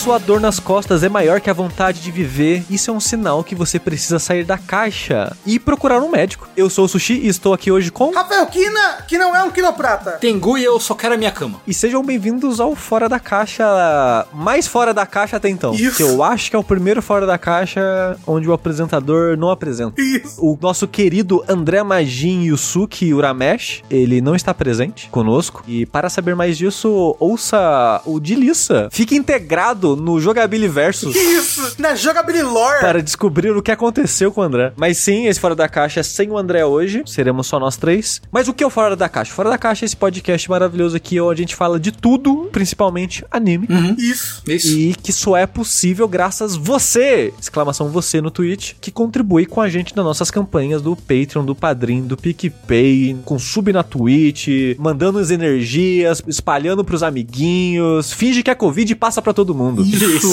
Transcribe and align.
sua 0.00 0.16
dor 0.16 0.40
nas 0.40 0.58
costas 0.58 1.02
é 1.02 1.10
maior 1.10 1.42
que 1.42 1.50
a 1.50 1.52
vontade 1.52 2.00
de 2.00 2.10
viver, 2.10 2.64
isso 2.70 2.90
é 2.90 2.94
um 2.94 2.98
sinal 2.98 3.44
que 3.44 3.54
você 3.54 3.78
precisa 3.78 4.18
sair 4.18 4.44
da 4.44 4.56
caixa 4.56 5.36
e 5.44 5.58
procurar 5.58 6.00
um 6.00 6.10
médico. 6.10 6.48
Eu 6.56 6.70
sou 6.70 6.86
o 6.86 6.88
Sushi 6.88 7.20
e 7.22 7.28
estou 7.28 7.52
aqui 7.52 7.70
hoje 7.70 7.90
com. 7.90 8.10
Rafael 8.10 8.46
Kina, 8.46 9.04
que 9.06 9.18
não 9.18 9.36
é 9.36 9.44
um 9.44 9.50
quinoprata. 9.50 10.12
Tengu 10.12 10.56
e 10.56 10.64
eu 10.64 10.80
só 10.80 10.94
quero 10.94 11.16
a 11.16 11.18
minha 11.18 11.30
cama. 11.30 11.60
E 11.66 11.74
sejam 11.74 12.02
bem-vindos 12.02 12.60
ao 12.60 12.74
Fora 12.74 13.10
da 13.10 13.20
Caixa, 13.20 14.26
mais 14.32 14.66
fora 14.66 14.94
da 14.94 15.04
caixa 15.04 15.36
até 15.36 15.50
então. 15.50 15.74
Isso. 15.74 15.98
Que 15.98 16.02
eu 16.02 16.24
acho 16.24 16.48
que 16.48 16.56
é 16.56 16.58
o 16.58 16.64
primeiro 16.64 17.02
Fora 17.02 17.26
da 17.26 17.36
Caixa 17.36 18.16
onde 18.26 18.48
o 18.48 18.54
apresentador 18.54 19.36
não 19.36 19.50
apresenta. 19.50 20.00
Isso. 20.00 20.42
O 20.42 20.56
nosso 20.58 20.88
querido 20.88 21.44
André 21.46 21.82
Majin 21.82 22.44
Yusuke 22.44 23.12
Uramesh, 23.12 23.82
ele 23.90 24.22
não 24.22 24.34
está 24.34 24.54
presente 24.54 25.10
conosco. 25.10 25.62
E 25.68 25.84
para 25.84 26.08
saber 26.08 26.34
mais 26.34 26.56
disso, 26.56 27.14
ouça 27.20 28.00
o 28.06 28.18
de 28.18 28.34
Lissa. 28.34 28.88
Fique 28.90 29.14
integrado 29.14 29.89
no 29.96 30.20
Jogabili 30.20 30.68
Versus 30.68 31.14
Isso, 31.16 31.74
na 31.78 31.94
jogabilidade 31.94 32.30
lore. 32.50 32.80
para 32.80 33.02
descobrir 33.02 33.50
o 33.50 33.62
que 33.62 33.70
aconteceu 33.70 34.32
com 34.32 34.40
o 34.40 34.44
André. 34.44 34.72
Mas 34.76 34.98
sim, 34.98 35.26
esse 35.26 35.40
Fora 35.40 35.54
da 35.54 35.68
Caixa 35.68 36.00
é 36.00 36.02
sem 36.02 36.30
o 36.30 36.38
André 36.38 36.64
hoje. 36.64 37.02
Seremos 37.06 37.46
só 37.46 37.58
nós 37.58 37.76
três. 37.76 38.20
Mas 38.30 38.48
o 38.48 38.54
que 38.54 38.62
é 38.62 38.66
o 38.66 38.70
Fora 38.70 38.96
da 38.96 39.08
Caixa? 39.08 39.32
Fora 39.32 39.50
da 39.50 39.58
Caixa 39.58 39.84
é 39.84 39.86
esse 39.86 39.96
podcast 39.96 40.48
maravilhoso 40.48 40.96
aqui 40.96 41.20
onde 41.20 41.40
a 41.40 41.44
gente 41.44 41.56
fala 41.56 41.78
de 41.78 41.92
tudo, 41.92 42.48
principalmente 42.52 43.24
anime. 43.30 43.66
Isso. 43.98 44.42
Isso. 44.46 44.68
E 44.68 44.94
que 44.94 45.12
só 45.12 45.36
é 45.36 45.46
possível 45.46 46.06
graças 46.08 46.56
você, 46.56 47.32
exclamação 47.40 47.88
você 47.88 48.20
no 48.20 48.30
Twitch, 48.30 48.74
que 48.80 48.90
contribui 48.90 49.46
com 49.46 49.60
a 49.60 49.68
gente 49.68 49.94
nas 49.96 50.04
nossas 50.04 50.30
campanhas 50.30 50.82
do 50.82 50.94
Patreon, 50.96 51.44
do 51.44 51.54
Padrim, 51.54 52.02
do 52.02 52.16
PicPay, 52.16 53.16
com 53.24 53.38
sub 53.38 53.72
na 53.72 53.82
Twitch, 53.82 54.48
mandando 54.78 55.18
as 55.18 55.30
energias, 55.30 56.22
espalhando 56.26 56.84
pros 56.84 57.02
amiguinhos, 57.02 58.12
finge 58.12 58.42
que 58.42 58.50
é 58.50 58.54
Covid 58.54 58.92
e 58.92 58.96
passa 58.96 59.20
pra 59.22 59.32
todo 59.32 59.54
mundo. 59.54 59.79
Isso. 59.82 60.28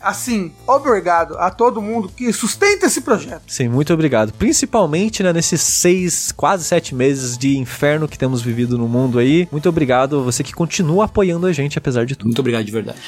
Assim, 0.00 0.52
obrigado 0.66 1.36
a 1.38 1.50
todo 1.50 1.80
mundo 1.80 2.08
que 2.08 2.32
sustenta 2.32 2.86
esse 2.86 3.00
projeto. 3.00 3.42
Sim, 3.46 3.68
muito 3.68 3.92
obrigado. 3.92 4.32
Principalmente 4.32 5.22
né, 5.22 5.32
nesses 5.32 5.60
seis, 5.60 6.32
quase 6.32 6.64
sete 6.64 6.94
meses 6.94 7.36
de 7.36 7.56
inferno 7.56 8.08
que 8.08 8.18
temos 8.18 8.42
vivido 8.42 8.76
no 8.78 8.88
mundo 8.88 9.18
aí. 9.18 9.48
Muito 9.50 9.68
obrigado 9.68 10.20
a 10.20 10.22
você 10.22 10.42
que 10.42 10.52
continua 10.52 11.06
apoiando 11.06 11.46
a 11.46 11.52
gente, 11.52 11.78
apesar 11.78 12.04
de 12.06 12.16
tudo. 12.16 12.26
Muito 12.26 12.40
obrigado 12.40 12.64
de 12.64 12.72
verdade. 12.72 12.98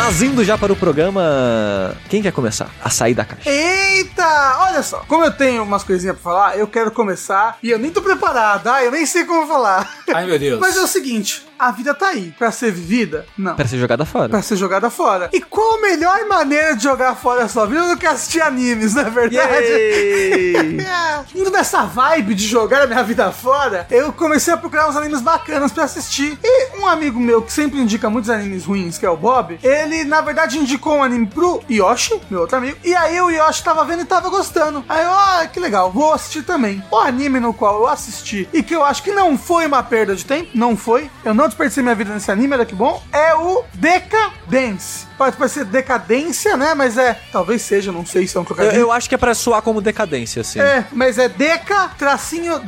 Mas 0.00 0.22
indo 0.22 0.44
já 0.44 0.56
para 0.56 0.72
o 0.72 0.76
programa, 0.76 1.92
quem 2.08 2.22
quer 2.22 2.30
começar 2.30 2.70
a 2.80 2.88
sair 2.88 3.14
da 3.14 3.24
caixa? 3.24 3.50
Eita! 3.50 4.56
Olha 4.60 4.80
só, 4.80 4.98
como 5.08 5.24
eu 5.24 5.32
tenho 5.32 5.64
umas 5.64 5.82
coisinhas 5.82 6.14
pra 6.14 6.22
falar, 6.22 6.56
eu 6.56 6.68
quero 6.68 6.92
começar 6.92 7.58
e 7.60 7.68
eu 7.68 7.80
nem 7.80 7.90
tô 7.90 8.00
preparado, 8.00 8.68
ah, 8.68 8.82
eu 8.82 8.92
nem 8.92 9.04
sei 9.04 9.24
como 9.24 9.48
falar. 9.48 9.92
Ai, 10.14 10.24
meu 10.24 10.38
Deus. 10.38 10.60
Mas 10.60 10.76
é 10.76 10.80
o 10.80 10.86
seguinte, 10.86 11.44
a 11.58 11.70
vida 11.70 11.94
tá 11.94 12.08
aí. 12.08 12.34
Pra 12.38 12.50
ser 12.52 12.70
vivida? 12.72 13.26
Não. 13.36 13.54
Para 13.56 13.66
ser 13.66 13.78
jogada 13.78 14.04
fora. 14.04 14.28
Pra 14.28 14.42
ser 14.42 14.56
jogada 14.56 14.90
fora. 14.90 15.28
E 15.32 15.40
qual 15.40 15.78
a 15.78 15.80
melhor 15.80 16.26
maneira 16.26 16.76
de 16.76 16.82
jogar 16.82 17.14
fora 17.16 17.44
a 17.44 17.48
sua 17.48 17.66
vida 17.66 17.88
do 17.88 17.96
que 17.96 18.06
assistir 18.06 18.40
animes, 18.40 18.94
não 18.94 19.02
é 19.02 19.10
verdade? 19.10 19.48
É, 20.88 21.24
indo 21.34 21.50
nessa 21.50 21.84
vibe 21.84 22.34
de 22.34 22.46
jogar 22.46 22.82
a 22.82 22.86
minha 22.86 23.02
vida 23.02 23.30
fora, 23.32 23.86
eu 23.90 24.12
comecei 24.12 24.52
a 24.52 24.56
procurar 24.56 24.88
uns 24.88 24.96
animes 24.96 25.20
bacanas 25.20 25.72
pra 25.72 25.84
assistir. 25.84 26.38
E 26.42 26.76
um 26.78 26.86
amigo 26.86 27.18
meu 27.18 27.42
que 27.42 27.52
sempre 27.52 27.78
indica 27.78 28.08
muitos 28.08 28.30
animes 28.30 28.64
ruins, 28.64 28.96
que 28.96 29.04
é 29.04 29.10
o 29.10 29.16
Bob, 29.16 29.58
ele 29.62 30.04
na 30.04 30.20
verdade 30.20 30.58
indicou 30.58 30.96
um 30.96 31.02
anime 31.02 31.26
pro 31.26 31.62
Yoshi, 31.68 32.20
meu 32.30 32.40
outro 32.40 32.56
amigo. 32.56 32.78
E 32.84 32.94
aí 32.94 33.20
o 33.20 33.30
Yoshi 33.30 33.62
tava 33.62 33.84
vendo 33.84 34.02
e 34.02 34.04
tava 34.04 34.28
gostando. 34.28 34.84
Aí 34.88 35.04
eu, 35.04 35.10
ah, 35.10 35.48
que 35.52 35.60
legal, 35.60 35.90
vou 35.90 36.12
assistir 36.12 36.42
também. 36.42 36.82
O 36.90 36.96
anime 36.96 37.40
no 37.40 37.52
qual 37.52 37.80
eu 37.80 37.88
assisti 37.88 38.48
e 38.52 38.62
que 38.62 38.74
eu 38.74 38.84
acho 38.84 39.02
que 39.02 39.12
não 39.12 39.36
foi 39.36 39.66
uma 39.66 39.82
perda 39.82 40.14
de 40.14 40.24
tempo, 40.24 40.50
não 40.54 40.76
foi. 40.76 41.10
Eu 41.24 41.34
não 41.34 41.47
desperdicei 41.48 41.82
minha 41.82 41.94
vida 41.94 42.12
nesse 42.14 42.30
anime, 42.30 42.54
olha 42.54 42.64
que 42.66 42.74
bom. 42.74 43.02
É 43.12 43.34
o 43.34 43.64
Decadence. 43.74 45.06
Pode 45.16 45.36
parecer 45.36 45.64
decadência, 45.64 46.56
né? 46.56 46.74
Mas 46.74 46.96
é. 46.96 47.18
Talvez 47.32 47.62
seja, 47.62 47.90
não 47.90 48.06
sei 48.06 48.26
se 48.26 48.36
é 48.36 48.40
um 48.40 48.42
Eu, 48.42 48.46
trocadilho. 48.46 48.76
eu 48.80 48.92
acho 48.92 49.08
que 49.08 49.14
é 49.14 49.18
pra 49.18 49.34
soar 49.34 49.62
como 49.62 49.80
decadência, 49.80 50.40
assim. 50.42 50.60
É, 50.60 50.84
mas 50.92 51.18
é 51.18 51.28
Deca 51.28 51.90
tracinho. 51.98 52.60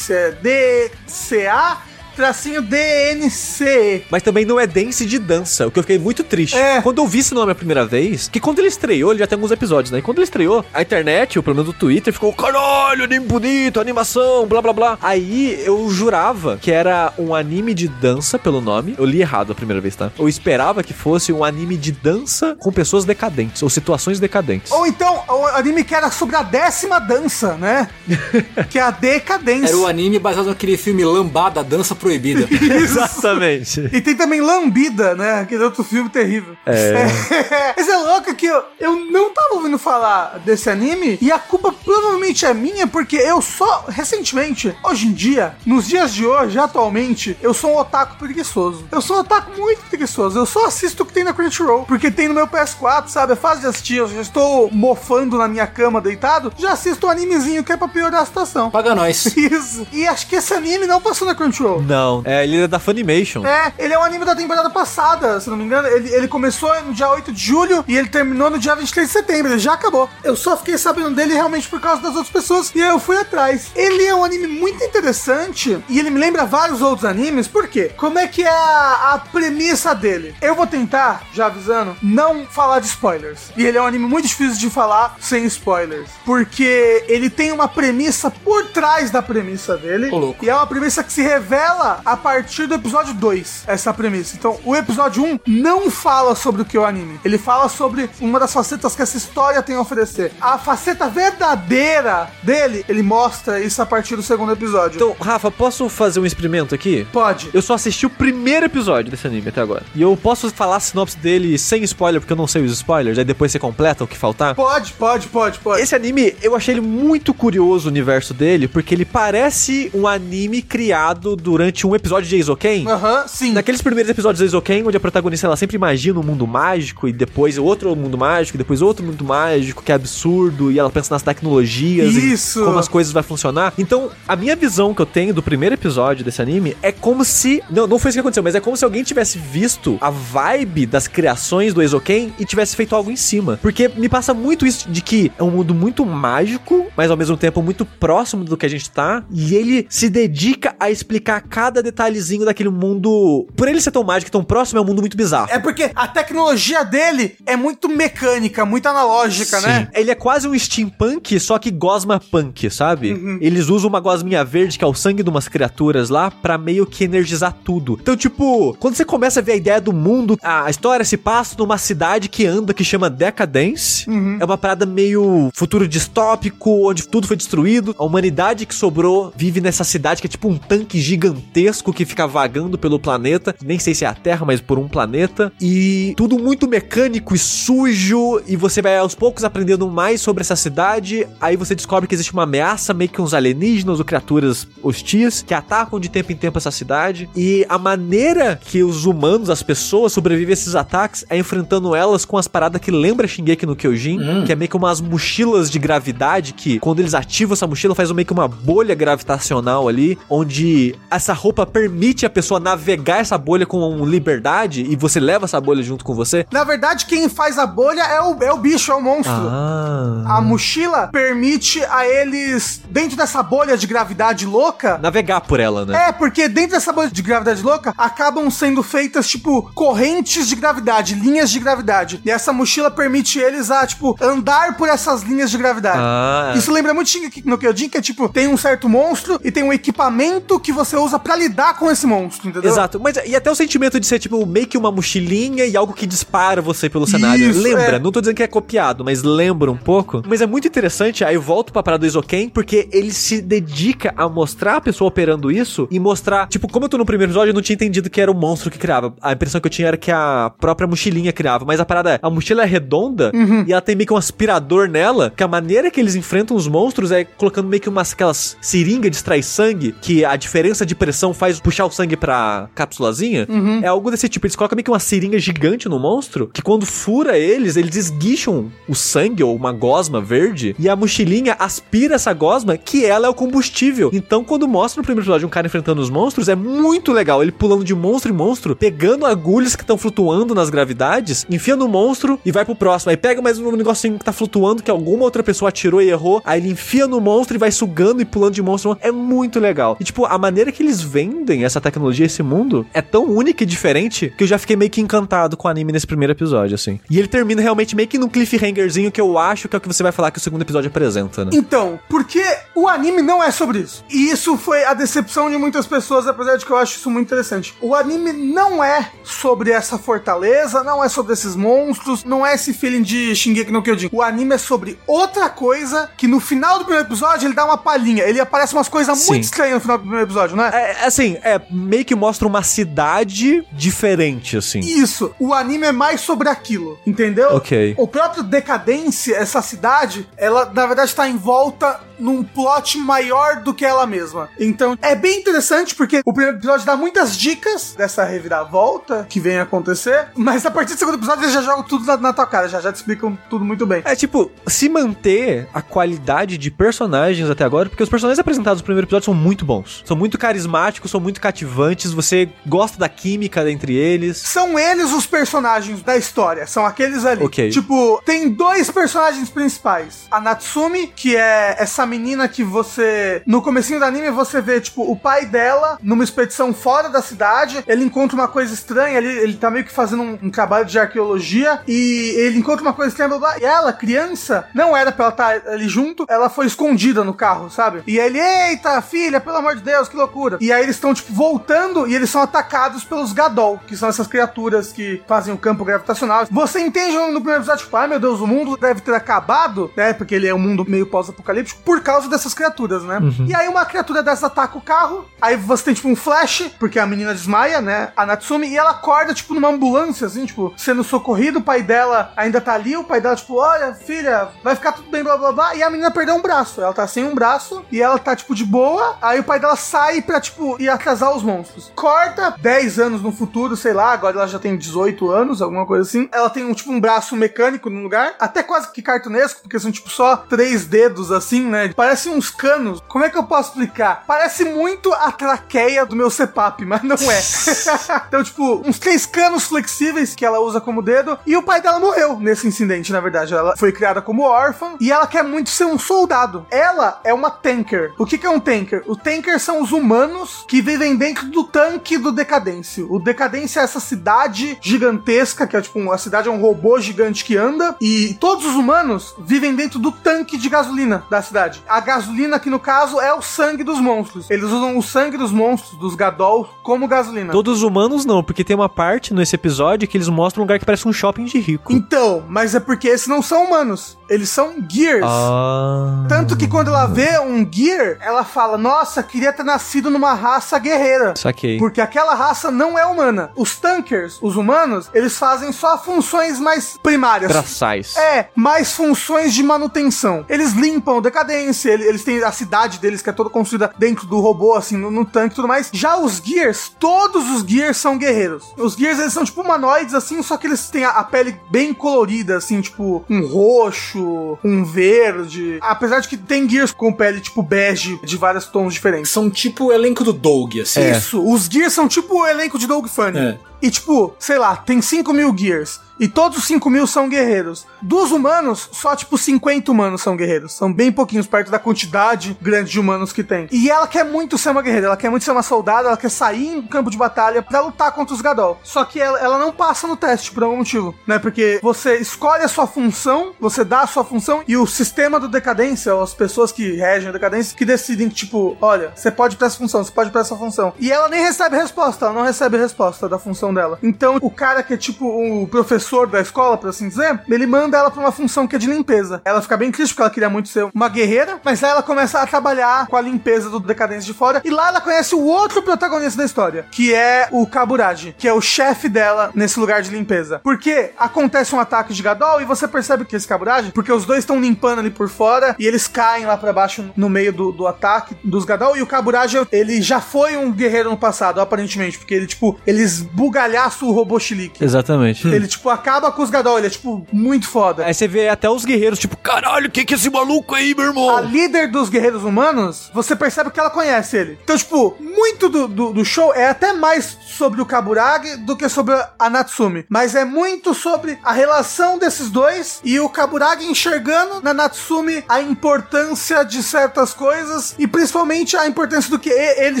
É 0.08 0.30
D-C-A 0.32 1.78
tracinho 2.16 2.62
D-N-C. 2.62 4.04
Mas 4.10 4.22
também 4.22 4.44
não 4.44 4.58
é 4.58 4.66
dance 4.66 5.04
de 5.04 5.18
dança, 5.18 5.66
o 5.66 5.70
que 5.70 5.78
eu 5.78 5.82
fiquei 5.82 5.98
muito 5.98 6.24
triste. 6.24 6.56
É. 6.56 6.80
Quando 6.80 6.98
eu 6.98 7.06
vi 7.06 7.18
esse 7.18 7.34
nome 7.34 7.52
a 7.52 7.54
primeira 7.54 7.84
vez, 7.84 8.28
que 8.28 8.40
quando 8.40 8.58
ele 8.58 8.68
estreou, 8.68 9.12
ele 9.12 9.18
já 9.18 9.26
tem 9.26 9.36
alguns 9.36 9.50
episódios, 9.50 9.90
né? 9.90 9.98
E 9.98 10.02
quando 10.02 10.18
ele 10.18 10.24
estreou, 10.24 10.64
a 10.72 10.80
internet, 10.80 11.38
o 11.38 11.42
problema 11.42 11.66
do 11.66 11.72
Twitter, 11.72 12.12
ficou 12.12 12.32
caralho, 12.32 13.04
anime 13.04 13.26
bonito, 13.26 13.78
animação, 13.78 14.46
blá 14.46 14.62
blá 14.62 14.72
blá. 14.72 14.98
Aí 15.02 15.60
eu 15.64 15.88
jurava 15.90 16.56
que 16.56 16.72
era 16.72 17.12
um 17.18 17.34
anime 17.34 17.74
de 17.74 17.86
dança 17.86 18.38
pelo 18.38 18.60
nome. 18.60 18.94
Eu 18.98 19.04
li 19.04 19.20
errado 19.20 19.52
a 19.52 19.54
primeira 19.54 19.80
vez, 19.80 19.94
tá? 19.94 20.10
Eu 20.18 20.28
esperava 20.28 20.82
que 20.82 20.94
fosse 20.94 21.32
um 21.32 21.44
anime 21.44 21.76
de 21.76 21.92
dança 21.92 22.56
com 22.58 22.72
pessoas 22.72 23.04
decadentes, 23.04 23.62
ou 23.62 23.68
situações 23.68 24.18
decadentes. 24.18 24.72
Ou 24.72 24.86
então, 24.86 25.22
o 25.28 25.46
anime 25.48 25.84
que 25.84 25.94
era 25.94 26.10
sobre 26.10 26.36
a 26.36 26.42
décima 26.42 26.98
dança, 26.98 27.54
né? 27.54 27.90
que 28.70 28.78
é 28.78 28.82
a 28.82 28.90
decadência. 28.90 29.68
Era 29.68 29.76
o 29.76 29.86
anime 29.86 30.18
baseado 30.18 30.46
naquele 30.46 30.76
filme 30.76 31.04
Lambada, 31.04 31.62
Dança 31.62 31.94
Proibida. 32.06 32.46
Exatamente. 32.76 33.90
E 33.92 34.00
tem 34.00 34.14
também 34.14 34.40
Lambida, 34.40 35.16
né? 35.16 35.40
Aquele 35.40 35.64
outro 35.64 35.82
filme 35.82 36.08
terrível. 36.08 36.56
É. 36.64 37.06
Mas 37.76 37.88
é 37.88 37.96
louco 37.96 38.32
que 38.34 38.46
eu, 38.46 38.62
eu 38.78 38.94
não 39.10 39.30
tava 39.34 39.54
ouvindo 39.54 39.76
falar 39.76 40.38
desse 40.44 40.70
anime 40.70 41.18
e 41.20 41.32
a 41.32 41.38
culpa 41.38 41.72
provavelmente 41.72 42.46
é 42.46 42.54
minha 42.54 42.86
porque 42.86 43.16
eu 43.16 43.42
só, 43.42 43.86
recentemente, 43.88 44.72
hoje 44.84 45.08
em 45.08 45.12
dia, 45.12 45.56
nos 45.66 45.88
dias 45.88 46.14
de 46.14 46.24
hoje, 46.24 46.56
atualmente, 46.58 47.36
eu 47.42 47.52
sou 47.52 47.72
um 47.72 47.78
otaku 47.78 48.16
preguiçoso. 48.18 48.86
Eu 48.92 49.00
sou 49.00 49.16
um 49.16 49.20
otaku 49.20 49.60
muito 49.60 49.82
preguiçoso. 49.88 50.38
Eu 50.38 50.46
só 50.46 50.66
assisto 50.66 51.02
o 51.02 51.06
que 51.06 51.12
tem 51.12 51.24
na 51.24 51.32
Crunchyroll, 51.32 51.86
porque 51.86 52.08
tem 52.08 52.28
no 52.28 52.34
meu 52.34 52.46
PS4, 52.46 53.08
sabe? 53.08 53.32
É 53.32 53.36
fácil 53.36 53.62
de 53.62 53.66
assistir. 53.66 53.96
Eu 53.96 54.08
já 54.08 54.20
estou 54.20 54.70
mofando 54.70 55.38
na 55.38 55.48
minha 55.48 55.66
cama 55.66 56.00
deitado, 56.00 56.52
já 56.56 56.72
assisto 56.72 57.08
um 57.08 57.10
animezinho 57.10 57.64
que 57.64 57.72
é 57.72 57.76
pra 57.76 57.88
piorar 57.88 58.22
a 58.22 58.26
situação. 58.26 58.70
Paga 58.70 58.94
nós. 58.94 59.26
Isso. 59.36 59.86
E 59.92 60.06
acho 60.06 60.28
que 60.28 60.36
esse 60.36 60.54
anime 60.54 60.86
não 60.86 61.00
passou 61.00 61.26
na 61.26 61.34
Crunchyroll. 61.34 61.82
Não, 61.82 61.95
é, 62.24 62.44
ele 62.44 62.62
é 62.62 62.68
da 62.68 62.78
Funimation. 62.78 63.46
É, 63.46 63.72
ele 63.78 63.94
é 63.94 63.98
um 63.98 64.02
anime 64.02 64.24
da 64.24 64.34
temporada 64.34 64.70
passada, 64.70 65.40
se 65.40 65.48
não 65.48 65.56
me 65.56 65.64
engano. 65.64 65.88
Ele, 65.88 66.08
ele 66.12 66.28
começou 66.28 66.70
no 66.82 66.92
dia 66.92 67.08
8 67.08 67.32
de 67.32 67.40
julho 67.40 67.84
e 67.86 67.96
ele 67.96 68.08
terminou 68.08 68.50
no 68.50 68.58
dia 68.58 68.74
23 68.74 69.06
de 69.06 69.12
setembro. 69.12 69.52
Ele 69.52 69.58
já 69.58 69.74
acabou. 69.74 70.08
Eu 70.22 70.36
só 70.36 70.56
fiquei 70.56 70.78
sabendo 70.78 71.10
dele 71.10 71.34
realmente 71.34 71.68
por 71.68 71.80
causa 71.80 72.02
das 72.02 72.14
outras 72.14 72.30
pessoas 72.30 72.72
e 72.74 72.82
aí 72.82 72.88
eu 72.88 72.98
fui 72.98 73.16
atrás. 73.16 73.70
Ele 73.74 74.04
é 74.04 74.14
um 74.14 74.24
anime 74.24 74.46
muito 74.46 74.82
interessante 74.82 75.78
e 75.88 75.98
ele 75.98 76.10
me 76.10 76.18
lembra 76.18 76.44
vários 76.44 76.82
outros 76.82 77.04
animes. 77.04 77.46
Por 77.48 77.68
quê? 77.68 77.92
Como 77.96 78.18
é 78.18 78.26
que 78.26 78.42
é 78.42 78.48
a, 78.48 79.14
a 79.14 79.18
premissa 79.18 79.94
dele? 79.94 80.34
Eu 80.40 80.54
vou 80.54 80.66
tentar, 80.66 81.22
já 81.32 81.46
avisando, 81.46 81.96
não 82.02 82.46
falar 82.46 82.80
de 82.80 82.86
spoilers. 82.86 83.50
E 83.56 83.64
ele 83.64 83.78
é 83.78 83.82
um 83.82 83.86
anime 83.86 84.06
muito 84.06 84.26
difícil 84.26 84.58
de 84.58 84.70
falar 84.70 85.16
sem 85.20 85.44
spoilers. 85.44 86.08
Porque 86.24 87.04
ele 87.08 87.30
tem 87.30 87.52
uma 87.52 87.68
premissa 87.68 88.30
por 88.30 88.66
trás 88.66 89.10
da 89.10 89.22
premissa 89.22 89.76
dele. 89.76 90.10
Louco. 90.10 90.44
E 90.44 90.50
é 90.50 90.54
uma 90.54 90.66
premissa 90.66 91.02
que 91.02 91.12
se 91.12 91.22
revela 91.22 91.85
a 92.04 92.16
partir 92.16 92.66
do 92.66 92.74
episódio 92.74 93.14
2, 93.14 93.64
essa 93.66 93.92
premissa. 93.92 94.36
Então, 94.36 94.58
o 94.64 94.74
episódio 94.74 95.24
1 95.24 95.40
não 95.46 95.90
fala 95.90 96.34
sobre 96.34 96.62
o 96.62 96.64
que 96.64 96.76
é 96.76 96.80
o 96.80 96.84
anime. 96.84 97.20
Ele 97.24 97.38
fala 97.38 97.68
sobre 97.68 98.10
uma 98.20 98.38
das 98.38 98.52
facetas 98.52 98.94
que 98.94 99.02
essa 99.02 99.16
história 99.16 99.62
tem 99.62 99.76
a 99.76 99.80
oferecer. 99.80 100.32
A 100.40 100.58
faceta 100.58 101.08
verdadeira 101.08 102.30
dele, 102.42 102.84
ele 102.88 103.02
mostra 103.02 103.60
isso 103.60 103.80
a 103.80 103.86
partir 103.86 104.16
do 104.16 104.22
segundo 104.22 104.52
episódio. 104.52 104.96
Então, 104.96 105.16
Rafa, 105.20 105.50
posso 105.50 105.88
fazer 105.88 106.20
um 106.20 106.26
experimento 106.26 106.74
aqui? 106.74 107.06
Pode. 107.12 107.50
Eu 107.52 107.62
só 107.62 107.74
assisti 107.74 108.06
o 108.06 108.10
primeiro 108.10 108.66
episódio 108.66 109.10
desse 109.10 109.26
anime 109.26 109.48
até 109.48 109.60
agora. 109.60 109.82
E 109.94 110.02
eu 110.02 110.16
posso 110.16 110.50
falar 110.50 110.76
a 110.76 110.80
sinopse 110.80 111.16
dele 111.18 111.58
sem 111.58 111.82
spoiler, 111.82 112.20
porque 112.20 112.32
eu 112.32 112.36
não 112.36 112.46
sei 112.46 112.62
os 112.62 112.72
spoilers, 112.72 113.18
aí 113.18 113.24
depois 113.24 113.52
você 113.52 113.58
completa 113.58 114.04
o 114.04 114.06
que 114.06 114.16
faltar? 114.16 114.54
Pode, 114.54 114.92
pode, 114.92 115.28
pode, 115.28 115.58
pode. 115.58 115.82
Esse 115.82 115.94
anime, 115.94 116.34
eu 116.42 116.54
achei 116.54 116.74
ele 116.74 116.80
muito 116.80 117.34
curioso 117.34 117.88
o 117.88 117.90
universo 117.90 118.32
dele, 118.32 118.68
porque 118.68 118.94
ele 118.94 119.04
parece 119.04 119.90
um 119.92 120.06
anime 120.06 120.62
criado 120.62 121.34
durante 121.34 121.75
um 121.84 121.96
episódio 121.96 122.28
de 122.28 122.36
Eizouken. 122.36 122.86
Aham, 122.86 123.24
sim. 123.26 123.52
Naqueles 123.52 123.82
primeiros 123.82 124.08
episódios 124.10 124.38
de 124.38 124.44
Eizouken, 124.44 124.86
onde 124.86 124.96
a 124.96 125.00
protagonista 125.00 125.48
ela 125.48 125.56
sempre 125.56 125.74
imagina 125.74 126.20
um 126.20 126.22
mundo 126.22 126.46
mágico, 126.46 127.08
e 127.08 127.12
depois 127.12 127.58
outro 127.58 127.94
mundo 127.96 128.16
mágico, 128.16 128.56
e 128.56 128.58
depois 128.58 128.80
outro 128.80 129.04
mundo 129.04 129.24
mágico, 129.24 129.82
que 129.82 129.90
é 129.90 129.94
absurdo, 129.94 130.70
e 130.70 130.78
ela 130.78 130.90
pensa 130.90 131.12
nas 131.12 131.22
tecnologias 131.22 132.14
Isso. 132.14 132.60
e 132.60 132.64
como 132.64 132.78
as 132.78 132.86
coisas 132.88 133.12
vão 133.12 133.22
funcionar. 133.22 133.72
Então, 133.76 134.10
a 134.28 134.36
minha 134.36 134.54
visão 134.54 134.94
que 134.94 135.02
eu 135.02 135.06
tenho 135.06 135.34
do 135.34 135.42
primeiro 135.42 135.74
episódio 135.74 136.24
desse 136.24 136.40
anime 136.40 136.76
é 136.82 136.92
como 136.92 137.24
se. 137.24 137.62
Não, 137.68 137.86
não 137.86 137.98
foi 137.98 138.10
isso 138.10 138.16
que 138.16 138.20
aconteceu, 138.20 138.42
mas 138.42 138.54
é 138.54 138.60
como 138.60 138.76
se 138.76 138.84
alguém 138.84 139.02
tivesse 139.02 139.38
visto 139.38 139.98
a 140.00 140.10
vibe 140.10 140.86
das 140.86 141.08
criações 141.08 141.74
do 141.74 141.82
Eizouken 141.82 142.32
e 142.38 142.44
tivesse 142.44 142.76
feito 142.76 142.94
algo 142.94 143.10
em 143.10 143.16
cima. 143.16 143.58
Porque 143.60 143.88
me 143.88 144.08
passa 144.08 144.32
muito 144.32 144.66
isso 144.66 144.88
de 144.90 145.00
que 145.00 145.32
é 145.38 145.42
um 145.42 145.50
mundo 145.50 145.74
muito 145.74 146.04
mágico, 146.04 146.86
mas 146.96 147.10
ao 147.10 147.16
mesmo 147.16 147.36
tempo 147.36 147.62
muito 147.62 147.84
próximo 147.84 148.44
do 148.44 148.56
que 148.56 148.66
a 148.66 148.68
gente 148.68 148.90
tá, 148.90 149.24
e 149.30 149.54
ele 149.54 149.86
se 149.88 150.08
dedica 150.08 150.74
a 150.78 150.90
explicar 150.90 151.40
cada 151.56 151.82
detalhezinho 151.82 152.44
daquele 152.44 152.68
mundo. 152.68 153.46
Por 153.56 153.66
ele 153.66 153.80
ser 153.80 153.90
tão 153.90 154.04
mágico 154.04 154.28
e 154.28 154.30
tão 154.30 154.44
próximo, 154.44 154.78
é 154.78 154.82
um 154.82 154.84
mundo 154.84 155.00
muito 155.00 155.16
bizarro. 155.16 155.48
É 155.50 155.58
porque 155.58 155.90
a 155.94 156.06
tecnologia 156.06 156.84
dele 156.84 157.34
é 157.46 157.56
muito 157.56 157.88
mecânica, 157.88 158.66
muito 158.66 158.86
analógica, 158.86 159.58
né? 159.62 159.88
Ele 159.94 160.10
é 160.10 160.14
quase 160.14 160.46
um 160.46 160.58
steampunk, 160.58 161.40
só 161.40 161.58
que 161.58 161.70
gosma 161.70 162.20
punk, 162.20 162.68
sabe? 162.68 163.14
Uhum. 163.14 163.38
Eles 163.40 163.70
usam 163.70 163.88
uma 163.88 164.00
gosminha 164.00 164.44
verde, 164.44 164.76
que 164.76 164.84
é 164.84 164.86
o 164.86 164.92
sangue 164.92 165.22
de 165.22 165.30
umas 165.30 165.48
criaturas 165.48 166.10
lá, 166.10 166.30
pra 166.30 166.58
meio 166.58 166.84
que 166.84 167.04
energizar 167.04 167.56
tudo. 167.64 167.96
Então, 168.02 168.14
tipo, 168.14 168.76
quando 168.78 168.94
você 168.94 169.04
começa 169.06 169.40
a 169.40 169.42
ver 169.42 169.52
a 169.52 169.56
ideia 169.56 169.80
do 169.80 169.94
mundo, 169.94 170.38
a 170.42 170.68
história 170.68 171.06
se 171.06 171.16
passa 171.16 171.56
numa 171.58 171.78
cidade 171.78 172.28
que 172.28 172.44
anda, 172.44 172.74
que 172.74 172.84
chama 172.84 173.08
Decadence. 173.08 174.06
Uhum. 174.10 174.36
É 174.38 174.44
uma 174.44 174.58
parada 174.58 174.84
meio 174.84 175.48
futuro 175.54 175.88
distópico, 175.88 176.90
onde 176.90 177.08
tudo 177.08 177.26
foi 177.26 177.36
destruído. 177.36 177.96
A 177.98 178.04
humanidade 178.04 178.66
que 178.66 178.74
sobrou 178.74 179.32
vive 179.34 179.62
nessa 179.62 179.84
cidade 179.84 180.20
que 180.20 180.26
é 180.26 180.30
tipo 180.30 180.50
um 180.50 180.58
tanque 180.58 181.00
gigantesco 181.46 181.92
que 181.92 182.04
fica 182.04 182.26
vagando 182.26 182.76
pelo 182.76 182.98
planeta. 182.98 183.54
Nem 183.64 183.78
sei 183.78 183.94
se 183.94 184.04
é 184.04 184.08
a 184.08 184.14
Terra, 184.14 184.44
mas 184.44 184.60
por 184.60 184.78
um 184.78 184.88
planeta. 184.88 185.52
E 185.60 186.14
tudo 186.16 186.38
muito 186.38 186.68
mecânico 186.68 187.34
e 187.34 187.38
sujo. 187.38 188.40
E 188.46 188.56
você 188.56 188.82
vai 188.82 188.98
aos 188.98 189.14
poucos 189.14 189.44
aprendendo 189.44 189.88
mais 189.90 190.20
sobre 190.20 190.42
essa 190.42 190.56
cidade. 190.56 191.26
Aí 191.40 191.56
você 191.56 191.74
descobre 191.74 192.08
que 192.08 192.14
existe 192.14 192.32
uma 192.32 192.42
ameaça, 192.42 192.92
meio 192.92 193.10
que 193.10 193.22
uns 193.22 193.32
alienígenas 193.32 193.98
ou 193.98 194.04
criaturas 194.04 194.66
hostis 194.82 195.42
que 195.42 195.54
atacam 195.54 196.00
de 196.00 196.08
tempo 196.08 196.32
em 196.32 196.36
tempo 196.36 196.58
essa 196.58 196.70
cidade. 196.70 197.28
E 197.34 197.64
a 197.68 197.78
maneira 197.78 198.58
que 198.62 198.82
os 198.82 199.06
humanos, 199.06 199.50
as 199.50 199.62
pessoas, 199.62 200.12
sobrevivem 200.12 200.52
a 200.52 200.54
esses 200.54 200.74
ataques 200.74 201.24
é 201.28 201.38
enfrentando 201.38 201.94
elas 201.94 202.24
com 202.24 202.36
as 202.36 202.48
paradas 202.48 202.80
que 202.80 202.90
lembra 202.90 203.28
Shingeki 203.28 203.66
no 203.66 203.76
Kyojin, 203.76 204.44
que 204.44 204.52
é 204.52 204.56
meio 204.56 204.68
que 204.68 204.76
umas 204.76 205.00
mochilas 205.00 205.70
de 205.70 205.78
gravidade 205.78 206.52
que, 206.52 206.78
quando 206.78 207.00
eles 207.00 207.14
ativam 207.14 207.54
essa 207.54 207.66
mochila, 207.66 207.94
faz 207.94 208.10
meio 208.12 208.26
que 208.26 208.32
uma 208.32 208.48
bolha 208.48 208.94
gravitacional 208.94 209.88
ali, 209.88 210.18
onde 210.28 210.94
essa 211.10 211.32
roupa 211.36 211.66
permite 211.66 212.26
a 212.26 212.30
pessoa 212.30 212.58
navegar 212.58 213.20
essa 213.20 213.38
bolha 213.38 213.66
com 213.66 214.04
liberdade 214.04 214.82
e 214.82 214.96
você 214.96 215.20
leva 215.20 215.44
essa 215.44 215.60
bolha 215.60 215.82
junto 215.82 216.04
com 216.04 216.14
você. 216.14 216.46
Na 216.50 216.64
verdade, 216.64 217.06
quem 217.06 217.28
faz 217.28 217.58
a 217.58 217.66
bolha 217.66 218.02
é 218.02 218.20
o, 218.20 218.42
é 218.42 218.52
o 218.52 218.56
bicho, 218.56 218.90
é 218.90 218.94
o 218.94 219.00
monstro. 219.00 219.32
Ah. 219.32 220.24
A 220.26 220.40
mochila 220.40 221.08
permite 221.08 221.84
a 221.84 222.06
eles, 222.06 222.80
dentro 222.90 223.16
dessa 223.16 223.42
bolha 223.42 223.76
de 223.76 223.86
gravidade 223.86 224.46
louca. 224.46 224.98
Navegar 224.98 225.40
por 225.42 225.60
ela, 225.60 225.84
né? 225.84 226.08
É, 226.08 226.12
porque 226.12 226.48
dentro 226.48 226.72
dessa 226.72 226.92
bolha 226.92 227.10
de 227.10 227.22
gravidade 227.22 227.62
louca 227.62 227.94
acabam 227.96 228.50
sendo 228.50 228.82
feitas, 228.82 229.28
tipo, 229.28 229.70
correntes 229.74 230.48
de 230.48 230.56
gravidade, 230.56 231.14
linhas 231.14 231.50
de 231.50 231.58
gravidade. 231.58 232.20
E 232.24 232.30
essa 232.30 232.52
mochila 232.52 232.90
permite 232.90 233.38
eles 233.38 233.70
a, 233.70 233.86
tipo, 233.86 234.16
andar 234.20 234.76
por 234.76 234.88
essas 234.88 235.22
linhas 235.22 235.50
de 235.50 235.58
gravidade. 235.58 235.98
Ah. 236.00 236.54
Isso 236.56 236.72
lembra 236.72 236.94
muito 236.94 237.10
no 237.44 237.58
Kyojin, 237.58 237.88
que 237.88 237.98
é 237.98 238.02
tipo, 238.02 238.28
tem 238.28 238.48
um 238.48 238.56
certo 238.56 238.88
monstro 238.88 239.40
e 239.44 239.50
tem 239.50 239.62
um 239.62 239.72
equipamento 239.72 240.58
que 240.58 240.72
você 240.72 240.96
usa 240.96 241.18
pra 241.26 241.36
lidar 241.36 241.78
com 241.78 241.90
esse 241.90 242.06
monstro, 242.06 242.48
entendeu? 242.48 242.70
Exato, 242.70 243.00
mas 243.00 243.16
e 243.26 243.34
até 243.34 243.50
o 243.50 243.54
sentimento 243.54 243.98
de 243.98 244.06
ser 244.06 244.18
tipo 244.18 244.44
meio 244.46 244.66
que 244.66 244.78
uma 244.78 244.92
mochilinha 244.92 245.64
e 245.64 245.76
algo 245.76 245.92
que 245.92 246.06
dispara 246.06 246.62
você 246.62 246.88
pelo 246.88 247.06
cenário. 247.06 247.50
Isso, 247.50 247.60
lembra, 247.60 247.96
é. 247.96 247.98
não 247.98 248.12
tô 248.12 248.20
dizendo 248.20 248.36
que 248.36 248.42
é 248.42 248.46
copiado, 248.46 249.04
mas 249.04 249.22
lembra 249.22 249.70
um 249.70 249.76
pouco. 249.76 250.22
Mas 250.26 250.40
é 250.40 250.46
muito 250.46 250.68
interessante, 250.68 251.24
aí 251.24 251.34
eu 251.34 251.42
volto 251.42 251.72
pra 251.72 251.82
parada 251.82 252.02
do 252.02 252.06
Isoken, 252.06 252.48
porque 252.48 252.88
ele 252.92 253.12
se 253.12 253.40
dedica 253.40 254.14
a 254.16 254.28
mostrar 254.28 254.76
a 254.76 254.80
pessoa 254.80 255.08
operando 255.08 255.50
isso 255.50 255.88
e 255.90 255.98
mostrar, 255.98 256.46
tipo, 256.48 256.68
como 256.68 256.86
eu 256.86 256.88
tô 256.88 256.98
no 256.98 257.06
primeiro 257.06 257.30
episódio, 257.30 257.50
eu 257.50 257.54
não 257.54 257.62
tinha 257.62 257.74
entendido 257.74 258.08
que 258.08 258.20
era 258.20 258.30
o 258.30 258.34
monstro 258.34 258.70
que 258.70 258.78
criava. 258.78 259.14
A 259.20 259.32
impressão 259.32 259.60
que 259.60 259.66
eu 259.66 259.70
tinha 259.70 259.88
era 259.88 259.96
que 259.96 260.10
a 260.10 260.52
própria 260.60 260.86
mochilinha 260.86 261.32
criava, 261.32 261.64
mas 261.64 261.80
a 261.80 261.84
parada 261.84 262.14
é, 262.14 262.18
a 262.22 262.30
mochila 262.30 262.62
é 262.62 262.66
redonda 262.66 263.32
e 263.66 263.72
ela 263.72 263.80
tem 263.80 263.96
meio 263.96 264.06
que 264.06 264.12
um 264.12 264.16
aspirador 264.16 264.88
nela, 264.88 265.32
que 265.34 265.42
a 265.42 265.48
maneira 265.48 265.90
que 265.90 266.00
eles 266.00 266.14
enfrentam 266.14 266.56
os 266.56 266.68
monstros 266.68 267.10
é 267.10 267.24
colocando 267.24 267.68
meio 267.68 267.80
que 267.80 267.88
umas 267.88 268.12
aquelas 268.12 268.56
seringa 268.60 269.10
de 269.10 269.16
extrair 269.16 269.42
sangue, 269.42 269.94
que 270.00 270.24
a 270.24 270.36
diferença 270.36 270.84
de 270.84 270.94
pressão 270.94 271.15
faz 271.34 271.60
puxar 271.60 271.86
o 271.86 271.90
sangue 271.90 272.16
pra 272.16 272.68
cápsulazinha. 272.74 273.46
É 273.82 273.86
algo 273.86 274.10
desse 274.10 274.28
tipo. 274.28 274.46
Eles 274.46 274.56
colocam 274.56 274.76
meio 274.76 274.84
que 274.84 274.90
uma 274.90 274.98
seringa 274.98 275.38
gigante 275.38 275.88
no 275.88 275.98
monstro, 275.98 276.50
que 276.52 276.62
quando 276.62 276.86
fura 276.86 277.38
eles, 277.38 277.76
eles 277.76 277.96
esguicham 277.96 278.70
o 278.88 278.94
sangue 278.94 279.42
ou 279.42 279.54
uma 279.54 279.72
gosma 279.72 280.20
verde, 280.20 280.74
e 280.78 280.88
a 280.88 280.96
mochilinha 280.96 281.56
aspira 281.58 282.14
essa 282.14 282.32
gosma, 282.32 282.76
que 282.76 283.04
ela 283.04 283.26
é 283.26 283.30
o 283.30 283.34
combustível. 283.34 284.10
Então, 284.12 284.44
quando 284.44 284.68
mostra 284.68 285.00
no 285.00 285.04
primeiro 285.04 285.24
episódio 285.24 285.46
um 285.46 285.50
cara 285.50 285.66
enfrentando 285.66 286.00
os 286.00 286.10
monstros, 286.10 286.48
é 286.48 286.54
muito 286.54 287.12
legal. 287.12 287.42
Ele 287.42 287.52
pulando 287.52 287.84
de 287.84 287.94
monstro 287.94 288.32
em 288.32 288.36
monstro, 288.36 288.76
pegando 288.76 289.26
agulhas 289.26 289.74
que 289.76 289.82
estão 289.82 289.98
flutuando 289.98 290.54
nas 290.54 290.70
gravidades, 290.70 291.46
enfia 291.50 291.76
no 291.76 291.88
monstro 291.88 292.38
e 292.44 292.52
vai 292.52 292.64
pro 292.64 292.74
próximo. 292.74 293.10
Aí 293.10 293.16
pega 293.16 293.42
mais 293.42 293.58
um 293.58 293.72
negocinho 293.72 294.18
que 294.18 294.24
tá 294.24 294.32
flutuando, 294.32 294.82
que 294.82 294.90
alguma 294.90 295.24
outra 295.24 295.42
pessoa 295.42 295.68
atirou 295.68 296.00
e 296.00 296.08
errou. 296.08 296.42
Aí 296.44 296.60
ele 296.60 296.70
enfia 296.70 297.06
no 297.06 297.20
monstro 297.20 297.56
e 297.56 297.58
vai 297.58 297.70
sugando 297.70 298.20
e 298.20 298.24
pulando 298.24 298.54
de 298.54 298.62
monstro. 298.62 298.96
É 299.00 299.10
muito 299.10 299.58
legal. 299.58 299.96
E, 300.00 300.04
tipo, 300.04 300.24
a 300.24 300.38
maneira 300.38 300.72
que 300.72 300.82
eles 300.82 301.00
vendem 301.06 301.64
essa 301.64 301.80
tecnologia, 301.80 302.26
esse 302.26 302.42
mundo, 302.42 302.86
é 302.92 303.00
tão 303.00 303.24
única 303.24 303.62
e 303.62 303.66
diferente 303.66 304.32
que 304.36 304.44
eu 304.44 304.48
já 304.48 304.58
fiquei 304.58 304.76
meio 304.76 304.90
que 304.90 305.00
encantado 305.00 305.56
com 305.56 305.68
o 305.68 305.70
anime 305.70 305.92
nesse 305.92 306.06
primeiro 306.06 306.32
episódio, 306.32 306.74
assim. 306.74 307.00
E 307.08 307.18
ele 307.18 307.28
termina 307.28 307.62
realmente 307.62 307.94
meio 307.94 308.08
que 308.08 308.18
num 308.18 308.28
cliffhangerzinho 308.28 309.12
que 309.12 309.20
eu 309.20 309.38
acho 309.38 309.68
que 309.68 309.76
é 309.76 309.78
o 309.78 309.80
que 309.80 309.88
você 309.88 310.02
vai 310.02 310.12
falar 310.12 310.30
que 310.30 310.38
o 310.38 310.40
segundo 310.40 310.62
episódio 310.62 310.88
apresenta, 310.88 311.44
né? 311.44 311.50
Então, 311.54 311.98
porque 312.08 312.42
o 312.74 312.88
anime 312.88 313.22
não 313.22 313.42
é 313.42 313.50
sobre 313.50 313.78
isso. 313.78 314.04
E 314.10 314.30
isso 314.30 314.56
foi 314.56 314.84
a 314.84 314.94
decepção 314.94 315.50
de 315.50 315.56
muitas 315.56 315.86
pessoas, 315.86 316.26
apesar 316.26 316.56
de 316.56 316.64
que 316.64 316.70
eu 316.70 316.76
acho 316.76 316.96
isso 316.96 317.10
muito 317.10 317.26
interessante. 317.26 317.74
O 317.80 317.94
anime 317.94 318.32
não 318.32 318.82
é 318.82 319.10
sobre 319.22 319.70
essa 319.70 319.98
fortaleza, 319.98 320.82
não 320.82 321.02
é 321.02 321.08
sobre 321.08 321.32
esses 321.32 321.54
monstros, 321.54 322.24
não 322.24 322.44
é 322.44 322.54
esse 322.54 322.72
feeling 322.72 323.02
de 323.02 323.34
Shingeki 323.34 323.70
no 323.70 323.82
Kyojin. 323.82 324.08
O 324.12 324.22
anime 324.22 324.54
é 324.54 324.58
sobre 324.58 324.98
outra 325.06 325.48
coisa 325.48 326.10
que 326.16 326.26
no 326.26 326.40
final 326.40 326.78
do 326.78 326.84
primeiro 326.84 327.06
episódio 327.06 327.46
ele 327.46 327.54
dá 327.54 327.64
uma 327.64 327.78
palhinha. 327.78 328.24
Ele 328.24 328.40
aparece 328.40 328.74
umas 328.74 328.88
coisas 328.88 329.26
muito 329.26 329.44
estranhas 329.44 329.74
no 329.74 329.80
final 329.80 329.98
do 329.98 330.02
primeiro 330.02 330.26
episódio, 330.26 330.56
né? 330.56 330.70
É, 330.72 330.95
assim, 331.04 331.36
é 331.42 331.60
meio 331.70 332.04
que 332.04 332.14
mostra 332.14 332.46
uma 332.46 332.62
cidade 332.62 333.64
diferente, 333.72 334.56
assim. 334.56 334.80
Isso, 334.80 335.34
o 335.38 335.52
anime 335.52 335.86
é 335.86 335.92
mais 335.92 336.20
sobre 336.20 336.48
aquilo, 336.48 336.98
entendeu? 337.06 337.50
Ok. 337.54 337.94
O 337.98 338.06
próprio 338.06 338.42
Decadência, 338.42 339.36
essa 339.36 339.60
cidade, 339.62 340.28
ela 340.36 340.66
na 340.66 340.86
verdade 340.86 341.08
está 341.08 341.28
em 341.28 341.36
volta 341.36 342.00
num 342.18 342.42
plot 342.42 342.98
maior 342.98 343.60
do 343.60 343.74
que 343.74 343.84
ela 343.84 344.06
mesma. 344.06 344.48
Então 344.58 344.96
é 345.02 345.14
bem 345.14 345.40
interessante 345.40 345.94
porque 345.94 346.22
o 346.24 346.32
primeiro 346.32 346.58
episódio 346.58 346.86
dá 346.86 346.96
muitas 346.96 347.36
dicas 347.36 347.94
dessa 347.96 348.24
reviravolta 348.24 349.26
que 349.28 349.40
vem 349.40 349.58
acontecer, 349.58 350.28
mas 350.34 350.64
a 350.64 350.70
partir 350.70 350.94
do 350.94 350.98
segundo 350.98 351.16
episódio 351.16 351.44
eles 351.44 351.54
já 351.54 351.62
jogam 351.62 351.82
tudo 351.82 352.04
na, 352.06 352.16
na 352.16 352.32
tua 352.32 352.46
cara, 352.46 352.68
já, 352.68 352.80
já 352.80 352.92
te 352.92 352.96
explicam 352.96 353.36
tudo 353.48 353.64
muito 353.64 353.86
bem. 353.86 354.02
É 354.04 354.14
tipo, 354.14 354.50
se 354.66 354.88
manter 354.88 355.68
a 355.74 355.82
qualidade 355.82 356.58
de 356.58 356.70
personagens 356.70 357.48
até 357.50 357.64
agora, 357.64 357.88
porque 357.88 358.02
os 358.02 358.08
personagens 358.08 358.38
apresentados 358.38 358.80
no 358.80 358.84
primeiro 358.84 359.06
episódio 359.06 359.26
são 359.26 359.34
muito 359.34 359.64
bons. 359.64 360.02
São 360.04 360.16
muito 360.16 360.38
carismáticos, 360.38 361.10
são 361.10 361.20
muito 361.20 361.40
cativantes, 361.40 362.12
você 362.12 362.48
gosta 362.66 362.98
da 362.98 363.08
química 363.08 363.68
entre 363.70 363.94
eles. 363.94 364.38
São 364.38 364.78
eles 364.78 365.12
os 365.12 365.26
personagens 365.26 366.02
da 366.02 366.16
história, 366.16 366.66
são 366.66 366.86
aqueles 366.86 367.24
ali. 367.24 367.44
Ok. 367.44 367.70
Tipo, 367.70 368.22
tem 368.24 368.48
dois 368.50 368.90
personagens 368.90 369.50
principais. 369.50 370.26
A 370.30 370.40
Natsumi, 370.40 371.08
que 371.08 371.36
é 371.36 371.76
essa 371.78 372.05
menina 372.06 372.48
que 372.48 372.62
você. 372.64 373.42
No 373.46 373.62
comecinho 373.62 373.98
do 373.98 374.04
anime, 374.04 374.30
você 374.30 374.60
vê, 374.60 374.80
tipo, 374.80 375.10
o 375.10 375.16
pai 375.16 375.46
dela 375.46 375.98
numa 376.02 376.24
expedição 376.24 376.72
fora 376.72 377.08
da 377.08 377.22
cidade. 377.22 377.82
Ele 377.86 378.04
encontra 378.04 378.36
uma 378.36 378.48
coisa 378.48 378.72
estranha, 378.72 379.18
ele, 379.18 379.28
ele 379.28 379.54
tá 379.54 379.70
meio 379.70 379.84
que 379.84 379.92
fazendo 379.92 380.22
um, 380.22 380.38
um 380.42 380.50
trabalho 380.50 380.86
de 380.86 380.98
arqueologia. 380.98 381.80
E 381.86 382.34
ele 382.36 382.58
encontra 382.58 382.82
uma 382.82 382.92
coisa 382.92 383.10
estranha, 383.10 383.28
blá, 383.28 383.38
blá, 383.38 383.58
e 383.58 383.64
ela, 383.64 383.92
criança, 383.92 384.68
não 384.74 384.96
era 384.96 385.12
pra 385.12 385.26
ela 385.26 385.32
estar 385.32 385.72
ali 385.72 385.88
junto, 385.88 386.24
ela 386.28 386.48
foi 386.48 386.66
escondida 386.66 387.24
no 387.24 387.34
carro, 387.34 387.70
sabe? 387.70 388.02
E 388.06 388.18
ele, 388.18 388.38
eita, 388.38 389.00
filha, 389.02 389.40
pelo 389.40 389.56
amor 389.56 389.76
de 389.76 389.82
Deus, 389.82 390.08
que 390.08 390.16
loucura. 390.16 390.58
E 390.60 390.72
aí 390.72 390.82
eles 390.82 390.96
estão, 390.96 391.14
tipo, 391.14 391.32
voltando 391.32 392.06
e 392.06 392.14
eles 392.14 392.30
são 392.30 392.42
atacados 392.42 393.04
pelos 393.04 393.32
Gadol, 393.32 393.80
que 393.86 393.96
são 393.96 394.08
essas 394.08 394.26
criaturas 394.26 394.92
que 394.92 395.22
fazem 395.26 395.52
o 395.52 395.58
campo 395.58 395.84
gravitacional. 395.84 396.46
Você 396.50 396.80
entende 396.80 397.16
no 397.16 397.40
primeiro 397.40 397.60
episódio, 397.60 397.84
tipo, 397.84 397.96
ai 397.96 398.08
meu 398.08 398.20
Deus, 398.20 398.40
o 398.40 398.46
mundo 398.46 398.76
deve 398.76 399.00
ter 399.00 399.14
acabado, 399.14 399.90
né? 399.96 400.12
Porque 400.12 400.34
ele 400.34 400.46
é 400.46 400.54
um 400.54 400.58
mundo 400.58 400.84
meio 400.86 401.06
pós-apocalíptico, 401.06 401.80
por 401.82 401.95
causa 402.00 402.28
dessas 402.28 402.54
criaturas, 402.54 403.02
né? 403.02 403.18
E 403.46 403.54
aí 403.54 403.68
uma 403.68 403.84
criatura 403.84 404.22
dessa 404.22 404.46
ataca 404.46 404.78
o 404.78 404.80
carro, 404.80 405.28
aí 405.40 405.56
você 405.56 405.84
tem, 405.84 405.94
tipo, 405.94 406.08
um 406.08 406.16
flash, 406.16 406.70
porque 406.78 406.98
a 406.98 407.06
menina 407.06 407.34
desmaia, 407.34 407.80
né? 407.80 408.10
A 408.16 408.26
Natsumi, 408.26 408.68
e 408.68 408.76
ela 408.76 408.90
acorda, 408.90 409.34
tipo, 409.34 409.54
numa 409.54 409.68
ambulância, 409.68 410.26
assim, 410.26 410.46
tipo, 410.46 410.72
sendo 410.76 411.02
socorrido, 411.04 411.58
o 411.58 411.62
pai 411.62 411.82
dela 411.82 412.32
ainda 412.36 412.60
tá 412.60 412.74
ali, 412.74 412.96
o 412.96 413.04
pai 413.04 413.20
dela, 413.20 413.36
tipo, 413.36 413.54
olha, 413.54 413.94
filha, 413.94 414.48
vai 414.62 414.74
ficar 414.74 414.92
tudo 414.92 415.10
bem, 415.10 415.22
blá 415.22 415.36
blá 415.36 415.52
blá, 415.52 415.74
e 415.74 415.82
a 415.82 415.90
menina 415.90 416.10
perdeu 416.10 416.34
um 416.34 416.42
braço. 416.42 416.80
Ela 416.80 416.92
tá 416.92 417.06
sem 417.06 417.24
um 417.24 417.34
braço, 417.34 417.84
e 417.90 418.00
ela 418.00 418.18
tá, 418.18 418.34
tipo, 418.34 418.54
de 418.54 418.64
boa, 418.64 419.16
aí 419.20 419.40
o 419.40 419.44
pai 419.44 419.58
dela 419.60 419.76
sai 419.76 420.22
pra, 420.22 420.40
tipo, 420.40 420.80
ir 420.80 420.88
atrasar 420.88 421.34
os 421.34 421.42
monstros. 421.42 421.92
Corta 421.94 422.54
10 422.60 422.98
anos 422.98 423.22
no 423.22 423.32
futuro, 423.32 423.76
sei 423.76 423.92
lá, 423.92 424.12
agora 424.12 424.36
ela 424.36 424.46
já 424.46 424.58
tem 424.58 424.76
18 424.76 425.30
anos, 425.30 425.62
alguma 425.62 425.86
coisa 425.86 426.08
assim. 426.08 426.28
Ela 426.32 426.50
tem, 426.50 426.64
um, 426.64 426.74
tipo, 426.74 426.90
um 426.90 427.00
braço 427.00 427.36
mecânico 427.36 427.90
no 427.90 428.02
lugar, 428.02 428.34
até 428.38 428.62
quase 428.62 428.90
que 428.92 429.02
cartunesco, 429.02 429.62
porque 429.62 429.78
são, 429.78 429.90
tipo, 429.90 430.08
só 430.10 430.36
três 430.36 430.86
dedos, 430.86 431.30
assim, 431.30 431.64
né, 431.64 431.85
né? 431.88 431.94
Parece 431.94 432.28
uns 432.28 432.50
canos. 432.50 433.02
Como 433.08 433.24
é 433.24 433.30
que 433.30 433.36
eu 433.36 433.44
posso 433.44 433.70
explicar? 433.70 434.24
Parece 434.26 434.64
muito 434.64 435.12
a 435.12 435.30
traqueia 435.32 436.04
do 436.04 436.16
meu 436.16 436.30
CPAP, 436.30 436.84
mas 436.84 437.02
não 437.02 437.16
é. 437.30 437.40
então, 438.28 438.42
tipo, 438.42 438.82
uns 438.84 438.98
três 438.98 439.26
canos 439.26 439.64
flexíveis 439.64 440.34
que 440.34 440.44
ela 440.44 440.60
usa 440.60 440.80
como 440.80 441.02
dedo. 441.02 441.38
E 441.46 441.56
o 441.56 441.62
pai 441.62 441.80
dela 441.80 441.98
morreu 441.98 442.38
nesse 442.38 442.66
incidente, 442.66 443.12
na 443.12 443.20
verdade. 443.20 443.54
Ela 443.54 443.76
foi 443.76 443.92
criada 443.92 444.20
como 444.22 444.42
órfã 444.42 444.94
e 445.00 445.12
ela 445.12 445.26
quer 445.26 445.42
muito 445.42 445.70
ser 445.70 445.84
um 445.84 445.98
soldado. 445.98 446.66
Ela 446.70 447.20
é 447.24 447.32
uma 447.32 447.50
tanker. 447.50 448.12
O 448.18 448.26
que, 448.26 448.38
que 448.38 448.46
é 448.46 448.50
um 448.50 448.60
tanker? 448.60 449.02
O 449.06 449.16
tanker 449.16 449.58
são 449.60 449.82
os 449.82 449.92
humanos 449.92 450.64
que 450.66 450.80
vivem 450.80 451.16
dentro 451.16 451.46
do 451.46 451.64
tanque 451.64 452.18
do 452.18 452.32
Decadêncio. 452.32 453.06
O 453.10 453.18
Decadência 453.18 453.80
é 453.80 453.84
essa 453.84 454.00
cidade 454.00 454.78
gigantesca, 454.80 455.66
que 455.66 455.76
é 455.76 455.80
tipo, 455.80 456.10
a 456.10 456.18
cidade 456.18 456.48
é 456.48 456.50
um 456.50 456.60
robô 456.60 456.98
gigante 457.00 457.44
que 457.44 457.56
anda. 457.56 457.96
E 458.00 458.34
todos 458.40 458.64
os 458.64 458.74
humanos 458.74 459.34
vivem 459.38 459.74
dentro 459.74 459.98
do 459.98 460.12
tanque 460.12 460.56
de 460.56 460.68
gasolina 460.68 461.24
da 461.30 461.42
cidade. 461.42 461.75
A 461.88 462.00
gasolina, 462.00 462.58
que 462.58 462.70
no 462.70 462.78
caso, 462.78 463.20
é 463.20 463.32
o 463.32 463.42
sangue 463.42 463.84
dos 463.84 464.00
monstros. 464.00 464.50
Eles 464.50 464.64
usam 464.64 464.96
o 464.96 465.02
sangue 465.02 465.36
dos 465.36 465.52
monstros, 465.52 465.98
dos 465.98 466.14
Gadol, 466.14 466.68
como 466.82 467.08
gasolina. 467.08 467.52
Todos 467.52 467.78
os 467.78 467.82
humanos 467.82 468.24
não, 468.24 468.42
porque 468.42 468.64
tem 468.64 468.76
uma 468.76 468.88
parte 468.88 469.34
nesse 469.34 469.54
episódio 469.54 470.08
que 470.08 470.16
eles 470.16 470.28
mostram 470.28 470.62
um 470.62 470.64
lugar 470.64 470.78
que 470.78 470.84
parece 470.84 471.06
um 471.08 471.12
shopping 471.12 471.44
de 471.44 471.58
rico. 471.58 471.92
Então, 471.92 472.44
mas 472.48 472.74
é 472.74 472.80
porque 472.80 473.08
esses 473.08 473.26
não 473.26 473.42
são 473.42 473.64
humanos. 473.64 474.16
Eles 474.28 474.48
são 474.48 474.74
gears. 474.88 475.24
Ah. 475.24 476.26
Tanto 476.28 476.56
que 476.56 476.66
quando 476.66 476.88
ela 476.88 477.06
vê 477.06 477.38
um 477.38 477.66
gear, 477.70 478.18
ela 478.20 478.44
fala: 478.44 478.76
Nossa, 478.76 479.22
queria 479.22 479.52
ter 479.52 479.62
nascido 479.62 480.10
numa 480.10 480.34
raça 480.34 480.78
guerreira. 480.78 481.34
Saquei. 481.36 481.78
Porque 481.78 482.00
aquela 482.00 482.34
raça 482.34 482.70
não 482.70 482.98
é 482.98 483.06
humana. 483.06 483.50
Os 483.56 483.76
tankers, 483.76 484.38
os 484.42 484.56
humanos, 484.56 485.08
eles 485.14 485.36
fazem 485.38 485.72
só 485.72 485.96
funções 485.98 486.58
mais 486.58 486.98
primárias. 487.02 487.50
Braçais. 487.50 488.16
É, 488.16 488.48
mais 488.54 488.92
funções 488.92 489.54
de 489.54 489.62
manutenção. 489.62 490.44
Eles 490.48 490.72
limpam 490.72 491.20
decadência, 491.20 491.65
ele- 491.88 492.04
eles 492.04 492.24
têm 492.24 492.42
a 492.42 492.52
cidade 492.52 492.98
deles 492.98 493.22
que 493.22 493.30
é 493.30 493.32
toda 493.32 493.48
construída 493.50 493.92
dentro 493.98 494.26
do 494.26 494.40
robô, 494.40 494.74
assim, 494.74 494.96
no, 494.96 495.10
no 495.10 495.24
tanque 495.24 495.54
e 495.54 495.56
tudo 495.56 495.68
mais. 495.68 495.90
Já 495.92 496.16
os 496.18 496.40
Gears, 496.44 496.92
todos 496.98 497.48
os 497.50 497.62
Gears 497.62 497.96
são 497.96 498.18
guerreiros. 498.18 498.64
Os 498.76 498.94
Gears, 498.94 499.18
eles 499.18 499.32
são 499.32 499.44
tipo 499.44 499.60
humanoides, 499.62 500.14
assim, 500.14 500.42
só 500.42 500.56
que 500.56 500.66
eles 500.66 500.88
têm 500.90 501.04
a, 501.04 501.10
a 501.10 501.24
pele 501.24 501.56
bem 501.70 501.92
colorida, 501.94 502.56
assim, 502.56 502.80
tipo 502.80 503.24
um 503.28 503.46
roxo, 503.46 504.58
um 504.64 504.84
verde. 504.84 505.78
Apesar 505.80 506.20
de 506.20 506.28
que 506.28 506.36
tem 506.36 506.68
Gears 506.68 506.92
com 506.92 507.12
pele 507.12 507.40
tipo 507.40 507.62
bege, 507.62 508.18
de 508.22 508.36
vários 508.36 508.66
tons 508.66 508.94
diferentes. 508.94 509.30
São 509.30 509.48
tipo 509.50 509.86
o 509.86 509.92
elenco 509.92 510.24
do 510.24 510.32
Doug, 510.32 510.76
assim. 510.78 511.00
Isso, 511.10 511.42
os 511.42 511.66
Gears 511.66 511.92
são 511.92 512.08
tipo 512.08 512.42
o 512.42 512.46
elenco 512.46 512.78
de 512.78 512.86
Doug 512.86 513.06
Funny. 513.06 513.38
É. 513.38 513.58
E 513.82 513.90
tipo, 513.90 514.34
sei 514.38 514.58
lá, 514.58 514.76
tem 514.76 515.00
5 515.00 515.32
mil 515.32 515.56
Gears. 515.56 516.00
E 516.18 516.28
todos 516.28 516.58
os 516.58 516.64
5 516.64 516.88
mil 516.88 517.06
são 517.06 517.28
guerreiros. 517.28 517.86
Dos 518.00 518.30
humanos, 518.30 518.88
só 518.92 519.14
tipo 519.14 519.36
50 519.36 519.92
humanos 519.92 520.22
são 520.22 520.36
guerreiros. 520.36 520.72
São 520.72 520.92
bem 520.92 521.12
pouquinhos 521.12 521.46
perto 521.46 521.70
da 521.70 521.78
quantidade 521.78 522.56
grande 522.60 522.90
de 522.90 522.98
humanos 522.98 523.32
que 523.32 523.44
tem. 523.44 523.68
E 523.70 523.90
ela 523.90 524.06
quer 524.06 524.24
muito 524.24 524.56
ser 524.56 524.70
uma 524.70 524.80
guerreira, 524.80 525.08
ela 525.08 525.16
quer 525.16 525.30
muito 525.30 525.44
ser 525.44 525.50
uma 525.50 525.62
soldada, 525.62 526.08
ela 526.08 526.16
quer 526.16 526.30
sair 526.30 526.68
em 526.68 526.82
campo 526.82 527.10
de 527.10 527.18
batalha 527.18 527.62
pra 527.62 527.80
lutar 527.80 528.12
contra 528.12 528.34
os 528.34 528.40
Gadol. 528.40 528.78
Só 528.82 529.04
que 529.04 529.20
ela, 529.20 529.38
ela 529.38 529.58
não 529.58 529.72
passa 529.72 530.06
no 530.06 530.16
teste 530.16 530.52
por 530.52 530.62
algum 530.62 530.78
motivo, 530.78 531.14
né? 531.26 531.38
Porque 531.38 531.80
você 531.82 532.16
escolhe 532.16 532.62
a 532.62 532.68
sua 532.68 532.86
função, 532.86 533.52
você 533.60 533.84
dá 533.84 534.00
a 534.00 534.06
sua 534.06 534.24
função 534.24 534.62
e 534.66 534.76
o 534.76 534.86
sistema 534.86 535.38
do 535.38 535.48
decadência, 535.48 536.14
ou 536.14 536.22
as 536.22 536.32
pessoas 536.32 536.72
que 536.72 536.96
regem 536.96 537.28
a 537.28 537.32
decadência, 537.32 537.76
que 537.76 537.84
decidem, 537.84 538.28
tipo, 538.28 538.76
olha, 538.80 539.12
você 539.14 539.30
pode 539.30 539.56
pra 539.56 539.66
essa 539.66 539.76
função, 539.76 540.02
você 540.02 540.12
pode 540.12 540.30
pra 540.30 540.40
essa 540.40 540.56
função. 540.56 540.94
E 540.98 541.12
ela 541.12 541.28
nem 541.28 541.42
recebe 541.42 541.76
resposta, 541.76 542.24
ela 542.24 542.34
não 542.34 542.42
recebe 542.42 542.78
resposta 542.78 543.28
da 543.28 543.38
função 543.38 543.65
dela. 543.72 543.98
Então, 544.02 544.38
o 544.40 544.50
cara 544.50 544.82
que 544.82 544.94
é 544.94 544.96
tipo 544.96 545.26
o 545.26 545.66
professor 545.66 546.26
da 546.26 546.40
escola, 546.40 546.76
por 546.76 546.90
assim 546.90 547.08
dizer, 547.08 547.40
ele 547.48 547.66
manda 547.66 547.96
ela 547.96 548.10
pra 548.10 548.20
uma 548.20 548.32
função 548.32 548.66
que 548.66 548.76
é 548.76 548.78
de 548.78 548.86
limpeza. 548.86 549.40
Ela 549.44 549.62
fica 549.62 549.76
bem 549.76 549.90
triste 549.90 550.12
porque 550.12 550.22
ela 550.22 550.30
queria 550.30 550.50
muito 550.50 550.68
ser 550.68 550.88
uma 550.94 551.08
guerreira, 551.08 551.60
mas 551.64 551.82
aí 551.82 551.90
ela 551.90 552.02
começa 552.02 552.40
a 552.40 552.46
trabalhar 552.46 553.06
com 553.06 553.16
a 553.16 553.20
limpeza 553.20 553.68
do 553.68 553.80
decadência 553.80 554.26
de 554.32 554.34
fora. 554.34 554.62
E 554.64 554.70
lá 554.70 554.88
ela 554.88 555.00
conhece 555.00 555.34
o 555.34 555.44
outro 555.44 555.82
protagonista 555.82 556.38
da 556.38 556.44
história, 556.44 556.86
que 556.90 557.14
é 557.14 557.48
o 557.50 557.66
Kaburagi, 557.66 558.34
que 558.38 558.48
é 558.48 558.52
o 558.52 558.60
chefe 558.60 559.08
dela 559.08 559.50
nesse 559.54 559.78
lugar 559.78 560.02
de 560.02 560.10
limpeza. 560.10 560.60
Porque 560.62 561.10
acontece 561.18 561.74
um 561.74 561.80
ataque 561.80 562.14
de 562.14 562.22
Gadol 562.22 562.60
e 562.60 562.64
você 562.64 562.88
percebe 562.88 563.24
que 563.24 563.36
esse 563.36 563.46
Kaburagi, 563.46 563.92
porque 563.92 564.12
os 564.12 564.24
dois 564.24 564.40
estão 564.40 564.60
limpando 564.60 565.00
ali 565.00 565.10
por 565.10 565.28
fora 565.28 565.74
e 565.78 565.86
eles 565.86 566.08
caem 566.08 566.46
lá 566.46 566.56
pra 566.56 566.72
baixo 566.72 567.10
no 567.16 567.28
meio 567.28 567.52
do, 567.52 567.72
do 567.72 567.86
ataque 567.86 568.36
dos 568.42 568.64
Gadol. 568.64 568.96
E 568.96 569.02
o 569.02 569.06
Kaburagi, 569.06 569.66
ele 569.70 570.00
já 570.00 570.20
foi 570.20 570.56
um 570.56 570.72
guerreiro 570.72 571.10
no 571.10 571.16
passado, 571.16 571.60
aparentemente, 571.60 572.18
porque 572.18 572.34
ele, 572.34 572.46
tipo, 572.46 572.78
ele 572.86 573.02
esbugalhaça 573.02 573.55
o 574.02 574.12
robô 574.12 574.38
Chilique. 574.38 574.82
Exatamente. 574.82 575.46
Ele, 575.46 575.66
tipo, 575.66 575.88
acaba 575.88 576.30
com 576.30 576.42
os 576.42 576.50
Gadol, 576.50 576.78
ele 576.78 576.86
é, 576.86 576.90
tipo, 576.90 577.26
muito 577.32 577.68
foda. 577.68 578.04
Aí 578.04 578.14
você 578.14 578.28
vê 578.28 578.48
até 578.48 578.68
os 578.68 578.84
guerreiros, 578.84 579.18
tipo, 579.18 579.36
caralho, 579.36 579.88
o 579.88 579.90
que 579.90 580.04
que 580.04 580.14
é 580.14 580.16
esse 580.16 580.30
maluco 580.30 580.74
aí, 580.74 580.94
meu 580.94 581.06
irmão? 581.06 581.34
A 581.34 581.40
líder 581.40 581.90
dos 581.90 582.08
guerreiros 582.08 582.42
humanos, 582.42 583.10
você 583.14 583.34
percebe 583.34 583.70
que 583.70 583.80
ela 583.80 583.90
conhece 583.90 584.36
ele. 584.36 584.58
Então, 584.62 584.76
tipo, 584.76 585.16
muito 585.20 585.68
do, 585.68 585.88
do, 585.88 586.12
do 586.12 586.24
show 586.24 586.54
é 586.54 586.68
até 586.68 586.92
mais 586.92 587.36
sobre 587.46 587.80
o 587.80 587.86
Kaburagi 587.86 588.56
do 588.58 588.76
que 588.76 588.88
sobre 588.88 589.14
a 589.38 589.50
Natsumi. 589.50 590.04
Mas 590.08 590.34
é 590.34 590.44
muito 590.44 590.94
sobre 590.94 591.38
a 591.42 591.52
relação 591.52 592.18
desses 592.18 592.50
dois 592.50 593.00
e 593.04 593.18
o 593.20 593.28
Kaburagi 593.28 593.86
enxergando 593.86 594.60
na 594.62 594.74
Natsumi 594.74 595.44
a 595.48 595.60
importância 595.60 596.64
de 596.64 596.82
certas 596.82 597.32
coisas 597.32 597.94
e 597.98 598.06
principalmente 598.06 598.76
a 598.76 598.86
importância 598.86 599.30
do 599.30 599.38
que 599.38 599.50
ele 599.50 600.00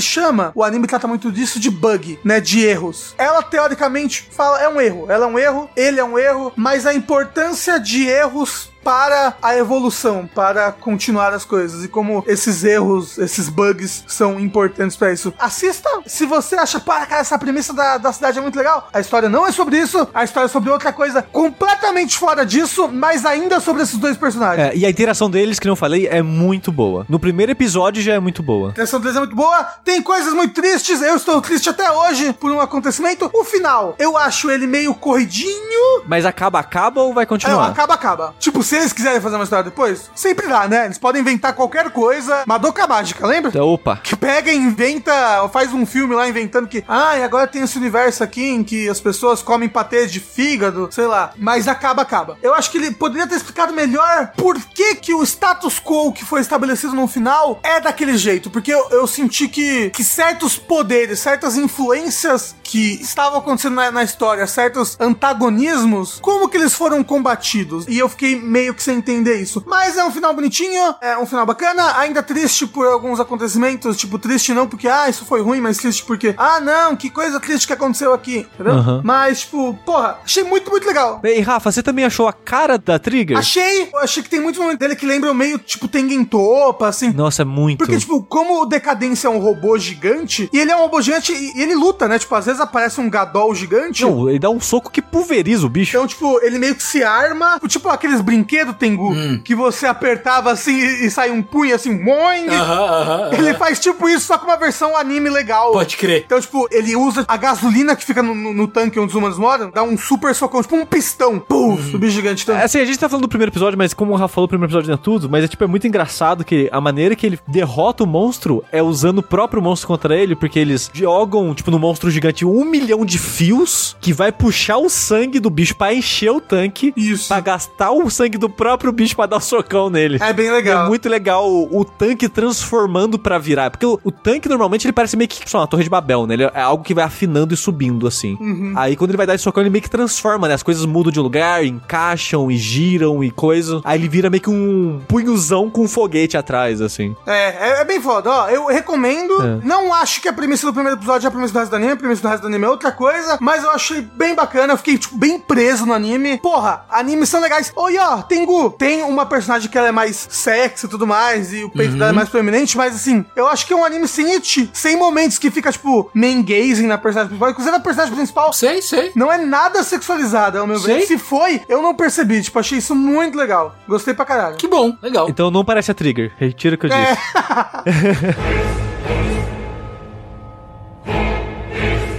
chama. 0.00 0.52
O 0.54 0.62
anime 0.62 0.86
trata 0.86 1.06
muito 1.06 1.30
disso 1.30 1.58
de 1.58 1.70
bug, 1.70 2.18
né? 2.24 2.40
De 2.40 2.64
erros. 2.64 3.14
Ela 3.18 3.42
teoricamente 3.50 4.28
fala 4.30 4.60
é 4.60 4.68
um 4.68 4.80
erro. 4.80 5.10
Ela 5.10 5.26
é 5.26 5.28
um 5.28 5.38
erro, 5.38 5.70
ele 5.76 6.00
é 6.00 6.04
um 6.04 6.18
erro, 6.18 6.52
mas 6.56 6.86
a 6.86 6.94
importância 6.94 7.78
de 7.80 8.06
erros 8.06 8.70
para 8.86 9.34
a 9.42 9.56
evolução, 9.56 10.30
para 10.32 10.70
continuar 10.70 11.32
as 11.32 11.44
coisas 11.44 11.82
e 11.84 11.88
como 11.88 12.22
esses 12.24 12.62
erros, 12.62 13.18
esses 13.18 13.48
bugs 13.48 14.04
são 14.06 14.38
importantes 14.38 14.96
para 14.96 15.12
isso. 15.12 15.34
Assista 15.40 15.90
se 16.06 16.24
você 16.24 16.54
acha, 16.54 16.78
para, 16.78 17.04
cara, 17.04 17.20
essa 17.20 17.36
premissa 17.36 17.72
da, 17.72 17.98
da 17.98 18.12
cidade 18.12 18.38
é 18.38 18.40
muito 18.40 18.56
legal. 18.56 18.88
A 18.92 19.00
história 19.00 19.28
não 19.28 19.44
é 19.44 19.50
sobre 19.50 19.76
isso, 19.76 20.06
a 20.14 20.22
história 20.22 20.46
é 20.46 20.48
sobre 20.48 20.70
outra 20.70 20.92
coisa 20.92 21.20
completamente 21.20 22.16
fora 22.16 22.46
disso, 22.46 22.86
mas 22.86 23.26
ainda 23.26 23.58
sobre 23.58 23.82
esses 23.82 23.98
dois 23.98 24.16
personagens. 24.16 24.68
É, 24.68 24.76
e 24.76 24.86
a 24.86 24.90
interação 24.90 25.28
deles, 25.28 25.58
que 25.58 25.66
não 25.66 25.74
falei, 25.74 26.06
é 26.06 26.22
muito 26.22 26.70
boa. 26.70 27.04
No 27.08 27.18
primeiro 27.18 27.50
episódio 27.50 28.00
já 28.00 28.12
é 28.14 28.20
muito 28.20 28.40
boa. 28.40 28.68
A 28.68 28.72
direção 28.74 29.00
deles 29.00 29.16
é 29.16 29.18
muito 29.18 29.34
boa, 29.34 29.64
tem 29.84 30.00
coisas 30.00 30.32
muito 30.32 30.54
tristes, 30.54 31.02
eu 31.02 31.16
estou 31.16 31.40
triste 31.42 31.68
até 31.68 31.90
hoje 31.90 32.32
por 32.34 32.52
um 32.52 32.60
acontecimento. 32.60 33.28
O 33.34 33.42
final, 33.42 33.96
eu 33.98 34.16
acho 34.16 34.48
ele 34.48 34.68
meio 34.68 34.94
corridinho, 34.94 36.04
Mas 36.06 36.24
acaba, 36.24 36.60
acaba 36.60 37.00
ou 37.02 37.12
vai 37.12 37.24
É, 37.24 37.26
continuar? 37.26 37.66
acaba, 37.68 37.94
acaba. 37.94 38.34
Tipo, 38.38 38.62
se 38.62 38.75
eles 38.76 38.92
quiserem 38.92 39.20
fazer 39.20 39.36
uma 39.36 39.44
história 39.44 39.64
depois, 39.64 40.10
sempre 40.14 40.46
dá, 40.46 40.68
né? 40.68 40.86
Eles 40.86 40.98
podem 40.98 41.22
inventar 41.22 41.54
qualquer 41.54 41.90
coisa. 41.90 42.44
Madoka 42.46 42.86
Mágica, 42.86 43.26
lembra? 43.26 43.50
Então, 43.50 43.66
opa. 43.66 44.00
Que 44.02 44.16
pega 44.16 44.52
e 44.52 44.56
inventa, 44.56 45.12
faz 45.52 45.72
um 45.72 45.86
filme 45.86 46.14
lá 46.14 46.28
inventando 46.28 46.68
que, 46.68 46.84
ah, 46.86 47.16
e 47.18 47.22
agora 47.22 47.46
tem 47.46 47.62
esse 47.62 47.78
universo 47.78 48.22
aqui 48.22 48.44
em 48.44 48.64
que 48.64 48.88
as 48.88 49.00
pessoas 49.00 49.42
comem 49.42 49.68
patê 49.68 50.06
de 50.06 50.20
fígado, 50.20 50.88
sei 50.90 51.06
lá. 51.06 51.32
Mas 51.36 51.68
acaba, 51.68 52.02
acaba. 52.02 52.38
Eu 52.42 52.54
acho 52.54 52.70
que 52.70 52.78
ele 52.78 52.90
poderia 52.90 53.26
ter 53.26 53.36
explicado 53.36 53.72
melhor 53.72 54.32
por 54.36 54.58
que 54.60 54.96
que 54.96 55.14
o 55.14 55.22
status 55.22 55.80
quo 55.80 56.12
que 56.12 56.24
foi 56.24 56.40
estabelecido 56.40 56.94
no 56.94 57.06
final 57.06 57.60
é 57.62 57.80
daquele 57.80 58.16
jeito. 58.16 58.50
Porque 58.50 58.72
eu, 58.72 58.88
eu 58.90 59.06
senti 59.06 59.48
que, 59.48 59.90
que 59.90 60.04
certos 60.04 60.56
poderes, 60.56 61.20
certas 61.20 61.56
influências 61.56 62.54
que 62.62 63.00
estavam 63.00 63.38
acontecendo 63.38 63.74
na, 63.74 63.90
na 63.90 64.02
história, 64.02 64.46
certos 64.46 64.96
antagonismos, 65.00 66.18
como 66.20 66.48
que 66.48 66.56
eles 66.56 66.74
foram 66.74 67.02
combatidos? 67.02 67.86
E 67.88 67.98
eu 67.98 68.08
fiquei 68.08 68.36
meio 68.36 68.65
que 68.74 68.82
sem 68.82 68.98
entender 68.98 69.40
isso. 69.40 69.62
Mas 69.66 69.96
é 69.96 70.04
um 70.04 70.10
final 70.10 70.34
bonitinho, 70.34 70.94
é 71.00 71.18
um 71.18 71.26
final 71.26 71.46
bacana, 71.46 71.98
ainda 71.98 72.22
triste 72.22 72.66
por 72.66 72.86
alguns 72.86 73.20
acontecimentos, 73.20 73.96
tipo, 73.96 74.18
triste 74.18 74.52
não 74.52 74.66
porque, 74.66 74.88
ah, 74.88 75.08
isso 75.08 75.24
foi 75.24 75.40
ruim, 75.42 75.60
mas 75.60 75.78
triste 75.78 76.04
porque, 76.04 76.34
ah, 76.36 76.60
não, 76.60 76.96
que 76.96 77.10
coisa 77.10 77.40
triste 77.40 77.66
que 77.66 77.72
aconteceu 77.72 78.12
aqui, 78.12 78.46
entendeu? 78.54 78.74
Aham. 78.74 79.00
Mas, 79.04 79.40
tipo, 79.40 79.74
porra, 79.84 80.18
achei 80.24 80.44
muito, 80.44 80.70
muito 80.70 80.86
legal. 80.86 81.20
E 81.24 81.40
Rafa, 81.40 81.70
você 81.70 81.82
também 81.82 82.04
achou 82.04 82.28
a 82.28 82.32
cara 82.32 82.78
da 82.78 82.98
Trigger? 82.98 83.38
Achei, 83.38 83.88
eu 83.92 83.98
achei 83.98 84.22
que 84.22 84.28
tem 84.28 84.40
muito 84.40 84.60
momento 84.60 84.78
dele 84.78 84.96
que 84.96 85.06
lembram 85.06 85.34
meio, 85.34 85.58
tipo, 85.58 85.88
Tengen 85.88 86.24
Topa, 86.24 86.88
assim. 86.88 87.12
Nossa, 87.12 87.42
é 87.42 87.44
muito. 87.44 87.78
Porque, 87.78 87.98
tipo, 87.98 88.22
como 88.22 88.62
o 88.62 88.66
Decadência 88.66 89.28
é 89.28 89.30
um 89.30 89.38
robô 89.38 89.78
gigante, 89.78 90.48
e 90.52 90.58
ele 90.58 90.70
é 90.70 90.76
um 90.76 90.80
robô 90.80 91.00
gigante 91.00 91.32
e 91.32 91.60
ele 91.60 91.74
luta, 91.74 92.08
né? 92.08 92.18
Tipo, 92.18 92.34
às 92.34 92.46
vezes 92.46 92.60
aparece 92.60 93.00
um 93.00 93.08
Gadol 93.08 93.54
gigante. 93.54 94.02
Não, 94.02 94.28
ele 94.28 94.38
dá 94.38 94.50
um 94.50 94.60
soco 94.60 94.90
que 94.90 95.02
pulveriza 95.02 95.66
o 95.66 95.68
bicho. 95.68 95.96
Então, 95.96 96.06
tipo, 96.06 96.40
ele 96.42 96.58
meio 96.58 96.74
que 96.74 96.82
se 96.82 97.02
arma, 97.02 97.60
tipo 97.66 97.88
aqueles 97.88 98.20
brinquedos, 98.20 98.55
Tengu, 98.74 99.14
que 99.44 99.54
você 99.54 99.86
apertava 99.86 100.50
assim 100.50 100.76
e, 100.76 101.06
e 101.06 101.10
sai 101.10 101.30
um 101.30 101.42
punho 101.42 101.74
assim, 101.74 101.90
moing. 101.90 102.48
Aham, 102.48 102.74
aham, 102.74 103.12
aham. 103.22 103.34
Ele 103.34 103.54
faz 103.54 103.78
tipo 103.80 104.08
isso, 104.08 104.26
só 104.26 104.38
com 104.38 104.46
uma 104.46 104.56
versão 104.56 104.96
anime 104.96 105.28
legal. 105.30 105.72
Pode 105.72 105.96
crer. 105.96 106.22
Então, 106.26 106.40
tipo, 106.40 106.66
ele 106.70 106.94
usa 106.96 107.24
a 107.28 107.36
gasolina 107.36 107.94
que 107.96 108.04
fica 108.04 108.22
no, 108.22 108.34
no- 108.34 108.52
no 108.54 108.68
tanque 108.68 108.98
onde 108.98 109.08
os 109.10 109.14
humanos 109.14 109.38
moram, 109.38 109.70
dá 109.70 109.82
um 109.82 109.96
super 109.98 110.34
socão, 110.34 110.62
tipo 110.62 110.76
um 110.76 110.86
pistão. 110.86 111.38
Puf, 111.38 111.94
o 111.94 111.98
bicho 111.98 112.12
gigante. 112.14 112.42
Então, 112.42 112.56
É, 112.56 112.64
Assim, 112.64 112.78
a 112.80 112.84
gente 112.84 112.98
tá 112.98 113.08
falando 113.08 113.22
do 113.22 113.28
primeiro 113.28 113.50
episódio, 113.50 113.78
mas 113.78 113.92
como 113.94 114.12
o 114.12 114.16
Rafa 114.16 114.34
falou, 114.34 114.46
o 114.46 114.48
primeiro 114.48 114.68
episódio 114.70 114.88
não 114.88 114.94
é 114.94 114.98
tudo, 115.02 115.28
mas 115.30 115.44
é 115.44 115.48
tipo, 115.48 115.62
é 115.62 115.66
muito 115.66 115.86
engraçado 115.86 116.44
que 116.44 116.68
a 116.72 116.80
maneira 116.80 117.14
que 117.16 117.26
ele 117.26 117.38
derrota 117.46 118.04
o 118.04 118.06
monstro 118.06 118.64
é 118.72 118.82
usando 118.82 119.18
o 119.18 119.22
próprio 119.22 119.62
monstro 119.62 119.86
contra 119.88 120.16
ele, 120.16 120.34
porque 120.34 120.58
eles 120.58 120.90
jogam, 120.92 121.54
tipo, 121.54 121.70
no 121.70 121.78
monstro 121.78 122.10
gigante 122.10 122.44
um 122.44 122.64
milhão 122.64 123.04
de 123.04 123.18
fios 123.18 123.96
que 124.00 124.12
vai 124.12 124.32
puxar 124.32 124.78
o 124.78 124.88
sangue 124.88 125.38
do 125.40 125.50
bicho 125.50 125.74
pra 125.76 125.94
encher 125.94 126.30
o 126.30 126.40
tanque. 126.40 126.92
Isso. 126.96 127.28
Pra 127.28 127.40
gastar 127.40 127.90
o 127.92 128.08
sangue 128.10 128.35
do 128.38 128.48
próprio 128.48 128.92
bicho 128.92 129.16
pra 129.16 129.26
dar 129.26 129.36
o 129.36 129.40
socão 129.40 129.90
nele. 129.90 130.18
É 130.20 130.32
bem 130.32 130.50
legal. 130.50 130.86
É 130.86 130.88
muito 130.88 131.08
legal 131.08 131.48
o, 131.50 131.80
o 131.80 131.84
tanque 131.84 132.28
transformando 132.28 133.18
pra 133.18 133.38
virar. 133.38 133.70
Porque 133.70 133.86
o, 133.86 133.98
o 134.02 134.10
tanque 134.10 134.48
normalmente 134.48 134.86
ele 134.86 134.92
parece 134.92 135.16
meio 135.16 135.28
que, 135.28 135.42
lá, 135.52 135.60
uma 135.60 135.66
torre 135.66 135.84
de 135.84 135.90
Babel, 135.90 136.26
né? 136.26 136.34
Ele 136.34 136.44
é 136.44 136.60
algo 136.60 136.84
que 136.84 136.94
vai 136.94 137.04
afinando 137.04 137.54
e 137.54 137.56
subindo 137.56 138.06
assim. 138.06 138.36
Uhum. 138.40 138.72
Aí 138.76 138.96
quando 138.96 139.10
ele 139.10 139.16
vai 139.16 139.26
dar 139.26 139.34
esse 139.34 139.44
socão, 139.44 139.62
ele 139.62 139.70
meio 139.70 139.82
que 139.82 139.90
transforma, 139.90 140.48
né? 140.48 140.54
As 140.54 140.62
coisas 140.62 140.84
mudam 140.84 141.12
de 141.12 141.20
lugar, 141.20 141.64
encaixam 141.64 142.50
e 142.50 142.56
giram 142.56 143.22
e 143.22 143.30
coisa. 143.30 143.80
Aí 143.84 143.98
ele 143.98 144.08
vira 144.08 144.30
meio 144.30 144.42
que 144.42 144.50
um 144.50 145.00
punhozão 145.08 145.70
com 145.70 145.82
um 145.82 145.88
foguete 145.88 146.36
atrás, 146.36 146.80
assim. 146.80 147.14
É, 147.26 147.70
é, 147.70 147.80
é 147.80 147.84
bem 147.84 148.00
foda, 148.00 148.30
ó. 148.30 148.48
Eu 148.48 148.66
recomendo. 148.66 149.34
É. 149.42 149.66
Não 149.66 149.92
acho 149.94 150.20
que 150.20 150.28
a 150.28 150.32
premissa 150.32 150.66
do 150.66 150.72
primeiro 150.72 150.98
episódio 150.98 151.26
é 151.26 151.28
a 151.28 151.30
premissa 151.30 151.52
do 151.52 151.58
resto 151.58 151.70
do 151.70 151.76
anime. 151.76 151.92
A 151.92 151.96
premissa 151.96 152.22
do 152.22 152.28
resto 152.28 152.42
do 152.42 152.48
anime 152.48 152.64
é 152.64 152.68
outra 152.68 152.92
coisa. 152.92 153.38
Mas 153.40 153.62
eu 153.62 153.70
achei 153.70 154.00
bem 154.00 154.34
bacana. 154.34 154.72
Eu 154.72 154.76
fiquei, 154.76 154.98
tipo, 154.98 155.16
bem 155.16 155.38
preso 155.38 155.86
no 155.86 155.92
anime. 155.92 156.38
Porra, 156.38 156.84
animes 156.90 157.28
são 157.28 157.40
legais. 157.40 157.72
Oi, 157.76 157.96
ó, 157.98 158.22
Tengu. 158.28 158.70
Tem 158.70 159.02
uma 159.02 159.26
personagem 159.26 159.68
que 159.70 159.76
ela 159.78 159.88
é 159.88 159.92
mais 159.92 160.26
sexy 160.30 160.86
e 160.86 160.88
tudo 160.88 161.06
mais. 161.06 161.52
E 161.52 161.64
o 161.64 161.70
peito 161.70 161.92
Uhum. 161.92 161.98
dela 161.98 162.10
é 162.10 162.14
mais 162.14 162.28
proeminente. 162.28 162.76
Mas, 162.76 162.94
assim, 162.94 163.24
eu 163.34 163.46
acho 163.48 163.66
que 163.66 163.72
é 163.72 163.76
um 163.76 163.84
anime 163.84 164.06
sem 164.08 164.32
it. 164.34 164.70
Sem 164.72 164.96
momentos 164.96 165.38
que 165.38 165.50
fica, 165.50 165.70
tipo, 165.72 166.10
main 166.14 166.42
gazing 166.42 166.86
na 166.86 166.98
personagem 166.98 167.28
principal. 167.28 167.50
Inclusive, 167.50 167.76
a 167.76 167.80
personagem 167.80 168.14
principal 168.14 168.52
Sei, 168.52 168.82
sei. 168.82 169.12
não 169.14 169.32
é 169.32 169.38
nada 169.38 169.82
sexualizada, 169.82 170.58
ao 170.60 170.66
meu 170.66 170.78
ver. 170.80 171.02
Se 171.02 171.18
foi, 171.18 171.60
eu 171.68 171.80
não 171.82 171.94
percebi. 171.94 172.42
Tipo, 172.42 172.58
achei 172.58 172.78
isso 172.78 172.94
muito 172.94 173.36
legal. 173.38 173.74
Gostei 173.88 174.14
pra 174.14 174.24
caralho. 174.24 174.56
Que 174.56 174.66
bom, 174.68 174.96
legal. 175.02 175.28
Então 175.28 175.50
não 175.50 175.64
parece 175.64 175.90
a 175.90 175.94
Trigger. 175.94 176.32
Retira 176.38 176.74
o 176.74 176.78
que 176.78 176.86
eu 176.86 176.92
É. 176.92 177.14
disse. 177.14 178.36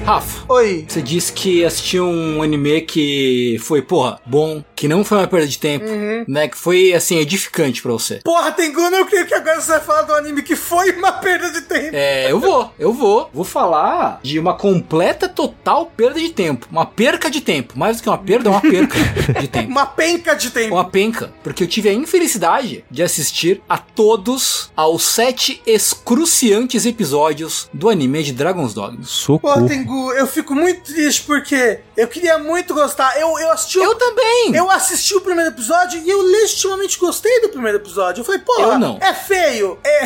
Rafa, 0.05 0.45
Oi. 0.53 0.85
você 0.87 1.01
disse 1.01 1.33
que 1.33 1.65
assistiu 1.65 2.05
um 2.07 2.41
anime 2.41 2.79
que 2.79 3.57
foi, 3.59 3.81
porra, 3.81 4.17
bom, 4.25 4.63
que 4.77 4.87
não 4.87 5.03
foi 5.03 5.17
uma 5.17 5.27
perda 5.27 5.47
de 5.47 5.57
tempo, 5.57 5.85
né? 6.27 6.47
Que 6.47 6.55
foi, 6.57 6.93
assim, 6.93 7.17
edificante 7.17 7.81
pra 7.81 7.91
você. 7.91 8.21
Porra, 8.23 8.51
Tengu, 8.51 8.79
eu 8.79 9.05
creio 9.05 9.25
que 9.25 9.33
agora 9.33 9.59
você 9.59 9.71
vai 9.71 9.81
falar 9.81 10.03
do 10.03 10.13
anime 10.13 10.41
que 10.43 10.55
foi 10.55 10.91
uma 10.91 11.11
perda 11.13 11.49
de 11.51 11.61
tempo. 11.61 11.89
É, 11.93 12.31
eu 12.31 12.39
vou, 12.39 12.71
eu 12.77 12.93
vou. 12.93 13.29
Vou 13.33 13.43
falar 13.43 14.19
de 14.23 14.37
uma 14.39 14.53
completa, 14.55 15.27
total 15.27 15.87
perda 15.87 16.19
de 16.19 16.29
tempo. 16.29 16.67
Uma 16.71 16.85
perca 16.85 17.29
de 17.29 17.41
tempo. 17.41 17.77
Mais 17.77 17.97
do 17.97 18.03
que 18.03 18.09
uma 18.09 18.17
perda, 18.19 18.49
é 18.49 18.51
uma 18.51 18.61
perca 18.61 18.97
de 19.41 19.47
tempo. 19.47 19.67
Uma 19.69 19.85
penca 19.87 20.35
de 20.35 20.51
tempo. 20.51 20.75
Uma 20.75 20.85
penca, 20.85 21.33
porque 21.43 21.63
eu 21.63 21.67
tive 21.67 21.89
a 21.89 21.93
infelicidade 21.93 22.85
de 22.89 23.01
assistir 23.03 23.61
a 23.67 23.77
todos 23.79 24.71
aos 24.75 25.03
sete 25.03 25.59
excruciantes 25.65 26.85
episódios 26.85 27.67
do 27.73 27.89
anime 27.89 28.21
de 28.23 28.31
Dragon's 28.31 28.73
Dogma. 28.73 28.97
Pô, 28.99 29.03
Socorro. 29.05 29.67
Tengu, 29.67 30.11
eu 30.13 30.27
fico 30.27 30.53
muito 30.53 30.93
triste 30.93 31.23
porque 31.23 31.79
eu 31.97 32.07
queria 32.07 32.37
muito 32.37 32.73
gostar. 32.73 33.19
Eu, 33.19 33.37
eu 33.39 33.51
assisti. 33.51 33.79
o- 33.79 33.83
Eu 33.83 33.95
também! 33.95 34.51
Eu 34.55 34.66
assisti 34.69 35.15
o 35.15 35.21
primeiro 35.21 35.51
episódio 35.51 36.01
e 36.03 36.09
eu 36.09 36.21
legitimamente 36.21 36.97
gostei 36.99 37.41
do 37.41 37.49
primeiro 37.49 37.77
episódio. 37.77 38.21
Eu 38.21 38.25
falei, 38.25 38.41
porra, 38.41 38.73
Eu 38.73 38.79
não. 38.79 38.97
é 39.01 39.13
feio. 39.13 39.77
É, 39.83 40.05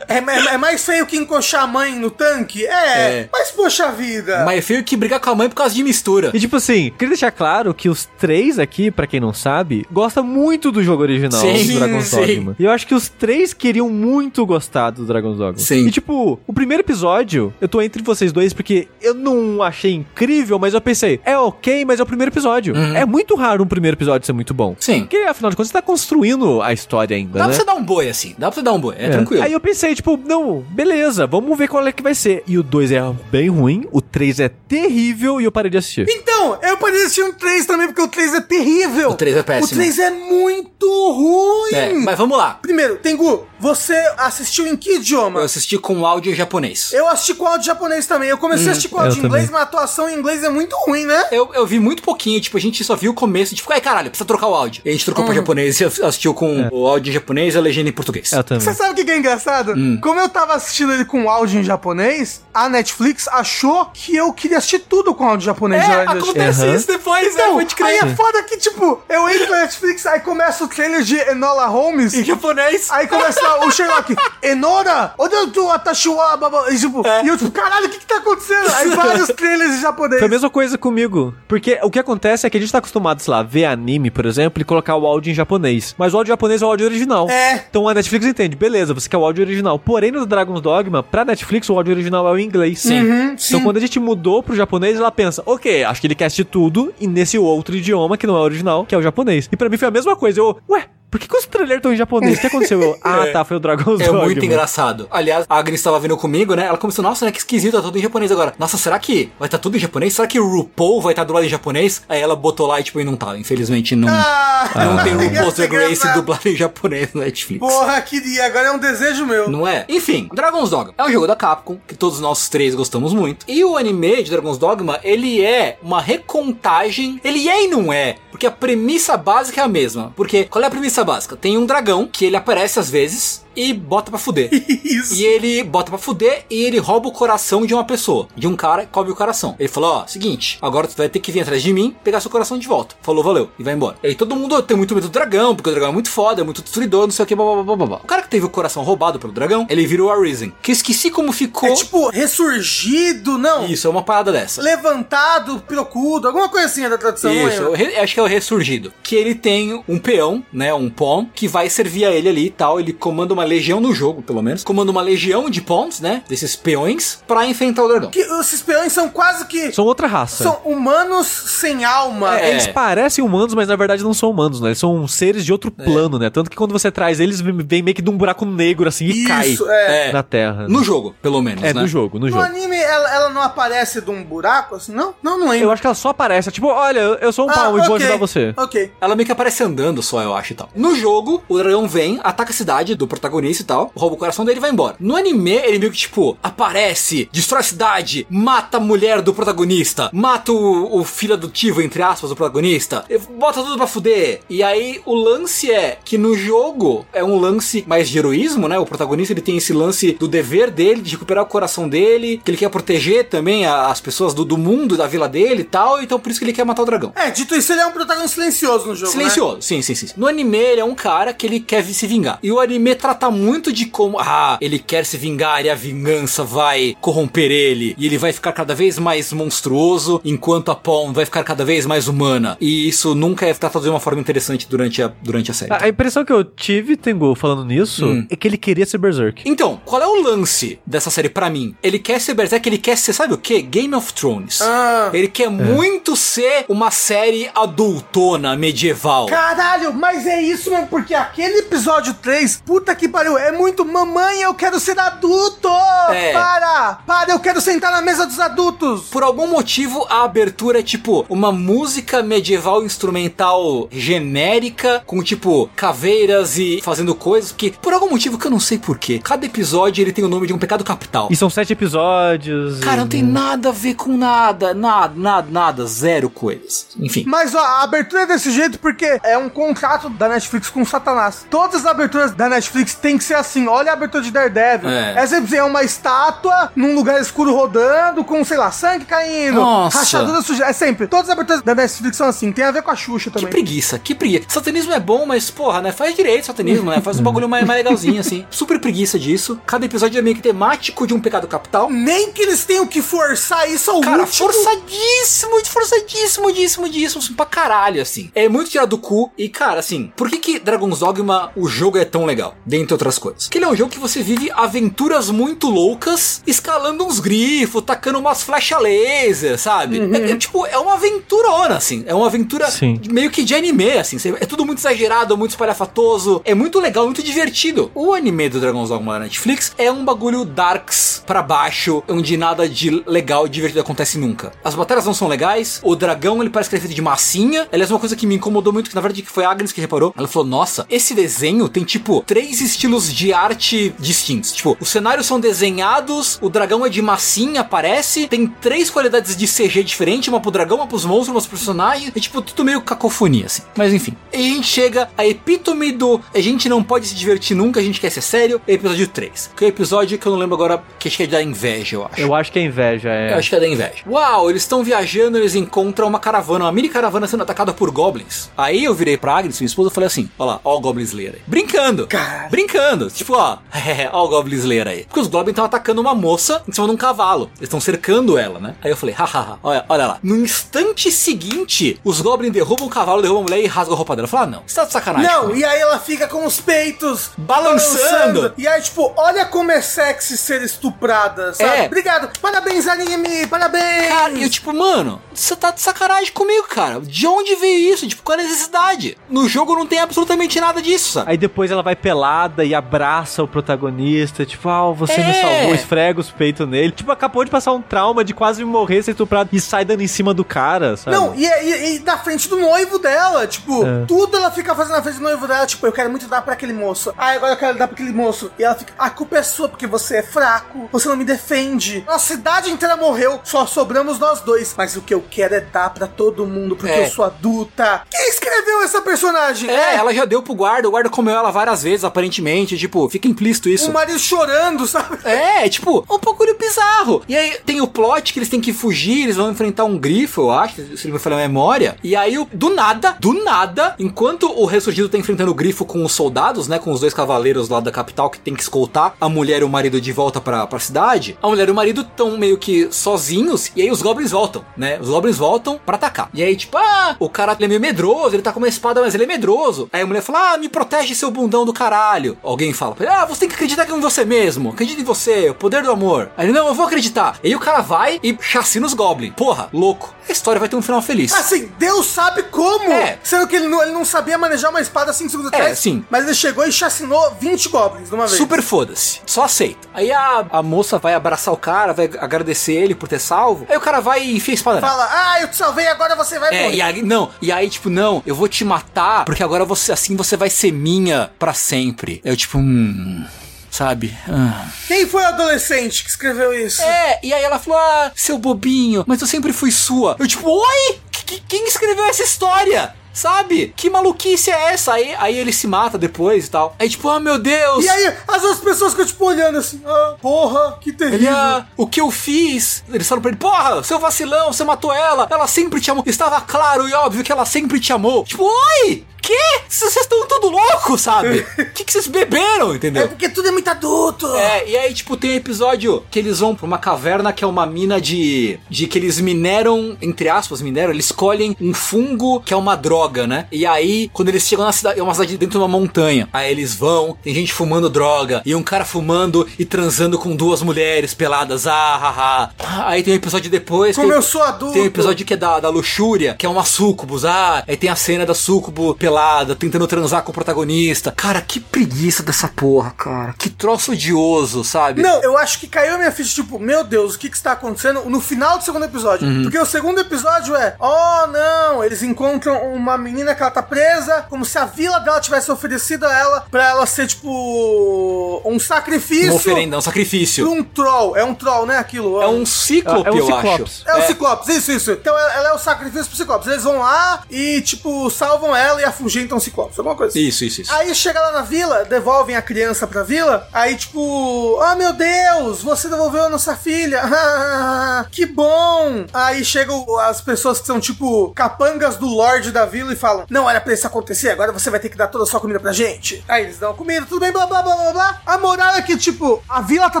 é, 0.08 0.18
é- 0.18 0.54
é 0.54 0.58
mais 0.58 0.84
feio 0.84 1.06
que 1.06 1.16
encoxar 1.16 1.64
a 1.64 1.66
mãe 1.66 1.94
no 1.94 2.10
tanque? 2.10 2.66
É, 2.66 2.70
É. 2.70 3.28
mas 3.32 3.50
poxa 3.50 3.90
vida. 3.92 4.44
Mas 4.44 4.58
é 4.58 4.62
feio 4.62 4.84
que 4.84 4.96
brigar 4.96 5.20
com 5.20 5.30
a 5.30 5.34
mãe 5.34 5.48
por 5.48 5.54
causa 5.56 5.74
de 5.74 5.82
mistura. 5.82 6.30
E 6.34 6.40
tipo 6.40 6.56
assim, 6.56 6.90
queria 6.90 7.08
deixar 7.08 7.30
claro 7.30 7.74
que 7.74 7.88
os 7.88 8.06
três 8.18 8.58
aqui, 8.58 8.90
pra 8.90 9.06
quem 9.06 9.20
não 9.20 9.32
sabe, 9.32 9.86
gostam 9.90 10.24
muito 10.24 10.70
do 10.72 10.82
jogo 10.82 11.02
original 11.02 11.40
Sim, 11.40 11.66
do 11.72 11.78
Dragon's 11.78 12.06
sim. 12.06 12.16
Dogma. 12.16 12.56
E 12.58 12.64
eu 12.64 12.70
acho 12.70 12.86
que 12.86 12.94
os 12.94 13.08
três 13.08 13.52
queriam 13.52 13.88
muito 13.88 14.44
gostar 14.46 14.90
do 14.90 15.04
Dragon's 15.04 15.38
Dogma. 15.38 15.58
Sim. 15.58 15.86
E 15.86 15.90
tipo, 15.90 16.38
o 16.46 16.52
primeiro 16.52 16.82
episódio, 16.82 17.52
eu 17.60 17.68
tô 17.68 17.80
entre 17.82 18.02
vocês 18.02 18.32
dois 18.32 18.52
porque 18.52 18.88
eu 19.00 19.14
não 19.14 19.62
achei 19.62 19.92
incrível, 19.94 20.58
mas 20.58 20.74
eu 20.74 20.80
pensei, 20.80 21.20
é 21.24 21.36
ok, 21.36 21.84
mas 21.84 22.00
é 22.00 22.02
o 22.02 22.06
primeiro 22.06 22.30
episódio. 22.32 22.74
Uhum. 22.74 22.96
É 22.96 23.04
muito 23.04 23.34
raro 23.34 23.64
um 23.64 23.66
primeiro 23.66 23.83
episódio 23.92 24.24
ser 24.26 24.32
muito 24.32 24.54
bom. 24.54 24.74
Sim. 24.80 25.00
Porque 25.00 25.16
afinal 25.18 25.50
de 25.50 25.56
contas 25.56 25.68
você 25.68 25.74
tá 25.74 25.82
construindo 25.82 26.62
a 26.62 26.72
história 26.72 27.16
ainda, 27.16 27.38
Dá 27.38 27.46
né? 27.46 27.54
pra 27.54 27.54
você 27.60 27.64
dar 27.64 27.74
um 27.74 27.82
boi 27.84 28.08
assim, 28.08 28.34
dá 28.38 28.48
pra 28.48 28.54
você 28.56 28.62
dar 28.62 28.72
um 28.72 28.80
boi, 28.80 28.94
é, 28.98 29.08
tranquilo. 29.10 29.42
Aí 29.42 29.52
eu 29.52 29.60
pensei, 29.60 29.94
tipo, 29.94 30.16
não, 30.16 30.60
beleza, 30.70 31.26
vamos 31.26 31.56
ver 31.56 31.68
qual 31.68 31.86
é 31.86 31.92
que 31.92 32.02
vai 32.02 32.14
ser. 32.14 32.42
E 32.46 32.58
o 32.58 32.62
2 32.62 32.92
é 32.92 33.00
bem 33.30 33.48
ruim, 33.48 33.86
o 33.92 34.00
3 34.00 34.40
é 34.40 34.48
terrível 34.48 35.40
e 35.40 35.44
eu 35.44 35.52
parei 35.52 35.70
de 35.70 35.78
assistir. 35.78 36.06
Então, 36.08 36.58
eu 36.62 36.76
parei 36.76 36.98
de 36.98 37.04
assistir 37.04 37.22
um 37.22 37.32
3 37.32 37.66
também, 37.66 37.86
porque 37.86 38.02
o 38.02 38.08
3 38.08 38.34
é 38.34 38.40
terrível. 38.40 39.10
O 39.10 39.14
3 39.14 39.36
é 39.36 39.42
péssimo. 39.42 39.66
O 39.66 39.74
3 39.74 39.98
é 39.98 40.10
muito 40.10 40.86
ruim. 41.12 41.74
É, 41.74 41.92
mas 41.94 42.18
vamos 42.18 42.36
lá. 42.36 42.58
Primeiro, 42.60 42.96
Tengu, 42.96 43.46
você 43.58 43.94
assistiu 44.18 44.66
em 44.66 44.76
que 44.76 44.96
idioma? 44.96 45.40
Eu 45.40 45.44
assisti 45.44 45.78
com 45.78 46.04
áudio 46.06 46.34
japonês. 46.34 46.92
Eu 46.92 47.08
assisti 47.08 47.34
com 47.34 47.46
áudio 47.46 47.66
japonês 47.66 48.06
também. 48.06 48.28
Eu 48.28 48.38
comecei 48.38 48.68
a 48.68 48.72
assistir 48.72 48.88
com 48.88 49.00
áudio 49.00 49.22
em 49.22 49.26
inglês, 49.26 49.46
também. 49.46 49.52
mas 49.52 49.60
a 49.60 49.64
atuação 49.64 50.08
em 50.08 50.18
inglês 50.18 50.42
é 50.42 50.48
muito 50.48 50.74
ruim, 50.86 51.04
né? 51.04 51.24
Eu, 51.30 51.50
eu 51.54 51.66
vi 51.66 51.78
muito 51.78 52.02
pouquinho, 52.02 52.40
tipo, 52.40 52.56
a 52.56 52.60
gente 52.60 52.82
só 52.84 52.94
viu 52.96 53.12
o 53.12 53.14
começo, 53.14 53.54
tipo, 53.54 53.68
ai 53.74 53.80
caralho, 53.80 54.08
precisa 54.08 54.26
trocar 54.26 54.46
o 54.46 54.54
áudio. 54.54 54.82
E 54.84 54.88
a 54.88 54.92
gente 54.92 55.04
trocou 55.04 55.24
pra 55.24 55.34
japonês 55.34 55.80
e 55.80 55.84
assistiu 55.84 56.32
com 56.32 56.68
o 56.72 56.86
áudio 56.86 57.10
em 57.10 57.14
japonês 57.14 57.54
e 57.54 57.58
a 57.58 57.60
legenda 57.60 57.88
em 57.88 57.92
português. 57.92 58.30
Eu 58.32 58.44
também. 58.44 58.64
Você 58.64 58.72
sabe 58.72 59.00
o 59.00 59.04
que 59.04 59.10
é 59.10 59.18
engraçado? 59.18 59.72
Hum. 59.76 59.98
Como 60.00 60.20
eu 60.20 60.28
tava 60.28 60.54
assistindo 60.54 60.92
ele 60.92 61.04
com 61.04 61.28
áudio 61.28 61.60
em 61.60 61.64
japonês, 61.64 62.42
a 62.52 62.68
Netflix 62.68 63.26
achou 63.28 63.86
que 63.92 64.14
eu 64.14 64.32
queria 64.32 64.58
assistir 64.58 64.78
tudo 64.78 65.12
com 65.14 65.26
áudio 65.26 65.44
japonês. 65.46 65.82
É, 65.88 66.02
acontece 66.02 66.62
Aham. 66.62 66.74
isso 66.76 66.86
depois, 66.86 67.34
né? 67.34 67.42
Então, 67.42 67.54
Pode 67.54 67.82
aí 67.82 67.98
é 67.98 68.14
foda 68.14 68.42
que, 68.44 68.56
tipo, 68.56 69.02
eu 69.08 69.28
entro 69.28 69.50
na 69.50 69.60
Netflix, 69.62 70.06
aí 70.06 70.20
começa 70.20 70.62
o 70.64 70.68
trailer 70.68 71.02
de 71.02 71.16
Enola 71.16 71.66
Holmes. 71.66 72.14
Em 72.14 72.24
japonês. 72.24 72.88
Aí 72.90 73.08
começa 73.08 73.40
o 73.64 73.70
Sherlock, 73.70 74.14
Enora, 74.42 75.14
onde 75.18 75.34
eu 75.34 75.50
tô, 75.50 75.70
Atashiwa, 75.70 76.36
babá. 76.36 76.70
E, 76.70 76.78
tipo, 76.78 77.06
É. 77.06 77.24
e 77.24 77.28
eu 77.28 77.36
tipo, 77.36 77.50
caralho, 77.50 77.86
o 77.86 77.88
que 77.88 77.98
que 77.98 78.06
tá 78.06 78.18
acontecendo? 78.18 78.72
Aí 78.74 78.88
vários 78.90 79.28
trailers 79.28 79.74
em 79.74 79.80
japonês. 79.80 80.20
Foi 80.20 80.28
a 80.28 80.30
mesma 80.30 80.50
coisa 80.50 80.78
comigo. 80.78 81.34
Porque 81.48 81.78
o 81.82 81.90
que 81.90 81.98
acontece 81.98 82.46
é 82.46 82.50
que 82.50 82.56
a 82.56 82.60
gente 82.60 82.70
tá 82.70 82.78
acostumado, 82.78 83.20
sei 83.20 83.32
lá, 83.32 83.42
ver 83.42 83.63
anime, 83.64 84.10
por 84.10 84.26
exemplo, 84.26 84.60
e 84.60 84.64
colocar 84.64 84.96
o 84.96 85.06
áudio 85.06 85.30
em 85.30 85.34
japonês. 85.34 85.94
Mas 85.98 86.14
o 86.14 86.18
áudio 86.18 86.32
japonês 86.32 86.62
é 86.62 86.66
o 86.66 86.68
áudio 86.68 86.86
original. 86.86 87.28
É. 87.28 87.64
Então 87.68 87.88
a 87.88 87.94
Netflix 87.94 88.26
entende, 88.26 88.56
beleza, 88.56 88.94
você 88.94 89.08
quer 89.08 89.16
o 89.16 89.24
áudio 89.24 89.44
original. 89.44 89.78
Porém, 89.78 90.10
no 90.10 90.26
Dragon's 90.26 90.60
Dogma, 90.60 91.02
pra 91.02 91.24
Netflix, 91.24 91.68
o 91.68 91.74
áudio 91.74 91.92
original 91.92 92.26
é 92.28 92.32
o 92.32 92.38
inglês. 92.38 92.80
Sim. 92.80 93.02
Uhum, 93.02 93.38
sim. 93.38 93.54
Então 93.54 93.64
quando 93.64 93.76
a 93.76 93.80
gente 93.80 93.98
mudou 93.98 94.42
pro 94.42 94.56
japonês, 94.56 94.98
ela 94.98 95.10
pensa, 95.10 95.42
ok, 95.46 95.84
acho 95.84 96.00
que 96.00 96.06
ele 96.06 96.14
quer 96.14 96.26
assistir 96.26 96.44
tudo 96.44 96.92
e 97.00 97.06
nesse 97.06 97.38
outro 97.38 97.76
idioma 97.76 98.16
que 98.16 98.26
não 98.26 98.36
é 98.36 98.40
original, 98.40 98.84
que 98.84 98.94
é 98.94 98.98
o 98.98 99.02
japonês. 99.02 99.48
E 99.50 99.56
pra 99.56 99.68
mim 99.68 99.76
foi 99.76 99.88
a 99.88 99.90
mesma 99.90 100.16
coisa. 100.16 100.40
Eu, 100.40 100.58
ué, 100.68 100.84
por 101.14 101.20
que, 101.20 101.28
que 101.28 101.36
os 101.36 101.46
trailers 101.46 101.76
estão 101.76 101.92
em 101.92 101.96
japonês? 101.96 102.38
O 102.38 102.40
que 102.40 102.46
aconteceu? 102.48 102.82
Eu, 102.82 102.98
ah, 103.04 103.24
É. 103.28 103.30
tá, 103.30 103.44
foi 103.44 103.56
o 103.56 103.60
Dragon's 103.60 104.00
É 104.00 104.06
Dogma. 104.06 104.24
muito 104.24 104.44
engraçado. 104.44 105.06
Aliás, 105.12 105.46
a 105.48 105.56
Agnes 105.56 105.78
estava 105.78 106.00
vindo 106.00 106.16
comigo, 106.16 106.56
né? 106.56 106.66
Ela 106.66 106.76
começou, 106.76 107.04
nossa, 107.04 107.24
né? 107.24 107.30
Que 107.30 107.38
esquisito, 107.38 107.74
tá 107.76 107.82
tudo 107.82 107.96
em 107.96 108.02
japonês 108.02 108.32
agora. 108.32 108.52
Nossa, 108.58 108.76
será 108.76 108.98
que 108.98 109.30
vai 109.38 109.46
estar 109.46 109.58
tudo 109.58 109.76
em 109.76 109.80
japonês? 109.80 110.12
Será 110.14 110.26
que 110.26 110.40
o 110.40 110.44
RuPaul 110.48 111.00
vai 111.00 111.12
estar 111.12 111.22
do 111.22 111.32
lado 111.32 111.46
em 111.46 111.48
japonês? 111.48 112.02
Aí 112.08 112.20
ela 112.20 112.34
botou 112.34 112.66
lá 112.66 112.80
e, 112.80 112.82
tipo, 112.82 112.98
e 113.00 113.04
não 113.04 113.14
tá. 113.14 113.38
Infelizmente, 113.38 113.94
não, 113.94 114.08
Ah, 114.10 114.68
não 114.74 115.04
tem 115.04 115.12
ia 115.14 115.28
RuPaul's 115.28 115.54
ser 115.54 115.68
Drag 115.68 115.82
Race 115.82 115.92
engraçado. 115.94 116.14
dublado 116.16 116.48
em 116.48 116.56
japonês 116.56 117.12
no 117.14 117.20
Netflix. 117.20 117.60
Porra, 117.60 118.00
queria, 118.02 118.46
agora 118.46 118.66
é 118.66 118.72
um 118.72 118.78
desejo 118.78 119.24
meu. 119.24 119.48
Não 119.48 119.68
é? 119.68 119.84
Enfim, 119.88 120.28
Dragon's 120.34 120.70
Dogma 120.70 120.94
é 120.98 121.04
um 121.04 121.12
jogo 121.12 121.28
da 121.28 121.36
Capcom, 121.36 121.78
que 121.86 121.94
todos 121.94 122.18
nós 122.18 122.48
três 122.48 122.74
gostamos 122.74 123.14
muito. 123.14 123.46
E 123.48 123.64
o 123.64 123.76
anime 123.76 124.22
de 124.24 124.30
Dragon's 124.32 124.58
Dogma, 124.58 124.98
ele 125.04 125.40
é 125.44 125.78
uma 125.80 126.00
recontagem. 126.00 127.20
Ele 127.22 127.48
é 127.48 127.64
e 127.64 127.68
não 127.68 127.92
é. 127.92 128.16
Porque 128.34 128.48
a 128.48 128.50
premissa 128.50 129.16
básica 129.16 129.60
é 129.60 129.64
a 129.64 129.68
mesma. 129.68 130.12
Porque 130.16 130.42
qual 130.42 130.64
é 130.64 130.66
a 130.66 130.70
premissa 130.70 131.04
básica? 131.04 131.36
Tem 131.36 131.56
um 131.56 131.64
dragão 131.64 132.04
que 132.04 132.24
ele 132.24 132.34
aparece 132.34 132.80
às 132.80 132.90
vezes 132.90 133.43
e 133.56 133.72
bota 133.72 134.10
pra 134.10 134.18
fuder. 134.18 134.48
Isso. 134.84 135.14
E 135.14 135.24
ele 135.24 135.62
bota 135.64 135.90
pra 135.90 135.98
fuder 135.98 136.44
e 136.50 136.62
ele 136.64 136.78
rouba 136.78 137.08
o 137.08 137.12
coração 137.12 137.64
de 137.66 137.74
uma 137.74 137.84
pessoa. 137.84 138.28
De 138.36 138.46
um 138.46 138.56
cara, 138.56 138.86
cobre 138.90 139.12
o 139.12 139.16
coração. 139.16 139.54
Ele 139.58 139.68
falou: 139.68 139.90
Ó, 139.90 140.06
seguinte, 140.06 140.58
agora 140.62 140.86
tu 140.86 140.96
vai 140.96 141.08
ter 141.08 141.18
que 141.20 141.30
vir 141.32 141.40
atrás 141.40 141.62
de 141.62 141.72
mim, 141.72 141.94
pegar 142.04 142.20
seu 142.20 142.30
coração 142.30 142.58
de 142.58 142.66
volta. 142.66 142.94
Falou, 143.02 143.22
valeu, 143.22 143.50
e 143.58 143.62
vai 143.62 143.74
embora. 143.74 143.96
E 144.02 144.08
aí 144.08 144.14
todo 144.14 144.34
mundo 144.36 144.60
tem 144.62 144.76
muito 144.76 144.94
medo 144.94 145.08
do 145.08 145.12
dragão, 145.12 145.54
porque 145.54 145.68
o 145.68 145.72
dragão 145.72 145.90
é 145.90 145.92
muito 145.92 146.10
foda, 146.10 146.40
é 146.40 146.44
muito 146.44 146.62
destruidor, 146.62 147.02
não 147.02 147.10
sei 147.10 147.24
o 147.24 147.26
que, 147.26 147.34
blá 147.34 147.62
blá 147.62 147.76
blá 147.76 147.86
blá. 147.86 147.96
O 148.02 148.06
cara 148.06 148.22
que 148.22 148.28
teve 148.30 148.46
o 148.46 148.50
coração 148.50 148.82
roubado 148.82 149.18
pelo 149.18 149.32
dragão, 149.32 149.66
ele 149.68 149.86
virou 149.86 150.10
a 150.10 150.20
Risen. 150.20 150.52
Que 150.62 150.70
eu 150.70 150.74
esqueci 150.74 151.10
como 151.10 151.32
ficou. 151.32 151.68
É 151.68 151.74
tipo, 151.74 152.10
ressurgido, 152.10 153.36
não. 153.38 153.66
Isso, 153.66 153.86
é 153.86 153.90
uma 153.90 154.02
parada 154.02 154.32
dessa. 154.32 154.62
Levantado, 154.62 155.60
pirocudo, 155.66 156.26
alguma 156.28 156.48
coisa 156.48 156.66
assim 156.66 156.84
é 156.84 156.88
da 156.88 156.98
tradução. 156.98 157.32
Isso, 157.32 157.62
eu 157.62 157.72
re- 157.72 157.96
acho 157.96 158.14
que 158.14 158.20
é 158.20 158.22
o 158.22 158.26
ressurgido. 158.26 158.92
Que 159.02 159.16
ele 159.16 159.34
tem 159.34 159.82
um 159.88 159.98
peão, 159.98 160.44
né? 160.52 160.72
Um 160.72 160.88
pom, 160.90 161.26
que 161.34 161.46
vai 161.48 161.68
servir 161.68 162.04
a 162.04 162.10
ele 162.10 162.28
ali 162.28 162.46
e 162.46 162.50
tal. 162.50 162.78
Ele 162.80 162.92
comanda 162.92 163.34
uma 163.34 163.43
legião 163.44 163.80
no 163.80 163.94
jogo, 163.94 164.22
pelo 164.22 164.42
menos. 164.42 164.62
Comanda 164.64 164.90
uma 164.90 165.02
legião 165.02 165.48
de 165.50 165.60
pons, 165.60 166.00
né? 166.00 166.22
Desses 166.28 166.56
peões, 166.56 167.22
pra 167.26 167.46
enfrentar 167.46 167.84
o 167.84 167.88
dragão. 167.88 168.10
Que 168.10 168.20
esses 168.20 168.62
peões 168.62 168.92
são 168.92 169.08
quase 169.08 169.46
que. 169.46 169.72
São 169.72 169.84
outra 169.84 170.06
raça. 170.06 170.42
São 170.44 170.58
humanos 170.64 171.26
sem 171.26 171.84
alma. 171.84 172.38
É. 172.38 172.50
Eles 172.50 172.66
parecem 172.66 173.24
humanos, 173.24 173.54
mas 173.54 173.68
na 173.68 173.76
verdade 173.76 174.02
não 174.02 174.14
são 174.14 174.30
humanos, 174.30 174.60
né? 174.60 174.68
Eles 174.68 174.78
são 174.78 175.06
seres 175.08 175.44
de 175.44 175.52
outro 175.52 175.70
plano, 175.70 176.18
né? 176.18 176.30
Tanto 176.30 176.50
que 176.50 176.56
quando 176.56 176.72
você 176.72 176.90
traz 176.90 177.20
eles, 177.20 177.40
vem 177.40 177.82
meio 177.82 177.94
que 177.94 178.02
de 178.02 178.10
um 178.10 178.16
buraco 178.16 178.44
negro, 178.44 178.88
assim, 178.88 179.06
e 179.06 179.24
cai 179.26 179.48
Isso, 179.48 179.68
é. 179.68 180.08
É. 180.08 180.12
na 180.12 180.22
terra. 180.22 180.66
No 180.68 180.82
jogo, 180.82 181.14
pelo 181.22 181.40
menos, 181.42 181.62
É, 181.62 181.72
né? 181.72 181.80
no 181.82 181.88
jogo, 181.88 182.18
no 182.18 182.26
No 182.26 182.32
jogo. 182.32 182.42
anime, 182.42 182.76
ela, 182.76 183.14
ela 183.14 183.28
não 183.30 183.42
aparece 183.42 184.00
de 184.00 184.10
um 184.10 184.22
buraco 184.22 184.74
assim? 184.76 184.92
Não? 184.92 185.14
Não, 185.22 185.38
não 185.38 185.48
lembro. 185.50 185.66
Eu 185.66 185.70
acho 185.70 185.80
que 185.82 185.86
ela 185.86 185.94
só 185.94 186.10
aparece, 186.10 186.50
tipo, 186.50 186.66
olha, 186.68 186.98
eu 187.00 187.32
sou 187.32 187.46
um 187.46 187.50
Ah, 187.50 187.54
pau 187.54 187.78
e 187.78 187.86
vou 187.86 187.96
ajudar 187.96 188.16
você. 188.16 188.52
Ok. 188.56 188.92
Ela 189.00 189.14
meio 189.14 189.26
que 189.26 189.32
aparece 189.32 189.62
andando 189.62 190.02
só, 190.02 190.22
eu 190.22 190.34
acho 190.34 190.52
e 190.52 190.56
tal. 190.56 190.68
No 190.74 190.94
jogo, 190.94 191.42
o 191.48 191.56
dragão 191.58 191.86
vem, 191.88 192.20
ataca 192.22 192.50
a 192.50 192.54
cidade 192.54 192.94
do 192.94 193.06
protagonista 193.06 193.33
e 193.42 193.64
tal, 193.64 193.90
rouba 193.96 194.16
o 194.16 194.18
coração 194.18 194.44
dele 194.44 194.58
e 194.58 194.60
vai 194.60 194.70
embora. 194.70 194.96
No 195.00 195.16
anime, 195.16 195.52
ele 195.52 195.78
meio 195.78 195.90
que, 195.92 195.98
tipo, 195.98 196.36
aparece, 196.42 197.28
destrói 197.32 197.60
a 197.60 197.64
cidade, 197.64 198.26
mata 198.30 198.76
a 198.76 198.80
mulher 198.80 199.20
do 199.22 199.34
protagonista, 199.34 200.08
mata 200.12 200.52
o, 200.52 200.98
o 201.00 201.04
filho 201.04 201.34
adotivo, 201.34 201.82
entre 201.82 202.02
aspas, 202.02 202.30
do 202.30 202.36
protagonista, 202.36 203.04
bota 203.38 203.62
tudo 203.62 203.76
pra 203.76 203.86
fuder. 203.86 204.40
E 204.48 204.62
aí, 204.62 205.00
o 205.04 205.14
lance 205.14 205.70
é 205.70 205.98
que 206.04 206.16
no 206.18 206.36
jogo 206.36 207.06
é 207.12 207.22
um 207.24 207.38
lance 207.38 207.84
mais 207.86 208.08
de 208.08 208.18
heroísmo, 208.18 208.68
né? 208.68 208.78
O 208.78 208.86
protagonista, 208.86 209.32
ele 209.32 209.40
tem 209.40 209.56
esse 209.56 209.72
lance 209.72 210.12
do 210.12 210.26
dever 210.28 210.70
dele, 210.70 211.00
de 211.02 211.12
recuperar 211.12 211.44
o 211.44 211.46
coração 211.46 211.88
dele, 211.88 212.40
que 212.44 212.50
ele 212.50 212.58
quer 212.58 212.68
proteger 212.70 213.28
também 213.28 213.66
a- 213.66 213.86
as 213.88 214.00
pessoas 214.00 214.34
do, 214.34 214.44
do 214.44 214.56
mundo, 214.56 214.96
da 214.96 215.06
vila 215.06 215.28
dele 215.28 215.62
e 215.62 215.64
tal, 215.64 216.02
então 216.02 216.18
por 216.18 216.30
isso 216.30 216.38
que 216.38 216.44
ele 216.44 216.52
quer 216.52 216.64
matar 216.64 216.82
o 216.82 216.86
dragão. 216.86 217.12
É, 217.14 217.30
dito 217.30 217.54
isso, 217.54 217.72
ele 217.72 217.80
é 217.80 217.86
um 217.86 217.92
protagonista 217.92 218.34
silencioso 218.36 218.86
no 218.86 218.94
jogo, 218.94 219.12
né? 219.12 219.18
Silencioso, 219.18 219.62
sim, 219.62 219.82
sim, 219.82 219.94
sim. 219.94 220.06
No 220.16 220.26
anime, 220.26 220.58
ele 220.58 220.80
é 220.80 220.84
um 220.84 220.94
cara 220.94 221.32
que 221.32 221.46
ele 221.46 221.60
quer 221.60 221.84
se 221.84 222.06
vingar. 222.06 222.38
E 222.42 222.50
o 222.50 222.58
anime 222.60 222.94
trata 222.94 223.23
muito 223.30 223.72
de 223.72 223.86
como, 223.86 224.18
ah, 224.18 224.58
ele 224.60 224.78
quer 224.78 225.04
se 225.04 225.16
vingar 225.16 225.64
e 225.64 225.70
a 225.70 225.74
vingança 225.74 226.42
vai 226.44 226.96
corromper 227.00 227.50
ele. 227.50 227.94
E 227.98 228.06
ele 228.06 228.18
vai 228.18 228.32
ficar 228.32 228.52
cada 228.52 228.74
vez 228.74 228.98
mais 228.98 229.32
monstruoso, 229.32 230.20
enquanto 230.24 230.70
a 230.70 230.74
Pawn 230.74 231.12
vai 231.12 231.24
ficar 231.24 231.44
cada 231.44 231.64
vez 231.64 231.86
mais 231.86 232.08
humana. 232.08 232.56
E 232.60 232.88
isso 232.88 233.14
nunca 233.14 233.46
é 233.46 233.54
tratado 233.54 233.84
de 233.84 233.90
uma 233.90 234.00
forma 234.00 234.20
interessante 234.20 234.66
durante 234.68 235.02
a, 235.02 235.08
durante 235.22 235.50
a 235.50 235.54
série. 235.54 235.72
A, 235.72 235.84
a 235.84 235.88
impressão 235.88 236.24
que 236.24 236.32
eu 236.32 236.44
tive, 236.44 236.96
Tengu, 236.96 237.34
falando 237.34 237.64
nisso, 237.64 238.06
Hum. 238.06 238.26
é 238.30 238.36
que 238.36 238.46
ele 238.48 238.56
queria 238.58 238.84
ser 238.86 238.98
Berserk. 238.98 239.42
Então, 239.46 239.80
qual 239.84 240.00
é 240.02 240.06
o 240.06 240.22
lance 240.22 240.78
dessa 240.86 241.10
série 241.10 241.28
pra 241.28 241.48
mim? 241.50 241.74
Ele 241.82 241.98
quer 241.98 242.20
ser 242.20 242.34
Berserk, 242.34 242.68
ele 242.68 242.78
quer 242.78 242.96
ser, 242.96 243.12
sabe 243.12 243.34
o 243.34 243.38
que? 243.38 243.62
Game 243.62 243.94
of 243.94 244.12
Thrones. 244.12 244.60
Ah. 244.62 245.10
Ele 245.12 245.28
quer 245.28 245.48
muito 245.48 246.16
ser 246.16 246.64
uma 246.68 246.90
série 246.90 247.48
adultona, 247.54 248.56
medieval. 248.56 249.26
Caralho, 249.26 249.92
mas 249.92 250.26
é 250.26 250.40
isso 250.42 250.70
mesmo, 250.70 250.86
porque 250.88 251.14
aquele 251.14 251.58
episódio 251.58 252.14
3, 252.14 252.62
puta 252.64 252.94
que 252.94 253.06
pariu, 253.14 253.38
é 253.38 253.52
muito 253.52 253.84
mamãe, 253.84 254.42
eu 254.42 254.52
quero 254.54 254.80
ser 254.80 254.98
adulto! 254.98 255.68
É. 256.10 256.32
Para! 256.32 256.98
Para, 257.06 257.30
eu 257.30 257.38
quero 257.38 257.60
sentar 257.60 257.92
na 257.92 258.02
mesa 258.02 258.26
dos 258.26 258.40
adultos! 258.40 259.02
Por 259.02 259.22
algum 259.22 259.46
motivo, 259.46 260.04
a 260.10 260.24
abertura 260.24 260.80
é 260.80 260.82
tipo 260.82 261.24
uma 261.28 261.52
música 261.52 262.24
medieval 262.24 262.82
instrumental 262.82 263.88
genérica, 263.92 265.00
com 265.06 265.22
tipo 265.22 265.70
caveiras 265.76 266.58
e 266.58 266.80
fazendo 266.82 267.14
coisas, 267.14 267.52
que 267.52 267.70
por 267.70 267.92
algum 267.92 268.10
motivo 268.10 268.36
que 268.36 268.48
eu 268.48 268.50
não 268.50 268.58
sei 268.58 268.78
porquê, 268.78 269.20
cada 269.22 269.46
episódio 269.46 270.02
ele 270.02 270.12
tem 270.12 270.24
o 270.24 270.28
nome 270.28 270.48
de 270.48 270.52
um 270.52 270.58
pecado 270.58 270.82
capital. 270.82 271.28
E 271.30 271.36
são 271.36 271.48
sete 271.48 271.72
episódios. 271.72 272.80
Cara, 272.80 272.96
não 272.96 273.06
e- 273.06 273.10
tem 273.10 273.22
nada 273.22 273.68
a 273.68 273.72
ver 273.72 273.94
com 273.94 274.16
nada, 274.16 274.74
nada, 274.74 275.14
nada, 275.16 275.46
nada, 275.48 275.86
zero 275.86 276.28
coisas. 276.28 276.88
Enfim. 276.98 277.22
Mas 277.28 277.54
ó, 277.54 277.60
a 277.60 277.84
abertura 277.84 278.22
é 278.22 278.26
desse 278.26 278.50
jeito 278.50 278.80
porque 278.80 279.20
é 279.22 279.38
um 279.38 279.48
contrato 279.48 280.10
da 280.10 280.28
Netflix 280.28 280.68
com 280.68 280.82
o 280.82 280.86
Satanás. 280.86 281.46
Todas 281.48 281.82
as 281.82 281.86
aberturas 281.86 282.32
da 282.32 282.48
Netflix 282.48 282.93
tem 282.98 283.18
que 283.18 283.24
ser 283.24 283.34
assim. 283.34 283.66
Olha 283.66 283.90
a 283.90 283.94
abertura 283.94 284.22
de 284.22 284.30
Daredevil. 284.30 284.88
É. 284.90 285.14
É, 285.22 285.26
sempre 285.26 285.56
é 285.56 285.64
uma 285.64 285.82
estátua 285.82 286.72
num 286.76 286.94
lugar 286.94 287.20
escuro 287.20 287.54
rodando, 287.54 288.24
com, 288.24 288.44
sei 288.44 288.56
lá, 288.56 288.70
sangue 288.70 289.04
caindo, 289.04 289.56
Nossa. 289.60 289.98
rachadura 289.98 290.40
suja. 290.42 290.64
É 290.64 290.72
sempre. 290.72 291.06
Todas 291.06 291.26
as 291.28 291.32
aberturas 291.32 291.62
da 291.62 291.74
Netflix 291.74 292.16
são 292.16 292.26
assim. 292.28 292.52
Tem 292.52 292.64
a 292.64 292.70
ver 292.70 292.82
com 292.82 292.90
a 292.90 292.96
Xuxa 292.96 293.30
Que 293.30 293.36
também. 293.36 293.50
preguiça, 293.50 293.98
que 293.98 294.14
preguiça. 294.14 294.44
Satanismo 294.48 294.92
é 294.92 295.00
bom, 295.00 295.26
mas 295.26 295.50
porra, 295.50 295.80
né? 295.80 295.92
Faz 295.92 296.14
direito 296.14 296.46
satanismo, 296.46 296.90
né? 296.90 297.00
Faz 297.00 297.18
um 297.18 297.22
bagulho 297.22 297.48
mais, 297.48 297.66
mais 297.66 297.78
legalzinho, 297.82 298.20
assim. 298.20 298.46
Super 298.50 298.78
preguiça 298.80 299.18
disso. 299.18 299.60
Cada 299.66 299.84
episódio 299.86 300.18
é 300.18 300.22
meio 300.22 300.36
que 300.36 300.42
temático 300.42 301.06
de 301.06 301.14
um 301.14 301.20
pecado 301.20 301.46
capital. 301.46 301.88
Nem 301.90 302.32
que 302.32 302.42
eles 302.42 302.64
tenham 302.64 302.86
que 302.86 303.00
forçar 303.02 303.68
isso 303.70 303.90
ao 303.90 304.00
Cara, 304.00 304.22
último. 304.22 304.52
forçadíssimo, 304.52 305.64
forçadíssimo, 305.66 306.52
díssimo, 306.52 306.88
díssimo, 306.88 307.22
assim, 307.22 307.34
pra 307.34 307.46
caralho, 307.46 308.00
assim. 308.02 308.30
É 308.34 308.48
muito 308.48 308.70
tirado 308.70 308.90
do 308.90 308.98
cu. 308.98 309.30
E, 309.36 309.48
cara, 309.48 309.80
assim, 309.80 310.12
por 310.16 310.28
que 310.30 310.38
que 310.38 310.58
Dragon's 310.58 311.00
Dogma, 311.00 311.50
o 311.56 311.66
jogo 311.68 311.98
é 311.98 312.04
tão 312.04 312.24
legal? 312.24 312.54
Dentre 312.84 312.94
outras 312.94 313.18
coisas. 313.18 313.48
Que 313.48 313.56
ele 313.56 313.64
é 313.64 313.68
um 313.68 313.74
jogo 313.74 313.90
que 313.90 313.98
você 313.98 314.22
vive 314.22 314.50
aventuras 314.50 315.30
muito 315.30 315.70
loucas, 315.70 316.42
escalando 316.46 317.02
uns 317.06 317.18
grifos, 317.18 317.82
tacando 317.82 318.18
umas 318.18 318.42
flechas 318.42 318.78
laser, 318.78 319.58
sabe? 319.58 320.00
É, 320.14 320.32
é, 320.32 320.36
tipo, 320.36 320.66
é 320.66 320.76
uma 320.78 320.94
aventurona, 320.94 321.76
assim. 321.76 322.04
É 322.06 322.14
uma 322.14 322.26
aventura 322.26 322.70
Sim. 322.70 323.00
meio 323.10 323.30
que 323.30 323.42
de 323.42 323.54
anime, 323.54 323.92
assim. 323.92 324.18
É 324.38 324.44
tudo 324.44 324.66
muito 324.66 324.80
exagerado, 324.80 325.34
muito 325.34 325.52
espalhafatoso. 325.52 326.42
É 326.44 326.54
muito 326.54 326.78
legal, 326.78 327.06
muito 327.06 327.22
divertido. 327.22 327.90
O 327.94 328.12
anime 328.12 328.50
do 328.50 328.60
Dragon's 328.60 328.90
Dogma 328.90 329.14
na 329.14 329.24
Netflix 329.24 329.72
é 329.78 329.90
um 329.90 330.04
bagulho 330.04 330.44
darks 330.44 331.22
pra 331.26 331.42
baixo, 331.42 332.02
onde 332.06 332.36
nada 332.36 332.68
de 332.68 333.02
legal 333.06 333.46
e 333.46 333.48
divertido 333.48 333.80
acontece 333.80 334.18
nunca. 334.18 334.52
As 334.62 334.74
batalhas 334.74 335.06
não 335.06 335.14
são 335.14 335.26
legais, 335.26 335.80
o 335.82 335.96
dragão 335.96 336.42
ele 336.42 336.50
parece 336.50 336.68
que 336.68 336.76
ele 336.76 336.80
é 336.80 336.86
feito 336.86 336.96
de 336.96 337.02
massinha. 337.02 337.66
Aliás, 337.72 337.90
uma 337.90 337.98
coisa 337.98 338.14
que 338.14 338.26
me 338.26 338.34
incomodou 338.34 338.74
muito, 338.74 338.90
que 338.90 338.94
na 338.94 339.00
verdade 339.00 339.24
foi 339.26 339.44
a 339.44 339.50
Agnes 339.50 339.72
que 339.72 339.80
reparou. 339.80 340.12
Ela 340.18 340.28
falou: 340.28 340.46
Nossa, 340.46 340.84
esse 340.90 341.14
desenho 341.14 341.66
tem 341.66 341.82
tipo 341.82 342.22
três 342.26 342.60
estilos 342.74 343.12
de 343.12 343.32
arte 343.32 343.94
distintos. 343.98 344.52
Tipo, 344.52 344.76
os 344.80 344.88
cenários 344.88 345.26
são 345.26 345.40
desenhados, 345.40 346.38
o 346.40 346.48
dragão 346.48 346.84
é 346.84 346.88
de 346.88 347.00
massinha, 347.00 347.64
parece. 347.64 348.28
Tem 348.28 348.46
três 348.46 348.90
qualidades 348.90 349.36
de 349.36 349.46
CG 349.46 349.82
diferentes: 349.82 350.28
uma 350.28 350.40
pro 350.40 350.50
dragão, 350.50 350.78
uma 350.78 350.86
pros 350.86 351.04
monstros, 351.04 351.28
uma 351.28 351.40
pros 351.40 351.46
personagens. 351.46 352.12
É 352.14 352.20
tipo 352.20 352.42
tudo 352.42 352.64
meio 352.64 352.80
cacofonia, 352.82 353.46
assim. 353.46 353.62
Mas 353.76 353.92
enfim. 353.92 354.14
E 354.32 354.36
a 354.36 354.54
gente 354.54 354.66
chega 354.66 355.08
a 355.16 355.26
epítome 355.26 355.92
do 355.92 356.20
a 356.34 356.40
gente 356.40 356.68
não 356.68 356.82
pode 356.82 357.06
se 357.06 357.14
divertir 357.14 357.56
nunca, 357.56 357.80
a 357.80 357.82
gente 357.82 358.00
quer 358.00 358.10
ser 358.10 358.20
sério. 358.20 358.60
É 358.66 358.74
episódio 358.74 359.06
3. 359.08 359.50
Que 359.56 359.64
é 359.64 359.68
o 359.68 359.70
episódio 359.70 360.18
que 360.18 360.26
eu 360.26 360.32
não 360.32 360.38
lembro 360.38 360.54
agora, 360.54 360.82
que 360.98 361.08
acho 361.08 361.16
que 361.16 361.22
é 361.22 361.26
da 361.26 361.42
inveja, 361.42 361.96
eu 361.96 362.04
acho. 362.06 362.20
Eu 362.20 362.34
acho 362.34 362.52
que 362.52 362.58
é 362.58 362.62
inveja, 362.62 363.08
é. 363.08 363.32
Eu 363.32 363.38
acho 363.38 363.48
que 363.48 363.56
é 363.56 363.60
da 363.60 363.68
inveja. 363.68 364.02
Uau, 364.06 364.50
eles 364.50 364.62
estão 364.62 364.82
viajando, 364.82 365.38
eles 365.38 365.54
encontram 365.54 366.08
uma 366.08 366.18
caravana, 366.18 366.64
uma 366.64 366.72
mini 366.72 366.88
caravana 366.88 367.26
sendo 367.26 367.42
atacada 367.42 367.72
por 367.72 367.90
goblins. 367.90 368.50
Aí 368.56 368.84
eu 368.84 368.94
virei 368.94 369.16
pra 369.16 369.36
Agnes, 369.36 369.60
minha 369.60 369.66
esposa, 369.66 369.90
e 369.90 369.94
falei 369.94 370.06
assim: 370.06 370.28
Olha 370.38 370.52
lá, 370.52 370.60
ó 370.64 370.76
o 370.76 370.80
Goblin 370.80 371.04
Slayer 371.04 371.34
aí. 371.34 371.40
Brincando. 371.46 372.06
Caralho. 372.06 372.50
Brincando. 372.50 372.63
Tipo, 373.10 373.34
ó, 373.34 373.58
é, 373.72 374.08
ó 374.12 374.24
o 374.24 374.28
Goblin 374.28 374.56
Slayer 374.56 374.88
aí. 374.88 375.04
Porque 375.04 375.20
os 375.20 375.28
goblins 375.28 375.52
estão 375.52 375.64
atacando 375.64 376.00
uma 376.00 376.14
moça 376.14 376.62
em 376.68 376.72
cima 376.72 376.86
de 376.86 376.92
um 376.92 376.96
cavalo. 376.96 377.50
Eles 377.56 377.62
estão 377.64 377.80
cercando 377.80 378.38
ela, 378.38 378.58
né? 378.58 378.74
Aí 378.82 378.90
eu 378.90 378.96
falei: 378.96 379.14
Hahaha, 379.14 379.58
olha, 379.62 379.84
olha 379.88 380.06
lá. 380.06 380.18
No 380.22 380.36
instante 380.36 381.10
seguinte, 381.10 382.00
os 382.04 382.20
goblins 382.20 382.52
derrubam 382.52 382.86
o 382.86 382.90
cavalo, 382.90 383.22
derrubam 383.22 383.42
a 383.42 383.44
mulher 383.44 383.60
e 383.60 383.66
rasgam 383.66 383.94
a 383.94 383.96
roupa 383.96 384.16
dela. 384.16 384.26
Eu 384.26 384.30
falei: 384.30 384.46
Ah, 384.46 384.50
não, 384.50 384.62
você 384.66 384.74
tá 384.74 384.84
de 384.84 384.92
sacanagem. 384.92 385.30
Não, 385.30 385.40
comigo." 385.42 385.58
e 385.58 385.64
aí 385.64 385.80
ela 385.80 385.98
fica 385.98 386.26
com 386.26 386.44
os 386.46 386.60
peitos 386.60 387.30
Balançando. 387.36 388.54
E 388.56 388.66
aí, 388.66 388.80
tipo, 388.80 389.12
olha 389.16 389.44
como 389.46 389.70
é 389.70 389.80
sexy 389.80 390.36
ser 390.36 390.62
estuprada, 390.62 391.52
sabe? 391.54 391.82
É. 391.82 391.86
Obrigado. 391.86 392.30
Parabéns, 392.40 392.86
anime. 392.86 393.46
Parabéns. 393.46 394.08
Cara, 394.08 394.32
e 394.32 394.42
eu 394.42 394.50
tipo, 394.50 394.72
mano, 394.72 395.20
você 395.32 395.56
tá 395.56 395.70
de 395.70 395.80
sacanagem 395.80 396.32
comigo, 396.32 396.66
cara. 396.68 397.00
De 397.00 397.26
onde 397.26 397.54
veio 397.56 397.92
isso? 397.92 398.06
Tipo, 398.06 398.22
qual 398.22 398.38
é 398.38 398.42
a 398.42 398.44
necessidade? 398.44 399.18
No 399.28 399.48
jogo 399.48 399.74
não 399.74 399.86
tem 399.86 399.98
absolutamente 399.98 400.60
nada 400.60 400.80
disso, 400.80 401.12
sabe? 401.12 401.30
Aí 401.30 401.36
depois 401.36 401.70
ela 401.70 401.82
vai 401.82 401.96
pelada 401.96 402.53
e 402.62 402.74
abraça 402.74 403.42
o 403.42 403.48
protagonista, 403.48 404.44
tipo, 404.44 404.68
ah, 404.68 404.92
você 404.92 405.16
me 405.16 405.30
É. 405.30 405.40
salvou, 405.40 405.74
esfrega 405.74 406.20
os 406.20 406.30
peitos 406.30 406.68
nele. 406.68 406.92
Tipo, 406.92 407.10
acabou 407.10 407.42
de 407.44 407.50
passar 407.50 407.72
um 407.72 407.80
trauma 407.80 408.22
de 408.22 408.34
quase 408.34 408.62
morrer, 408.64 409.02
ser 409.02 409.12
estuprado 409.12 409.48
e 409.52 409.60
sai 409.60 409.84
dando 409.84 410.02
em 410.02 410.06
cima 410.06 410.34
do 410.34 410.44
cara, 410.44 410.96
sabe? 410.96 411.16
Não, 411.16 411.34
e, 411.34 411.46
e, 411.46 411.96
e 411.96 411.98
na 412.00 412.18
frente 412.18 412.48
do 412.48 412.56
noivo 412.58 412.98
dela, 412.98 413.46
tipo, 413.46 413.84
É. 413.86 414.04
tudo 414.06 414.36
ela 414.36 414.50
fica 414.50 414.74
fazendo 414.74 414.96
na 414.96 415.02
frente 415.02 415.16
do 415.16 415.22
noivo 415.22 415.46
dela, 415.46 415.66
tipo, 415.66 415.86
eu 415.86 415.92
quero 415.92 416.10
muito 416.10 416.26
dar 416.28 416.42
pra 416.42 416.52
aquele 416.54 416.72
moço. 416.72 417.14
Ah, 417.16 417.30
agora 417.32 417.52
eu 417.52 417.56
quero 417.56 417.78
dar 417.78 417.86
pra 417.88 417.94
aquele 417.94 418.12
moço. 418.12 418.50
E 418.58 418.64
ela 418.64 418.74
fica, 418.74 418.92
a 418.98 419.08
culpa 419.10 419.38
é 419.38 419.42
sua 419.42 419.68
porque 419.68 419.86
você 419.86 420.18
é 420.18 420.22
fraco, 420.22 420.88
você 420.92 421.08
não 421.08 421.16
me 421.16 421.24
defende. 421.24 422.04
Nossa 422.06 422.34
cidade 422.34 422.70
inteira 422.70 422.96
morreu, 422.96 423.40
só 423.44 423.64
sobramos 423.66 424.18
nós 424.18 424.40
dois. 424.40 424.74
Mas 424.76 424.96
o 424.96 425.00
que 425.00 425.14
eu 425.14 425.24
quero 425.30 425.54
é 425.54 425.60
dar 425.60 425.90
pra 425.90 426.06
todo 426.06 426.46
mundo 426.46 426.76
porque 426.76 426.92
É. 426.92 427.06
eu 427.06 427.10
sou 427.10 427.24
adulta. 427.24 428.02
Quem 428.10 428.28
escreveu 428.28 428.82
essa 428.82 429.00
personagem? 429.00 429.70
É, 429.70 429.94
ela 429.96 430.12
já 430.12 430.24
deu 430.24 430.42
pro 430.42 430.54
guarda, 430.54 430.88
o 430.88 430.90
guarda 430.90 431.08
comeu 431.08 431.34
ela 431.34 431.50
várias 431.50 431.82
vezes, 431.82 432.04
aparentemente, 432.04 432.43
tipo, 432.76 433.08
fica 433.08 433.28
implícito 433.28 433.68
isso. 433.68 433.90
O 433.90 433.94
marido 433.94 434.18
chorando, 434.18 434.86
sabe? 434.86 435.18
É, 435.24 435.68
tipo, 435.68 436.04
um 436.10 436.18
pouco 436.18 436.44
bizarro. 436.58 437.22
E 437.28 437.36
aí 437.36 437.58
tem 437.64 437.80
o 437.80 437.86
plot 437.86 438.32
que 438.32 438.38
eles 438.38 438.48
têm 438.48 438.60
que 438.60 438.72
fugir, 438.72 439.24
eles 439.24 439.36
vão 439.36 439.50
enfrentar 439.50 439.84
um 439.84 439.98
grifo, 439.98 440.42
eu 440.42 440.50
acho, 440.50 440.96
se 440.96 441.06
não 441.06 441.14
me 441.14 441.20
falha 441.20 441.36
a 441.36 441.38
memória. 441.38 441.96
E 442.02 442.16
aí, 442.16 442.36
do 442.52 442.70
nada, 442.70 443.16
do 443.20 443.32
nada, 443.44 443.94
enquanto 443.98 444.50
o 444.50 444.64
ressurgido 444.64 445.08
tá 445.08 445.18
enfrentando 445.18 445.50
o 445.50 445.54
grifo 445.54 445.84
com 445.84 446.04
os 446.04 446.12
soldados, 446.12 446.68
né, 446.68 446.78
com 446.78 446.92
os 446.92 447.00
dois 447.00 447.14
cavaleiros 447.14 447.68
lá 447.68 447.80
da 447.80 447.90
capital 447.90 448.30
que 448.30 448.38
tem 448.38 448.54
que 448.54 448.62
escoltar 448.62 449.14
a 449.20 449.28
mulher 449.28 449.62
e 449.62 449.64
o 449.64 449.68
marido 449.68 450.00
de 450.00 450.12
volta 450.12 450.40
pra, 450.40 450.66
pra 450.66 450.78
cidade, 450.78 451.36
a 451.42 451.48
mulher 451.48 451.68
e 451.68 451.70
o 451.70 451.74
marido 451.74 452.02
estão 452.02 452.36
meio 452.36 452.58
que 452.58 452.88
sozinhos, 452.90 453.70
e 453.76 453.82
aí 453.82 453.90
os 453.90 454.02
goblins 454.02 454.30
voltam, 454.30 454.64
né? 454.76 454.98
Os 455.00 455.08
goblins 455.08 455.36
voltam 455.36 455.78
pra 455.84 455.96
atacar. 455.96 456.28
E 456.34 456.42
aí, 456.42 456.56
tipo, 456.56 456.76
ah, 456.76 457.16
o 457.18 457.28
cara 457.28 457.54
ele 457.54 457.66
é 457.66 457.68
meio 457.68 457.80
medroso, 457.80 458.34
ele 458.34 458.42
tá 458.42 458.52
com 458.52 458.58
uma 458.58 458.68
espada, 458.68 459.00
mas 459.00 459.14
ele 459.14 459.24
é 459.24 459.26
medroso. 459.26 459.88
Aí 459.92 460.02
a 460.02 460.06
mulher 460.06 460.22
fala, 460.22 460.54
ah, 460.54 460.58
me 460.58 460.68
protege 460.68 461.14
seu 461.14 461.30
bundão 461.30 461.64
do 461.64 461.72
caralho. 461.72 462.33
Alguém 462.42 462.72
fala, 462.72 462.94
pra 462.94 463.06
ele, 463.06 463.14
ah, 463.14 463.24
você 463.24 463.40
tem 463.40 463.48
que 463.48 463.54
acreditar 463.54 463.88
em 463.88 464.00
você 464.00 464.24
mesmo, 464.24 464.70
acredita 464.70 465.00
em 465.00 465.04
você, 465.04 465.50
o 465.50 465.54
poder 465.54 465.82
do 465.82 465.90
amor. 465.90 466.30
Aí 466.36 466.46
ele, 466.46 466.52
não, 466.52 466.66
eu 466.68 466.74
vou 466.74 466.86
acreditar. 466.86 467.38
E 467.42 467.48
aí 467.48 467.54
o 467.54 467.60
cara 467.60 467.80
vai 467.80 468.18
e 468.22 468.36
chacina 468.40 468.86
os 468.86 468.94
goblins. 468.94 469.32
Porra, 469.36 469.68
louco. 469.72 470.14
A 470.28 470.32
história 470.32 470.58
vai 470.58 470.68
ter 470.68 470.76
um 470.76 470.82
final 470.82 471.02
feliz. 471.02 471.32
Assim, 471.34 471.70
Deus 471.78 472.06
sabe 472.06 472.44
como! 472.44 472.90
É. 472.90 473.18
Sendo 473.22 473.46
que 473.46 473.56
ele 473.56 473.68
não, 473.68 473.82
ele 473.82 473.92
não 473.92 474.04
sabia 474.04 474.38
manejar 474.38 474.70
uma 474.70 474.80
espada 474.80 475.12
5 475.12 475.30
segundos 475.30 475.52
É, 475.52 475.56
atrás. 475.56 475.78
sim. 475.78 476.04
Mas 476.10 476.24
ele 476.24 476.34
chegou 476.34 476.66
e 476.66 476.72
chacinou 476.72 477.34
20 477.38 477.68
goblins 477.68 478.08
de 478.08 478.14
uma 478.14 478.26
vez. 478.26 478.38
Super 478.38 478.62
foda-se. 478.62 479.20
Só 479.26 479.44
aceita. 479.44 479.86
Aí 479.92 480.10
a, 480.10 480.46
a 480.50 480.62
moça 480.62 480.98
vai 480.98 481.14
abraçar 481.14 481.52
o 481.52 481.56
cara, 481.56 481.92
vai 481.92 482.10
agradecer 482.18 482.72
ele 482.72 482.94
por 482.94 483.06
ter 483.08 483.18
salvo. 483.18 483.66
Aí 483.68 483.76
o 483.76 483.80
cara 483.80 484.00
vai 484.00 484.24
e 484.24 484.36
enfia 484.36 484.54
a 484.54 484.56
espada. 484.56 484.80
Fala, 484.80 485.08
ah, 485.10 485.40
eu 485.42 485.48
te 485.48 485.56
salvei, 485.56 485.86
agora 485.88 486.16
você 486.16 486.38
vai 486.38 486.54
É, 486.54 486.62
morrer. 486.64 486.76
e 486.76 486.82
aí, 486.82 487.02
não, 487.02 487.30
e 487.42 487.52
aí, 487.52 487.68
tipo, 487.68 487.90
não, 487.90 488.22
eu 488.26 488.34
vou 488.34 488.48
te 488.48 488.64
matar, 488.64 489.24
porque 489.26 489.42
agora 489.42 489.64
você, 489.64 489.92
assim, 489.92 490.16
você 490.16 490.36
vai 490.36 490.48
ser 490.48 490.72
minha 490.72 491.30
pra 491.38 491.52
sempre. 491.52 492.20
Eu, 492.24 492.36
tipo, 492.36 492.58
hum. 492.58 493.24
Sabe? 493.70 494.16
Ah. 494.28 494.68
Quem 494.86 495.04
foi 495.04 495.20
o 495.20 495.26
adolescente 495.26 496.04
que 496.04 496.10
escreveu 496.10 496.54
isso? 496.54 496.80
É, 496.80 497.18
e 497.24 497.34
aí 497.34 497.42
ela 497.42 497.58
falou: 497.58 497.76
Ah, 497.76 498.12
seu 498.14 498.38
bobinho, 498.38 499.02
mas 499.04 499.20
eu 499.20 499.26
sempre 499.26 499.52
fui 499.52 499.72
sua. 499.72 500.14
Eu, 500.18 500.28
tipo, 500.28 500.48
oi? 500.48 501.00
Que- 501.10 501.40
quem 501.40 501.66
escreveu 501.66 502.04
essa 502.04 502.22
história? 502.22 502.94
Sabe? 503.14 503.72
Que 503.76 503.88
maluquice 503.88 504.50
é 504.50 504.72
essa? 504.74 504.92
Aí, 504.94 505.14
aí 505.18 505.38
ele 505.38 505.52
se 505.52 505.66
mata 505.66 505.96
depois 505.96 506.46
e 506.46 506.50
tal. 506.50 506.74
Aí, 506.78 506.88
tipo, 506.88 507.08
ah, 507.08 507.20
meu 507.20 507.38
Deus. 507.38 507.84
E 507.84 507.88
aí, 507.88 508.12
as 508.28 508.42
outras 508.42 508.60
pessoas 508.60 508.90
ficam, 508.92 509.06
tipo, 509.06 509.24
olhando 509.24 509.58
assim, 509.58 509.80
ah, 509.86 510.16
porra, 510.20 510.78
que 510.80 510.90
Ele, 510.90 510.96
terrível. 510.98 511.32
ah, 511.32 511.64
o 511.76 511.86
que 511.86 512.00
eu 512.00 512.10
fiz? 512.10 512.82
Eles 512.92 513.08
falam 513.08 513.22
pra 513.22 513.30
ele, 513.30 513.38
porra, 513.38 513.82
seu 513.84 513.98
vacilão, 513.98 514.52
você 514.52 514.64
matou 514.64 514.92
ela, 514.92 515.26
ela 515.30 515.46
sempre 515.46 515.80
te 515.80 515.90
amou. 515.90 516.02
Estava 516.06 516.40
claro 516.40 516.88
e 516.88 516.92
óbvio 516.92 517.22
que 517.24 517.30
ela 517.32 517.44
sempre 517.46 517.78
te 517.80 517.92
amou. 517.92 518.24
Tipo, 518.24 518.44
oi! 518.44 519.04
Que? 519.22 519.32
Vocês 519.70 519.96
estão 519.96 520.26
tudo 520.28 520.50
loucos, 520.50 521.00
sabe? 521.00 521.46
O 521.58 521.64
que, 521.72 521.90
vocês 521.90 522.06
beberam, 522.06 522.72
É 522.72 522.76
entendeu? 522.76 523.08
porque 523.08 523.28
tudo 523.30 523.48
é 523.48 523.50
muito 523.50 523.68
adulto. 523.68 524.26
É, 524.36 524.68
e 524.68 524.76
aí, 524.76 524.92
tipo, 524.92 525.16
tem 525.16 525.30
um 525.30 525.34
episódio 525.36 526.04
que 526.10 526.18
eles 526.18 526.40
vão 526.40 526.54
pra 526.54 526.66
uma 526.66 526.76
caverna 526.76 527.32
que 527.32 527.42
é 527.42 527.46
uma 527.46 527.64
mina 527.64 527.98
de. 527.98 528.58
de 528.68 528.86
que 528.86 528.98
eles 528.98 529.18
mineram, 529.20 529.96
entre 530.02 530.28
aspas, 530.28 530.60
mineram, 530.60 530.92
eles 530.92 531.06
escolhem 531.06 531.56
um 531.58 531.72
fungo 531.72 532.40
que 532.40 532.52
é 532.52 532.56
uma 532.56 532.76
droga, 532.76 533.03
né? 533.26 533.46
E 533.50 533.66
aí, 533.66 534.10
quando 534.12 534.28
eles 534.28 534.42
chegam 534.46 534.64
na 534.64 534.72
cidade, 534.72 534.98
é 534.98 535.02
uma 535.02 535.12
cidade 535.14 535.36
dentro 535.36 535.52
de 535.52 535.58
uma 535.58 535.68
montanha. 535.68 536.28
Aí 536.32 536.50
eles 536.50 536.74
vão, 536.74 537.16
tem 537.22 537.34
gente 537.34 537.52
fumando 537.52 537.88
droga, 537.90 538.42
e 538.44 538.54
um 538.54 538.62
cara 538.62 538.84
fumando 538.84 539.46
e 539.58 539.64
transando 539.64 540.18
com 540.18 540.34
duas 540.34 540.62
mulheres 540.62 541.14
peladas. 541.14 541.66
Ah, 541.66 541.72
ah, 541.74 542.50
ah. 542.58 542.88
Aí 542.88 543.02
tem 543.02 543.14
um 543.14 543.16
episódio 543.16 543.50
depois. 543.50 543.96
Como 543.96 544.08
que- 544.08 544.14
eu 544.14 544.22
sou 544.22 544.42
adulto. 544.42 544.74
Tem 544.74 544.82
um 544.82 544.86
episódio 544.86 545.24
que 545.24 545.34
é 545.34 545.36
da, 545.36 545.60
da 545.60 545.68
luxúria, 545.68 546.34
que 546.38 546.46
é 546.46 546.48
uma 546.48 546.64
sucubus. 546.64 547.24
Ah, 547.24 547.62
aí 547.66 547.76
tem 547.76 547.90
a 547.90 547.96
cena 547.96 548.26
da 548.26 548.34
sucubo 548.34 548.94
pelada, 548.94 549.54
tentando 549.54 549.86
transar 549.86 550.22
com 550.22 550.30
o 550.30 550.34
protagonista. 550.34 551.12
Cara, 551.12 551.40
que 551.40 551.60
preguiça 551.60 552.22
dessa 552.22 552.48
porra, 552.48 552.90
cara. 552.90 553.34
Que 553.38 553.48
troço 553.50 553.92
odioso, 553.92 554.64
sabe? 554.64 555.02
Não, 555.02 555.22
eu 555.22 555.36
acho 555.38 555.58
que 555.60 555.66
caiu 555.66 555.94
a 555.94 555.98
minha 555.98 556.12
ficha, 556.12 556.34
tipo, 556.34 556.58
meu 556.58 556.84
Deus, 556.84 557.14
o 557.14 557.18
que 557.18 557.28
que 557.30 557.36
está 557.36 557.52
acontecendo 557.52 558.02
no 558.08 558.20
final 558.20 558.58
do 558.58 558.64
segundo 558.64 558.84
episódio. 558.84 559.26
Uhum. 559.26 559.42
Porque 559.42 559.58
o 559.58 559.66
segundo 559.66 560.00
episódio 560.00 560.54
é, 560.54 560.76
oh 560.78 561.26
não, 561.28 561.82
eles 561.84 562.02
encontram 562.02 562.72
uma 562.74 562.93
menina 562.98 563.34
que 563.34 563.42
ela 563.42 563.50
tá 563.50 563.62
presa, 563.62 564.24
como 564.28 564.44
se 564.44 564.58
a 564.58 564.64
vila 564.64 564.98
dela 565.00 565.20
tivesse 565.20 565.50
oferecido 565.50 566.06
a 566.06 566.12
ela 566.18 566.46
pra 566.50 566.68
ela 566.68 566.86
ser, 566.86 567.06
tipo, 567.06 568.42
um 568.44 568.58
sacrifício. 568.58 569.26
Uma 569.32 569.36
oferenda, 569.36 569.78
um 569.78 569.80
sacrifício. 569.80 570.50
um 570.50 570.62
troll. 570.62 571.16
É 571.16 571.24
um 571.24 571.34
troll, 571.34 571.66
né, 571.66 571.76
aquilo? 571.78 572.20
É 572.22 572.28
um 572.28 572.44
cíclope, 572.46 573.08
É 573.08 573.12
um 573.12 573.16
eu 573.16 573.26
ciclopes. 573.26 573.82
acho. 573.86 573.98
É 573.98 574.02
o 574.02 574.06
Ciclopes, 574.06 574.48
isso, 574.48 574.72
isso. 574.72 574.92
Então 574.92 575.16
ela 575.18 575.34
ela 575.34 575.48
é 575.48 575.52
o 575.52 575.58
sacrifício 575.58 576.06
pro 576.06 576.16
Ciclopes. 576.16 576.48
Eles 576.48 576.64
vão 576.64 576.78
lá 576.78 577.22
e, 577.30 577.60
tipo, 577.62 578.08
salvam 578.10 578.54
ela 578.54 578.80
e 578.80 578.84
afugentam 578.84 579.38
o 579.38 579.40
Ciclopes. 579.40 579.78
Alguma 579.78 579.96
coisa 579.96 580.10
assim. 580.12 580.26
Isso, 580.26 580.44
isso, 580.44 580.62
isso. 580.62 580.72
Aí 580.72 580.94
chega 580.94 581.20
lá 581.20 581.32
na 581.32 581.42
vila, 581.42 581.84
devolvem 581.84 582.36
a 582.36 582.42
criança 582.42 582.86
pra 582.86 583.02
vila. 583.02 583.48
Aí, 583.52 583.76
tipo, 583.76 584.58
ah, 584.62 584.74
meu 584.76 584.92
Deus, 584.92 585.62
você 585.62 585.88
devolveu 585.88 586.24
a 586.24 586.28
nossa 586.28 586.54
filha. 586.56 587.00
Ah, 587.02 588.06
que 588.12 588.26
bom. 588.26 589.04
Aí 589.12 589.44
chegam 589.44 589.84
as 590.00 590.20
pessoas 590.20 590.60
que 590.60 590.66
são, 590.66 590.80
tipo, 590.80 591.32
capangas 591.34 591.96
do 591.96 592.06
Lorde 592.06 592.50
da 592.52 592.64
vila 592.64 592.83
e 592.92 592.96
falam: 592.96 593.26
Não 593.30 593.48
era 593.48 593.60
pra 593.60 593.72
isso 593.74 593.86
acontecer, 593.86 594.30
agora 594.30 594.52
você 594.52 594.70
vai 594.70 594.80
ter 594.80 594.88
que 594.88 594.96
dar 594.96 595.08
toda 595.08 595.24
a 595.24 595.26
sua 595.26 595.40
comida 595.40 595.60
pra 595.60 595.72
gente. 595.72 596.24
Aí 596.28 596.44
eles 596.44 596.58
dão 596.58 596.70
a 596.70 596.74
comida, 596.74 597.06
tudo 597.06 597.20
bem, 597.20 597.32
blá 597.32 597.46
blá 597.46 597.62
blá 597.62 597.76
blá 597.76 597.92
blá. 597.92 598.20
A 598.26 598.38
moral 598.38 598.74
é 598.74 598.82
que, 598.82 598.96
tipo, 598.96 599.42
a 599.48 599.60
vila 599.60 599.90
tá 599.90 600.00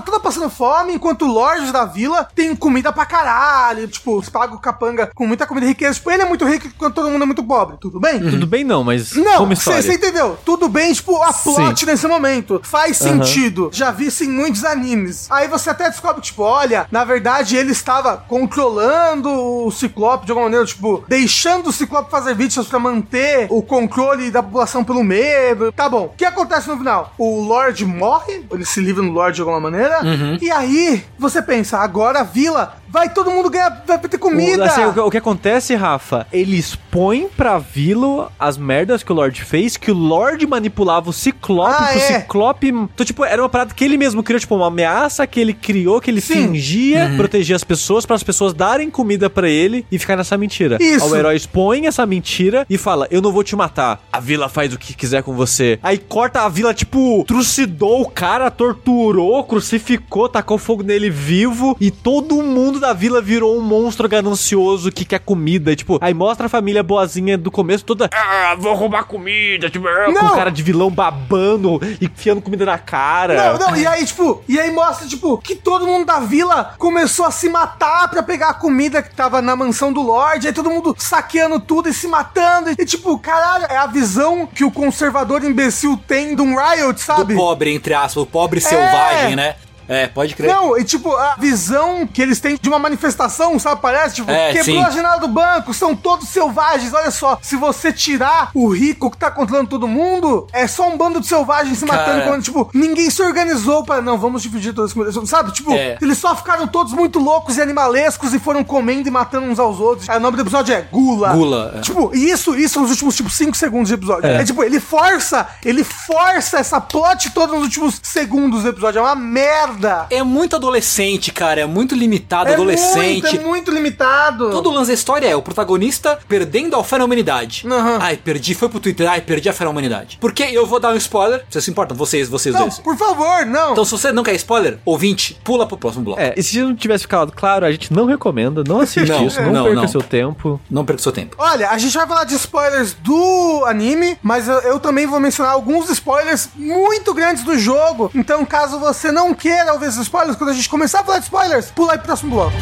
toda 0.00 0.20
passando 0.20 0.50
fome, 0.50 0.94
enquanto 0.94 1.22
o 1.22 1.32
Lorde 1.32 1.72
da 1.72 1.84
vila 1.84 2.28
tem 2.34 2.54
comida 2.54 2.92
pra 2.92 3.06
caralho. 3.06 3.88
Tipo, 3.88 4.22
paga 4.30 4.54
o 4.54 4.58
capanga 4.58 5.10
com 5.14 5.26
muita 5.26 5.46
comida 5.46 5.66
e 5.66 5.70
riqueza. 5.70 5.94
Tipo, 5.94 6.10
ele 6.10 6.22
é 6.22 6.26
muito 6.26 6.44
rico 6.44 6.66
enquanto 6.66 6.94
todo 6.94 7.10
mundo 7.10 7.22
é 7.22 7.26
muito 7.26 7.42
pobre. 7.42 7.76
Tudo 7.80 8.00
bem? 8.00 8.20
Tudo 8.20 8.46
bem 8.46 8.64
não, 8.64 8.82
mas 8.84 9.12
Não, 9.14 9.46
você 9.46 9.94
entendeu? 9.94 10.38
Tudo 10.44 10.68
bem, 10.68 10.92
tipo, 10.92 11.22
a 11.22 11.32
plot 11.32 11.80
Sim. 11.80 11.86
nesse 11.86 12.06
momento. 12.06 12.60
Faz 12.64 12.96
sentido. 12.96 13.70
Já 13.72 13.90
vi 13.90 14.06
isso 14.06 14.24
em 14.24 14.28
muitos 14.28 14.64
animes. 14.64 15.30
Aí 15.30 15.48
você 15.48 15.70
até 15.70 15.88
descobre, 15.88 16.22
tipo, 16.22 16.42
olha, 16.42 16.86
na 16.90 17.04
verdade 17.04 17.56
ele 17.56 17.72
estava 17.72 18.16
controlando 18.16 19.30
o 19.30 19.70
Ciclope 19.70 20.26
de 20.26 20.32
alguma 20.32 20.46
maneira, 20.46 20.64
tipo, 20.66 21.04
deixando 21.08 21.68
o 21.68 21.72
Ciclope 21.72 22.10
fazer 22.10 22.34
vítimas 22.34 22.68
manter 22.78 23.46
o 23.50 23.62
controle 23.62 24.30
da 24.30 24.42
população 24.42 24.84
pelo 24.84 25.02
medo. 25.02 25.72
Tá 25.72 25.88
bom. 25.88 26.04
O 26.06 26.08
que 26.16 26.24
acontece 26.24 26.68
no 26.68 26.76
final? 26.76 27.12
O 27.18 27.40
Lorde 27.40 27.84
morre, 27.84 28.44
ele 28.52 28.64
se 28.64 28.80
livra 28.80 29.02
no 29.02 29.12
Lorde 29.12 29.36
de 29.36 29.40
alguma 29.42 29.60
maneira. 29.60 29.98
E 30.40 30.50
aí 30.50 31.02
você 31.18 31.40
pensa, 31.42 31.78
agora 31.78 32.20
a 32.20 32.24
vila 32.24 32.76
vai 32.88 33.08
todo 33.12 33.30
mundo 33.30 33.50
ganhar, 33.50 33.82
vai 33.86 33.98
ter 33.98 34.18
comida. 34.18 34.62
O, 34.62 34.66
assim, 34.66 34.84
o, 34.84 34.92
que- 34.92 35.00
o 35.00 35.10
que 35.10 35.16
acontece, 35.18 35.74
Rafa, 35.74 36.26
ele 36.32 36.56
expõe 36.56 37.26
pra 37.36 37.58
Vilo 37.58 38.30
as 38.38 38.56
merdas 38.56 39.02
que 39.02 39.10
o 39.10 39.14
Lorde 39.14 39.42
fez, 39.42 39.76
que 39.76 39.90
o 39.90 39.94
Lorde 39.94 40.46
manipulava 40.46 41.10
o 41.10 41.12
Ciclope 41.12 41.74
Ah, 41.76 41.88
pro 41.88 41.98
é. 41.98 42.00
Ciclope. 42.20 42.68
Então, 42.68 43.04
tipo, 43.04 43.24
era 43.24 43.42
uma 43.42 43.48
parada 43.48 43.74
que 43.74 43.84
ele 43.84 43.96
mesmo 43.96 44.22
criou, 44.22 44.38
tipo, 44.38 44.54
uma 44.54 44.68
ameaça 44.68 45.26
que 45.26 45.40
ele 45.40 45.52
criou, 45.52 46.00
que 46.00 46.08
ele 46.08 46.20
Sim. 46.20 46.34
fingia 46.48 47.12
proteger 47.16 47.56
as 47.56 47.64
pessoas 47.64 48.06
para 48.06 48.14
as 48.14 48.22
pessoas 48.22 48.54
darem 48.54 48.88
comida 48.90 49.28
pra 49.28 49.48
ele 49.48 49.84
e 49.90 49.98
ficar 49.98 50.14
nessa 50.16 50.38
mentira. 50.38 50.78
Isso. 50.80 51.04
Aí 51.06 51.10
O 51.10 51.16
herói 51.16 51.34
expõe 51.36 51.86
essa 51.88 52.06
mentira 52.06 52.53
e 52.68 52.78
fala: 52.78 53.06
Eu 53.10 53.20
não 53.20 53.32
vou 53.32 53.42
te 53.42 53.56
matar. 53.56 54.00
A 54.12 54.20
vila 54.20 54.48
faz 54.48 54.72
o 54.72 54.78
que 54.78 54.94
quiser 54.94 55.22
com 55.22 55.34
você. 55.34 55.78
Aí 55.82 55.98
corta 55.98 56.42
a 56.42 56.48
vila, 56.48 56.72
tipo, 56.74 57.24
trucidou 57.26 58.02
o 58.02 58.10
cara, 58.10 58.50
torturou, 58.50 59.42
crucificou, 59.44 60.28
tacou 60.28 60.58
fogo 60.58 60.82
nele 60.82 61.10
vivo 61.10 61.76
e 61.80 61.90
todo 61.90 62.42
mundo 62.42 62.78
da 62.78 62.92
vila 62.92 63.20
virou 63.20 63.56
um 63.56 63.62
monstro 63.62 64.08
ganancioso 64.08 64.92
que 64.92 65.04
quer 65.04 65.20
comida. 65.20 65.72
E, 65.72 65.76
tipo, 65.76 65.98
aí 66.00 66.14
mostra 66.14 66.46
a 66.46 66.48
família 66.48 66.82
boazinha 66.82 67.36
do 67.36 67.50
começo 67.50 67.84
toda. 67.84 68.08
Ah, 68.12 68.54
vou 68.58 68.74
roubar 68.74 69.04
comida. 69.04 69.70
Tipo, 69.70 69.86
com 70.06 70.12
Não. 70.12 70.34
cara 70.34 70.50
de 70.50 70.62
vilão 70.62 70.90
babando 70.90 71.80
e 72.00 72.06
enfiando 72.06 72.40
comida 72.40 72.64
na 72.64 72.78
cara. 72.78 73.58
Não, 73.58 73.70
não, 73.70 73.76
e 73.76 73.86
aí, 73.86 74.04
tipo, 74.04 74.42
e 74.48 74.58
aí 74.58 74.70
mostra, 74.70 75.06
tipo, 75.06 75.38
que 75.38 75.54
todo 75.54 75.86
mundo 75.86 76.04
da 76.06 76.20
vila 76.20 76.74
começou 76.78 77.24
a 77.26 77.30
se 77.30 77.48
matar 77.48 78.08
pra 78.08 78.22
pegar 78.22 78.50
a 78.50 78.54
comida 78.54 79.02
que 79.02 79.14
tava 79.14 79.40
na 79.40 79.56
mansão 79.56 79.92
do 79.92 80.02
Lorde, 80.02 80.46
aí 80.46 80.52
todo 80.52 80.70
mundo 80.70 80.94
saqueando 80.98 81.60
tudo 81.60 81.88
e 81.88 81.94
se 81.94 82.06
matando, 82.06 82.43
e 82.78 82.84
tipo, 82.84 83.18
caralho, 83.18 83.66
é 83.68 83.76
a 83.76 83.86
visão 83.86 84.46
que 84.46 84.64
o 84.64 84.70
conservador 84.70 85.44
imbecil 85.44 85.96
tem 86.06 86.34
de 86.34 86.42
um 86.42 86.56
Riot, 86.56 86.94
Do 86.94 87.00
sabe? 87.00 87.34
pobre, 87.34 87.74
entre 87.74 87.94
aspas, 87.94 88.16
o 88.22 88.26
pobre 88.26 88.60
selvagem, 88.60 89.36
né? 89.36 89.56
É, 89.88 90.06
pode 90.06 90.34
crer. 90.34 90.48
Não, 90.52 90.76
e 90.78 90.84
tipo, 90.84 91.14
a 91.14 91.36
visão 91.38 92.06
que 92.06 92.20
eles 92.22 92.40
têm 92.40 92.58
de 92.60 92.68
uma 92.68 92.78
manifestação, 92.78 93.58
sabe? 93.58 93.80
Parece, 93.80 94.16
tipo, 94.16 94.30
É, 94.30 94.52
quebrou 94.52 94.76
sim. 94.76 94.82
a 94.84 94.90
janela 94.90 95.18
do 95.18 95.28
banco, 95.28 95.72
são 95.74 95.94
todos 95.94 96.28
selvagens. 96.28 96.92
Olha 96.92 97.10
só, 97.10 97.38
se 97.42 97.56
você 97.56 97.92
tirar 97.92 98.50
o 98.54 98.68
rico 98.68 99.10
que 99.10 99.16
tá 99.16 99.30
controlando 99.30 99.70
todo 99.70 99.86
mundo, 99.88 100.46
é 100.52 100.66
só 100.66 100.88
um 100.88 100.96
bando 100.96 101.20
de 101.20 101.26
selvagens 101.26 101.78
se 101.78 101.84
matando. 101.84 102.22
Quando, 102.24 102.42
tipo, 102.42 102.70
ninguém 102.74 103.10
se 103.10 103.22
organizou 103.22 103.84
pra, 103.84 104.00
não, 104.00 104.18
vamos 104.18 104.42
dividir 104.42 104.72
todas 104.72 104.94
as. 104.96 105.28
Sabe? 105.28 105.52
Tipo, 105.52 105.72
É. 105.72 105.98
eles 106.00 106.18
só 106.18 106.34
ficaram 106.36 106.66
todos 106.66 106.92
muito 106.92 107.18
loucos 107.18 107.56
e 107.56 107.62
animalescos 107.62 108.32
e 108.34 108.38
foram 108.38 108.62
comendo 108.64 109.08
e 109.08 109.10
matando 109.10 109.46
uns 109.46 109.58
aos 109.58 109.80
outros. 109.80 110.08
Aí 110.08 110.16
o 110.16 110.20
nome 110.20 110.36
do 110.36 110.42
episódio 110.42 110.74
é 110.74 110.82
Gula. 110.82 111.32
Gula, 111.32 111.74
é. 111.76 111.80
Tipo, 111.80 112.10
e 112.14 112.30
isso, 112.30 112.54
isso 112.54 112.80
nos 112.80 112.90
últimos, 112.90 113.16
tipo, 113.16 113.30
5 113.30 113.56
segundos 113.56 113.88
de 113.88 113.94
episódio. 113.94 114.26
É. 114.30 114.44
tipo, 114.44 114.62
ele 114.62 114.80
força, 114.80 115.46
ele 115.64 115.82
força 115.84 116.58
essa 116.58 116.80
plot 116.80 117.30
toda 117.30 117.52
nos 117.54 117.62
últimos 117.64 118.00
segundos 118.02 118.62
do 118.62 118.68
episódio. 118.68 118.98
É 118.98 119.02
uma 119.02 119.14
merda. 119.16 119.73
É 120.10 120.22
muito 120.22 120.56
adolescente, 120.56 121.32
cara. 121.32 121.60
É 121.62 121.66
muito 121.66 121.94
limitado, 121.94 122.50
É 122.50 122.54
adolescente. 122.54 123.22
muito, 123.22 123.36
é 123.36 123.40
muito 123.40 123.70
limitado. 123.70 124.50
Todo 124.50 124.70
o 124.70 124.72
lance 124.72 124.88
da 124.88 124.94
história 124.94 125.26
é 125.28 125.36
o 125.36 125.42
protagonista 125.42 126.18
perdendo 126.28 126.76
a 126.76 126.84
fé 126.84 126.98
na 126.98 127.04
humanidade. 127.04 127.66
Aham. 127.66 127.98
Ai, 128.00 128.16
perdi, 128.16 128.54
foi 128.54 128.68
pro 128.68 128.80
Twitter, 128.80 129.08
ai, 129.10 129.20
perdi 129.20 129.48
a 129.48 129.52
fé 129.52 129.64
na 129.64 129.70
humanidade. 129.70 130.18
Porque 130.20 130.42
eu 130.44 130.66
vou 130.66 130.78
dar 130.80 130.92
um 130.92 130.96
spoiler, 130.96 131.44
vocês 131.48 131.64
se 131.64 131.70
importam, 131.70 131.96
vocês, 131.96 132.28
vocês 132.28 132.54
Não, 132.54 132.62
dois. 132.62 132.78
por 132.78 132.96
favor, 132.96 133.46
não. 133.46 133.72
Então, 133.72 133.84
se 133.84 133.92
você 133.92 134.12
não 134.12 134.22
quer 134.22 134.34
spoiler, 134.34 134.78
ouvinte, 134.84 135.38
pula 135.44 135.66
pro 135.66 135.76
próximo 135.76 136.04
bloco. 136.04 136.20
É, 136.20 136.34
e 136.36 136.42
se 136.42 136.60
não 136.60 136.74
tivesse 136.74 137.02
ficado 137.04 137.32
claro, 137.32 137.64
a 137.66 137.70
gente 137.72 137.92
não 137.92 138.06
recomenda, 138.06 138.62
não 138.66 138.80
assiste 138.80 139.08
Não, 139.10 139.26
isso, 139.26 139.40
não, 139.42 139.52
não, 139.52 139.64
perca 139.64 139.80
não. 139.80 139.88
seu 139.88 140.02
tempo. 140.02 140.60
Não 140.70 140.84
perca 140.84 141.02
seu 141.02 141.12
tempo. 141.12 141.36
Olha, 141.38 141.70
a 141.70 141.78
gente 141.78 141.96
vai 141.96 142.06
falar 142.06 142.24
de 142.24 142.34
spoilers 142.34 142.92
do 142.94 143.64
anime, 143.66 144.18
mas 144.22 144.48
eu, 144.48 144.58
eu 144.60 144.80
também 144.80 145.06
vou 145.06 145.20
mencionar 145.20 145.52
alguns 145.52 145.88
spoilers 145.90 146.48
muito 146.56 147.12
grandes 147.14 147.42
do 147.44 147.58
jogo. 147.58 148.10
Então, 148.14 148.44
caso 148.44 148.78
você 148.78 149.10
não 149.10 149.32
queira 149.34 149.63
ouvir 149.72 149.86
esses 149.86 150.00
spoilers, 150.00 150.36
quando 150.36 150.50
a 150.50 150.54
gente 150.54 150.68
começar 150.68 151.00
a 151.00 151.04
falar 151.04 151.18
de 151.18 151.24
spoilers, 151.24 151.70
pula 151.70 151.92
aí 151.92 151.98
pro 151.98 152.06
próximo 152.06 152.30
bloco. 152.30 152.56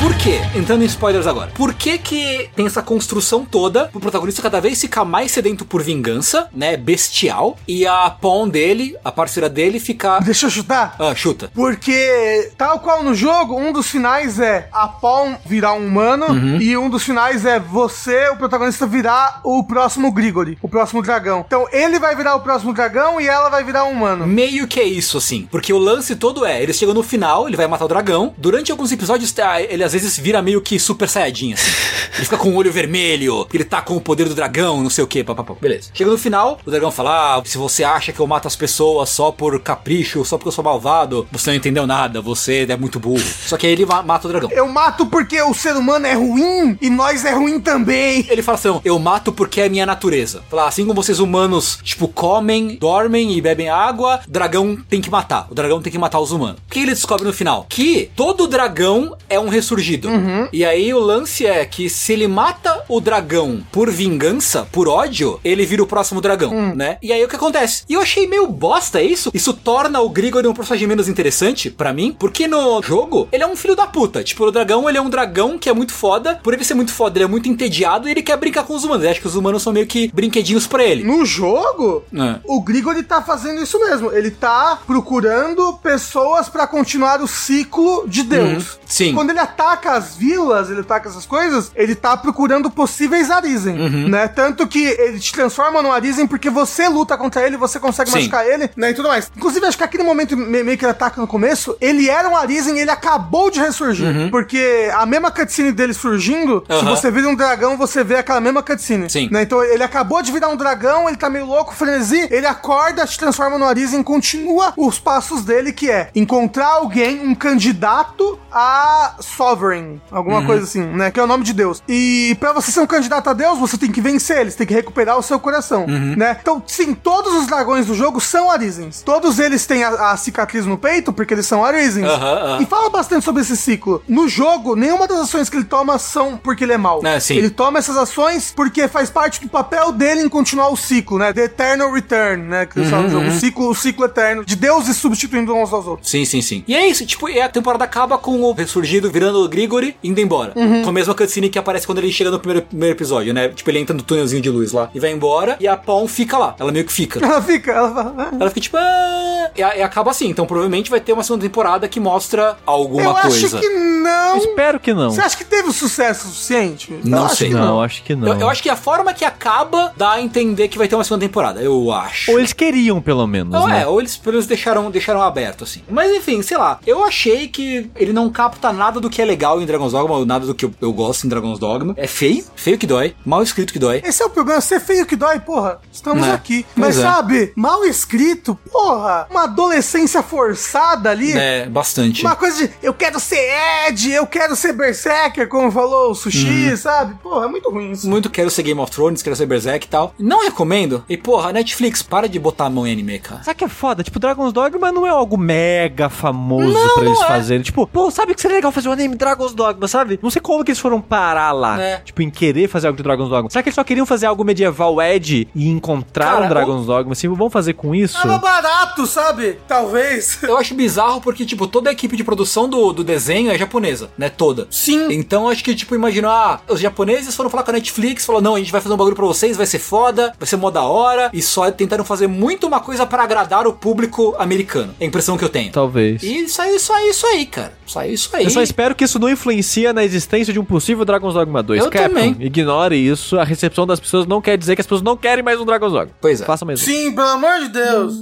Por 0.00 0.14
quê? 0.16 0.40
Entrando 0.54 0.82
em 0.82 0.86
spoilers 0.86 1.26
agora. 1.26 1.52
Por 1.54 1.74
que 1.74 1.98
que 1.98 2.48
tem 2.56 2.64
essa 2.64 2.82
construção 2.82 3.44
toda 3.44 3.84
pro 3.84 4.00
protagonista 4.00 4.40
cada 4.40 4.58
vez 4.58 4.80
ficar 4.80 5.04
mais 5.04 5.30
sedento 5.30 5.62
por 5.62 5.82
vingança, 5.82 6.48
né? 6.54 6.74
Bestial. 6.74 7.58
E 7.68 7.86
a 7.86 8.08
Pawn 8.08 8.48
dele, 8.48 8.96
a 9.04 9.12
parceira 9.12 9.46
dele, 9.46 9.78
ficar. 9.78 10.20
Deixa 10.20 10.46
eu 10.46 10.50
chutar. 10.50 10.96
Ah, 10.98 11.14
chuta. 11.14 11.50
Porque, 11.54 12.50
tal 12.56 12.80
qual 12.80 13.04
no 13.04 13.14
jogo, 13.14 13.54
um 13.54 13.74
dos 13.74 13.90
finais 13.90 14.40
é 14.40 14.70
a 14.72 14.88
Pawn 14.88 15.36
virar 15.44 15.74
um 15.74 15.86
humano 15.86 16.62
e 16.62 16.74
um 16.78 16.88
dos 16.88 17.02
finais 17.02 17.44
é 17.44 17.60
você, 17.60 18.30
o 18.30 18.36
protagonista, 18.36 18.86
virar 18.86 19.42
o 19.44 19.62
próximo 19.64 20.10
Grigori, 20.10 20.56
o 20.62 20.68
próximo 20.68 21.02
dragão. 21.02 21.44
Então, 21.46 21.66
ele 21.70 21.98
vai 21.98 22.16
virar 22.16 22.36
o 22.36 22.40
próximo 22.40 22.72
dragão 22.72 23.20
e 23.20 23.28
ela 23.28 23.50
vai 23.50 23.62
virar 23.62 23.84
um 23.84 23.92
humano. 23.92 24.26
Meio 24.26 24.66
que 24.66 24.80
é 24.80 24.84
isso, 24.84 25.18
assim. 25.18 25.46
Porque 25.50 25.74
o 25.74 25.78
lance 25.78 26.16
todo 26.16 26.46
é, 26.46 26.62
ele 26.62 26.72
chega 26.72 26.94
no 26.94 27.02
final, 27.02 27.46
ele 27.46 27.56
vai 27.56 27.66
matar 27.66 27.84
o 27.84 27.88
dragão. 27.88 28.32
Durante 28.38 28.72
alguns 28.72 28.90
episódios, 28.90 29.30
tá, 29.30 29.60
ele 29.60 29.89
às 29.94 30.00
vezes 30.02 30.16
vira 30.18 30.40
meio 30.40 30.60
que 30.60 30.78
super 30.78 31.08
saiyajin, 31.08 31.52
assim. 31.54 31.70
Ele 32.14 32.24
fica 32.24 32.36
com 32.36 32.50
o 32.50 32.54
olho 32.56 32.72
vermelho, 32.72 33.46
ele 33.52 33.64
tá 33.64 33.80
com 33.80 33.96
o 33.96 34.00
poder 34.00 34.28
do 34.28 34.34
dragão, 34.34 34.82
não 34.82 34.90
sei 34.90 35.02
o 35.02 35.06
que, 35.06 35.22
papapá. 35.24 35.54
Beleza. 35.60 35.90
Chega 35.94 36.10
no 36.10 36.18
final, 36.18 36.60
o 36.64 36.70
dragão 36.70 36.90
fala: 36.90 37.36
ah, 37.38 37.42
se 37.44 37.56
você 37.58 37.82
acha 37.84 38.12
que 38.12 38.20
eu 38.20 38.26
mato 38.26 38.46
as 38.48 38.56
pessoas 38.56 39.08
só 39.10 39.30
por 39.32 39.58
capricho, 39.60 40.24
só 40.24 40.36
porque 40.36 40.48
eu 40.48 40.52
sou 40.52 40.64
malvado, 40.64 41.26
você 41.32 41.50
não 41.50 41.56
entendeu 41.56 41.86
nada, 41.86 42.20
você 42.20 42.66
é 42.68 42.76
muito 42.76 42.98
burro. 43.00 43.22
Só 43.46 43.56
que 43.56 43.66
aí 43.66 43.72
ele 43.72 43.86
ma- 43.86 44.02
mata 44.02 44.26
o 44.26 44.30
dragão. 44.30 44.50
Eu 44.52 44.68
mato 44.68 45.06
porque 45.06 45.40
o 45.42 45.54
ser 45.54 45.74
humano 45.76 46.06
é 46.06 46.14
ruim 46.14 46.76
e 46.80 46.90
nós 46.90 47.24
é 47.24 47.32
ruim 47.32 47.58
também. 47.60 48.26
Ele 48.28 48.42
fala 48.42 48.58
assim: 48.58 48.80
eu 48.84 48.98
mato 48.98 49.32
porque 49.32 49.60
é 49.62 49.68
minha 49.68 49.86
natureza. 49.86 50.42
Fala, 50.50 50.66
assim 50.68 50.82
como 50.86 51.02
vocês 51.02 51.18
humanos, 51.20 51.78
tipo, 51.82 52.06
comem, 52.08 52.76
dormem 52.76 53.32
e 53.32 53.40
bebem 53.40 53.68
água, 53.68 54.20
dragão 54.28 54.76
tem 54.88 55.00
que 55.00 55.10
matar. 55.10 55.46
O 55.50 55.54
dragão 55.54 55.80
tem 55.80 55.92
que 55.92 55.98
matar 55.98 56.20
os 56.20 56.32
humanos. 56.32 56.60
O 56.66 56.70
que 56.72 56.80
ele 56.80 56.92
descobre 56.92 57.24
no 57.26 57.32
final? 57.32 57.66
Que 57.68 58.10
todo 58.16 58.46
dragão 58.46 59.16
é 59.28 59.38
um 59.40 59.48
ressurgido. 59.80 60.08
E 60.52 60.64
aí 60.64 60.92
o 60.92 60.98
lance 60.98 61.46
é 61.46 61.64
que 61.64 61.88
se 61.88 62.12
ele 62.12 62.28
mata 62.28 62.84
o 62.88 63.00
dragão 63.00 63.62
por 63.72 63.90
vingança, 63.90 64.66
por 64.70 64.88
ódio, 64.88 65.40
ele 65.42 65.64
vira 65.64 65.82
o 65.82 65.86
próximo 65.86 66.20
dragão, 66.20 66.74
né? 66.74 66.98
E 67.02 67.12
aí 67.12 67.24
o 67.24 67.28
que 67.28 67.36
acontece? 67.36 67.84
E 67.88 67.94
eu 67.94 68.00
achei 68.00 68.26
meio 68.26 68.46
bosta 68.46 69.02
isso. 69.02 69.30
Isso 69.34 69.52
torna 69.54 70.00
o 70.00 70.08
Grigor 70.08 70.46
um 70.46 70.54
personagem 70.54 70.86
menos 70.86 71.08
interessante 71.08 71.70
pra 71.70 71.92
mim, 71.92 72.14
porque 72.18 72.46
no 72.46 72.82
jogo 72.82 73.28
ele 73.32 73.42
é 73.42 73.46
um 73.46 73.56
filho 73.56 73.74
da 73.76 73.86
puta. 73.86 74.22
Tipo, 74.22 74.44
o 74.44 74.50
dragão, 74.50 74.88
ele 74.88 74.98
é 74.98 75.00
um 75.00 75.10
dragão 75.10 75.58
que 75.58 75.68
é 75.68 75.72
muito 75.72 75.92
foda. 75.92 76.40
Por 76.42 76.52
ele 76.54 76.64
ser 76.64 76.74
muito 76.74 76.92
foda, 76.92 77.18
ele 77.18 77.24
é 77.24 77.28
muito 77.28 77.48
entediado 77.48 78.08
e 78.08 78.10
ele 78.10 78.22
quer 78.22 78.36
brincar 78.36 78.64
com 78.64 78.74
os 78.74 78.84
humanos. 78.84 79.02
Ele 79.02 79.12
acha 79.12 79.20
que 79.20 79.26
os 79.26 79.34
humanos 79.36 79.62
são 79.62 79.72
meio 79.72 79.86
que 79.86 80.10
brinquedinhos 80.12 80.66
pra 80.66 80.84
ele. 80.84 81.04
No 81.04 81.24
jogo, 81.24 82.04
É. 82.14 82.36
o 82.44 82.60
Grigori 82.60 83.02
tá 83.02 83.22
fazendo 83.22 83.62
isso 83.62 83.78
mesmo. 83.78 84.12
Ele 84.12 84.30
tá 84.30 84.78
procurando 84.86 85.74
pessoas 85.82 86.48
pra 86.48 86.66
continuar 86.66 87.20
o 87.22 87.28
ciclo 87.28 88.04
de 88.06 88.22
Deus. 88.22 88.74
Uhum. 88.74 88.78
Sim. 88.86 89.14
Quando 89.14 89.30
ele 89.30 89.38
ataca 89.38 89.69
as 89.72 90.16
vilas, 90.16 90.70
ele 90.70 90.80
ataca 90.80 91.08
essas 91.08 91.26
coisas, 91.26 91.70
ele 91.74 91.94
tá 91.94 92.16
procurando 92.16 92.70
possíveis 92.70 93.30
Arisen, 93.30 93.78
Uhum. 93.78 94.08
né? 94.08 94.28
Tanto 94.28 94.66
que 94.66 94.84
ele 94.84 95.18
te 95.18 95.32
transforma 95.32 95.82
no 95.82 95.92
Arisen 95.92 96.26
porque 96.26 96.50
você 96.50 96.88
luta 96.88 97.16
contra 97.16 97.46
ele, 97.46 97.56
você 97.56 97.78
consegue 97.78 98.10
Sim. 98.10 98.18
machucar 98.18 98.46
ele, 98.46 98.70
né? 98.76 98.90
E 98.90 98.94
tudo 98.94 99.08
mais. 99.08 99.30
Inclusive, 99.36 99.66
acho 99.66 99.76
que 99.78 99.84
aquele 99.84 100.02
momento 100.02 100.36
me- 100.36 100.62
meio 100.62 100.76
que 100.78 100.84
ele 100.84 100.92
ataca 100.92 101.20
no 101.20 101.26
começo, 101.26 101.76
ele 101.80 102.08
era 102.08 102.28
um 102.28 102.36
Arisen 102.36 102.76
e 102.76 102.80
ele 102.80 102.90
acabou 102.90 103.50
de 103.50 103.60
ressurgir. 103.60 104.30
Porque 104.30 104.90
a 104.94 105.04
mesma 105.06 105.30
cutscene 105.30 105.72
dele 105.72 105.92
surgindo, 105.94 106.64
se 106.66 106.72
Uhum. 106.74 106.80
Aham. 106.80 106.96
você 106.96 107.10
vira 107.10 107.28
um 107.28 107.34
dragão, 107.34 107.76
você 107.76 108.02
vê 108.04 108.16
aquela 108.16 108.40
mesma 108.40 108.62
cutscene. 108.62 109.08
Sim. 109.10 109.28
Né? 109.30 109.42
Então 109.42 109.62
ele 109.62 109.82
acabou 109.82 110.22
de 110.22 110.32
virar 110.32 110.48
um 110.48 110.56
dragão, 110.56 111.08
ele 111.08 111.16
tá 111.16 111.28
meio 111.30 111.46
louco, 111.46 111.74
frenesi, 111.74 112.26
ele 112.30 112.46
acorda, 112.46 113.06
se 113.06 113.18
transforma 113.18 113.58
no 113.58 113.64
Arisen, 113.66 114.02
continua 114.02 114.72
os 114.76 114.98
passos 114.98 115.42
dele, 115.44 115.72
que 115.72 115.90
é 115.90 116.10
encontrar 116.14 116.66
alguém, 116.66 117.20
um 117.20 117.34
candidato 117.34 118.38
a 118.52 119.14
Sovereign, 119.60 120.00
alguma 120.10 120.44
coisa 120.44 120.64
assim, 120.64 120.82
né? 120.82 121.10
Que 121.10 121.20
é 121.20 121.22
o 121.22 121.26
nome 121.26 121.44
de 121.44 121.52
Deus. 121.52 121.82
E 121.88 122.36
pra 122.40 122.52
você 122.52 122.70
ser 122.70 122.80
um 122.80 122.86
candidato 122.86 123.28
a 123.28 123.32
Deus, 123.32 123.58
você 123.58 123.76
tem 123.76 123.92
que 123.92 124.00
vencer 124.00 124.40
ele, 124.40 124.50
você 124.50 124.58
tem 124.58 124.66
que 124.66 124.74
recuperar 124.74 125.18
o 125.18 125.22
seu 125.22 125.38
coração, 125.38 125.86
né? 125.86 126.38
Então, 126.40 126.62
sim, 126.66 126.94
todos 126.94 127.34
os 127.34 127.46
dragões 127.46 127.86
do 127.86 127.94
jogo 127.94 128.20
são 128.20 128.50
Arisens. 128.50 129.02
Todos 129.02 129.38
eles 129.38 129.66
têm 129.66 129.84
a, 129.84 130.12
a 130.12 130.16
cicatriz 130.16 130.64
no 130.66 130.78
peito, 130.78 131.12
porque 131.12 131.34
eles 131.34 131.46
são 131.46 131.64
Arisens. 131.64 132.06
Aham, 132.06 132.32
aham. 132.32 132.62
E 132.62 132.66
fala 132.66 132.88
bastante 132.90 133.24
sobre 133.24 133.42
esse 133.42 133.56
ciclo. 133.56 134.02
No 134.08 134.28
jogo, 134.28 134.74
nenhuma 134.74 135.06
das 135.06 135.18
ações 135.20 135.48
que 135.48 135.56
ele 135.56 135.64
toma 135.64 135.98
são 135.98 136.36
porque 136.36 136.64
ele 136.64 136.72
é 136.72 136.78
mau. 136.78 137.04
É, 137.04 137.20
sim. 137.20 137.34
Ele 137.36 137.50
toma 137.50 137.78
essas 137.78 137.96
ações 137.96 138.52
porque 138.54 138.88
faz 138.88 139.10
parte 139.10 139.40
do 139.40 139.48
papel 139.48 139.92
dele 139.92 140.22
em 140.22 140.28
continuar 140.28 140.68
o 140.68 140.76
ciclo, 140.76 141.18
né? 141.18 141.32
The 141.32 141.44
Eternal 141.44 141.92
Return, 141.92 142.44
né? 142.44 142.66
Que 142.66 142.78
eles 142.78 142.90
no 142.90 143.08
jogo. 143.08 143.26
O 143.28 143.32
ciclo, 143.32 143.68
o 143.68 143.74
ciclo 143.74 144.04
eterno 144.04 144.44
de 144.44 144.56
deuses 144.56 144.96
substituindo 144.96 145.54
uns 145.54 145.72
aos 145.72 145.86
outros. 145.86 146.10
Sim, 146.10 146.24
sim, 146.24 146.40
sim. 146.42 146.64
E 146.66 146.74
é 146.74 146.86
isso, 146.86 147.04
tipo, 147.04 147.28
e 147.28 147.40
a 147.40 147.48
temporada 147.48 147.84
acaba 147.84 148.18
com 148.18 148.40
o 148.40 148.52
ressurgido 148.52 149.10
virando 149.10 149.38
Grigori 149.50 149.96
indo 150.02 150.20
embora. 150.20 150.52
Com 150.82 150.88
a 150.88 150.92
mesma 150.92 151.14
cutscene 151.14 151.48
que 151.50 151.58
aparece 151.58 151.86
quando 151.86 151.98
ele 151.98 152.10
chega 152.12 152.30
no 152.30 152.38
primeiro, 152.38 152.66
primeiro 152.66 152.94
episódio, 152.96 153.34
né? 153.34 153.48
Tipo, 153.48 153.70
ele 153.70 153.78
entra 153.80 153.94
no 153.94 154.02
túnelzinho 154.02 154.40
de 154.40 154.48
luz 154.50 154.72
lá 154.72 154.88
e 154.94 155.00
vai 155.00 155.10
embora 155.10 155.56
e 155.60 155.66
a 155.68 155.76
Pom 155.76 156.06
fica 156.08 156.38
lá. 156.38 156.54
Ela 156.58 156.72
meio 156.72 156.84
que 156.84 156.92
fica. 156.92 157.20
Ela 157.24 157.42
fica, 157.42 157.72
ela 157.72 157.92
fala. 157.94 158.14
"Ah". 158.18 158.30
Ela 158.40 158.48
fica 158.50 158.60
tipo. 158.60 158.76
"Ah", 158.76 159.50
E, 159.56 159.60
e 159.60 159.82
acaba 159.82 160.10
assim. 160.10 160.28
Então 160.28 160.46
provavelmente 160.46 160.90
vai 160.90 161.00
ter 161.00 161.12
uma 161.12 161.22
segunda 161.22 161.42
temporada 161.44 161.88
que 161.88 161.98
mostra 162.00 162.56
alguma 162.64 163.02
Eu 163.02 163.14
coisa. 163.14 163.28
acho 163.46 163.58
que 163.60 163.68
não. 163.68 164.36
Espero 164.38 164.78
que 164.80 164.92
não. 164.94 165.10
Você 165.10 165.20
acha 165.20 165.36
que 165.36 165.44
teve 165.44 165.68
o 165.68 165.72
sucesso 165.72 166.28
suficiente? 166.28 166.92
Eu 166.92 167.00
Não 167.04 167.24
acho 167.26 167.36
sei. 167.36 167.48
que 167.48 167.54
Não, 167.54 167.82
acho 167.82 168.02
que 168.02 168.14
não. 168.14 168.28
Eu, 168.28 168.40
eu 168.40 168.48
acho 168.48 168.62
que 168.62 168.68
a 168.68 168.76
forma 168.76 169.12
que 169.12 169.24
acaba 169.24 169.92
dá 169.96 170.12
a 170.12 170.20
entender 170.22 170.68
que 170.68 170.78
vai 170.78 170.86
ter 170.88 170.94
uma 170.94 171.04
segunda 171.04 171.24
temporada. 171.26 171.60
Eu 171.60 171.90
acho. 171.92 172.30
Ou 172.30 172.38
eles 172.38 172.52
queriam, 172.52 173.00
pelo 173.00 173.26
menos, 173.26 173.54
Ou 173.54 173.66
né? 173.68 173.82
é, 173.82 173.86
ou 173.86 174.00
eles 174.00 174.16
pelo 174.16 174.34
menos 174.34 174.46
deixaram, 174.46 174.90
deixaram 174.90 175.22
aberto, 175.22 175.64
assim. 175.64 175.82
Mas 175.90 176.10
enfim, 176.12 176.42
sei 176.42 176.56
lá. 176.56 176.78
Eu 176.86 177.04
achei 177.04 177.48
que 177.48 177.90
ele 177.96 178.12
não 178.12 178.30
capta 178.30 178.72
nada 178.72 179.00
do 179.00 179.10
que 179.10 179.20
é 179.20 179.24
legal 179.24 179.39
em 179.60 179.66
Dragon's 179.66 179.92
Dogma, 179.92 180.16
ou 180.16 180.26
nada 180.26 180.46
do 180.46 180.54
que 180.54 180.64
eu, 180.64 180.72
eu 180.80 180.92
gosto 180.92 181.24
em 181.26 181.28
Dragon's 181.28 181.58
Dogma. 181.58 181.94
É 181.96 182.06
feio, 182.06 182.44
feio 182.54 182.76
que 182.78 182.86
dói, 182.86 183.14
mal 183.24 183.42
escrito 183.42 183.72
que 183.72 183.78
dói. 183.78 184.02
Esse 184.04 184.22
é 184.22 184.26
o 184.26 184.30
problema, 184.30 184.60
ser 184.60 184.80
feio 184.80 185.06
que 185.06 185.16
dói, 185.16 185.38
porra. 185.40 185.80
Estamos 185.92 186.26
É, 186.26 186.32
aqui. 186.32 186.64
Mas 186.76 186.98
é. 186.98 187.02
sabe, 187.02 187.52
mal 187.56 187.84
escrito, 187.84 188.58
porra, 188.70 189.26
uma 189.30 189.44
adolescência 189.44 190.22
forçada 190.22 191.10
ali. 191.10 191.32
É, 191.32 191.66
bastante. 191.66 192.22
Uma 192.22 192.36
coisa 192.36 192.66
de 192.68 192.74
eu 192.82 192.92
quero 192.94 193.18
ser 193.20 193.40
Ed, 193.88 194.10
eu 194.12 194.26
quero 194.26 194.54
ser 194.56 194.72
Berserker, 194.72 195.48
como 195.48 195.70
falou 195.70 196.10
o 196.10 196.14
Sushi, 196.14 196.76
sabe? 196.76 197.14
Porra, 197.22 197.46
é 197.46 197.48
muito 197.48 197.70
ruim 197.70 197.92
isso. 197.92 198.08
Muito 198.08 198.28
quero 198.30 198.50
ser 198.50 198.62
Game 198.62 198.80
of 198.80 198.90
Thrones, 198.92 199.22
quero 199.22 199.36
ser 199.36 199.46
Berserk 199.46 199.86
e 199.86 199.88
tal. 199.90 200.14
Não 200.18 200.44
recomendo. 200.44 201.04
E 201.08 201.16
porra, 201.16 201.52
Netflix, 201.52 202.02
para 202.02 202.28
de 202.28 202.38
botar 202.38 202.66
a 202.66 202.70
mão 202.70 202.86
em 202.86 202.92
anime, 202.92 203.18
cara. 203.18 203.42
Sabe 203.42 203.56
que 203.58 203.64
é 203.64 203.68
foda? 203.68 204.02
Tipo, 204.02 204.18
Dragon's 204.18 204.52
Dogma 204.52 204.92
não 204.92 205.06
é 205.06 205.10
algo 205.10 205.36
mega 205.36 206.08
famoso 206.08 206.72
Não, 206.72 206.94
pra 206.94 207.04
eles 207.04 207.20
é. 207.20 207.26
fazerem. 207.26 207.62
Tipo, 207.62 207.86
pô, 207.86 208.10
sabe 208.10 208.34
que 208.34 208.40
seria 208.40 208.56
legal 208.56 208.72
fazer 208.72 208.88
um 208.88 208.92
anime 208.92 209.16
Dragon's 209.20 209.54
Dogma, 209.54 209.86
sabe? 209.86 210.18
Não 210.22 210.30
sei 210.30 210.40
como 210.40 210.64
que 210.64 210.70
eles 210.70 210.80
foram 210.80 211.00
parar 211.00 211.52
lá. 211.52 211.80
É. 211.80 211.98
Tipo, 211.98 212.22
em 212.22 212.30
querer 212.30 212.68
fazer 212.68 212.86
algo 212.86 212.96
de 212.96 213.02
Dragon's 213.02 213.28
Dogma. 213.28 213.50
Será 213.50 213.62
que 213.62 213.68
eles 213.68 213.74
só 213.74 213.84
queriam 213.84 214.06
fazer 214.06 214.26
algo 214.26 214.42
medieval 214.42 215.00
Ed 215.00 215.46
e 215.54 215.68
encontrar 215.68 216.32
Cara, 216.32 216.44
um 216.44 216.48
Dragon's 216.48 216.86
Dogma? 216.86 217.12
Assim, 217.12 217.28
vamos 217.28 217.52
fazer 217.52 217.74
com 217.74 217.94
isso? 217.94 218.20
Tava 218.20 218.38
barato, 218.38 219.06
sabe? 219.06 219.58
Talvez. 219.68 220.42
Eu 220.42 220.56
acho 220.56 220.74
bizarro 220.74 221.20
porque, 221.20 221.44
tipo, 221.44 221.66
toda 221.66 221.90
a 221.90 221.92
equipe 221.92 222.16
de 222.16 222.24
produção 222.24 222.68
do, 222.68 222.92
do 222.92 223.04
desenho 223.04 223.50
é 223.50 223.58
japonesa, 223.58 224.10
né? 224.16 224.28
Toda. 224.28 224.66
Sim. 224.70 225.12
Então 225.12 225.48
acho 225.48 225.62
que, 225.62 225.74
tipo, 225.74 225.94
imagina, 225.94 226.28
ah, 226.28 226.60
os 226.68 226.80
japoneses 226.80 227.34
foram 227.34 227.50
falar 227.50 227.62
com 227.62 227.70
a 227.70 227.74
Netflix, 227.74 228.24
falou, 228.24 228.40
não, 228.40 228.54
a 228.54 228.58
gente 228.58 228.72
vai 228.72 228.80
fazer 228.80 228.94
um 228.94 228.98
bagulho 228.98 229.16
pra 229.16 229.26
vocês, 229.26 229.56
vai 229.56 229.66
ser 229.66 229.78
foda, 229.78 230.32
vai 230.38 230.46
ser 230.46 230.56
mó 230.56 230.70
da 230.70 230.82
hora, 230.82 231.30
e 231.32 231.42
só 231.42 231.70
tentaram 231.70 232.04
fazer 232.04 232.26
muito 232.26 232.66
uma 232.66 232.80
coisa 232.80 233.04
pra 233.04 233.22
agradar 233.22 233.66
o 233.66 233.72
público 233.72 234.34
americano. 234.38 234.94
É 234.98 235.04
a 235.04 235.06
impressão 235.06 235.36
que 235.36 235.44
eu 235.44 235.48
tenho. 235.48 235.72
Talvez. 235.72 236.22
E 236.22 236.48
saiu 236.48 236.76
isso 236.76 236.92
aí, 236.92 237.10
isso 237.10 237.26
aí, 237.26 237.46
cara. 237.46 237.72
Saiu 237.86 238.14
isso 238.14 238.30
aí. 238.32 238.44
Eu 238.44 238.50
só 238.50 238.62
espero 238.62 238.94
que 238.94 239.04
isso 239.10 239.18
não 239.18 239.28
influencia 239.28 239.92
na 239.92 240.04
existência 240.04 240.52
de 240.52 240.58
um 240.58 240.64
possível 240.64 241.04
Dragon's 241.04 241.34
Dogma 241.34 241.62
2. 241.62 241.84
Eu 241.84 241.90
também. 241.90 242.36
ignore 242.38 242.96
isso. 242.96 243.38
A 243.38 243.44
recepção 243.44 243.86
das 243.86 243.98
pessoas 243.98 244.26
não 244.26 244.40
quer 244.40 244.56
dizer 244.56 244.74
que 244.74 244.80
as 244.80 244.86
pessoas 244.86 245.02
não 245.02 245.16
querem 245.16 245.42
mais 245.42 245.60
um 245.60 245.64
Dragon's 245.64 245.92
Dogma. 245.92 246.14
Pois 246.20 246.40
é. 246.40 246.44
Faça 246.44 246.64
mais 246.64 246.80
um. 246.80 246.84
Sim, 246.84 247.12
pelo 247.12 247.28
amor 247.28 247.60
de 247.60 247.68
Deus. 247.68 248.14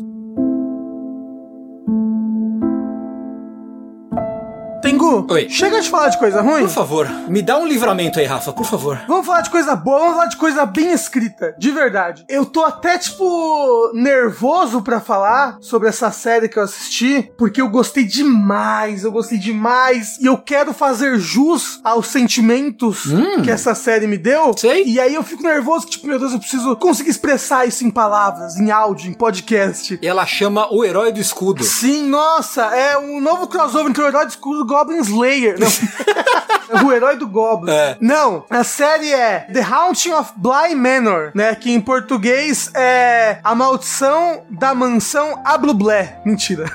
Oi. 4.88 5.50
chega 5.50 5.82
de 5.82 5.90
falar 5.90 6.08
de 6.08 6.18
coisa 6.18 6.40
ruim. 6.40 6.62
Por 6.62 6.70
favor, 6.70 7.06
me 7.28 7.42
dá 7.42 7.58
um 7.58 7.66
livramento 7.66 8.18
aí, 8.18 8.24
Rafa, 8.24 8.54
por 8.54 8.64
favor. 8.64 8.98
Vamos 9.06 9.26
falar 9.26 9.42
de 9.42 9.50
coisa 9.50 9.76
boa, 9.76 9.98
vamos 9.98 10.14
falar 10.14 10.26
de 10.28 10.36
coisa 10.38 10.64
bem 10.64 10.92
escrita, 10.92 11.54
de 11.58 11.70
verdade. 11.70 12.24
Eu 12.26 12.46
tô 12.46 12.64
até, 12.64 12.96
tipo, 12.96 13.92
nervoso 13.92 14.80
pra 14.80 14.98
falar 14.98 15.58
sobre 15.60 15.90
essa 15.90 16.10
série 16.10 16.48
que 16.48 16.58
eu 16.58 16.62
assisti, 16.62 17.30
porque 17.36 17.60
eu 17.60 17.68
gostei 17.68 18.04
demais, 18.04 19.04
eu 19.04 19.12
gostei 19.12 19.36
demais, 19.36 20.16
e 20.22 20.26
eu 20.26 20.38
quero 20.38 20.72
fazer 20.72 21.18
jus 21.18 21.80
aos 21.84 22.06
sentimentos 22.06 23.02
que 23.44 23.50
essa 23.50 23.74
série 23.74 24.06
me 24.06 24.16
deu. 24.16 24.50
Hum. 24.50 24.56
Sei. 24.56 24.84
E 24.86 24.98
aí 24.98 25.14
eu 25.14 25.22
fico 25.22 25.42
nervoso, 25.42 25.84
que, 25.84 25.92
tipo, 25.92 26.06
meu 26.06 26.18
Deus, 26.18 26.32
eu 26.32 26.38
preciso 26.38 26.74
conseguir 26.76 27.10
expressar 27.10 27.66
isso 27.66 27.84
em 27.84 27.90
palavras, 27.90 28.56
em 28.56 28.70
áudio, 28.70 29.10
em 29.10 29.12
podcast. 29.12 29.98
E 30.00 30.06
ela 30.06 30.24
chama 30.24 30.72
o 30.72 30.82
herói 30.82 31.12
do 31.12 31.20
escudo. 31.20 31.62
Sim, 31.62 32.04
nossa, 32.08 32.74
é 32.74 32.96
um 32.96 33.20
novo 33.20 33.48
crossover 33.48 33.90
entre 33.90 34.02
o 34.02 34.06
herói 34.06 34.24
do 34.24 34.30
escudo 34.30 34.77
Goblin 34.78 35.00
Slayer. 35.00 35.56
Não. 35.58 35.68
o 36.86 36.92
herói 36.92 37.16
do 37.16 37.26
Goblin. 37.26 37.72
É. 37.72 37.96
Não, 38.00 38.44
a 38.48 38.62
série 38.62 39.12
é 39.12 39.40
The 39.52 39.62
Haunting 39.62 40.12
of 40.12 40.32
Bly 40.36 40.74
Manor, 40.74 41.32
né? 41.34 41.54
Que 41.54 41.72
em 41.72 41.80
português 41.80 42.70
é 42.74 43.38
A 43.42 43.54
Maldição 43.54 44.44
da 44.50 44.74
Mansão 44.74 45.40
Ablublé. 45.44 46.20
Mentira. 46.24 46.66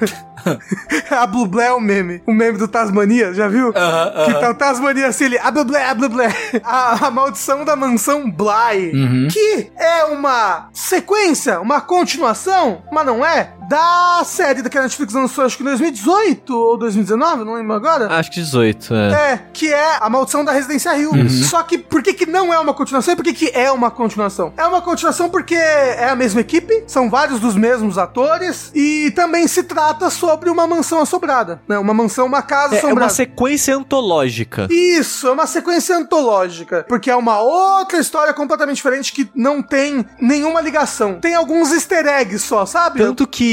Ablublé 1.09 1.67
é 1.67 1.71
o 1.71 1.79
meme. 1.79 2.21
O 2.27 2.33
meme 2.33 2.57
do 2.57 2.67
Tasmania, 2.67 3.33
já 3.33 3.47
viu? 3.47 3.71
Aham, 3.75 4.25
Que 4.25 4.31
aham. 4.31 4.39
tá 4.41 4.49
o 4.49 4.53
Tasmania 4.55 5.07
assim, 5.07 5.25
ele, 5.25 5.37
Ablublé, 5.39 5.85
Ablublé. 5.85 6.33
A, 6.63 7.07
a 7.07 7.11
Maldição 7.11 7.63
da 7.63 7.75
Mansão 7.75 8.29
Bly. 8.29 8.91
Uhum. 8.93 9.27
Que 9.31 9.71
é 9.77 10.03
uma 10.05 10.69
sequência, 10.73 11.61
uma 11.61 11.79
continuação, 11.79 12.83
mas 12.91 13.05
não 13.05 13.25
é, 13.25 13.53
da 13.67 14.21
série 14.25 14.61
da 14.61 14.69
que 14.69 14.77
a 14.77 14.81
Netflix 14.81 15.13
lançou, 15.13 15.45
acho 15.45 15.57
que 15.57 15.63
em 15.63 15.65
2018 15.65 16.55
ou 16.55 16.77
2019, 16.77 17.43
não 17.43 17.55
lembro 17.55 17.73
agora. 17.73 18.07
Acho 18.13 18.29
que 18.31 18.39
18, 18.41 18.93
é. 18.93 19.11
É, 19.33 19.39
que 19.53 19.71
é 19.73 19.97
a 19.99 20.09
maldição 20.09 20.43
da 20.43 20.51
Residência 20.51 20.91
Rio. 20.93 21.11
Só 21.29 21.61
que 21.63 21.77
por 21.77 22.01
que, 22.01 22.13
que 22.13 22.25
não 22.25 22.53
é 22.53 22.59
uma 22.59 22.73
continuação 22.73 23.13
e 23.13 23.17
por 23.17 23.23
que, 23.23 23.33
que 23.33 23.51
é 23.53 23.71
uma 23.71 23.89
continuação? 23.91 24.53
É 24.57 24.65
uma 24.65 24.81
continuação 24.81 25.29
porque 25.29 25.55
é 25.55 26.09
a 26.09 26.15
mesma 26.15 26.41
equipe, 26.41 26.83
são 26.87 27.09
vários 27.09 27.39
dos 27.39 27.55
mesmos 27.55 27.97
atores 27.97 28.71
e 28.73 29.11
também 29.11 29.47
se 29.47 29.63
trata 29.63 30.09
sobre 30.09 30.49
uma 30.49 30.67
mansão 30.67 30.99
assombrada, 31.01 31.61
né? 31.67 31.77
Uma 31.77 31.93
mansão, 31.93 32.25
uma 32.25 32.41
casa 32.41 32.75
É, 32.75 32.77
é 32.77 32.79
assombrada. 32.79 33.05
uma 33.05 33.09
sequência 33.09 33.75
antológica. 33.75 34.67
Isso, 34.69 35.27
é 35.27 35.31
uma 35.31 35.47
sequência 35.47 35.95
antológica, 35.97 36.85
porque 36.87 37.09
é 37.09 37.15
uma 37.15 37.39
outra 37.39 37.99
história 37.99 38.33
completamente 38.33 38.77
diferente 38.77 39.13
que 39.13 39.29
não 39.35 39.61
tem 39.61 40.05
nenhuma 40.19 40.61
ligação. 40.61 41.19
Tem 41.19 41.35
alguns 41.35 41.71
easter 41.71 42.05
eggs 42.07 42.43
só, 42.43 42.65
sabe? 42.65 42.99
Tanto 42.99 43.27
que 43.27 43.52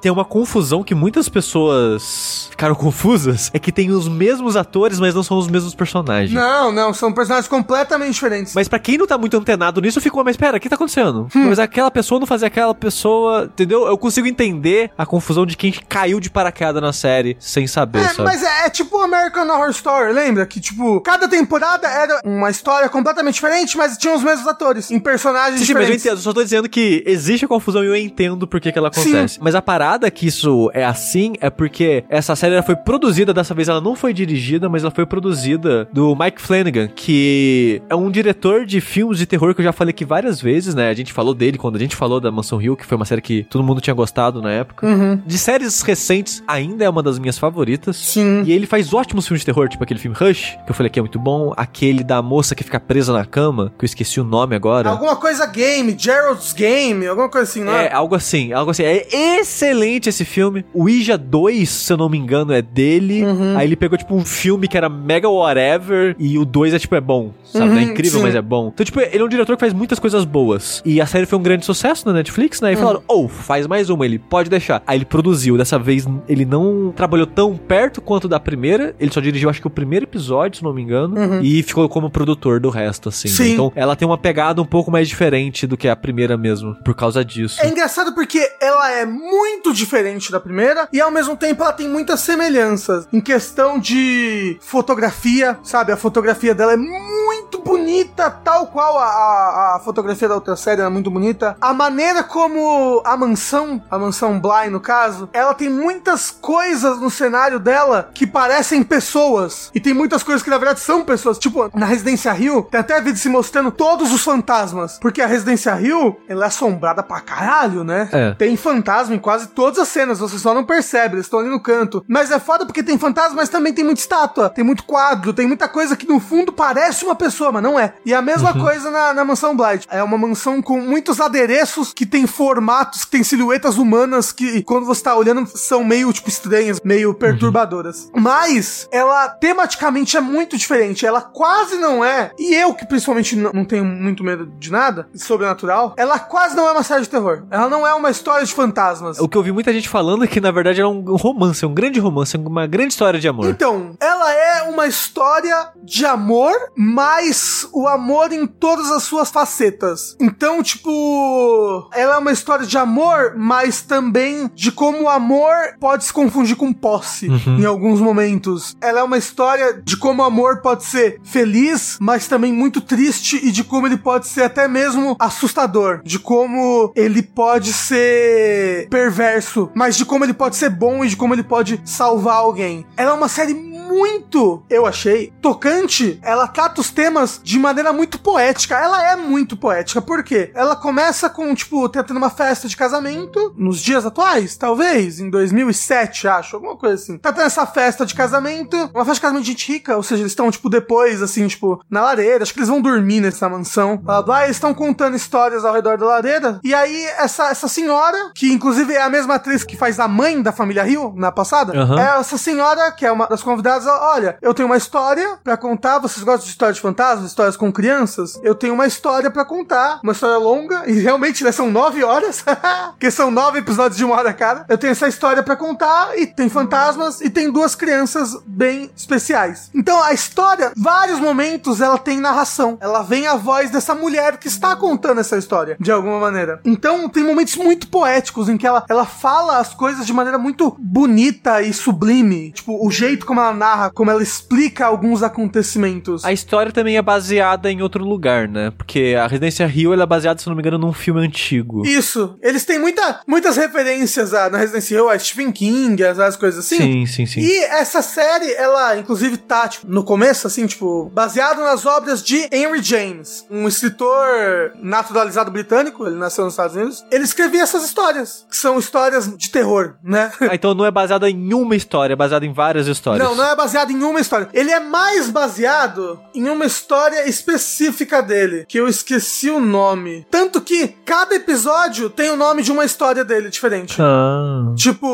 tem 0.00 0.10
uma 0.10 0.24
confusão 0.24 0.82
que 0.82 0.94
muitas 0.94 1.28
pessoas 1.28 2.46
ficaram 2.50 2.74
confusas, 2.74 3.50
é 3.52 3.58
que 3.58 3.72
tem 3.72 3.90
os 3.90 4.08
mesmos 4.08 4.56
atores, 4.56 4.98
mas 5.00 5.14
não 5.14 5.22
são 5.22 5.38
os 5.38 5.48
mesmos 5.48 5.74
personagens. 5.74 6.32
Não, 6.32 6.70
não, 6.72 6.92
são 6.94 7.12
personagens 7.12 7.48
completamente 7.48 8.14
diferentes. 8.14 8.54
Mas 8.54 8.68
pra 8.68 8.78
quem 8.78 8.98
não 8.98 9.06
tá 9.06 9.16
muito 9.18 9.36
antenado 9.36 9.80
nisso, 9.80 10.00
ficou, 10.00 10.24
mas 10.24 10.36
pera, 10.36 10.56
o 10.56 10.60
que 10.60 10.68
tá 10.68 10.74
acontecendo? 10.76 11.28
Hum. 11.34 11.48
Mas 11.48 11.58
aquela 11.58 11.90
pessoa 11.90 12.18
não 12.20 12.26
fazia 12.26 12.48
aquela 12.48 12.74
pessoa, 12.74 13.44
entendeu? 13.44 13.86
Eu 13.86 13.98
consigo 13.98 14.26
entender 14.26 14.90
a 14.96 15.04
confusão 15.06 15.44
de 15.46 15.56
quem 15.56 15.72
caiu 15.88 16.20
de 16.20 16.30
paraquedas 16.30 16.82
na 16.82 16.92
série 16.92 17.36
sem 17.40 17.66
saber, 17.66 18.00
É, 18.00 18.08
sabe? 18.08 18.22
mas 18.24 18.42
é, 18.42 18.66
é 18.66 18.70
tipo 18.70 18.98
American 19.00 19.46
Horror 19.48 19.70
Story, 19.70 20.12
lembra? 20.12 20.46
Que, 20.46 20.60
tipo, 20.60 21.00
cada 21.00 21.28
temporada 21.28 21.86
era 21.88 22.20
uma 22.24 22.50
história 22.50 22.88
completamente 22.88 23.34
diferente, 23.34 23.76
mas 23.76 23.96
tinha 23.96 24.14
os 24.14 24.22
mesmos 24.22 24.46
atores, 24.46 24.90
em 24.90 25.00
personagens 25.00 25.60
Sim, 25.60 25.66
sim, 25.66 25.72
mas 25.74 25.82
eu 25.82 25.86
diferentes. 25.96 26.06
entendo. 26.06 26.18
Eu 26.18 26.22
só 26.22 26.32
tô 26.32 26.42
dizendo 26.42 26.68
que 26.68 27.02
existe 27.06 27.44
a 27.44 27.48
confusão 27.48 27.82
e 27.82 27.86
eu 27.86 27.96
entendo 27.96 28.46
por 28.46 28.60
que, 28.60 28.70
que 28.72 28.78
ela 28.78 28.88
acontece. 28.88 29.31
Mas 29.40 29.54
a 29.54 29.62
parada 29.62 30.10
que 30.10 30.26
isso 30.26 30.70
é 30.74 30.84
assim 30.84 31.34
é 31.40 31.50
porque 31.50 32.04
essa 32.08 32.34
série 32.36 32.54
ela 32.54 32.62
foi 32.62 32.76
produzida, 32.76 33.32
dessa 33.32 33.54
vez 33.54 33.68
ela 33.68 33.80
não 33.80 33.94
foi 33.94 34.12
dirigida, 34.12 34.68
mas 34.68 34.82
ela 34.82 34.90
foi 34.90 35.06
produzida 35.06 35.88
do 35.92 36.16
Mike 36.16 36.40
Flanagan, 36.40 36.88
que 36.88 37.82
é 37.88 37.94
um 37.94 38.10
diretor 38.10 38.64
de 38.64 38.80
filmes 38.80 39.18
de 39.18 39.26
terror 39.26 39.54
que 39.54 39.60
eu 39.60 39.64
já 39.64 39.72
falei 39.72 39.90
aqui 39.90 40.04
várias 40.04 40.40
vezes, 40.40 40.74
né? 40.74 40.88
A 40.88 40.94
gente 40.94 41.12
falou 41.12 41.34
dele 41.34 41.58
quando 41.58 41.76
a 41.76 41.78
gente 41.78 41.96
falou 41.96 42.20
da 42.20 42.30
Mansão 42.30 42.60
Hill, 42.60 42.76
que 42.76 42.86
foi 42.86 42.96
uma 42.96 43.04
série 43.04 43.20
que 43.20 43.44
todo 43.44 43.64
mundo 43.64 43.80
tinha 43.80 43.94
gostado 43.94 44.42
na 44.42 44.50
época. 44.50 44.86
Uhum. 44.86 45.20
De 45.24 45.38
séries 45.38 45.82
recentes, 45.82 46.42
ainda 46.46 46.84
é 46.84 46.88
uma 46.88 47.02
das 47.02 47.18
minhas 47.18 47.38
favoritas. 47.38 47.96
Sim. 47.96 48.42
E 48.44 48.52
ele 48.52 48.66
faz 48.66 48.92
ótimos 48.92 49.26
filmes 49.26 49.40
de 49.40 49.46
terror, 49.46 49.68
tipo 49.68 49.82
aquele 49.82 50.00
filme 50.00 50.16
Rush, 50.16 50.56
que 50.64 50.70
eu 50.70 50.74
falei 50.74 50.90
que 50.90 50.98
é 50.98 51.02
muito 51.02 51.18
bom. 51.18 51.52
Aquele 51.56 52.04
da 52.04 52.20
moça 52.22 52.54
que 52.54 52.64
fica 52.64 52.80
presa 52.80 53.12
na 53.12 53.24
cama, 53.24 53.72
que 53.78 53.84
eu 53.84 53.86
esqueci 53.86 54.20
o 54.20 54.24
nome 54.24 54.54
agora. 54.56 54.90
Alguma 54.90 55.16
coisa 55.16 55.46
game, 55.46 55.94
Gerald's 55.98 56.52
Game, 56.52 57.06
alguma 57.06 57.28
coisa 57.28 57.50
assim, 57.50 57.64
não 57.64 57.72
é? 57.72 57.86
É, 57.86 57.92
algo 57.92 58.14
assim, 58.14 58.52
algo 58.52 58.70
assim. 58.70 58.82
É 58.82 59.08
excelente 59.40 60.08
esse 60.08 60.24
filme. 60.24 60.64
O 60.72 60.82
Ouija 60.82 61.16
2, 61.16 61.68
se 61.68 61.92
eu 61.92 61.96
não 61.96 62.08
me 62.08 62.18
engano, 62.18 62.52
é 62.52 62.60
dele. 62.60 63.24
Uhum. 63.24 63.56
Aí 63.56 63.66
ele 63.66 63.76
pegou, 63.76 63.96
tipo, 63.96 64.14
um 64.14 64.24
filme 64.24 64.68
que 64.68 64.76
era 64.76 64.88
mega 64.88 65.28
whatever. 65.28 66.14
E 66.18 66.38
o 66.38 66.44
2 66.44 66.74
é, 66.74 66.78
tipo, 66.78 66.94
é 66.94 67.00
bom. 67.00 67.32
Sabe? 67.44 67.64
Uhum, 67.64 67.74
não 67.74 67.80
é 67.80 67.82
incrível, 67.84 68.18
sim. 68.18 68.24
mas 68.24 68.34
é 68.34 68.42
bom. 68.42 68.70
Então, 68.72 68.84
tipo, 68.84 69.00
ele 69.00 69.18
é 69.18 69.24
um 69.24 69.28
diretor 69.28 69.56
que 69.56 69.60
faz 69.60 69.72
muitas 69.72 69.98
coisas 69.98 70.24
boas. 70.24 70.82
E 70.84 71.00
a 71.00 71.06
série 71.06 71.26
foi 71.26 71.38
um 71.38 71.42
grande 71.42 71.64
sucesso 71.64 72.06
na 72.06 72.12
Netflix, 72.12 72.60
né? 72.60 72.72
E 72.72 72.76
falaram, 72.76 73.02
oh, 73.08 73.28
faz 73.28 73.66
mais 73.66 73.90
uma. 73.90 74.04
Ele 74.04 74.18
pode 74.18 74.50
deixar. 74.50 74.82
Aí 74.86 74.98
ele 74.98 75.04
produziu. 75.04 75.56
Dessa 75.56 75.78
vez, 75.78 76.06
ele 76.28 76.44
não 76.44 76.92
trabalhou 76.94 77.26
tão 77.26 77.56
perto 77.56 78.00
quanto 78.00 78.28
da 78.28 78.40
primeira. 78.40 78.94
Ele 78.98 79.12
só 79.12 79.20
dirigiu, 79.20 79.48
acho 79.48 79.60
que 79.60 79.66
o 79.66 79.70
primeiro 79.70 80.04
episódio, 80.04 80.58
se 80.58 80.64
não 80.64 80.72
me 80.72 80.82
engano. 80.82 81.42
E 81.42 81.62
ficou 81.62 81.88
como 81.88 82.10
produtor 82.10 82.60
do 82.60 82.70
resto, 82.70 83.08
assim. 83.08 83.28
né? 83.28 83.34
Sim. 83.34 83.52
Então, 83.52 83.72
ela 83.74 83.96
tem 83.96 84.06
uma 84.06 84.18
pegada 84.18 84.60
um 84.60 84.66
pouco 84.66 84.90
mais 84.90 85.08
diferente 85.08 85.66
do 85.66 85.76
que 85.76 85.88
a 85.88 85.96
primeira 85.96 86.36
mesmo. 86.36 86.74
Por 86.84 86.94
causa 86.94 87.24
disso. 87.24 87.60
É 87.60 87.68
engraçado 87.68 88.14
porque 88.14 88.40
ela 88.60 88.90
é 88.92 89.06
muito 89.12 89.72
diferente 89.72 90.32
da 90.32 90.40
primeira 90.40 90.88
e 90.92 91.00
ao 91.00 91.10
mesmo 91.10 91.36
tempo 91.36 91.62
ela 91.62 91.72
tem 91.72 91.88
muitas 91.88 92.20
semelhanças 92.20 93.06
em 93.12 93.20
questão 93.20 93.78
de 93.78 94.58
fotografia, 94.60 95.58
sabe? 95.62 95.92
A 95.92 95.96
fotografia 95.96 96.54
dela 96.54 96.72
é 96.72 96.76
muito 96.76 97.41
bonita, 97.60 98.30
tal 98.30 98.66
qual 98.66 98.98
a, 98.98 99.04
a, 99.04 99.76
a 99.76 99.80
fotografia 99.80 100.28
da 100.28 100.34
outra 100.34 100.56
série 100.56 100.80
é 100.80 100.88
muito 100.88 101.10
bonita. 101.10 101.56
A 101.60 101.72
maneira 101.72 102.22
como 102.22 103.02
a 103.04 103.16
mansão, 103.16 103.82
a 103.90 103.98
mansão 103.98 104.38
Bly 104.40 104.70
no 104.70 104.80
caso, 104.80 105.28
ela 105.32 105.54
tem 105.54 105.68
muitas 105.68 106.30
coisas 106.30 107.00
no 107.00 107.10
cenário 107.10 107.58
dela 107.58 108.10
que 108.14 108.26
parecem 108.26 108.82
pessoas 108.82 109.70
e 109.74 109.80
tem 109.80 109.94
muitas 109.94 110.22
coisas 110.22 110.42
que 110.42 110.50
na 110.50 110.58
verdade 110.58 110.80
são 110.80 111.04
pessoas. 111.04 111.38
Tipo, 111.38 111.70
na 111.74 111.86
Residência 111.86 112.32
Rio, 112.32 112.66
tem 112.70 112.80
até 112.80 113.00
vídeo 113.00 113.18
se 113.18 113.28
mostrando 113.28 113.70
todos 113.70 114.12
os 114.12 114.22
fantasmas, 114.22 114.98
porque 115.00 115.20
a 115.20 115.26
Residência 115.26 115.74
Rio, 115.74 116.16
ela 116.28 116.44
é 116.44 116.48
assombrada 116.48 117.02
pra 117.02 117.20
caralho, 117.20 117.84
né? 117.84 118.08
É. 118.12 118.34
Tem 118.34 118.56
fantasma 118.56 119.14
em 119.14 119.18
quase 119.18 119.48
todas 119.48 119.78
as 119.78 119.88
cenas, 119.88 120.18
você 120.18 120.38
só 120.38 120.54
não 120.54 120.64
percebe, 120.64 121.16
eles 121.16 121.26
estão 121.26 121.40
ali 121.40 121.48
no 121.48 121.60
canto. 121.60 122.04
Mas 122.08 122.30
é 122.30 122.38
foda 122.38 122.66
porque 122.66 122.82
tem 122.82 122.98
fantasma, 122.98 123.36
mas 123.36 123.48
também 123.48 123.72
tem 123.72 123.84
muita 123.84 124.00
estátua, 124.00 124.50
tem 124.50 124.64
muito 124.64 124.84
quadro, 124.84 125.32
tem 125.32 125.46
muita 125.46 125.68
coisa 125.68 125.96
que 125.96 126.08
no 126.08 126.20
fundo 126.20 126.52
parece 126.52 127.04
uma 127.04 127.14
pessoa, 127.14 127.41
mas 127.50 127.62
não 127.62 127.78
é. 127.78 127.94
E 128.04 128.12
a 128.12 128.22
mesma 128.22 128.52
coisa 128.52 128.90
na, 128.90 129.14
na 129.14 129.24
mansão 129.24 129.56
Blight. 129.56 129.86
É 129.90 130.02
uma 130.02 130.18
mansão 130.18 130.60
com 130.60 130.80
muitos 130.80 131.20
adereços 131.20 131.92
que 131.92 132.04
tem 132.04 132.26
formatos, 132.26 133.04
que 133.04 133.10
tem 133.10 133.24
silhuetas 133.24 133.78
humanas 133.78 134.32
que 134.32 134.62
quando 134.62 134.86
você 134.86 135.02
tá 135.02 135.16
olhando 135.16 135.46
são 135.46 135.82
meio, 135.82 136.12
tipo, 136.12 136.28
estranhas, 136.28 136.80
meio 136.84 137.14
perturbadoras. 137.14 138.10
Mas 138.14 138.88
ela 138.92 139.28
tematicamente 139.28 140.16
é 140.16 140.20
muito 140.20 140.56
diferente. 140.56 141.06
Ela 141.06 141.20
quase 141.20 141.76
não 141.76 142.04
é, 142.04 142.30
e 142.38 142.54
eu 142.54 142.74
que 142.74 142.86
principalmente 142.86 143.36
não, 143.36 143.64
tenho 143.64 143.84
muito 143.84 144.22
medo 144.22 144.46
de 144.58 144.70
nada, 144.70 145.08
de 145.12 145.20
sobrenatural, 145.20 145.94
ela 145.96 146.18
quase 146.18 146.54
não 146.54 146.66
é 146.68 146.72
uma 146.72 146.82
série 146.82 147.02
de 147.02 147.08
terror. 147.08 147.44
Ela 147.50 147.68
não 147.68 147.86
é 147.86 147.94
uma 147.94 148.10
história 148.10 148.44
de 148.44 148.52
fantasmas. 148.52 149.18
O 149.18 149.28
que 149.28 149.36
eu 149.36 149.42
vi 149.42 149.52
muita 149.52 149.72
gente 149.72 149.88
falando 149.88 150.24
é 150.24 150.26
que, 150.26 150.40
na 150.40 150.50
verdade, 150.50 150.80
é 150.80 150.86
um 150.86 151.16
romance, 151.16 151.64
é 151.64 151.68
um 151.68 151.74
grande 151.74 151.98
romance, 152.00 152.36
é 152.36 152.38
uma 152.38 152.66
grande 152.66 152.92
história 152.92 153.18
de 153.18 153.28
amor. 153.28 153.46
Então, 153.46 153.94
ela 154.00 154.31
é 154.62 154.64
uma 154.64 154.86
história 154.86 155.70
de 155.82 156.06
amor, 156.06 156.52
mas 156.76 157.68
o 157.72 157.88
amor 157.88 158.32
em 158.32 158.46
todas 158.46 158.90
as 158.92 159.02
suas 159.02 159.30
facetas. 159.30 160.16
Então, 160.20 160.62
tipo, 160.62 161.88
ela 161.92 162.14
é 162.14 162.18
uma 162.18 162.30
história 162.30 162.64
de 162.64 162.78
amor, 162.78 163.34
mas 163.36 163.82
também 163.82 164.48
de 164.54 164.70
como 164.70 165.02
o 165.02 165.08
amor 165.08 165.54
pode 165.80 166.04
se 166.04 166.12
confundir 166.12 166.54
com 166.54 166.72
posse 166.72 167.26
em 167.26 167.64
alguns 167.64 168.00
momentos. 168.00 168.76
Ela 168.80 169.00
é 169.00 169.02
uma 169.02 169.18
história 169.18 169.82
de 169.82 169.96
como 169.96 170.22
o 170.22 170.24
amor 170.24 170.60
pode 170.60 170.84
ser 170.84 171.20
feliz, 171.24 171.98
mas 172.00 172.28
também 172.28 172.52
muito 172.52 172.80
triste 172.80 173.40
e 173.42 173.50
de 173.50 173.64
como 173.64 173.86
ele 173.86 173.96
pode 173.96 174.28
ser 174.28 174.44
até 174.44 174.68
mesmo 174.68 175.16
assustador, 175.18 176.02
de 176.04 176.18
como 176.20 176.92
ele 176.94 177.22
pode 177.22 177.72
ser 177.72 178.86
perverso, 178.88 179.70
mas 179.74 179.96
de 179.96 180.04
como 180.04 180.24
ele 180.24 180.34
pode 180.34 180.54
ser 180.54 180.70
bom 180.70 181.04
e 181.04 181.08
de 181.08 181.16
como 181.16 181.34
ele 181.34 181.42
pode 181.42 181.80
salvar 181.84 182.36
alguém. 182.36 182.86
Ela 182.96 183.10
é 183.10 183.14
uma 183.14 183.28
série 183.28 183.54
muito, 183.92 184.51
eu 184.68 184.86
achei, 184.86 185.32
tocante. 185.40 186.18
Ela 186.22 186.46
trata 186.46 186.80
os 186.80 186.90
temas 186.90 187.40
de 187.42 187.58
maneira 187.58 187.92
muito 187.92 188.18
poética. 188.18 188.76
Ela 188.76 189.12
é 189.12 189.16
muito 189.16 189.56
poética. 189.56 190.00
Por 190.02 190.22
quê? 190.22 190.50
Ela 190.54 190.76
começa 190.76 191.28
com, 191.28 191.54
tipo, 191.54 191.88
tendo 191.88 192.16
uma 192.16 192.30
festa 192.30 192.68
de 192.68 192.76
casamento 192.76 193.54
nos 193.56 193.80
dias 193.80 194.04
atuais, 194.04 194.56
talvez, 194.56 195.20
em 195.20 195.30
2007, 195.30 196.28
acho, 196.28 196.56
alguma 196.56 196.76
coisa 196.76 196.94
assim. 196.94 197.18
Tá 197.18 197.32
tendo 197.32 197.46
essa 197.46 197.66
festa 197.66 198.04
de 198.04 198.14
casamento, 198.14 198.76
uma 198.94 199.04
festa 199.04 199.14
de 199.14 199.20
casamento 199.20 199.44
de 199.44 199.50
gente 199.50 199.72
rica, 199.72 199.96
ou 199.96 200.02
seja, 200.02 200.22
eles 200.22 200.32
estão, 200.32 200.50
tipo, 200.50 200.68
depois, 200.68 201.22
assim, 201.22 201.46
tipo, 201.46 201.82
na 201.90 202.02
lareira. 202.02 202.42
Acho 202.42 202.52
que 202.52 202.58
eles 202.60 202.68
vão 202.68 202.80
dormir 202.80 203.20
nessa 203.20 203.48
mansão. 203.48 203.96
Blá, 203.96 204.22
blá, 204.22 204.44
eles 204.44 204.56
estão 204.56 204.74
contando 204.74 205.16
histórias 205.16 205.64
ao 205.64 205.74
redor 205.74 205.98
da 205.98 206.06
lareira. 206.06 206.60
E 206.62 206.74
aí, 206.74 207.04
essa, 207.18 207.50
essa 207.50 207.68
senhora, 207.68 208.30
que 208.34 208.52
inclusive 208.52 208.92
é 208.94 209.02
a 209.02 209.10
mesma 209.10 209.34
atriz 209.34 209.64
que 209.64 209.76
faz 209.76 209.98
a 210.00 210.08
mãe 210.08 210.40
da 210.42 210.52
família 210.52 210.82
Rio 210.82 211.12
na 211.16 211.30
passada, 211.30 211.72
Aham. 211.78 212.00
é 212.00 212.18
essa 212.18 212.38
senhora, 212.38 212.90
que 212.92 213.06
é 213.06 213.12
uma 213.12 213.26
das 213.26 213.42
convidadas, 213.42 213.86
ela, 213.86 214.12
olha, 214.14 214.38
eu 214.42 214.52
tenho 214.52 214.68
uma 214.68 214.76
história 214.76 215.38
pra 215.42 215.56
contar. 215.56 216.00
Vocês 216.00 216.24
gostam 216.24 216.44
de 216.44 216.50
histórias 216.50 216.76
de 216.76 216.82
fantasmas, 216.82 217.30
histórias 217.30 217.56
com 217.56 217.72
crianças? 217.72 218.38
Eu 218.42 218.54
tenho 218.54 218.74
uma 218.74 218.86
história 218.86 219.30
pra 219.30 219.44
contar, 219.44 220.00
uma 220.02 220.12
história 220.12 220.36
longa, 220.36 220.82
e 220.86 220.94
realmente, 220.94 221.44
né, 221.44 221.52
são 221.52 221.70
nove 221.70 222.02
horas, 222.02 222.44
porque 222.90 223.10
são 223.10 223.30
nove 223.30 223.60
episódios 223.60 223.96
de 223.96 224.04
uma 224.04 224.16
hora 224.16 224.32
cada. 224.32 224.66
Eu 224.68 224.76
tenho 224.76 224.90
essa 224.90 225.06
história 225.06 225.42
pra 225.42 225.54
contar, 225.54 226.18
e 226.18 226.26
tem 226.26 226.48
fantasmas, 226.48 227.20
e 227.20 227.30
tem 227.30 227.50
duas 227.50 227.76
crianças 227.76 228.36
bem 228.44 228.90
especiais. 228.96 229.70
Então, 229.72 230.02
a 230.02 230.12
história, 230.12 230.72
vários 230.76 231.20
momentos, 231.20 231.80
ela 231.80 231.98
tem 231.98 232.18
narração. 232.18 232.76
Ela 232.80 233.02
vem 233.02 233.28
a 233.28 233.36
voz 233.36 233.70
dessa 233.70 233.94
mulher 233.94 234.38
que 234.38 234.48
está 234.48 234.74
contando 234.74 235.20
essa 235.20 235.38
história, 235.38 235.76
de 235.78 235.92
alguma 235.92 236.18
maneira. 236.18 236.60
Então, 236.64 237.08
tem 237.08 237.22
momentos 237.22 237.56
muito 237.56 237.86
poéticos 237.86 238.48
em 238.48 238.56
que 238.56 238.66
ela, 238.66 238.84
ela 238.88 239.06
fala 239.06 239.58
as 239.58 239.72
coisas 239.72 240.04
de 240.04 240.12
maneira 240.12 240.38
muito 240.38 240.74
bonita 240.78 241.62
e 241.62 241.72
sublime. 241.72 242.50
Tipo, 242.52 242.84
o 242.84 242.90
jeito 242.90 243.24
como 243.24 243.40
ela 243.40 243.54
narra, 243.54 243.90
como 243.90 244.10
ela 244.10 244.22
explica 244.32 244.86
alguns 244.86 245.22
acontecimentos. 245.22 246.24
A 246.24 246.32
história 246.32 246.72
também 246.72 246.96
é 246.96 247.02
baseada 247.02 247.70
em 247.70 247.82
outro 247.82 248.04
lugar, 248.04 248.48
né? 248.48 248.70
Porque 248.70 249.14
a 249.18 249.26
Residência 249.26 249.66
Rio 249.66 249.92
é 249.92 250.06
baseada, 250.06 250.40
se 250.40 250.48
não 250.48 250.54
me 250.54 250.62
engano, 250.62 250.78
num 250.78 250.92
filme 250.92 251.20
antigo. 251.20 251.86
Isso. 251.86 252.36
Eles 252.42 252.64
têm 252.64 252.78
muita, 252.78 253.20
muitas 253.26 253.56
referências 253.56 254.32
a, 254.32 254.48
na 254.48 254.58
Resident 254.58 254.90
Evil, 254.90 255.10
a 255.10 255.18
Stephen 255.18 255.52
King, 255.52 256.02
as 256.04 256.36
coisas 256.36 256.64
assim. 256.64 256.76
Sim, 256.76 257.06
sim, 257.06 257.26
sim. 257.26 257.40
E 257.40 257.64
essa 257.64 258.00
série, 258.00 258.52
ela, 258.54 258.96
inclusive, 258.96 259.36
tá, 259.36 259.68
tipo, 259.68 259.86
no 259.86 260.02
começo, 260.02 260.46
assim, 260.46 260.66
tipo, 260.66 261.10
baseado 261.14 261.60
nas 261.60 261.84
obras 261.84 262.22
de 262.22 262.48
Henry 262.50 262.82
James, 262.82 263.44
um 263.50 263.68
escritor 263.68 264.72
naturalizado 264.80 265.50
britânico, 265.50 266.06
ele 266.06 266.16
nasceu 266.16 266.44
nos 266.44 266.54
Estados 266.54 266.76
Unidos. 266.76 267.04
Ele 267.10 267.24
escrevia 267.24 267.62
essas 267.62 267.84
histórias, 267.84 268.46
que 268.48 268.56
são 268.56 268.78
histórias 268.78 269.36
de 269.36 269.50
terror, 269.50 269.94
né? 270.02 270.32
Ah, 270.40 270.54
então 270.54 270.74
não 270.74 270.86
é 270.86 270.90
baseada 270.90 271.28
em 271.28 271.54
uma 271.54 271.76
história, 271.76 272.14
é 272.14 272.16
baseada 272.16 272.46
em 272.46 272.52
várias 272.52 272.86
histórias. 272.86 273.26
Não, 273.26 273.34
não 273.34 273.44
é 273.44 273.54
baseado 273.54 273.90
em 273.90 274.02
uma 274.02 274.20
história. 274.22 274.48
Ele 274.52 274.70
é 274.70 274.80
mais 274.80 275.28
baseado 275.28 276.20
em 276.34 276.48
uma 276.48 276.64
história 276.64 277.28
específica 277.28 278.22
dele, 278.22 278.64
que 278.66 278.78
eu 278.78 278.88
esqueci 278.88 279.50
o 279.50 279.60
nome. 279.60 280.26
Tanto 280.30 280.60
que 280.60 280.88
cada 281.04 281.34
episódio 281.34 282.10
tem 282.10 282.30
o 282.30 282.36
nome 282.36 282.62
de 282.62 282.72
uma 282.72 282.84
história 282.84 283.24
dele 283.24 283.50
diferente. 283.50 283.96
Ah. 284.00 284.72
Tipo, 284.76 285.06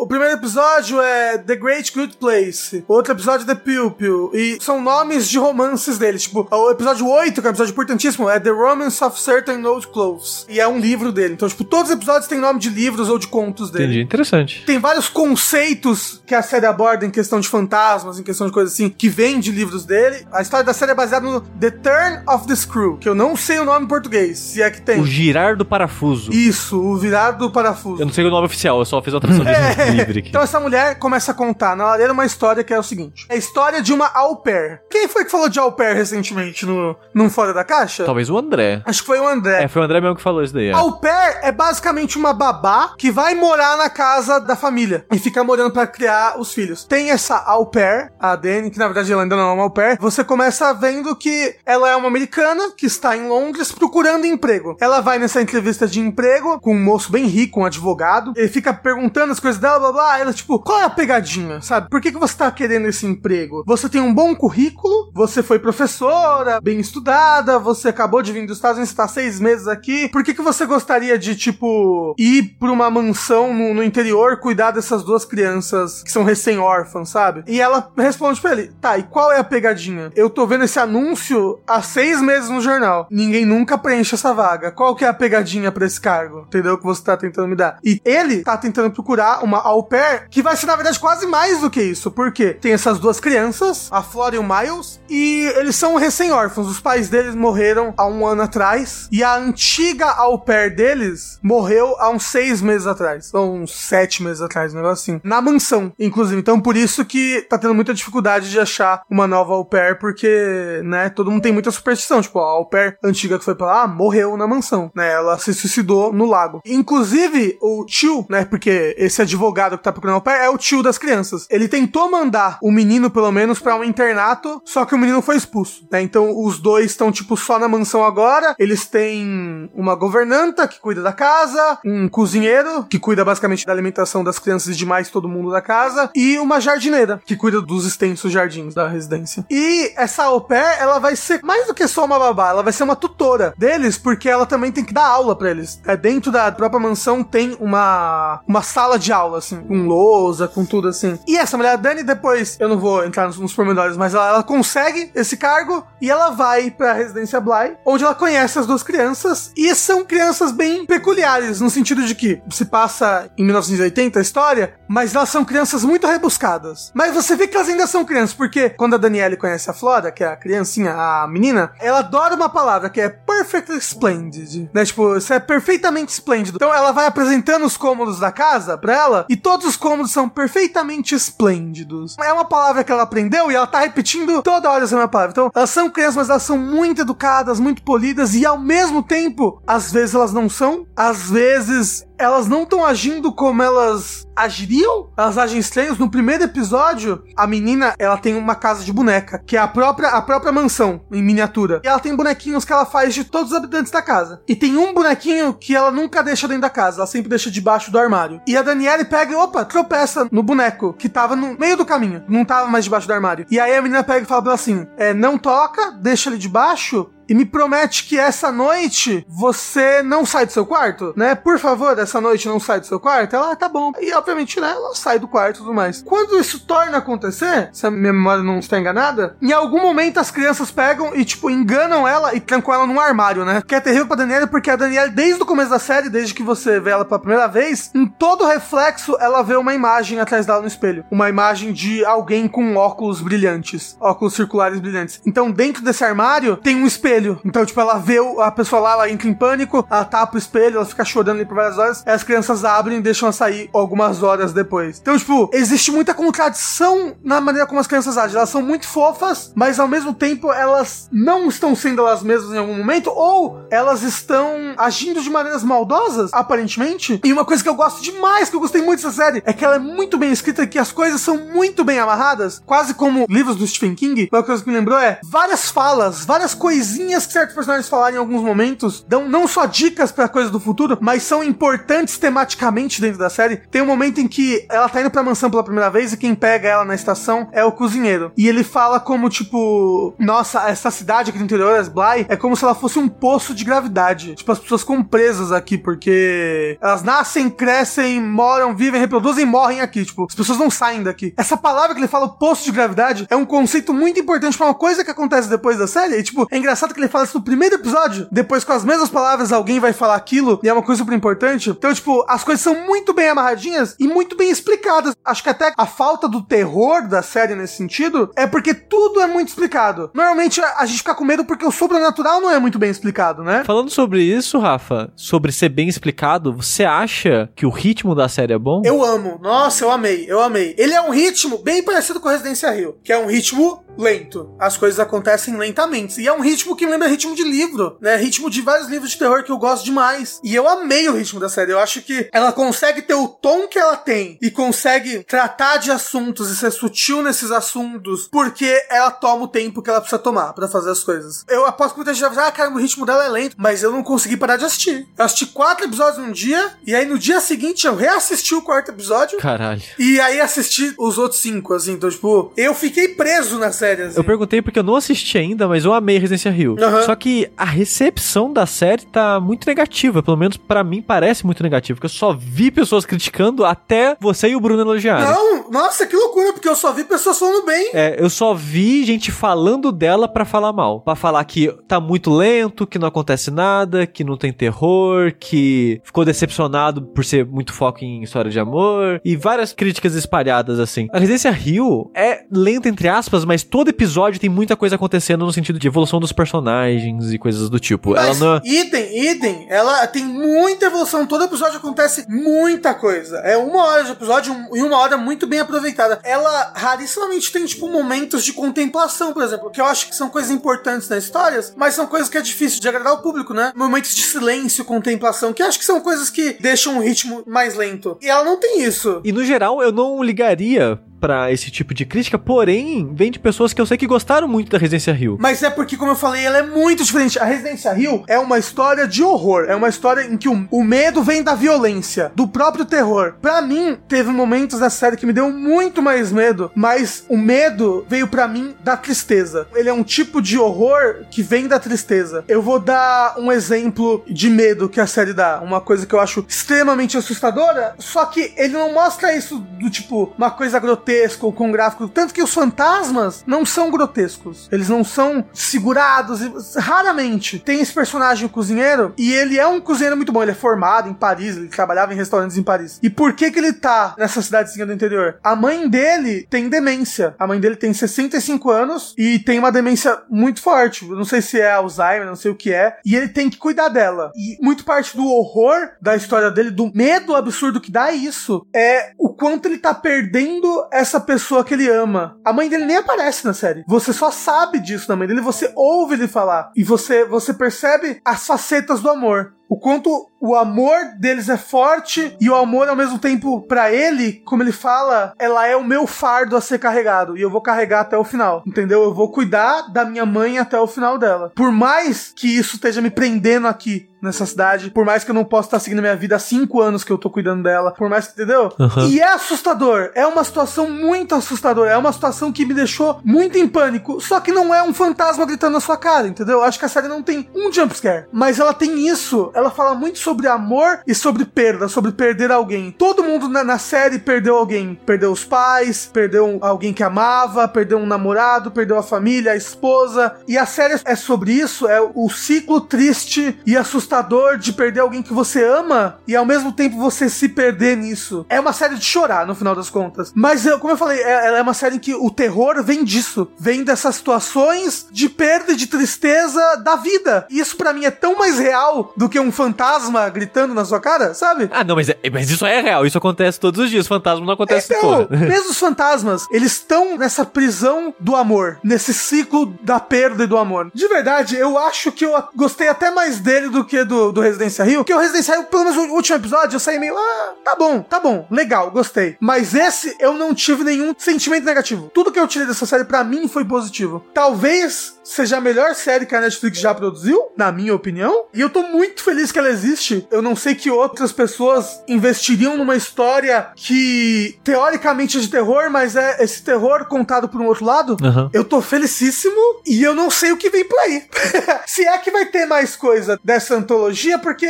o 0.00 0.06
primeiro 0.06 0.34
episódio 0.34 1.00
é 1.00 1.38
The 1.38 1.56
Great 1.56 1.92
Good 1.92 2.16
Place, 2.16 2.84
o 2.88 2.94
outro 2.94 3.12
episódio 3.12 3.44
é 3.44 3.54
The 3.54 3.60
Pew, 3.60 4.30
e 4.32 4.58
são 4.60 4.80
nomes 4.80 5.28
de 5.28 5.38
romances 5.38 5.98
dele. 5.98 6.18
Tipo, 6.18 6.48
o 6.50 6.70
episódio 6.70 7.08
8, 7.08 7.40
que 7.40 7.46
é 7.46 7.50
um 7.50 7.52
episódio 7.52 7.72
importantíssimo, 7.72 8.28
é 8.30 8.40
The 8.40 8.50
Romance 8.50 9.02
of 9.02 9.20
Certain 9.20 9.64
Old 9.64 9.88
Clothes, 9.88 10.46
e 10.48 10.60
é 10.60 10.66
um 10.66 10.78
livro 10.78 11.12
dele. 11.12 11.34
Então, 11.34 11.48
tipo, 11.48 11.64
todos 11.64 11.90
os 11.90 11.96
episódios 11.96 12.26
têm 12.26 12.38
nome 12.38 12.58
de 12.58 12.68
livros 12.68 13.08
ou 13.08 13.18
de 13.18 13.26
contos 13.26 13.70
dele. 13.70 13.84
Entendi, 13.84 14.02
interessante. 14.02 14.64
Tem 14.64 14.78
vários 14.78 15.08
conceitos 15.08 16.22
que 16.26 16.34
a 16.34 16.42
série 16.42 16.66
aborda 16.66 17.04
em 17.04 17.10
questão 17.10 17.40
de 17.40 17.48
fantasmas, 17.48 18.18
em 18.18 18.22
questão 18.22 18.43
de 18.46 18.52
coisas 18.52 18.74
assim, 18.74 18.88
que 18.88 19.08
vem 19.08 19.40
de 19.40 19.50
livros 19.50 19.84
dele. 19.84 20.26
A 20.32 20.42
história 20.42 20.64
da 20.64 20.72
série 20.72 20.92
é 20.92 20.94
baseada 20.94 21.26
no 21.26 21.40
The 21.40 21.70
Turn 21.70 22.22
of 22.28 22.46
the 22.46 22.54
Screw, 22.56 22.96
que 22.98 23.08
eu 23.08 23.14
não 23.14 23.36
sei 23.36 23.58
o 23.58 23.64
nome 23.64 23.84
em 23.84 23.88
português, 23.88 24.38
se 24.38 24.62
é 24.62 24.70
que 24.70 24.80
tem. 24.80 25.00
O 25.00 25.06
girar 25.06 25.56
do 25.56 25.64
parafuso. 25.64 26.32
Isso, 26.32 26.80
o 26.80 26.96
virado 26.96 27.38
do 27.46 27.50
parafuso. 27.50 28.02
Eu 28.02 28.06
não 28.06 28.12
sei 28.12 28.24
o 28.24 28.30
nome 28.30 28.46
oficial, 28.46 28.78
eu 28.78 28.84
só 28.84 29.00
fiz 29.02 29.14
a 29.14 29.20
tradução 29.20 29.44
É. 29.54 29.90
livre 29.90 30.18
aqui. 30.20 30.28
Então 30.28 30.42
essa 30.42 30.58
mulher 30.60 30.98
começa 30.98 31.32
a 31.32 31.34
contar 31.34 31.76
na 31.76 31.84
lareira 31.84 32.12
uma 32.12 32.24
história 32.24 32.62
que 32.64 32.72
é 32.72 32.78
o 32.78 32.82
seguinte: 32.82 33.26
é 33.28 33.34
a 33.34 33.36
história 33.36 33.82
de 33.82 33.92
uma 33.92 34.10
au 34.14 34.36
pair. 34.36 34.80
Quem 34.90 35.08
foi 35.08 35.24
que 35.24 35.30
falou 35.30 35.48
de 35.48 35.58
au 35.58 35.72
pair 35.72 35.94
recentemente 35.94 36.64
no 36.66 36.96
num 37.14 37.28
Fora 37.30 37.52
da 37.52 37.64
Caixa? 37.64 38.04
Talvez 38.04 38.28
o 38.30 38.36
André. 38.38 38.82
Acho 38.84 39.00
que 39.00 39.06
foi 39.06 39.18
o 39.20 39.26
André. 39.28 39.64
É, 39.64 39.68
foi 39.68 39.82
o 39.82 39.84
André 39.84 40.00
mesmo 40.00 40.16
que 40.16 40.22
falou 40.22 40.42
isso 40.42 40.54
daí. 40.54 40.68
É. 40.68 40.72
Au 40.72 40.98
pair 41.00 41.38
é 41.42 41.52
basicamente 41.52 42.16
uma 42.18 42.32
babá 42.32 42.94
que 42.98 43.10
vai 43.10 43.34
morar 43.34 43.76
na 43.76 43.88
casa 43.90 44.38
da 44.40 44.56
família 44.56 45.04
e 45.12 45.18
fica 45.18 45.42
morando 45.44 45.70
pra 45.72 45.86
criar 45.86 46.38
os 46.38 46.52
filhos. 46.52 46.84
Tem 46.84 47.10
essa 47.10 47.36
au 47.36 47.66
pair, 47.66 48.12
a 48.18 48.33
Dani, 48.36 48.70
que 48.70 48.78
na 48.78 48.86
verdade 48.86 49.12
ela 49.12 49.22
ainda 49.22 49.36
não 49.36 49.50
é 49.50 49.52
uma 49.52 49.62
au 49.64 49.70
pair. 49.70 49.98
Você 50.00 50.24
começa 50.24 50.72
vendo 50.72 51.14
que 51.16 51.56
ela 51.64 51.90
é 51.90 51.96
uma 51.96 52.08
americana 52.08 52.72
que 52.76 52.86
está 52.86 53.16
em 53.16 53.28
Londres 53.28 53.72
procurando 53.72 54.26
emprego. 54.26 54.76
Ela 54.80 55.00
vai 55.00 55.18
nessa 55.18 55.40
entrevista 55.40 55.86
de 55.86 56.00
emprego 56.00 56.60
com 56.60 56.74
um 56.74 56.82
moço 56.82 57.10
bem 57.10 57.26
rico, 57.26 57.60
um 57.60 57.64
advogado. 57.64 58.32
Ele 58.36 58.48
fica 58.48 58.72
perguntando 58.72 59.32
as 59.32 59.40
coisas 59.40 59.60
dela, 59.60 59.78
blá 59.78 59.92
blá. 59.92 60.18
Ela, 60.18 60.32
tipo, 60.32 60.58
qual 60.58 60.80
é 60.80 60.84
a 60.84 60.90
pegadinha, 60.90 61.60
sabe? 61.60 61.88
Por 61.88 62.00
que, 62.00 62.12
que 62.12 62.18
você 62.18 62.36
tá 62.36 62.50
querendo 62.50 62.88
esse 62.88 63.06
emprego? 63.06 63.62
Você 63.66 63.88
tem 63.88 64.00
um 64.00 64.14
bom 64.14 64.34
currículo, 64.34 65.10
você 65.14 65.42
foi 65.42 65.58
professora, 65.58 66.60
bem 66.60 66.80
estudada, 66.80 67.58
você 67.58 67.88
acabou 67.88 68.22
de 68.22 68.32
vir 68.32 68.46
dos 68.46 68.58
Estados 68.58 68.76
Unidos, 68.76 68.90
está 68.90 69.08
seis 69.08 69.40
meses 69.40 69.66
aqui. 69.66 70.08
Por 70.08 70.22
que, 70.22 70.34
que 70.34 70.42
você 70.42 70.66
gostaria 70.66 71.18
de, 71.18 71.36
tipo, 71.36 72.14
ir 72.18 72.56
pra 72.58 72.70
uma 72.70 72.90
mansão 72.90 73.52
no, 73.52 73.74
no 73.74 73.82
interior 73.82 74.38
cuidar 74.38 74.70
dessas 74.70 75.02
duas 75.02 75.24
crianças 75.24 76.02
que 76.02 76.10
são 76.10 76.24
recém-órfãs, 76.24 77.08
sabe? 77.08 77.44
E 77.46 77.60
ela 77.60 77.92
responde 77.96 78.23
pra 78.40 78.52
ele: 78.52 78.72
tá, 78.80 78.98
e 78.98 79.02
qual 79.02 79.32
é 79.32 79.38
a 79.38 79.44
pegadinha? 79.44 80.10
Eu 80.14 80.30
tô 80.30 80.46
vendo 80.46 80.64
esse 80.64 80.78
anúncio 80.78 81.60
há 81.66 81.82
seis 81.82 82.20
meses 82.20 82.48
no 82.48 82.60
jornal. 82.60 83.06
Ninguém 83.10 83.44
nunca 83.44 83.76
preenche 83.78 84.14
essa 84.14 84.32
vaga. 84.32 84.70
Qual 84.70 84.94
que 84.94 85.04
é 85.04 85.08
a 85.08 85.14
pegadinha 85.14 85.70
pra 85.70 85.86
esse 85.86 86.00
cargo? 86.00 86.44
Entendeu? 86.46 86.78
Que 86.78 86.84
você 86.84 87.02
tá 87.02 87.16
tentando 87.16 87.48
me 87.48 87.56
dar. 87.56 87.78
E 87.84 88.00
ele 88.04 88.42
tá 88.42 88.56
tentando 88.56 88.90
procurar 88.90 89.42
uma 89.44 89.58
au 89.58 89.82
pair 89.82 90.28
que 90.30 90.42
vai 90.42 90.56
ser, 90.56 90.66
na 90.66 90.76
verdade, 90.76 90.98
quase 90.98 91.26
mais 91.26 91.60
do 91.60 91.70
que 91.70 91.82
isso. 91.82 92.10
Porque 92.10 92.54
tem 92.54 92.72
essas 92.72 92.98
duas 92.98 93.20
crianças, 93.20 93.88
a 93.90 94.02
Flora 94.02 94.36
e 94.36 94.38
o 94.38 94.42
Miles, 94.42 95.00
e 95.08 95.52
eles 95.56 95.76
são 95.76 95.96
recém-órfãos. 95.96 96.68
Os 96.68 96.80
pais 96.80 97.08
deles 97.08 97.34
morreram 97.34 97.92
há 97.96 98.06
um 98.06 98.26
ano 98.26 98.42
atrás. 98.42 99.08
E 99.10 99.22
a 99.22 99.36
antiga 99.36 100.06
au 100.06 100.38
pair 100.38 100.74
deles 100.74 101.38
morreu 101.42 101.96
há 101.98 102.10
uns 102.10 102.24
seis 102.24 102.60
meses 102.62 102.86
atrás. 102.86 103.32
Ou 103.32 103.54
uns 103.54 103.74
sete 103.74 104.22
meses 104.22 104.40
atrás, 104.40 104.72
um 104.72 104.76
negócio 104.76 105.14
assim. 105.14 105.20
Na 105.24 105.40
mansão, 105.40 105.92
inclusive. 105.98 106.40
Então, 106.40 106.60
por 106.60 106.76
isso 106.76 107.04
que 107.04 107.42
tá 107.48 107.58
tendo 107.58 107.74
muita 107.74 107.92
dificuldade 107.92 108.13
de 108.22 108.58
achar 108.58 109.02
uma 109.10 109.26
nova 109.26 109.54
au 109.54 109.64
pair, 109.64 109.98
porque, 109.98 110.80
né, 110.84 111.08
todo 111.08 111.30
mundo 111.30 111.42
tem 111.42 111.52
muita 111.52 111.70
superstição. 111.70 112.20
Tipo, 112.20 112.38
a 112.38 112.44
au 112.44 112.66
pair 112.66 112.98
antiga 113.02 113.38
que 113.38 113.44
foi 113.44 113.54
pra 113.54 113.66
lá 113.66 113.86
morreu 113.86 114.36
na 114.36 114.46
mansão, 114.46 114.90
né? 114.94 115.12
Ela 115.12 115.38
se 115.38 115.54
suicidou 115.54 116.12
no 116.12 116.26
lago. 116.26 116.60
Inclusive, 116.64 117.58
o 117.60 117.84
tio, 117.84 118.26
né, 118.28 118.44
porque 118.44 118.94
esse 118.98 119.22
advogado 119.22 119.76
que 119.76 119.84
tá 119.84 119.92
procurando 119.92 120.16
au 120.16 120.20
pair 120.20 120.44
é 120.44 120.50
o 120.50 120.58
tio 120.58 120.82
das 120.82 120.98
crianças. 120.98 121.46
Ele 121.50 121.68
tentou 121.68 122.10
mandar 122.10 122.58
o 122.62 122.70
menino, 122.70 123.10
pelo 123.10 123.30
menos, 123.30 123.60
pra 123.60 123.76
um 123.76 123.84
internato, 123.84 124.60
só 124.64 124.84
que 124.84 124.94
o 124.94 124.98
menino 124.98 125.22
foi 125.22 125.36
expulso, 125.36 125.86
né? 125.90 126.00
Então, 126.02 126.32
os 126.44 126.58
dois 126.58 126.86
estão, 126.86 127.10
tipo, 127.12 127.36
só 127.36 127.58
na 127.58 127.68
mansão 127.68 128.04
agora. 128.04 128.54
Eles 128.58 128.86
têm 128.86 129.70
uma 129.74 129.94
governanta 129.94 130.66
que 130.68 130.80
cuida 130.80 131.02
da 131.02 131.12
casa, 131.12 131.78
um 131.84 132.08
cozinheiro 132.08 132.84
que 132.88 132.98
cuida 132.98 133.24
basicamente 133.24 133.66
da 133.66 133.72
alimentação 133.72 134.24
das 134.24 134.38
crianças 134.38 134.74
e 134.74 134.76
de 134.76 134.86
mais 134.86 135.08
todo 135.10 135.28
mundo 135.28 135.50
da 135.50 135.60
casa, 135.60 136.10
e 136.14 136.38
uma 136.38 136.60
jardineira 136.60 137.20
que 137.24 137.36
cuida 137.36 137.60
dos 137.60 137.86
extensos 138.04 138.30
jardins 138.32 138.74
da 138.74 138.88
residência. 138.88 139.44
E 139.50 139.92
essa 139.96 140.24
au 140.24 140.40
pair, 140.40 140.80
ela 140.80 140.98
vai 140.98 141.16
ser 141.16 141.40
mais 141.42 141.66
do 141.66 141.74
que 141.74 141.86
só 141.88 142.04
uma 142.04 142.18
babá, 142.18 142.50
ela 142.50 142.62
vai 142.62 142.72
ser 142.72 142.84
uma 142.84 142.96
tutora 142.96 143.54
deles, 143.56 143.96
porque 143.96 144.28
ela 144.28 144.46
também 144.46 144.70
tem 144.70 144.84
que 144.84 144.92
dar 144.92 145.06
aula 145.06 145.34
pra 145.36 145.50
eles. 145.50 145.80
É, 145.86 145.96
dentro 145.96 146.30
da 146.30 146.50
própria 146.52 146.80
mansão 146.80 147.22
tem 147.22 147.56
uma, 147.58 148.40
uma 148.46 148.62
sala 148.62 148.98
de 148.98 149.12
aula, 149.12 149.38
assim, 149.38 149.60
com 149.60 149.86
lousa, 149.86 150.46
com 150.46 150.64
tudo 150.64 150.88
assim. 150.88 151.18
E 151.26 151.36
essa 151.36 151.56
mulher, 151.56 151.72
a 151.72 151.76
Dani, 151.76 152.02
depois, 152.02 152.56
eu 152.60 152.68
não 152.68 152.78
vou 152.78 153.04
entrar 153.04 153.26
nos, 153.26 153.38
nos 153.38 153.54
pormenores, 153.54 153.96
mas 153.96 154.14
ela, 154.14 154.28
ela 154.28 154.42
consegue 154.42 155.10
esse 155.14 155.36
cargo 155.36 155.86
e 156.00 156.10
ela 156.10 156.30
vai 156.30 156.70
pra 156.70 156.92
residência 156.92 157.40
Bly, 157.40 157.76
onde 157.84 158.04
ela 158.04 158.14
conhece 158.14 158.58
as 158.58 158.66
duas 158.66 158.82
crianças, 158.82 159.50
e 159.56 159.74
são 159.74 160.04
crianças 160.04 160.52
bem 160.52 160.84
peculiares, 160.84 161.60
no 161.60 161.70
sentido 161.70 162.04
de 162.04 162.14
que 162.14 162.42
se 162.50 162.66
passa 162.66 163.30
em 163.36 163.44
1980 163.44 164.18
a 164.18 164.22
história, 164.22 164.74
mas 164.88 165.14
elas 165.14 165.28
são 165.28 165.44
crianças 165.44 165.84
muito 165.84 166.06
rebuscadas. 166.06 166.92
Mas 166.94 167.14
você 167.14 167.36
vê 167.36 167.46
que 167.46 167.56
elas 167.56 167.68
ainda 167.68 167.83
são 167.90 168.04
crianças, 168.04 168.34
porque 168.34 168.70
quando 168.70 168.94
a 168.94 168.98
Danielle 168.98 169.36
conhece 169.36 169.70
a 169.70 169.72
Flora, 169.72 170.10
que 170.10 170.24
é 170.24 170.26
a 170.26 170.36
criancinha, 170.36 170.94
a 170.94 171.26
menina, 171.28 171.72
ela 171.80 171.98
adora 171.98 172.34
uma 172.34 172.48
palavra 172.48 172.90
que 172.90 173.00
é 173.00 173.08
perfectly 173.08 173.78
splendid, 173.78 174.70
né? 174.72 174.84
Tipo, 174.84 175.16
isso 175.16 175.32
é 175.32 175.40
perfeitamente 175.40 176.12
esplêndido. 176.12 176.56
Então 176.56 176.72
ela 176.72 176.92
vai 176.92 177.06
apresentando 177.06 177.64
os 177.64 177.76
cômodos 177.76 178.18
da 178.18 178.32
casa 178.32 178.76
pra 178.78 178.94
ela, 178.94 179.26
e 179.28 179.36
todos 179.36 179.66
os 179.66 179.76
cômodos 179.76 180.12
são 180.12 180.28
perfeitamente 180.28 181.14
esplêndidos. 181.14 182.16
É 182.18 182.32
uma 182.32 182.44
palavra 182.44 182.84
que 182.84 182.92
ela 182.92 183.02
aprendeu 183.02 183.50
e 183.50 183.54
ela 183.54 183.66
tá 183.66 183.80
repetindo 183.80 184.42
toda 184.42 184.70
hora 184.70 184.84
essa 184.84 184.94
mesma 184.94 185.08
palavra. 185.08 185.32
Então, 185.32 185.50
elas 185.54 185.70
são 185.70 185.90
crianças, 185.90 186.16
mas 186.16 186.30
elas 186.30 186.42
são 186.42 186.58
muito 186.58 187.00
educadas, 187.02 187.60
muito 187.60 187.82
polidas, 187.82 188.34
e 188.34 188.44
ao 188.46 188.58
mesmo 188.58 189.02
tempo, 189.02 189.62
às 189.66 189.92
vezes 189.92 190.14
elas 190.14 190.32
não 190.32 190.48
são, 190.48 190.86
às 190.96 191.30
vezes 191.30 192.06
elas 192.18 192.46
não 192.48 192.62
estão 192.62 192.84
agindo 192.84 193.32
como 193.32 193.62
elas 193.62 194.26
agiriam, 194.36 195.10
elas 195.16 195.38
agem 195.38 195.58
estranhos. 195.58 195.98
No 195.98 196.10
primeiro 196.10 196.44
episódio, 196.44 197.22
a 197.36 197.46
menina, 197.46 197.94
ela 197.98 198.16
tem 198.16 198.34
uma 198.34 198.54
casa 198.54 198.84
de 198.84 198.92
boneca, 198.92 199.42
que 199.46 199.56
é 199.56 199.60
a 199.60 199.68
própria, 199.68 200.08
a 200.08 200.22
própria 200.22 200.52
mansão, 200.52 201.00
em 201.12 201.22
miniatura. 201.22 201.80
E 201.84 201.88
ela 201.88 202.00
tem 202.00 202.14
bonequinhos 202.14 202.64
que 202.64 202.72
ela 202.72 202.86
faz 202.86 203.14
de 203.14 203.24
todos 203.24 203.52
os 203.52 203.56
habitantes 203.56 203.92
da 203.92 204.02
casa. 204.02 204.42
E 204.48 204.56
tem 204.56 204.76
um 204.76 204.92
bonequinho 204.92 205.54
que 205.54 205.74
ela 205.74 205.90
nunca 205.90 206.22
deixa 206.22 206.48
dentro 206.48 206.62
da 206.62 206.70
casa, 206.70 206.98
ela 206.98 207.06
sempre 207.06 207.28
deixa 207.28 207.50
debaixo 207.50 207.90
do 207.90 207.98
armário. 207.98 208.40
E 208.46 208.56
a 208.56 208.62
Daniele 208.62 209.04
pega 209.04 209.32
e, 209.32 209.36
opa, 209.36 209.64
tropeça 209.64 210.28
no 210.30 210.42
boneco, 210.42 210.92
que 210.94 211.08
tava 211.08 211.36
no 211.36 211.58
meio 211.58 211.76
do 211.76 211.84
caminho, 211.84 212.24
não 212.28 212.44
tava 212.44 212.68
mais 212.68 212.84
debaixo 212.84 213.06
do 213.06 213.12
armário. 213.12 213.46
E 213.50 213.60
aí 213.60 213.76
a 213.76 213.82
menina 213.82 214.02
pega 214.02 214.24
e 214.24 214.26
fala 214.26 214.42
pra 214.42 214.50
ela 214.50 214.54
assim, 214.54 214.86
é, 214.96 215.14
não 215.14 215.38
toca, 215.38 215.92
deixa 215.92 216.30
ele 216.30 216.38
debaixo, 216.38 217.10
e 217.28 217.34
me 217.34 217.44
promete 217.44 218.04
que 218.04 218.18
essa 218.18 218.50
noite 218.50 219.26
você 219.28 220.02
não 220.02 220.24
sai 220.24 220.46
do 220.46 220.52
seu 220.52 220.66
quarto, 220.66 221.12
né? 221.16 221.34
Por 221.34 221.58
favor, 221.58 221.98
essa 221.98 222.20
noite 222.20 222.48
não 222.48 222.60
sai 222.60 222.80
do 222.80 222.86
seu 222.86 223.00
quarto. 223.00 223.36
Ela, 223.36 223.52
ah, 223.52 223.56
tá 223.56 223.68
bom. 223.68 223.92
E 224.00 224.12
obviamente, 224.12 224.60
né? 224.60 224.70
Ela 224.70 224.94
sai 224.94 225.18
do 225.18 225.28
quarto 225.28 225.56
e 225.56 225.58
tudo 225.58 225.74
mais. 225.74 226.02
Quando 226.02 226.38
isso 226.38 226.66
torna 226.66 226.96
a 226.96 226.98
acontecer, 226.98 227.70
se 227.72 227.86
a 227.86 227.90
minha 227.90 228.12
memória 228.12 228.42
não 228.42 228.58
está 228.58 228.78
enganada, 228.78 229.36
em 229.40 229.52
algum 229.52 229.80
momento 229.80 230.18
as 230.18 230.30
crianças 230.30 230.70
pegam 230.70 231.14
e, 231.14 231.24
tipo, 231.24 231.50
enganam 231.50 232.06
ela 232.06 232.34
e 232.34 232.40
trancam 232.40 232.74
ela 232.74 232.86
num 232.86 233.00
armário, 233.00 233.44
né? 233.44 233.62
Que 233.66 233.74
é 233.74 233.80
terrível 233.80 234.06
pra 234.06 234.16
Daniela, 234.16 234.46
porque 234.46 234.70
a 234.70 234.76
Daniela, 234.76 235.08
desde 235.08 235.42
o 235.42 235.46
começo 235.46 235.70
da 235.70 235.78
série, 235.78 236.08
desde 236.08 236.34
que 236.34 236.42
você 236.42 236.80
vê 236.80 236.90
ela 236.90 237.04
pela 237.04 237.20
primeira 237.20 237.46
vez, 237.46 237.90
em 237.94 238.06
todo 238.06 238.46
reflexo 238.46 239.16
ela 239.20 239.42
vê 239.42 239.56
uma 239.56 239.74
imagem 239.74 240.20
atrás 240.20 240.46
dela 240.46 240.60
no 240.60 240.66
espelho. 240.66 241.04
Uma 241.10 241.28
imagem 241.28 241.72
de 241.72 242.04
alguém 242.04 242.48
com 242.48 242.76
óculos 242.76 243.20
brilhantes. 243.20 243.96
Óculos 244.00 244.34
circulares 244.34 244.80
brilhantes. 244.80 245.20
Então, 245.26 245.50
dentro 245.50 245.82
desse 245.82 246.04
armário, 246.04 246.56
tem 246.56 246.76
um 246.76 246.86
espelho 246.86 247.13
espelho. 247.14 247.40
Então, 247.44 247.64
tipo, 247.64 247.80
ela 247.80 247.98
vê 247.98 248.18
a 248.40 248.50
pessoa 248.50 248.80
lá, 248.80 248.92
ela 248.92 249.10
entra 249.10 249.28
em 249.28 249.34
pânico, 249.34 249.86
ela 249.88 250.04
tapa 250.04 250.34
o 250.34 250.38
espelho, 250.38 250.76
ela 250.76 250.84
fica 250.84 251.04
chorando 251.04 251.36
ali 251.36 251.46
por 251.46 251.54
várias 251.54 251.78
horas, 251.78 252.02
aí 252.06 252.14
as 252.14 252.24
crianças 252.24 252.64
abrem 252.64 252.98
e 252.98 253.00
deixam 253.00 253.26
ela 253.26 253.32
sair 253.32 253.70
algumas 253.72 254.22
horas 254.22 254.52
depois. 254.52 254.98
Então, 255.00 255.16
tipo, 255.16 255.50
existe 255.52 255.90
muita 255.90 256.14
contradição 256.14 257.14
na 257.22 257.40
maneira 257.40 257.66
como 257.66 257.80
as 257.80 257.86
crianças 257.86 258.18
agem. 258.18 258.36
Elas 258.36 258.48
são 258.48 258.62
muito 258.62 258.86
fofas, 258.86 259.52
mas 259.54 259.78
ao 259.78 259.88
mesmo 259.88 260.12
tempo 260.12 260.52
elas 260.52 261.08
não 261.12 261.48
estão 261.48 261.74
sendo 261.74 262.02
elas 262.02 262.22
mesmas 262.22 262.52
em 262.52 262.58
algum 262.58 262.74
momento, 262.74 263.10
ou 263.10 263.64
elas 263.70 264.02
estão 264.02 264.74
agindo 264.76 265.22
de 265.22 265.30
maneiras 265.30 265.62
maldosas, 265.62 266.30
aparentemente. 266.32 267.20
E 267.22 267.32
uma 267.32 267.44
coisa 267.44 267.62
que 267.62 267.68
eu 267.68 267.74
gosto 267.74 268.02
demais, 268.02 268.50
que 268.50 268.56
eu 268.56 268.60
gostei 268.60 268.82
muito 268.82 269.02
dessa 269.02 269.14
série, 269.14 269.42
é 269.44 269.52
que 269.52 269.64
ela 269.64 269.76
é 269.76 269.78
muito 269.78 270.18
bem 270.18 270.32
escrita, 270.32 270.66
que 270.66 270.78
as 270.78 270.92
coisas 270.92 271.20
são 271.20 271.36
muito 271.36 271.84
bem 271.84 271.98
amarradas, 271.98 272.62
quase 272.64 272.94
como 272.94 273.26
livros 273.28 273.56
do 273.56 273.66
Stephen 273.66 273.94
King. 273.94 274.28
Uma 274.32 274.42
coisa 274.42 274.62
que 274.62 274.68
me 274.68 274.76
lembrou 274.76 274.98
é 274.98 275.20
várias 275.22 275.70
falas, 275.70 276.24
várias 276.24 276.54
coisinhas 276.54 277.03
que 277.08 277.32
certos 277.32 277.54
personagens 277.54 277.88
falaram 277.88 278.16
em 278.16 278.18
alguns 278.18 278.42
momentos, 278.42 279.04
dão 279.08 279.28
não 279.28 279.46
só 279.46 279.66
dicas 279.66 280.12
para 280.12 280.28
coisas 280.28 280.50
do 280.50 280.60
futuro, 280.60 280.98
mas 281.00 281.22
são 281.22 281.42
importantes 281.42 282.18
tematicamente 282.18 283.00
dentro 283.00 283.18
da 283.18 283.30
série. 283.30 283.56
Tem 283.56 283.82
um 283.82 283.86
momento 283.86 284.20
em 284.20 284.28
que 284.28 284.66
ela 284.70 284.88
tá 284.88 285.00
indo 285.00 285.10
pra 285.10 285.22
mansão 285.22 285.50
pela 285.50 285.64
primeira 285.64 285.90
vez 285.90 286.12
e 286.12 286.16
quem 286.16 286.34
pega 286.34 286.68
ela 286.68 286.84
na 286.84 286.94
estação 286.94 287.48
é 287.52 287.64
o 287.64 287.72
cozinheiro. 287.72 288.32
E 288.36 288.48
ele 288.48 288.64
fala 288.64 289.00
como, 289.00 289.28
tipo, 289.28 290.14
nossa, 290.18 290.68
essa 290.68 290.90
cidade 290.90 291.30
aqui 291.30 291.38
no 291.38 291.44
interior, 291.44 291.78
as 291.78 291.88
Bly, 291.88 292.26
é 292.28 292.36
como 292.36 292.56
se 292.56 292.64
ela 292.64 292.74
fosse 292.74 292.98
um 292.98 293.08
poço 293.08 293.54
de 293.54 293.64
gravidade. 293.64 294.34
Tipo, 294.34 294.52
as 294.52 294.58
pessoas 294.58 294.80
ficam 294.82 295.02
presas 295.02 295.52
aqui 295.52 295.76
porque 295.76 296.78
elas 296.80 297.02
nascem, 297.02 297.50
crescem, 297.50 298.20
moram, 298.20 298.74
vivem, 298.74 299.00
reproduzem 299.00 299.44
e 299.44 299.46
morrem 299.46 299.80
aqui. 299.80 300.04
Tipo, 300.04 300.26
as 300.28 300.34
pessoas 300.34 300.58
não 300.58 300.70
saem 300.70 301.02
daqui. 301.02 301.34
Essa 301.36 301.56
palavra 301.56 301.94
que 301.94 302.00
ele 302.00 302.08
fala, 302.08 302.28
poço 302.28 302.64
de 302.64 302.72
gravidade, 302.72 303.26
é 303.28 303.36
um 303.36 303.44
conceito 303.44 303.92
muito 303.92 304.20
importante 304.20 304.56
pra 304.56 304.66
uma 304.66 304.74
coisa 304.74 305.04
que 305.04 305.10
acontece 305.10 305.48
depois 305.48 305.78
da 305.78 305.86
série. 305.86 306.16
E, 306.16 306.22
tipo, 306.22 306.46
é 306.50 306.58
engraçado 306.58 306.93
que 306.94 307.00
ele 307.00 307.08
fala 307.08 307.24
isso 307.24 307.38
no 307.38 307.44
primeiro 307.44 307.76
episódio. 307.76 308.26
Depois, 308.30 308.64
com 308.64 308.72
as 308.72 308.84
mesmas 308.84 309.08
palavras, 309.08 309.52
alguém 309.52 309.80
vai 309.80 309.92
falar 309.92 310.14
aquilo 310.14 310.60
e 310.62 310.68
é 310.68 310.72
uma 310.72 310.82
coisa 310.82 311.02
super 311.02 311.14
importante. 311.14 311.70
Então, 311.70 311.92
tipo, 311.92 312.24
as 312.28 312.44
coisas 312.44 312.62
são 312.62 312.86
muito 312.86 313.12
bem 313.12 313.28
amarradinhas 313.28 313.96
e 313.98 314.06
muito 314.06 314.36
bem 314.36 314.50
explicadas. 314.50 315.14
Acho 315.24 315.42
que 315.42 315.48
até 315.48 315.72
a 315.76 315.86
falta 315.86 316.28
do 316.28 316.42
terror 316.42 317.06
da 317.08 317.22
série 317.22 317.54
nesse 317.54 317.76
sentido 317.76 318.30
é 318.36 318.46
porque 318.46 318.74
tudo 318.74 319.20
é 319.20 319.26
muito 319.26 319.48
explicado. 319.48 320.10
Normalmente 320.14 320.60
a, 320.60 320.86
gente 320.86 320.98
fica 320.98 321.14
com 321.14 321.24
medo 321.24 321.44
porque 321.44 321.64
o 321.64 321.70
sobrenatural 321.70 322.40
não 322.40 322.50
é 322.50 322.58
muito 322.58 322.78
bem 322.78 322.90
explicado, 322.90 323.42
né? 323.42 323.64
Falando 323.64 323.90
sobre 323.90 324.22
isso, 324.22 324.58
Rafa, 324.58 325.12
sobre 325.16 325.52
ser 325.52 325.68
bem 325.68 325.88
explicado, 325.88 326.52
você 326.52 326.84
acha 326.84 327.50
que 327.54 327.66
o 327.66 327.70
ritmo 327.70 328.14
da 328.14 328.28
série 328.28 328.52
é 328.52 328.58
bom? 328.58 328.82
Eu 328.84 329.04
amo. 329.04 329.38
Nossa, 329.42 329.84
eu 329.84 329.90
amei, 329.90 330.26
eu 330.28 330.40
amei. 330.40 330.74
Ele 330.78 330.94
é 330.94 331.00
um 331.00 331.10
ritmo 331.10 331.58
bem 331.58 331.82
parecido 331.82 332.20
com 332.20 332.28
Residência 332.28 332.74
Hill, 332.76 332.96
que 333.02 333.12
é 333.12 333.18
um 333.18 333.26
ritmo 333.26 333.83
lento. 333.96 334.54
As 334.58 334.76
coisas 334.76 335.00
acontecem 335.00 335.56
lentamente. 335.56 336.20
E 336.20 336.26
é 336.26 336.32
um 336.32 336.40
ritmo 336.40 336.76
que 336.76 336.84
me 336.84 336.92
lembra 336.92 337.08
ritmo 337.08 337.34
de 337.34 337.44
livro, 337.44 337.96
né? 338.00 338.16
Ritmo 338.16 338.50
de 338.50 338.60
vários 338.60 338.88
livros 338.88 339.10
de 339.10 339.18
terror 339.18 339.42
que 339.42 339.52
eu 339.52 339.58
gosto 339.58 339.84
demais. 339.84 340.40
E 340.42 340.54
eu 340.54 340.68
amei 340.68 341.08
o 341.08 341.16
ritmo 341.16 341.40
da 341.40 341.48
série. 341.48 341.72
Eu 341.72 341.78
acho 341.78 342.02
que 342.02 342.28
ela 342.32 342.52
consegue 342.52 343.02
ter 343.02 343.14
o 343.14 343.28
tom 343.28 343.68
que 343.68 343.78
ela 343.78 343.96
tem 343.96 344.38
e 344.40 344.50
consegue 344.50 345.24
tratar 345.24 345.78
de 345.78 345.90
assuntos 345.90 346.50
e 346.50 346.56
ser 346.56 346.70
sutil 346.70 347.22
nesses 347.22 347.50
assuntos 347.50 348.28
porque 348.30 348.84
ela 348.90 349.10
toma 349.10 349.44
o 349.44 349.48
tempo 349.48 349.82
que 349.82 349.90
ela 349.90 350.00
precisa 350.00 350.18
tomar 350.18 350.52
para 350.52 350.68
fazer 350.68 350.90
as 350.90 351.02
coisas. 351.02 351.44
Eu 351.48 351.66
aposto 351.66 351.92
que 351.92 351.98
muita 351.98 352.12
gente 352.12 352.22
vai 352.22 352.30
dizer, 352.30 352.42
ah, 352.42 352.52
cara, 352.52 352.70
o 352.70 352.78
ritmo 352.78 353.06
dela 353.06 353.24
é 353.24 353.28
lento, 353.28 353.56
mas 353.58 353.82
eu 353.82 353.90
não 353.90 354.02
consegui 354.02 354.36
parar 354.36 354.56
de 354.56 354.64
assistir. 354.64 355.06
Eu 355.16 355.24
assisti 355.24 355.46
quatro 355.46 355.84
episódios 355.84 356.18
num 356.24 356.32
dia 356.32 356.72
e 356.86 356.94
aí 356.94 357.06
no 357.06 357.18
dia 357.18 357.40
seguinte 357.40 357.86
eu 357.86 357.94
reassisti 357.94 358.54
o 358.54 358.62
quarto 358.62 358.90
episódio. 358.90 359.38
Caralho. 359.38 359.82
E 359.98 360.20
aí 360.20 360.40
assisti 360.40 360.94
os 360.98 361.18
outros 361.18 361.40
cinco, 361.40 361.74
assim. 361.74 361.92
Então, 361.92 362.10
tipo, 362.10 362.52
eu 362.56 362.74
fiquei 362.74 363.08
preso 363.08 363.58
na 363.58 363.72
série, 363.72 363.83
assim. 363.84 364.18
Eu 364.18 364.24
perguntei 364.24 364.62
porque 364.62 364.78
eu 364.78 364.82
não 364.82 364.96
assisti 364.96 365.38
ainda, 365.38 365.68
mas 365.68 365.84
eu 365.84 365.92
amei 365.92 366.18
Residência 366.18 366.50
Rio. 366.50 366.72
Uhum. 366.72 367.02
Só 367.04 367.14
que 367.14 367.50
a 367.56 367.64
recepção 367.64 368.52
da 368.52 368.66
série 368.66 369.04
tá 369.06 369.38
muito 369.40 369.66
negativa. 369.66 370.22
Pelo 370.22 370.36
menos 370.36 370.56
pra 370.56 370.82
mim 370.84 371.02
parece 371.02 371.44
muito 371.44 371.62
negativa. 371.62 371.96
Porque 371.96 372.06
eu 372.06 372.10
só 372.10 372.32
vi 372.32 372.70
pessoas 372.70 373.04
criticando 373.04 373.64
até 373.64 374.16
você 374.20 374.48
e 374.48 374.56
o 374.56 374.60
Bruno 374.60 374.82
elogiarem. 374.82 375.24
Não, 375.24 375.70
nossa, 375.70 376.06
que 376.06 376.16
loucura, 376.16 376.52
porque 376.52 376.68
eu 376.68 376.76
só 376.76 376.92
vi 376.92 377.04
pessoas 377.04 377.38
falando 377.38 377.64
bem. 377.64 377.90
É, 377.92 378.16
eu 378.18 378.30
só 378.30 378.54
vi 378.54 379.04
gente 379.04 379.30
falando 379.30 379.92
dela 379.92 380.28
pra 380.28 380.44
falar 380.44 380.72
mal. 380.72 381.00
Pra 381.00 381.14
falar 381.14 381.44
que 381.44 381.70
tá 381.86 382.00
muito 382.00 382.32
lento, 382.32 382.86
que 382.86 382.98
não 382.98 383.08
acontece 383.08 383.50
nada, 383.50 384.06
que 384.06 384.24
não 384.24 384.36
tem 384.36 384.52
terror, 384.52 385.32
que 385.38 386.00
ficou 386.04 386.24
decepcionado 386.24 387.02
por 387.02 387.24
ser 387.24 387.44
muito 387.44 387.72
foco 387.72 388.04
em 388.04 388.22
história 388.22 388.50
de 388.50 388.58
amor. 388.58 389.20
E 389.24 389.36
várias 389.36 389.72
críticas 389.72 390.14
espalhadas 390.14 390.78
assim. 390.78 391.08
A 391.12 391.18
Residência 391.18 391.50
Rio 391.50 392.10
é 392.14 392.44
lenta, 392.50 392.88
entre 392.88 393.08
aspas, 393.08 393.44
mas 393.44 393.62
todo 393.74 393.88
episódio 393.88 394.38
tem 394.38 394.48
muita 394.48 394.76
coisa 394.76 394.94
acontecendo 394.94 395.44
no 395.44 395.52
sentido 395.52 395.80
de 395.80 395.88
evolução 395.88 396.20
dos 396.20 396.30
personagens 396.30 397.32
e 397.32 397.38
coisas 397.40 397.68
do 397.68 397.80
tipo. 397.80 398.10
Mas, 398.12 398.40
Ela 398.40 398.60
não. 398.60 398.60
idem, 398.64 399.32
idem, 399.32 399.66
ela 399.68 400.06
tem 400.06 400.24
muita 400.24 400.86
evolução. 400.86 401.26
Todo 401.26 401.42
episódio 401.42 401.78
acontece 401.78 402.24
muita 402.28 402.94
coisa. 402.94 403.38
É 403.38 403.56
uma 403.56 403.82
hora 403.82 404.04
de 404.04 404.12
episódio 404.12 404.54
e 404.72 404.80
uma 404.80 404.96
hora 404.96 405.16
muito 405.16 405.44
bem 405.44 405.58
aproveitada. 405.58 406.20
Ela 406.22 406.72
rarissimamente 406.76 407.50
tem, 407.50 407.66
tipo, 407.66 407.88
momentos 407.88 408.44
de 408.44 408.52
contemplação, 408.52 409.32
por 409.32 409.42
exemplo, 409.42 409.68
que 409.72 409.80
eu 409.80 409.86
acho 409.86 410.08
que 410.08 410.14
são 410.14 410.30
coisas 410.30 410.52
importantes 410.52 411.08
nas 411.08 411.24
histórias, 411.24 411.74
mas 411.76 411.94
são 411.94 412.06
coisas 412.06 412.28
que 412.28 412.38
é 412.38 412.42
difícil 412.42 412.80
de 412.80 412.88
agradar 412.88 413.14
o 413.14 413.22
público, 413.22 413.52
né? 413.52 413.72
Momentos 413.74 414.14
de 414.14 414.22
silêncio, 414.22 414.84
contemplação, 414.84 415.52
que 415.52 415.60
eu 415.60 415.66
acho 415.66 415.80
que 415.80 415.84
são 415.84 416.00
coisas 416.00 416.30
que 416.30 416.56
deixam 416.60 416.98
o 416.98 417.02
ritmo 417.02 417.42
mais 417.44 417.74
lento. 417.74 418.16
E 418.22 418.30
ela 418.30 418.44
não 418.44 418.56
tem 418.56 418.84
isso. 418.84 419.20
E 419.24 419.32
no 419.32 419.44
geral, 419.44 419.82
eu 419.82 419.90
não 419.90 420.22
ligaria 420.22 421.00
pra 421.24 421.50
esse 421.50 421.70
tipo 421.70 421.94
de 421.94 422.04
crítica, 422.04 422.38
porém, 422.38 423.10
vem 423.14 423.30
de 423.30 423.38
pessoas 423.38 423.72
que 423.72 423.80
eu 423.80 423.86
sei 423.86 423.96
que 423.96 424.06
gostaram 424.06 424.46
muito 424.46 424.70
da 424.70 424.76
Residência 424.76 425.10
Rio. 425.10 425.38
Mas 425.40 425.62
é 425.62 425.70
porque, 425.70 425.96
como 425.96 426.10
eu 426.10 426.16
falei, 426.16 426.44
ela 426.44 426.58
é 426.58 426.62
muito 426.62 427.02
diferente. 427.02 427.38
A 427.38 427.46
Residência 427.46 427.98
Hill 427.98 428.24
é 428.28 428.38
uma 428.38 428.58
história 428.58 429.08
de 429.08 429.22
horror. 429.22 429.64
É 429.66 429.74
uma 429.74 429.88
história 429.88 430.24
em 430.24 430.36
que 430.36 430.50
o, 430.50 430.68
o 430.70 430.84
medo 430.84 431.22
vem 431.22 431.42
da 431.42 431.54
violência, 431.54 432.30
do 432.36 432.46
próprio 432.46 432.84
terror. 432.84 433.36
Pra 433.40 433.62
mim, 433.62 433.96
teve 434.06 434.30
momentos 434.30 434.78
da 434.78 434.90
série 434.90 435.16
que 435.16 435.24
me 435.24 435.32
deu 435.32 435.50
muito 435.50 436.02
mais 436.02 436.30
medo, 436.30 436.70
mas 436.74 437.24
o 437.26 437.38
medo 437.38 438.04
veio 438.06 438.28
pra 438.28 438.46
mim 438.46 438.74
da 438.84 438.94
tristeza. 438.94 439.66
Ele 439.74 439.88
é 439.88 439.94
um 439.94 440.04
tipo 440.04 440.42
de 440.42 440.58
horror 440.58 441.24
que 441.30 441.42
vem 441.42 441.66
da 441.66 441.80
tristeza. 441.80 442.44
Eu 442.46 442.60
vou 442.60 442.78
dar 442.78 443.36
um 443.38 443.50
exemplo 443.50 444.22
de 444.28 444.50
medo 444.50 444.90
que 444.90 445.00
a 445.00 445.06
série 445.06 445.32
dá. 445.32 445.62
Uma 445.62 445.80
coisa 445.80 446.04
que 446.04 446.14
eu 446.14 446.20
acho 446.20 446.44
extremamente 446.46 447.16
assustadora, 447.16 447.94
só 447.98 448.26
que 448.26 448.52
ele 448.58 448.74
não 448.74 448.92
mostra 448.92 449.34
isso 449.34 449.58
do 449.58 449.88
tipo, 449.88 450.30
uma 450.36 450.50
coisa 450.50 450.78
grotesca 450.78 451.13
ou 451.46 451.52
com 451.52 451.70
gráfico. 451.70 452.08
Tanto 452.08 452.34
que 452.34 452.42
os 452.42 452.52
fantasmas 452.52 453.44
não 453.46 453.64
são 453.64 453.90
grotescos. 453.90 454.68
Eles 454.70 454.88
não 454.88 455.04
são 455.04 455.44
segurados. 455.52 456.40
Raramente. 456.76 457.58
Tem 457.58 457.80
esse 457.80 457.92
personagem, 457.92 458.46
o 458.46 458.50
cozinheiro, 458.50 459.14
e 459.16 459.32
ele 459.32 459.58
é 459.58 459.66
um 459.66 459.80
cozinheiro 459.80 460.16
muito 460.16 460.32
bom. 460.32 460.42
Ele 460.42 460.52
é 460.52 460.54
formado 460.54 461.08
em 461.08 461.14
Paris, 461.14 461.56
ele 461.56 461.68
trabalhava 461.68 462.12
em 462.12 462.16
restaurantes 462.16 462.56
em 462.56 462.62
Paris. 462.62 462.98
E 463.02 463.10
por 463.10 463.32
que 463.32 463.50
que 463.50 463.58
ele 463.58 463.72
tá 463.72 464.14
nessa 464.18 464.42
cidadezinha 464.42 464.86
do 464.86 464.92
interior? 464.92 465.38
A 465.42 465.54
mãe 465.54 465.88
dele 465.88 466.46
tem 466.48 466.68
demência. 466.68 467.34
A 467.38 467.46
mãe 467.46 467.60
dele 467.60 467.76
tem 467.76 467.92
65 467.92 468.70
anos 468.70 469.14
e 469.16 469.38
tem 469.38 469.58
uma 469.58 469.72
demência 469.72 470.22
muito 470.30 470.60
forte. 470.60 471.08
Eu 471.08 471.16
não 471.16 471.24
sei 471.24 471.42
se 471.42 471.60
é 471.60 471.72
Alzheimer, 471.72 472.26
não 472.26 472.36
sei 472.36 472.50
o 472.50 472.56
que 472.56 472.72
é. 472.72 472.96
E 473.04 473.14
ele 473.14 473.28
tem 473.28 473.50
que 473.50 473.58
cuidar 473.58 473.88
dela. 473.88 474.32
E 474.36 474.58
muito 474.62 474.84
parte 474.84 475.16
do 475.16 475.26
horror 475.26 475.90
da 476.00 476.16
história 476.16 476.50
dele, 476.50 476.70
do 476.70 476.90
medo 476.94 477.34
absurdo 477.34 477.80
que 477.80 477.90
dá 477.90 478.12
isso, 478.12 478.66
é 478.74 479.12
o 479.18 479.28
quanto 479.28 479.66
ele 479.66 479.78
tá 479.78 479.94
perdendo 479.94 480.86
essa 480.92 481.03
pessoa 481.20 481.64
que 481.64 481.74
ele 481.74 481.88
ama. 481.88 482.38
A 482.44 482.52
mãe 482.52 482.68
dele 482.68 482.84
nem 482.84 482.96
aparece 482.96 483.44
na 483.44 483.54
série. 483.54 483.84
Você 483.86 484.12
só 484.12 484.30
sabe 484.30 484.78
disso 484.80 485.08
da 485.08 485.16
mãe 485.16 485.26
dele, 485.26 485.40
você 485.40 485.72
ouve 485.74 486.14
ele 486.14 486.28
falar. 486.28 486.70
E 486.76 486.82
você, 486.82 487.24
você 487.24 487.52
percebe 487.52 488.20
as 488.24 488.46
facetas 488.46 489.00
do 489.00 489.10
amor. 489.10 489.54
O 489.68 489.78
quanto 489.78 490.30
o 490.44 490.54
amor 490.54 490.98
deles 491.18 491.48
é 491.48 491.56
forte 491.56 492.36
e 492.38 492.50
o 492.50 492.54
amor 492.54 492.86
ao 492.86 492.94
mesmo 492.94 493.18
tempo 493.18 493.62
pra 493.66 493.90
ele, 493.90 494.42
como 494.44 494.62
ele 494.62 494.72
fala, 494.72 495.32
ela 495.38 495.66
é 495.66 495.74
o 495.74 495.82
meu 495.82 496.06
fardo 496.06 496.54
a 496.54 496.60
ser 496.60 496.78
carregado 496.78 497.34
e 497.34 497.40
eu 497.40 497.48
vou 497.48 497.62
carregar 497.62 498.00
até 498.00 498.18
o 498.18 498.24
final, 498.24 498.62
entendeu? 498.66 499.02
Eu 499.02 499.14
vou 499.14 499.32
cuidar 499.32 499.90
da 499.90 500.04
minha 500.04 500.26
mãe 500.26 500.58
até 500.58 500.78
o 500.78 500.86
final 500.86 501.16
dela. 501.16 501.50
Por 501.54 501.72
mais 501.72 502.30
que 502.36 502.46
isso 502.46 502.76
esteja 502.76 503.00
me 503.00 503.08
prendendo 503.08 503.66
aqui 503.66 504.06
nessa 504.24 504.46
cidade, 504.46 504.90
por 504.90 505.04
mais 505.04 505.22
que 505.22 505.30
eu 505.30 505.34
não 505.34 505.44
possa 505.44 505.68
estar 505.68 505.78
seguindo 505.78 505.98
a 505.98 506.02
minha 506.02 506.16
vida 506.16 506.34
há 506.34 506.38
cinco 506.38 506.80
anos 506.80 507.04
que 507.04 507.12
eu 507.12 507.18
tô 507.18 507.28
cuidando 507.28 507.62
dela, 507.62 507.92
por 507.92 508.08
mais 508.08 508.26
que, 508.26 508.32
entendeu? 508.32 508.72
Aham. 508.80 509.06
E 509.06 509.20
é 509.20 509.32
assustador, 509.34 510.10
é 510.14 510.26
uma 510.26 510.42
situação 510.42 510.90
muito 510.90 511.34
assustadora, 511.34 511.90
é 511.90 511.96
uma 511.96 512.12
situação 512.12 512.50
que 512.50 512.64
me 512.64 512.72
deixou 512.72 513.20
muito 513.22 513.58
em 513.58 513.68
pânico, 513.68 514.20
só 514.20 514.40
que 514.40 514.50
não 514.50 514.74
é 514.74 514.82
um 514.82 514.94
fantasma 514.94 515.44
gritando 515.44 515.74
na 515.74 515.80
sua 515.80 515.98
cara, 515.98 516.26
entendeu? 516.26 516.58
Eu 516.58 516.64
acho 516.64 516.78
que 516.78 516.86
a 516.86 516.88
série 516.88 517.06
não 517.06 517.22
tem 517.22 517.48
um 517.54 517.70
jumpscare, 517.70 518.26
mas 518.32 518.58
ela 518.58 518.72
tem 518.72 519.06
isso, 519.06 519.52
ela 519.54 519.70
fala 519.70 519.94
muito 519.94 520.18
sobre 520.18 520.33
amor 520.46 521.00
e 521.06 521.14
sobre 521.14 521.44
perda, 521.44 521.88
sobre 521.88 522.12
perder 522.12 522.50
alguém. 522.50 522.90
Todo 522.90 523.24
mundo 523.24 523.48
na, 523.48 523.64
na 523.64 523.78
série 523.78 524.18
perdeu 524.18 524.56
alguém. 524.56 524.98
Perdeu 525.06 525.32
os 525.32 525.44
pais, 525.44 526.08
perdeu 526.12 526.58
alguém 526.60 526.92
que 526.92 527.02
amava, 527.02 527.68
perdeu 527.68 527.98
um 527.98 528.06
namorado, 528.06 528.70
perdeu 528.70 528.98
a 528.98 529.02
família, 529.02 529.52
a 529.52 529.56
esposa. 529.56 530.34
E 530.46 530.58
a 530.58 530.66
série 530.66 531.00
é 531.04 531.16
sobre 531.16 531.52
isso, 531.52 531.86
é 531.86 532.00
o 532.14 532.28
ciclo 532.28 532.80
triste 532.80 533.58
e 533.66 533.76
assustador 533.76 534.58
de 534.58 534.72
perder 534.72 535.00
alguém 535.00 535.22
que 535.22 535.32
você 535.32 535.64
ama 535.64 536.18
e 536.26 536.36
ao 536.36 536.44
mesmo 536.44 536.72
tempo 536.72 536.98
você 536.98 537.28
se 537.28 537.48
perder 537.48 537.96
nisso. 537.96 538.46
É 538.48 538.60
uma 538.60 538.72
série 538.72 538.96
de 538.96 539.04
chorar, 539.04 539.46
no 539.46 539.54
final 539.54 539.74
das 539.74 539.90
contas. 539.90 540.32
Mas, 540.34 540.66
eu, 540.66 540.78
como 540.78 540.92
eu 540.92 540.96
falei, 540.96 541.20
é, 541.20 541.46
ela 541.46 541.58
é 541.58 541.62
uma 541.62 541.74
série 541.74 541.96
em 541.96 541.98
que 541.98 542.14
o 542.14 542.30
terror 542.30 542.82
vem 542.82 543.04
disso. 543.04 543.48
Vem 543.58 543.84
dessas 543.84 544.16
situações 544.16 545.06
de 545.10 545.28
perda 545.28 545.72
e 545.72 545.76
de 545.76 545.86
tristeza 545.86 546.76
da 546.76 546.96
vida. 546.96 547.46
E 547.50 547.60
isso 547.60 547.76
para 547.76 547.92
mim 547.92 548.04
é 548.04 548.10
tão 548.10 548.36
mais 548.36 548.58
real 548.58 549.12
do 549.16 549.28
que 549.28 549.38
um 549.38 549.52
fantasma 549.52 550.13
gritando 550.30 550.74
na 550.74 550.84
sua 550.84 551.00
cara, 551.00 551.34
sabe? 551.34 551.68
Ah, 551.72 551.84
não, 551.84 551.94
mas, 551.96 552.08
é- 552.08 552.18
mas 552.32 552.50
isso 552.50 552.64
é 552.66 552.80
real. 552.80 553.06
Isso 553.06 553.18
acontece 553.18 553.58
todos 553.60 553.84
os 553.84 553.90
dias. 553.90 554.06
Fantasma 554.06 554.44
não 554.44 554.54
acontece 554.54 554.92
Então, 554.94 555.26
porra. 555.26 555.26
mesmo 555.36 555.70
os 555.70 555.78
fantasmas, 555.78 556.46
eles 556.50 556.72
estão 556.72 557.16
nessa 557.16 557.44
prisão 557.44 558.14
do 558.18 558.34
amor, 558.36 558.78
nesse 558.82 559.12
ciclo 559.14 559.66
da 559.82 559.98
perda 560.00 560.44
e 560.44 560.46
do 560.46 560.56
amor. 560.56 560.90
De 560.94 561.06
verdade, 561.08 561.56
eu 561.56 561.78
acho 561.78 562.10
que 562.12 562.24
eu 562.24 562.32
gostei 562.54 562.88
até 562.88 563.10
mais 563.10 563.38
dele 563.40 563.68
do 563.68 563.84
que 563.84 564.04
do, 564.04 564.32
do 564.32 564.40
Residência 564.40 564.84
Rio, 564.84 565.04
que 565.04 565.14
o 565.14 565.18
Residência 565.18 565.54
Rio, 565.56 565.64
pelo 565.64 565.84
menos 565.84 565.96
o 565.98 566.14
último 566.14 566.36
episódio, 566.36 566.76
eu 566.76 566.80
saí 566.80 566.98
meio, 566.98 567.16
ah, 567.16 567.52
tá 567.64 567.74
bom, 567.76 568.00
tá 568.02 568.20
bom, 568.20 568.46
legal, 568.50 568.90
gostei. 568.90 569.36
Mas 569.40 569.74
esse, 569.74 570.16
eu 570.20 570.34
não 570.34 570.54
tive 570.54 570.84
nenhum 570.84 571.14
sentimento 571.16 571.64
negativo. 571.64 572.10
Tudo 572.14 572.30
que 572.32 572.38
eu 572.38 572.46
tirei 572.48 572.66
dessa 572.66 572.86
série, 572.86 573.04
pra 573.04 573.24
mim, 573.24 573.48
foi 573.48 573.64
positivo. 573.64 574.24
Talvez 574.32 575.14
seja 575.24 575.56
a 575.56 575.60
melhor 575.60 575.94
série 575.94 576.26
que 576.26 576.34
a 576.34 576.40
Netflix 576.40 576.78
já 576.78 576.94
produziu, 576.94 577.40
na 577.56 577.72
minha 577.72 577.94
opinião. 577.94 578.44
E 578.52 578.60
eu 578.60 578.68
tô 578.68 578.82
muito 578.82 579.22
feliz 579.22 579.50
que 579.50 579.58
ela 579.58 579.70
existe. 579.70 580.03
Eu 580.30 580.42
não 580.42 580.56
sei 580.56 580.74
que 580.74 580.90
outras 580.90 581.32
pessoas 581.32 582.02
investiriam 582.08 582.76
numa 582.76 582.96
história 582.96 583.68
que 583.76 584.58
teoricamente 584.62 585.38
é 585.38 585.40
de 585.40 585.48
terror, 585.48 585.90
mas 585.90 586.16
é 586.16 586.42
esse 586.42 586.62
terror 586.62 587.06
contado 587.06 587.48
por 587.48 587.60
um 587.60 587.66
outro 587.66 587.84
lado. 587.84 588.16
Uhum. 588.22 588.50
Eu 588.52 588.64
tô 588.64 588.80
felicíssimo 588.80 589.80
e 589.86 590.02
eu 590.02 590.14
não 590.14 590.30
sei 590.30 590.52
o 590.52 590.56
que 590.56 590.70
vem 590.70 590.84
por 590.84 590.98
aí. 591.00 591.22
Se 591.86 592.06
é 592.06 592.18
que 592.18 592.30
vai 592.30 592.46
ter 592.46 592.66
mais 592.66 592.96
coisa 592.96 593.38
dessa 593.42 593.74
antologia, 593.74 594.38
porque 594.38 594.66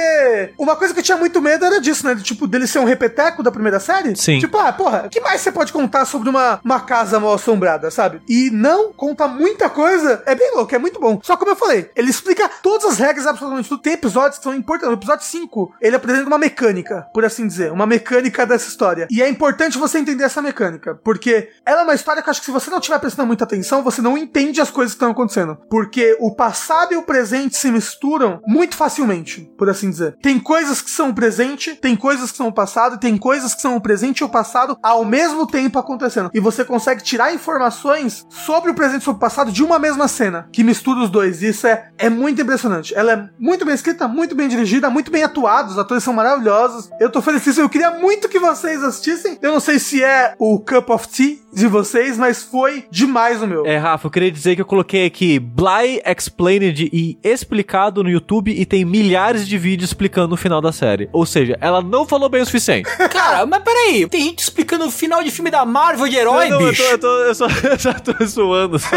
uma 0.59 0.77
coisa 0.77 0.93
que 0.93 1.01
eu 1.01 1.05
tinha 1.05 1.17
muito 1.17 1.41
medo 1.41 1.65
era 1.65 1.81
disso, 1.81 2.07
né? 2.07 2.17
Tipo, 2.23 2.47
dele 2.47 2.67
ser 2.67 2.79
um 2.79 2.85
repeteco 2.85 3.43
da 3.43 3.51
primeira 3.51 3.81
série. 3.81 4.17
Sim. 4.17 4.39
Tipo, 4.39 4.59
ah, 4.59 4.73
porra, 4.73 5.05
o 5.07 5.09
que 5.09 5.21
mais 5.21 5.41
você 5.41 5.53
pode 5.53 5.73
contar 5.73 6.05
sobre 6.05 6.29
uma, 6.29 6.61
uma 6.65 6.81
casa 6.81 7.21
mal 7.21 7.35
assombrada, 7.35 7.91
sabe? 7.91 8.21
E 8.29 8.51
não 8.51 8.93
conta 8.93 9.27
muita 9.27 9.69
coisa. 9.71 10.23
É 10.27 10.35
bem 10.35 10.55
louco, 10.55 10.75
é 10.75 10.79
muito 10.79 11.01
bom. 11.01 11.21
Só 11.23 11.37
como 11.37 11.53
eu 11.53 11.57
falei, 11.57 11.91
ele 11.95 12.11
explica 12.11 12.51
todas 12.63 12.85
as 12.85 12.99
regras 12.99 13.27
absolutamente 13.27 13.69
tudo. 13.69 13.83
Tem 13.83 13.93
episódios 13.95 14.39
que 14.39 14.45
são 14.45 14.55
importantes, 14.55 14.95
episódios 14.95 15.24
5, 15.25 15.75
ele 15.81 15.97
apresenta 15.97 16.27
uma 16.27 16.39
mecânica, 16.39 17.07
por 17.13 17.25
assim 17.25 17.47
dizer, 17.47 17.73
uma 17.73 17.87
mecânica 17.87 18.47
dessa 18.47 18.69
história. 18.69 19.07
E 19.11 19.23
é 19.23 19.29
importante 19.29 19.79
você 19.79 19.99
entender 19.99 20.25
essa 20.25 20.43
mecânica, 20.43 20.95
porque 21.03 21.51
ela 21.65 21.81
é 21.81 21.85
uma 21.85 21.95
história 21.95 22.23
que 22.23 22.29
eu 22.29 22.31
acho 22.31 22.41
que 22.41 22.47
se 22.47 22.53
você 22.53 22.71
não 22.71 22.79
estiver 22.79 22.99
prestando 22.99 23.27
muita 23.27 23.45
atenção, 23.45 23.83
você 23.83 24.01
não 24.01 24.17
entende 24.19 24.61
as 24.61 24.71
coisas 24.71 24.93
que 24.93 24.97
estão 24.97 25.11
acontecendo. 25.11 25.57
Porque 25.69 26.17
o 26.21 26.35
passado 26.35 26.93
e 26.93 26.97
o 26.97 27.03
presente 27.03 27.57
se 27.57 27.71
misturam 27.71 28.41
muito 28.47 28.77
facilmente, 28.77 29.51
por 29.57 29.69
assim 29.69 29.91
dizer. 29.91 30.17
Tem 30.23 30.39
coisas 30.39 30.81
que 30.81 30.91
são 30.91 31.11
o 31.11 31.15
presente, 31.15 31.75
tem 31.75 31.97
coisas 31.97 32.31
que 32.31 32.37
são 32.37 32.49
o 32.49 32.53
passado, 32.53 32.97
e 32.97 33.01
tem 33.01 33.17
coisas 33.17 33.55
que 33.55 33.63
são 33.63 33.77
o 33.77 33.81
presente 33.81 34.21
e 34.21 34.25
o 34.25 34.29
passado 34.29 34.79
ao 34.83 35.05
mesmo 35.05 35.47
tempo 35.47 35.79
acontecendo. 35.79 36.31
E 36.35 36.41
você 36.41 36.65
consegue 36.65 37.03
tirar 37.03 37.35
informações 37.35 38.27
sobre 38.29 38.71
o 38.71 38.75
presente 38.75 39.03
e 39.03 39.05
sobre 39.05 39.19
o 39.19 39.21
passado 39.21 39.53
de 39.53 39.63
uma 39.63 39.79
mesma 39.79 40.09
cena, 40.09 40.49
que 40.53 40.65
mistura 40.65 41.01
os 41.01 41.11
dois. 41.11 41.43
E 41.43 41.49
isso 41.49 41.67
é, 41.67 41.91
é 41.99 42.09
muito 42.09 42.41
impressionante. 42.43 42.95
Ela 42.95 43.13
é 43.13 43.29
muito 43.39 43.65
bem 43.65 43.75
escrita, 43.75 44.07
muito 44.09 44.35
bem 44.35 44.49
dirigida, 44.49 44.91
muito 44.91 45.11
bem 45.15 45.23
atuada, 45.23 45.71
os 45.71 45.79
atores 45.79 46.03
são 46.03 46.13
maravilhosos. 46.13 46.91
Eu 46.99 47.09
tô 47.09 47.23
felicíssimo, 47.23 47.65
eu 47.65 47.69
queria 47.69 47.93
muito 47.93 48.29
que 48.29 48.41
vocês 48.41 48.83
assistissem. 48.83 49.39
Eu 49.41 49.53
não 49.53 49.61
sei 49.61 49.79
se 49.79 50.03
é 50.03 50.35
o 50.41 50.59
Cup 50.59 50.91
of 50.91 51.09
Tea 51.09 51.37
de 51.53 51.69
vocês, 51.69 52.19
mas 52.19 52.43
foi 52.43 52.85
demais 52.91 53.41
o 53.41 53.47
meu. 53.47 53.65
É, 53.65 53.77
Rafa, 53.77 54.09
eu 54.09 54.11
queria 54.11 54.31
dizer 54.31 54.57
que 54.57 54.61
eu 54.61 54.67
coloquei 54.67 55.07
aqui 55.07 55.39
Bly 55.39 56.03
Explained 56.05 56.91
e 56.93 57.17
explicado 57.23 58.03
no 58.03 58.11
YouTube 58.11 58.51
e 58.51 58.67
tem 58.67 58.85
milhares 58.85 59.47
de 59.47 59.57
vídeos 59.57 59.91
explicando 59.91 60.35
o 60.35 60.37
final 60.37 60.61
da 60.61 60.73
série. 60.73 61.09
Ou 61.13 61.25
seja, 61.25 61.57
ela 61.61 61.81
não 61.81 62.05
falou 62.05 62.29
bem 62.29 62.43
o 62.43 62.45
suficiente. 62.45 62.91
Cara, 63.09 63.47
mas 63.47 63.63
peraí, 63.63 64.09
tem 64.09 64.25
gente 64.25 64.41
explicando 64.41 64.85
o 64.85 64.91
final 64.91 65.23
de 65.23 65.31
filme 65.31 65.51
da 65.51 65.65
Marvel 65.65 66.09
de 66.09 66.17
herói, 66.17 66.49
Não, 66.49 66.61
não, 66.61 66.69
bicho. 66.69 66.83
Eu, 66.83 66.99
tô, 66.99 67.07
eu, 67.07 67.15
tô, 67.15 67.25
eu, 67.29 67.35
só, 67.37 67.47
eu 67.71 67.79
só 67.79 67.93
tô 67.93 68.25
zoando 68.27 68.79
só. 68.81 68.97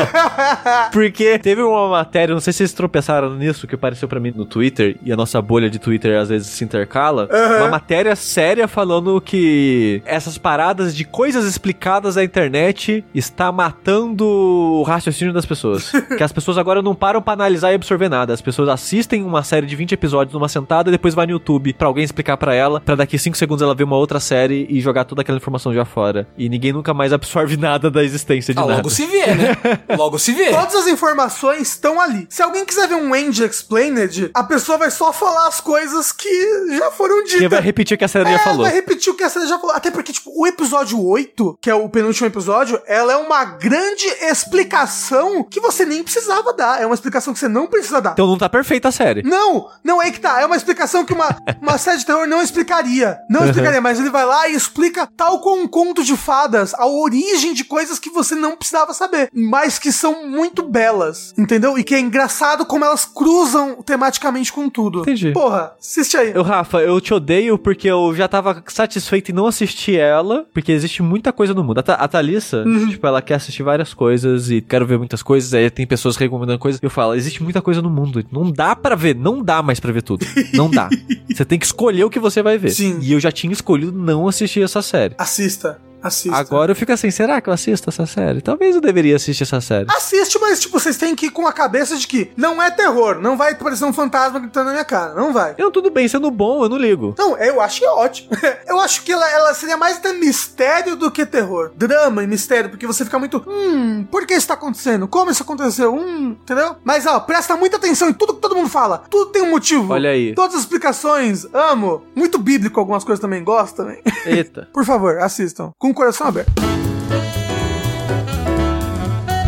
Porque 0.92 1.38
teve 1.38 1.62
uma 1.62 1.90
matéria, 1.90 2.34
não 2.34 2.42
sei 2.42 2.52
se 2.52 2.58
vocês 2.58 2.74
tropeçaram 2.74 3.36
nisso, 3.36 3.68
que 3.68 3.76
apareceu 3.76 4.08
pra 4.08 4.20
mim 4.20 4.34
no 4.36 4.46
Twitter, 4.46 4.98
e 5.04 5.12
a 5.12 5.16
nossa 5.16 5.40
bolha 5.40 5.70
de 5.70 5.78
Twitter 5.78 6.07
às 6.16 6.30
vezes 6.30 6.48
se 6.48 6.64
intercala. 6.64 7.28
Uma 7.60 7.70
matéria 7.70 8.16
séria 8.16 8.68
falando 8.68 9.20
que 9.22 10.02
essas 10.06 10.38
paradas 10.38 10.96
de 10.96 11.04
coisas 11.06 11.46
explicadas 11.46 12.16
na 12.16 12.24
internet 12.24 13.04
está 13.14 13.52
matando 13.52 14.26
o 14.26 14.84
raciocínio 14.84 15.34
das 15.34 15.46
pessoas. 15.46 15.92
que 16.18 16.24
as 16.24 16.32
pessoas 16.32 16.58
agora 16.58 16.82
não 16.82 16.96
param 16.96 17.22
pra 17.22 17.34
analisar 17.34 17.72
e 17.72 17.76
absorver 17.76 18.10
nada. 18.10 18.34
As 18.34 18.42
pessoas 18.42 18.70
assistem 18.70 19.24
uma 19.24 19.44
série 19.44 19.66
de 19.66 19.76
20 19.76 19.94
episódios 19.94 20.34
numa 20.34 20.50
sentada 20.50 20.90
e 20.90 20.92
depois 20.92 21.14
vai 21.14 21.26
no 21.26 21.34
YouTube 21.34 21.74
pra 21.74 21.88
alguém 21.88 22.04
explicar 22.04 22.38
pra 22.38 22.54
ela, 22.54 22.80
pra 22.82 22.96
daqui 22.96 23.18
5 23.18 23.36
segundos 23.38 23.62
ela 23.62 23.76
ver 23.76 23.84
uma 23.84 23.96
outra 23.98 24.20
série 24.20 24.66
e 24.70 24.80
jogar 24.82 25.06
toda 25.06 25.22
aquela 25.22 25.38
informação 25.38 25.74
já 25.74 25.86
fora. 25.86 26.28
E 26.38 26.50
ninguém 26.50 26.72
nunca 26.74 26.94
mais 26.94 27.12
absorve 27.14 27.56
nada 27.58 27.90
da 27.90 28.04
existência 28.04 28.54
de 28.54 28.60
Ah, 28.60 28.64
nada. 28.64 28.76
logo 28.78 28.90
se 28.90 29.06
vê, 29.06 29.26
né? 29.34 29.58
Logo 29.98 30.20
se 30.20 30.32
vê. 30.34 30.52
Todas 30.52 30.76
as 30.76 30.88
informações 30.88 31.70
estão 31.70 32.00
ali. 32.00 32.28
Se 32.30 32.42
alguém 32.42 32.66
quiser 32.66 32.88
ver 32.88 32.96
um 32.96 33.16
End 33.16 33.44
Explained, 33.44 34.30
a 34.34 34.44
pessoa 34.44 34.78
vai 34.78 34.92
só 34.92 35.12
falar 35.12 35.48
as 35.48 35.60
coisas 35.60 35.97
que 36.12 36.76
já 36.78 36.92
foram 36.92 37.24
ditas. 37.24 37.40
Quem 37.40 37.48
vai 37.48 37.62
repetir 37.62 37.96
o 37.96 37.98
que 37.98 38.06
a 38.06 38.08
série 38.08 38.30
já 38.30 38.36
É, 38.36 38.40
falou. 38.40 38.64
vai 38.66 38.74
repetir 38.74 39.12
o 39.12 39.16
que 39.16 39.24
a 39.24 39.30
série 39.30 39.48
já 39.48 39.60
falou. 39.60 39.76
Até 39.76 39.92
porque, 39.92 40.12
tipo, 40.14 40.32
o 40.36 40.46
episódio 40.48 41.02
8, 41.04 41.58
que 41.62 41.70
é 41.70 41.76
o 41.76 41.90
penúltimo 41.90 42.28
episódio, 42.28 42.82
ela 42.86 43.14
é 43.14 43.18
uma 43.18 43.44
grande 43.46 44.06
explicação 44.22 45.44
que 45.44 45.60
você 45.60 45.86
nem 45.86 46.04
precisava 46.04 46.54
dar. 46.54 46.82
É 46.82 46.86
uma 46.86 46.96
explicação 46.96 47.34
que 47.34 47.40
você 47.40 47.48
não 47.48 47.68
precisa 47.68 48.02
dar. 48.02 48.12
Então 48.14 48.28
não 48.28 48.38
tá 48.38 48.50
perfeita 48.50 48.88
a 48.90 48.92
série. 48.92 49.24
Não, 49.24 49.70
não 49.84 50.02
é 50.02 50.12
que 50.12 50.20
tá. 50.20 50.42
É 50.42 50.46
uma 50.46 50.56
explicação 50.56 51.06
que 51.06 51.14
uma, 51.14 51.30
uma 51.62 51.78
série 51.78 51.98
de 52.00 52.06
terror 52.06 52.28
não 52.28 52.42
explicaria. 52.42 53.18
Não 53.30 53.46
explicaria, 53.46 53.82
mas 53.82 54.00
ele 54.00 54.10
vai 54.10 54.26
lá 54.26 54.48
e 54.48 54.56
explica, 54.56 55.08
tal 55.16 55.40
como 55.42 55.62
um 55.64 55.68
conto 55.68 56.04
de 56.04 56.16
fadas, 56.18 56.74
a 56.74 56.86
origem 56.86 57.54
de 57.54 57.64
coisas 57.64 58.00
que 58.00 58.10
você 58.10 58.36
não 58.36 58.56
precisava 58.56 58.94
saber, 58.94 59.30
mas 59.34 59.78
que 59.80 59.92
são 59.92 60.28
muito 60.28 60.64
belas, 60.64 61.34
entendeu? 61.38 61.78
E 61.78 61.84
que 61.84 61.96
é 61.96 62.00
engraçado 62.00 62.66
como 62.66 62.86
elas 62.86 63.06
cruzam 63.06 63.82
tematicamente 63.84 64.52
com 64.52 64.70
tudo. 64.70 65.02
Entendi. 65.02 65.32
Porra, 65.32 65.74
assiste 65.90 66.18
aí. 66.18 66.32
Eu, 66.34 66.44
Rafa, 66.44 66.80
eu 66.80 67.00
te 67.00 67.14
odeio 67.14 67.58
porque 67.58 67.88
eu 67.88 68.14
já 68.16 68.28
tava 68.28 68.62
satisfeito 68.68 69.32
em 69.32 69.34
não 69.36 69.46
assistir 69.48 69.98
ela, 70.00 70.46
porque 70.54 70.72
existe 70.72 71.02
muita 71.02 71.32
coisa 71.32 71.54
no 71.54 71.64
mundo. 71.64 71.80
A, 71.80 71.84
Tha- 71.84 71.94
a 71.96 72.08
Thalissa, 72.08 72.64
Uhum. 72.66 72.90
tipo, 72.90 73.06
ela 73.08 73.22
quer 73.22 73.36
assistir 73.36 73.64
várias 73.64 73.94
coisas 73.94 74.50
e 74.52 74.62
quero 74.62 74.86
ver 74.86 74.98
muitas 74.98 75.24
coisas, 75.24 75.54
aí 75.54 75.70
tem 75.70 75.86
pessoas 75.88 76.16
recomendando 76.18 76.60
coisas. 76.60 76.80
Eu 76.84 76.90
falo, 76.90 77.14
existe 77.16 77.42
muita 77.42 77.62
coisa 77.62 77.82
no 77.82 77.90
mundo. 77.90 78.24
Não 78.32 78.52
dá 78.52 78.76
pra 78.76 78.96
ver, 78.96 79.16
não 79.16 79.42
dá 79.42 79.62
mais 79.62 79.80
pra 79.80 79.92
ver 79.92 80.02
tudo. 80.02 80.26
Não 80.54 80.70
dá. 80.70 80.90
você 81.34 81.46
tem 81.46 81.58
que 81.60 81.66
escolher 81.66 82.04
o 82.04 82.10
que 82.10 82.20
você 82.20 82.42
vai 82.42 82.58
ver. 82.58 82.72
Sim. 82.72 83.00
E 83.02 83.12
eu 83.14 83.20
já 83.20 83.32
tinha 83.32 83.54
escolhido 83.54 83.92
não 83.92 84.28
assistir 84.28 84.62
essa 84.62 84.82
série. 84.82 85.16
Assista. 85.18 85.80
Assista. 86.08 86.38
Agora 86.38 86.72
eu 86.72 86.76
fico 86.76 86.92
assim, 86.92 87.12
será 87.12 87.40
que 87.42 87.50
eu 87.50 87.54
assisto 87.54 87.90
essa 87.90 88.06
série? 88.06 88.42
Talvez 88.42 88.76
eu 88.76 88.82
deveria 88.82 89.16
assistir 89.16 89.44
essa 89.44 89.62
série. 89.62 89.88
Assiste, 89.90 90.40
mas, 90.40 90.60
tipo, 90.60 90.80
vocês 90.80 90.98
têm 90.98 91.16
que 91.16 91.28
ir 91.28 91.32
com 91.32 91.46
a 91.48 91.54
cabeça 91.54 91.98
de 91.98 92.08
que 92.08 92.32
não 92.36 92.62
é 92.62 92.72
terror, 92.72 93.20
não 93.22 93.38
vai 93.38 93.56
parecer 93.56 93.86
um 93.86 93.94
fantasma 93.94 94.40
gritando 94.40 94.68
na 94.68 94.72
minha 94.72 94.86
cara, 94.86 95.14
não 95.14 95.34
vai. 95.34 95.56
Eu, 95.58 95.72
tudo 95.72 95.90
bem, 95.90 96.08
sendo 96.08 96.32
bom, 96.32 96.64
eu 96.64 96.70
não 96.70 96.78
ligo. 96.78 97.16
Não, 97.18 97.38
eu 97.38 97.62
acho 97.62 97.80
que 97.80 97.86
é 97.86 97.92
ótimo. 97.92 98.30
eu 98.68 98.80
acho 98.80 99.04
que 99.04 99.12
ela, 99.12 99.30
ela 99.30 99.54
seria 99.54 99.78
mais 99.78 100.00
de 100.00 100.14
mistério 100.14 100.96
do 100.96 101.12
que 101.12 101.26
terror. 101.26 101.72
Drama 101.76 102.24
e 102.24 102.28
mistério, 102.28 102.70
porque 102.70 102.88
você 102.88 103.04
fica 103.04 103.20
muito. 103.20 103.44
Hum, 103.48 104.06
por 104.10 104.26
que 104.26 104.34
isso 104.34 104.48
tá 104.48 104.54
acontecendo? 104.54 105.08
Como 105.08 105.32
isso 105.32 105.44
aconteceu? 105.44 105.94
Hum, 105.94 106.38
entendeu? 106.42 106.76
Mas, 106.84 107.06
ó, 107.06 107.20
presta 107.20 107.56
muita 107.56 107.78
atenção 107.78 108.10
em 108.10 108.14
tudo 108.14 108.36
que 108.36 108.42
todo 108.42 108.56
mundo 108.56 108.70
fala. 108.70 109.04
Tudo 109.10 109.32
tem 109.32 109.42
um 109.42 109.52
motivo. 109.52 109.94
Olha 109.94 110.12
aí. 110.12 110.34
Todas 110.34 110.56
as 110.56 110.62
explicações, 110.62 111.46
amo. 111.54 112.04
Muito 112.16 112.38
bíblico, 112.38 112.80
algumas 112.80 113.04
coisas 113.04 113.22
também 113.22 113.44
gosto 113.44 113.76
também. 113.76 114.02
Eita. 114.26 114.68
Por 114.74 114.86
favor, 114.86 115.20
assistam. 115.20 115.72
Com 115.78 115.94
coração 115.98 116.28
aberto. 116.28 116.52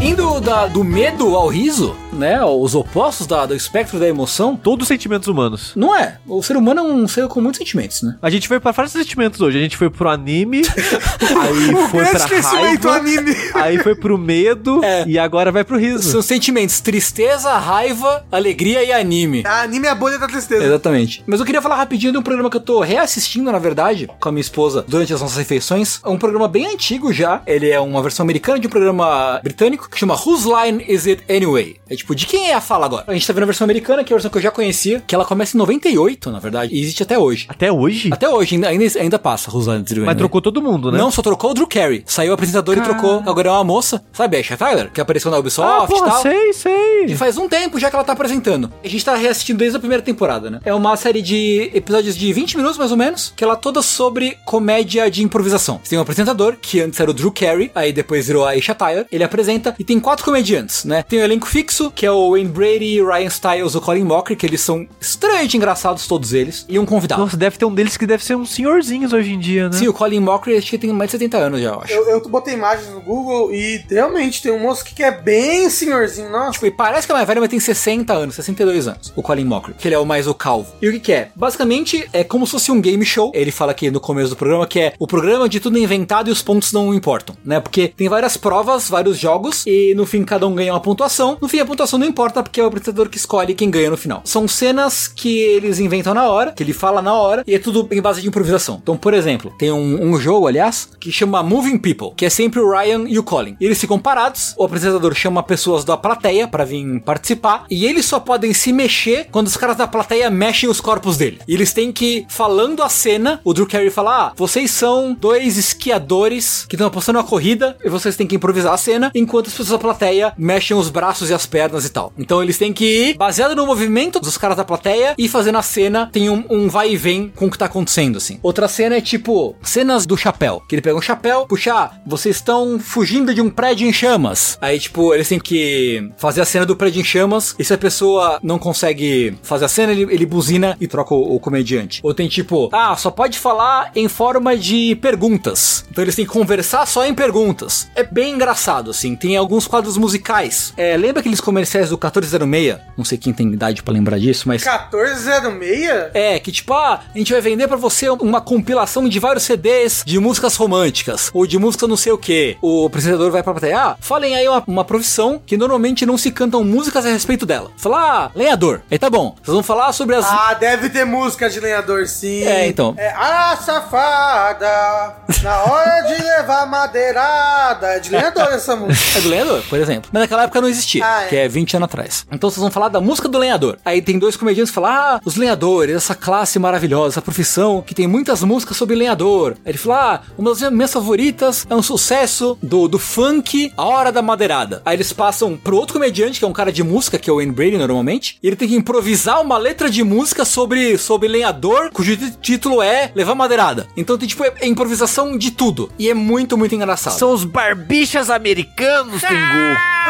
Indo 0.01 0.39
da- 0.39 0.65
do 0.67 0.83
medo 0.83 1.35
ao 1.35 1.47
riso, 1.47 1.95
né? 2.19 2.43
Os 2.43 2.75
opostos 2.75 3.25
da- 3.25 3.45
do 3.45 3.55
espectro 3.55 3.99
da 3.99 4.07
emoção. 4.07 4.55
Todos 4.55 4.83
os 4.83 4.87
sentimentos 4.87 5.27
humanos. 5.27 5.71
Não 5.75 5.95
é. 5.95 6.17
O 6.27 6.43
ser 6.43 6.57
humano 6.57 6.79
é 6.81 6.83
um 6.83 7.07
ser 7.07 7.27
com 7.27 7.41
muitos 7.41 7.57
sentimentos, 7.57 8.01
né? 8.01 8.17
A 8.21 8.29
gente 8.29 8.47
foi 8.47 8.59
pra 8.59 8.71
vários 8.71 8.91
sentimentos 8.93 9.39
hoje. 9.41 9.57
A 9.57 9.61
gente 9.61 9.77
foi 9.77 9.89
pro 9.89 10.09
anime, 10.09 10.61
aí 11.41 11.73
o 11.73 11.87
foi 11.87 12.05
pra 12.05 12.17
esquecimento 12.19 12.87
raiva, 12.87 12.95
anime. 13.09 13.35
aí 13.53 13.77
foi 13.79 13.95
pro 13.95 14.17
medo 14.17 14.83
É. 14.83 15.05
e 15.07 15.17
agora 15.17 15.51
vai 15.51 15.63
pro 15.63 15.77
riso. 15.77 16.09
São 16.11 16.21
sentimentos 16.21 16.79
tristeza, 16.79 17.51
raiva, 17.57 18.25
alegria 18.31 18.83
e 18.83 18.91
anime. 18.91 19.43
A 19.45 19.61
anime 19.61 19.87
é 19.87 19.89
a 19.89 19.95
bolha 19.95 20.17
da 20.17 20.27
tristeza. 20.27 20.63
Exatamente. 20.63 21.23
Mas 21.25 21.39
eu 21.39 21.45
queria 21.45 21.61
falar 21.61 21.75
rapidinho 21.75 22.11
de 22.11 22.17
um 22.17 22.21
programa 22.23 22.49
que 22.49 22.57
eu 22.57 22.61
tô 22.61 22.79
reassistindo, 22.81 23.51
na 23.51 23.59
verdade, 23.59 24.09
com 24.19 24.29
a 24.29 24.31
minha 24.31 24.41
esposa 24.41 24.83
durante 24.87 25.13
as 25.13 25.21
nossas 25.21 25.37
refeições. 25.37 25.99
É 26.03 26.09
um 26.09 26.17
programa 26.17 26.47
bem 26.47 26.67
antigo 26.67 27.11
já. 27.13 27.41
Ele 27.45 27.69
é 27.69 27.79
uma 27.79 28.01
versão 28.01 28.23
americana 28.23 28.59
de 28.59 28.67
um 28.67 28.69
programa 28.69 29.39
britânico 29.43 29.89
que 29.89 29.97
chama 29.97 30.15
Whose 30.15 30.47
Line 30.47 30.83
Is 30.87 31.07
It 31.07 31.23
Anyway? 31.29 31.77
É 31.89 31.95
tipo 31.95 32.08
tipo, 32.09 32.15
de 32.15 32.25
quem 32.25 32.49
é 32.49 32.53
a 32.53 32.61
fala 32.61 32.85
agora? 32.85 33.03
A 33.07 33.13
gente 33.13 33.25
tá 33.25 33.33
vendo 33.33 33.43
a 33.43 33.45
versão 33.47 33.65
americana, 33.65 34.03
que 34.03 34.11
é 34.11 34.15
a 34.15 34.17
versão 34.17 34.31
que 34.31 34.37
eu 34.37 34.41
já 34.41 34.51
conhecia, 34.51 35.01
que 35.05 35.13
ela 35.13 35.25
começa 35.25 35.55
em 35.55 35.59
98, 35.59 36.31
na 36.31 36.39
verdade, 36.39 36.73
e 36.73 36.81
existe 36.81 37.03
até 37.03 37.17
hoje. 37.17 37.45
Até 37.49 37.71
hoje? 37.71 38.09
Até 38.11 38.29
hoje, 38.29 38.55
ainda, 38.55 38.69
ainda, 38.69 38.99
ainda 38.99 39.19
passa, 39.19 39.51
Rosana 39.51 39.83
Mas 40.05 40.17
trocou 40.17 40.41
todo 40.41 40.61
mundo, 40.61 40.91
né? 40.91 40.97
Não, 40.97 41.11
só 41.11 41.21
trocou 41.21 41.51
o 41.51 41.53
Drew 41.53 41.67
Carey. 41.67 42.03
Saiu 42.05 42.31
o 42.31 42.33
apresentador 42.33 42.77
e 42.77 42.81
trocou. 42.81 43.23
Agora 43.25 43.49
é 43.49 43.51
uma 43.51 43.63
moça. 43.63 44.03
Sabe 44.11 44.37
a 44.37 44.57
Tyler? 44.57 44.91
Que 44.91 45.01
apareceu 45.01 45.29
na 45.29 45.37
Ubisoft 45.37 45.71
ah, 45.71 45.87
porra, 45.87 46.07
e 46.07 46.09
tal. 46.09 46.21
sei, 46.21 46.53
sei. 46.53 47.05
E 47.05 47.15
faz 47.15 47.37
um 47.37 47.47
tempo 47.47 47.79
já 47.79 47.89
que 47.89 47.95
ela 47.95 48.03
tá 48.03 48.13
apresentando. 48.13 48.71
A 48.83 48.87
gente 48.87 49.03
tá 49.03 49.15
reassistindo 49.15 49.59
desde 49.59 49.77
a 49.77 49.79
primeira 49.79 50.03
temporada, 50.03 50.49
né? 50.49 50.59
É 50.65 50.73
uma 50.73 50.95
série 50.95 51.21
de 51.21 51.69
episódios 51.73 52.17
de 52.17 52.31
20 52.33 52.57
minutos, 52.57 52.77
mais 52.77 52.91
ou 52.91 52.97
menos, 52.97 53.33
que 53.35 53.43
ela 53.43 53.53
é 53.53 53.57
toda 53.57 53.81
sobre 53.81 54.37
comédia 54.45 55.09
de 55.09 55.23
improvisação. 55.23 55.79
Você 55.83 55.91
tem 55.91 55.99
um 55.99 56.01
apresentador, 56.01 56.57
que 56.61 56.81
antes 56.81 56.99
era 56.99 57.09
o 57.09 57.13
Drew 57.13 57.31
Carey, 57.31 57.71
aí 57.75 57.93
depois 57.93 58.27
virou 58.27 58.45
a 58.45 58.49
Aisha 58.49 58.73
Tyler. 58.73 59.05
Ele 59.11 59.23
apresenta 59.23 59.75
e 59.77 59.83
tem 59.83 59.99
quatro 59.99 60.25
comediantes, 60.25 60.85
né? 60.85 61.03
Tem 61.03 61.19
o 61.19 61.23
elenco 61.23 61.47
fixo, 61.47 61.91
que 61.99 62.05
é 62.05 62.11
o 62.11 62.31
Wayne 62.31 62.47
Brady, 62.47 63.01
Ryan 63.01 63.27
Styles, 63.27 63.75
o 63.75 63.81
Colin 63.81 64.05
Mocker, 64.05 64.37
que 64.37 64.45
eles 64.45 64.61
são 64.61 64.87
extremamente 65.01 65.57
engraçados 65.57 66.07
todos 66.07 66.31
eles, 66.31 66.65
e 66.69 66.79
um 66.79 66.85
convidado. 66.85 67.21
Nossa, 67.21 67.35
deve 67.35 67.57
ter 67.57 67.65
um 67.65 67.75
deles 67.75 67.97
que 67.97 68.07
deve 68.07 68.23
ser 68.23 68.35
uns 68.35 68.51
senhorzinhos 68.51 69.11
hoje 69.11 69.33
em 69.33 69.37
dia, 69.37 69.67
né? 69.67 69.77
Sim, 69.77 69.89
o 69.89 69.93
Colin 69.93 70.21
Mocker 70.21 70.57
acho 70.57 70.69
que 70.69 70.77
tem 70.77 70.93
mais 70.93 71.09
de 71.09 71.17
70 71.17 71.37
anos 71.37 71.61
já, 71.61 71.71
eu 71.71 71.81
acho. 71.81 71.91
Eu, 71.91 72.09
eu 72.09 72.29
botei 72.29 72.53
imagens 72.53 72.89
no 72.89 73.01
Google 73.01 73.53
e 73.53 73.83
realmente 73.89 74.41
tem 74.41 74.49
um 74.49 74.59
moço 74.59 74.85
que 74.85 75.03
é 75.03 75.11
bem 75.11 75.69
senhorzinho, 75.69 76.29
nossa. 76.31 76.53
Tipo, 76.53 76.67
e 76.67 76.71
parece 76.71 77.05
que 77.05 77.11
é 77.11 77.15
mais 77.15 77.27
velho, 77.27 77.41
mas 77.41 77.49
tem 77.49 77.59
60 77.59 78.13
anos, 78.13 78.35
62 78.35 78.87
anos, 78.87 79.11
o 79.13 79.21
Colin 79.21 79.43
Mocker, 79.43 79.75
que 79.75 79.85
ele 79.85 79.95
é 79.95 79.99
o 79.99 80.05
mais 80.05 80.25
o 80.25 80.33
calvo. 80.33 80.73
E 80.81 80.87
o 80.87 80.93
que 80.93 81.01
que 81.01 81.11
é? 81.11 81.31
Basicamente, 81.35 82.07
é 82.13 82.23
como 82.23 82.45
se 82.45 82.53
fosse 82.53 82.71
um 82.71 82.79
game 82.79 83.03
show. 83.03 83.29
Ele 83.35 83.51
fala 83.51 83.73
aqui 83.73 83.91
no 83.91 83.99
começo 83.99 84.29
do 84.29 84.37
programa 84.37 84.65
que 84.65 84.79
é 84.79 84.93
o 84.97 85.05
programa 85.05 85.49
de 85.49 85.59
tudo 85.59 85.77
é 85.77 85.81
inventado 85.81 86.29
e 86.29 86.31
os 86.31 86.41
pontos 86.41 86.71
não 86.71 86.93
importam, 86.93 87.35
né? 87.43 87.59
Porque 87.59 87.89
tem 87.89 88.07
várias 88.07 88.37
provas, 88.37 88.87
vários 88.87 89.17
jogos, 89.17 89.65
e 89.67 89.93
no 89.95 90.05
fim 90.05 90.23
cada 90.23 90.47
um 90.47 90.55
ganha 90.55 90.71
uma 90.71 90.79
pontuação. 90.79 91.37
No 91.41 91.49
fim 91.49 91.59
a 91.59 91.65
pontuação 91.65 91.78
não 91.97 92.05
importa, 92.05 92.41
porque 92.41 92.59
é 92.59 92.63
o 92.63 92.67
apresentador 92.67 93.09
que 93.09 93.17
escolhe 93.17 93.53
quem 93.53 93.69
ganha 93.69 93.89
no 93.89 93.97
final. 93.97 94.21
São 94.25 94.47
cenas 94.47 95.07
que 95.07 95.39
eles 95.39 95.79
inventam 95.79 96.13
na 96.13 96.27
hora, 96.29 96.51
que 96.51 96.63
ele 96.63 96.73
fala 96.73 97.01
na 97.01 97.13
hora, 97.13 97.43
e 97.45 97.55
é 97.55 97.59
tudo 97.59 97.87
em 97.91 98.01
base 98.01 98.21
de 98.21 98.27
improvisação. 98.27 98.79
Então, 98.81 98.97
por 98.97 99.13
exemplo, 99.13 99.53
tem 99.57 99.71
um, 99.71 100.11
um 100.11 100.19
jogo, 100.19 100.47
aliás, 100.47 100.89
que 100.99 101.11
chama 101.11 101.43
Moving 101.43 101.77
People, 101.77 102.13
que 102.15 102.25
é 102.25 102.29
sempre 102.29 102.59
o 102.59 102.69
Ryan 102.69 103.05
e 103.07 103.17
o 103.17 103.23
Colin. 103.23 103.55
Eles 103.59 103.79
ficam 103.79 103.99
parados, 103.99 104.53
o 104.57 104.63
apresentador 104.63 105.13
chama 105.13 105.43
pessoas 105.43 105.83
da 105.83 105.97
plateia 105.97 106.47
para 106.47 106.65
vir 106.65 107.01
participar, 107.01 107.65
e 107.69 107.85
eles 107.85 108.05
só 108.05 108.19
podem 108.19 108.53
se 108.53 108.71
mexer 108.71 109.27
quando 109.31 109.47
os 109.47 109.57
caras 109.57 109.77
da 109.77 109.87
plateia 109.87 110.29
mexem 110.29 110.69
os 110.69 110.81
corpos 110.81 111.17
dele. 111.17 111.39
E 111.47 111.53
eles 111.53 111.73
têm 111.73 111.91
que, 111.91 112.25
falando 112.29 112.83
a 112.83 112.89
cena, 112.89 113.39
o 113.43 113.53
Drew 113.53 113.67
Carey 113.67 113.89
fala: 113.89 114.27
Ah, 114.27 114.33
vocês 114.35 114.71
são 114.71 115.13
dois 115.13 115.57
esquiadores 115.57 116.65
que 116.67 116.75
estão 116.75 116.87
apostando 116.87 117.19
uma 117.19 117.25
corrida, 117.25 117.77
e 117.83 117.89
vocês 117.89 118.15
têm 118.15 118.27
que 118.27 118.35
improvisar 118.35 118.73
a 118.73 118.77
cena, 118.77 119.11
enquanto 119.13 119.47
as 119.47 119.53
pessoas 119.53 119.69
da 119.69 119.79
plateia 119.79 120.33
mexem 120.37 120.75
os 120.75 120.89
braços 120.89 121.29
e 121.29 121.33
as 121.33 121.45
pernas 121.45 121.68
e 121.85 121.89
tal. 121.89 122.13
Então 122.17 122.41
eles 122.41 122.57
têm 122.57 122.73
que 122.73 122.85
ir, 122.85 123.17
baseado 123.17 123.55
no 123.55 123.65
movimento 123.65 124.19
dos 124.19 124.37
caras 124.37 124.57
da 124.57 124.63
plateia, 124.63 125.13
e 125.17 125.27
fazendo 125.27 125.57
a 125.57 125.61
cena, 125.61 126.09
tem 126.11 126.29
um, 126.29 126.43
um 126.49 126.67
vai 126.67 126.91
e 126.91 126.97
vem 126.97 127.31
com 127.35 127.47
o 127.47 127.51
que 127.51 127.57
tá 127.57 127.65
acontecendo, 127.65 128.17
assim. 128.17 128.39
Outra 128.41 128.67
cena 128.67 128.95
é 128.95 129.01
tipo, 129.01 129.55
cenas 129.61 130.05
do 130.05 130.17
chapéu. 130.17 130.61
Que 130.67 130.75
ele 130.75 130.81
pega 130.81 130.97
um 130.97 131.01
chapéu, 131.01 131.45
puxa, 131.45 131.73
ah, 131.73 131.91
vocês 132.05 132.37
estão 132.37 132.79
fugindo 132.79 133.33
de 133.33 133.41
um 133.41 133.49
prédio 133.49 133.87
em 133.87 133.93
chamas. 133.93 134.57
Aí, 134.61 134.79
tipo, 134.79 135.13
eles 135.13 135.27
têm 135.27 135.39
que 135.39 136.09
fazer 136.17 136.41
a 136.41 136.45
cena 136.45 136.65
do 136.65 136.75
prédio 136.75 137.01
em 137.01 137.03
chamas. 137.03 137.55
E 137.57 137.63
se 137.63 137.73
a 137.73 137.77
pessoa 137.77 138.39
não 138.41 138.57
consegue 138.57 139.37
fazer 139.43 139.65
a 139.65 139.67
cena, 139.67 139.91
ele, 139.91 140.13
ele 140.13 140.25
buzina 140.25 140.77
e 140.79 140.87
troca 140.87 141.13
o, 141.13 141.35
o 141.35 141.39
comediante. 141.39 141.99
Ou 142.03 142.13
tem 142.13 142.27
tipo, 142.27 142.69
ah, 142.73 142.95
só 142.95 143.11
pode 143.11 143.37
falar 143.37 143.91
em 143.95 144.07
forma 144.07 144.57
de 144.57 144.95
perguntas. 144.95 145.85
Então 145.91 146.03
eles 146.03 146.15
têm 146.15 146.25
que 146.25 146.31
conversar 146.31 146.85
só 146.85 147.05
em 147.05 147.13
perguntas. 147.13 147.89
É 147.95 148.03
bem 148.03 148.33
engraçado, 148.33 148.91
assim. 148.91 149.15
Tem 149.15 149.35
alguns 149.35 149.67
quadros 149.67 149.97
musicais. 149.97 150.73
É, 150.77 150.95
lembra 150.97 151.19
aqueles 151.19 151.41
comerciais 151.59 151.89
do 151.89 151.95
1406? 151.95 152.77
Não 152.97 153.03
sei 153.05 153.17
quem 153.17 153.33
tem 153.33 153.47
idade 153.51 153.83
para 153.83 153.93
lembrar 153.93 154.17
disso, 154.19 154.47
mas. 154.47 154.63
1406? 154.63 156.11
É, 156.13 156.39
que 156.39 156.51
tipo, 156.51 156.73
ah, 156.73 157.01
a 157.13 157.17
gente 157.17 157.31
vai 157.31 157.41
vender 157.41 157.67
para 157.67 157.77
você 157.77 158.09
uma 158.09 158.41
compilação 158.41 159.07
de 159.07 159.19
vários 159.19 159.43
CDs 159.43 160.03
de 160.05 160.19
músicas 160.19 160.55
românticas, 160.55 161.29
ou 161.33 161.45
de 161.45 161.57
música 161.57 161.87
não 161.87 161.97
sei 161.97 162.11
o 162.11 162.17
que. 162.17 162.57
O 162.61 162.85
apresentador 162.85 163.31
vai 163.31 163.43
pra 163.43 163.53
plateia, 163.53 163.79
ah, 163.79 163.97
falem 163.99 164.35
aí 164.35 164.47
uma, 164.47 164.63
uma 164.67 164.85
profissão 164.85 165.41
que 165.45 165.57
normalmente 165.57 166.05
não 166.05 166.17
se 166.17 166.31
cantam 166.31 166.63
músicas 166.63 167.05
a 167.05 167.09
respeito 167.09 167.45
dela. 167.45 167.71
Falar, 167.77 167.99
ah, 167.99 168.31
lenhador. 168.35 168.81
Aí 168.89 168.97
tá 168.97 169.09
bom, 169.09 169.35
vocês 169.41 169.53
vão 169.53 169.63
falar 169.63 169.91
sobre 169.93 170.15
as... 170.15 170.25
Ah, 170.25 170.53
deve 170.53 170.89
ter 170.89 171.05
música 171.05 171.49
de 171.49 171.59
lenhador, 171.59 172.07
sim. 172.07 172.43
É, 172.43 172.67
então. 172.67 172.93
É, 172.97 173.09
a 173.11 173.57
safada, 173.57 175.15
na 175.43 175.63
hora 175.63 176.01
de 176.01 176.21
levar 176.23 176.65
madeirada. 176.67 177.87
É 177.95 177.99
de 177.99 178.09
lenhador 178.11 178.47
essa 178.53 178.75
música. 178.77 179.19
É 179.19 179.21
do 179.21 179.29
lenhador, 179.29 179.63
por 179.69 179.79
exemplo. 179.79 180.09
Mas 180.13 180.21
naquela 180.21 180.43
época 180.43 180.61
não 180.61 180.67
existia, 180.69 181.03
Ah, 181.05 181.23
é. 181.23 181.27
que 181.27 181.35
é 181.35 181.47
20 181.49 181.75
anos 181.77 181.85
atrás. 181.85 182.25
Então 182.31 182.49
vocês 182.49 182.61
vão 182.61 182.71
falar 182.71 182.89
da 182.89 183.01
música 183.01 183.27
do 183.27 183.37
lenhador. 183.37 183.77
Aí 183.83 184.01
tem 184.01 184.17
dois 184.19 184.35
comediantes 184.37 184.71
que 184.71 184.75
falam, 184.75 184.91
ah, 184.91 185.21
os 185.25 185.35
lenhadores, 185.35 185.95
essa 185.95 186.15
classe 186.15 186.57
maravilhosa, 186.59 187.13
essa 187.15 187.21
profissão 187.21 187.81
que 187.81 187.93
tem 187.95 188.07
muitas 188.07 188.43
músicas 188.43 188.77
sobre 188.77 188.95
lenhador. 188.95 189.53
Aí 189.65 189.71
ele 189.71 189.77
fala, 189.77 190.15
ah, 190.15 190.21
uma 190.37 190.53
das 190.53 190.71
minhas 190.71 190.93
favoritas 190.93 191.65
é 191.69 191.75
um 191.75 191.81
sucesso 191.83 192.57
do, 192.61 192.87
do 192.87 192.99
funk 192.99 193.71
A 193.75 193.83
Hora 193.85 194.11
da 194.11 194.21
Madeirada. 194.21 194.81
Aí 194.85 194.95
eles 194.95 195.11
passam 195.11 195.57
pro 195.57 195.75
outro 195.77 195.93
comediante, 195.93 196.39
que 196.39 196.45
é 196.45 196.47
um 196.47 196.53
cara 196.53 196.71
de 196.71 196.83
música, 196.83 197.17
que 197.17 197.29
é 197.29 197.33
o 197.33 197.37
Wayne 197.37 197.51
Brady 197.51 197.77
normalmente, 197.77 198.37
e 198.41 198.47
ele 198.47 198.55
tem 198.55 198.67
que 198.67 198.75
improvisar 198.75 199.41
uma 199.41 199.57
letra 199.57 199.89
de 199.89 200.03
música 200.03 200.45
sobre, 200.45 200.97
sobre 200.97 201.27
lenhador, 201.27 201.89
cujo 201.91 202.15
tí- 202.15 202.31
título 202.41 202.81
é 202.81 203.11
Levar 203.15 203.35
Madeirada. 203.35 203.87
Então 203.97 204.17
tem 204.17 204.27
tipo, 204.27 204.43
é, 204.43 204.53
é 204.61 204.67
improvisação 204.67 205.37
de 205.37 205.51
tudo. 205.51 205.89
E 205.97 206.09
é 206.09 206.13
muito, 206.13 206.57
muito 206.57 206.75
engraçado. 206.75 207.17
São 207.17 207.31
os 207.33 207.43
barbichas 207.43 208.29
americanos, 208.29 209.21
Tengu. 209.21 209.35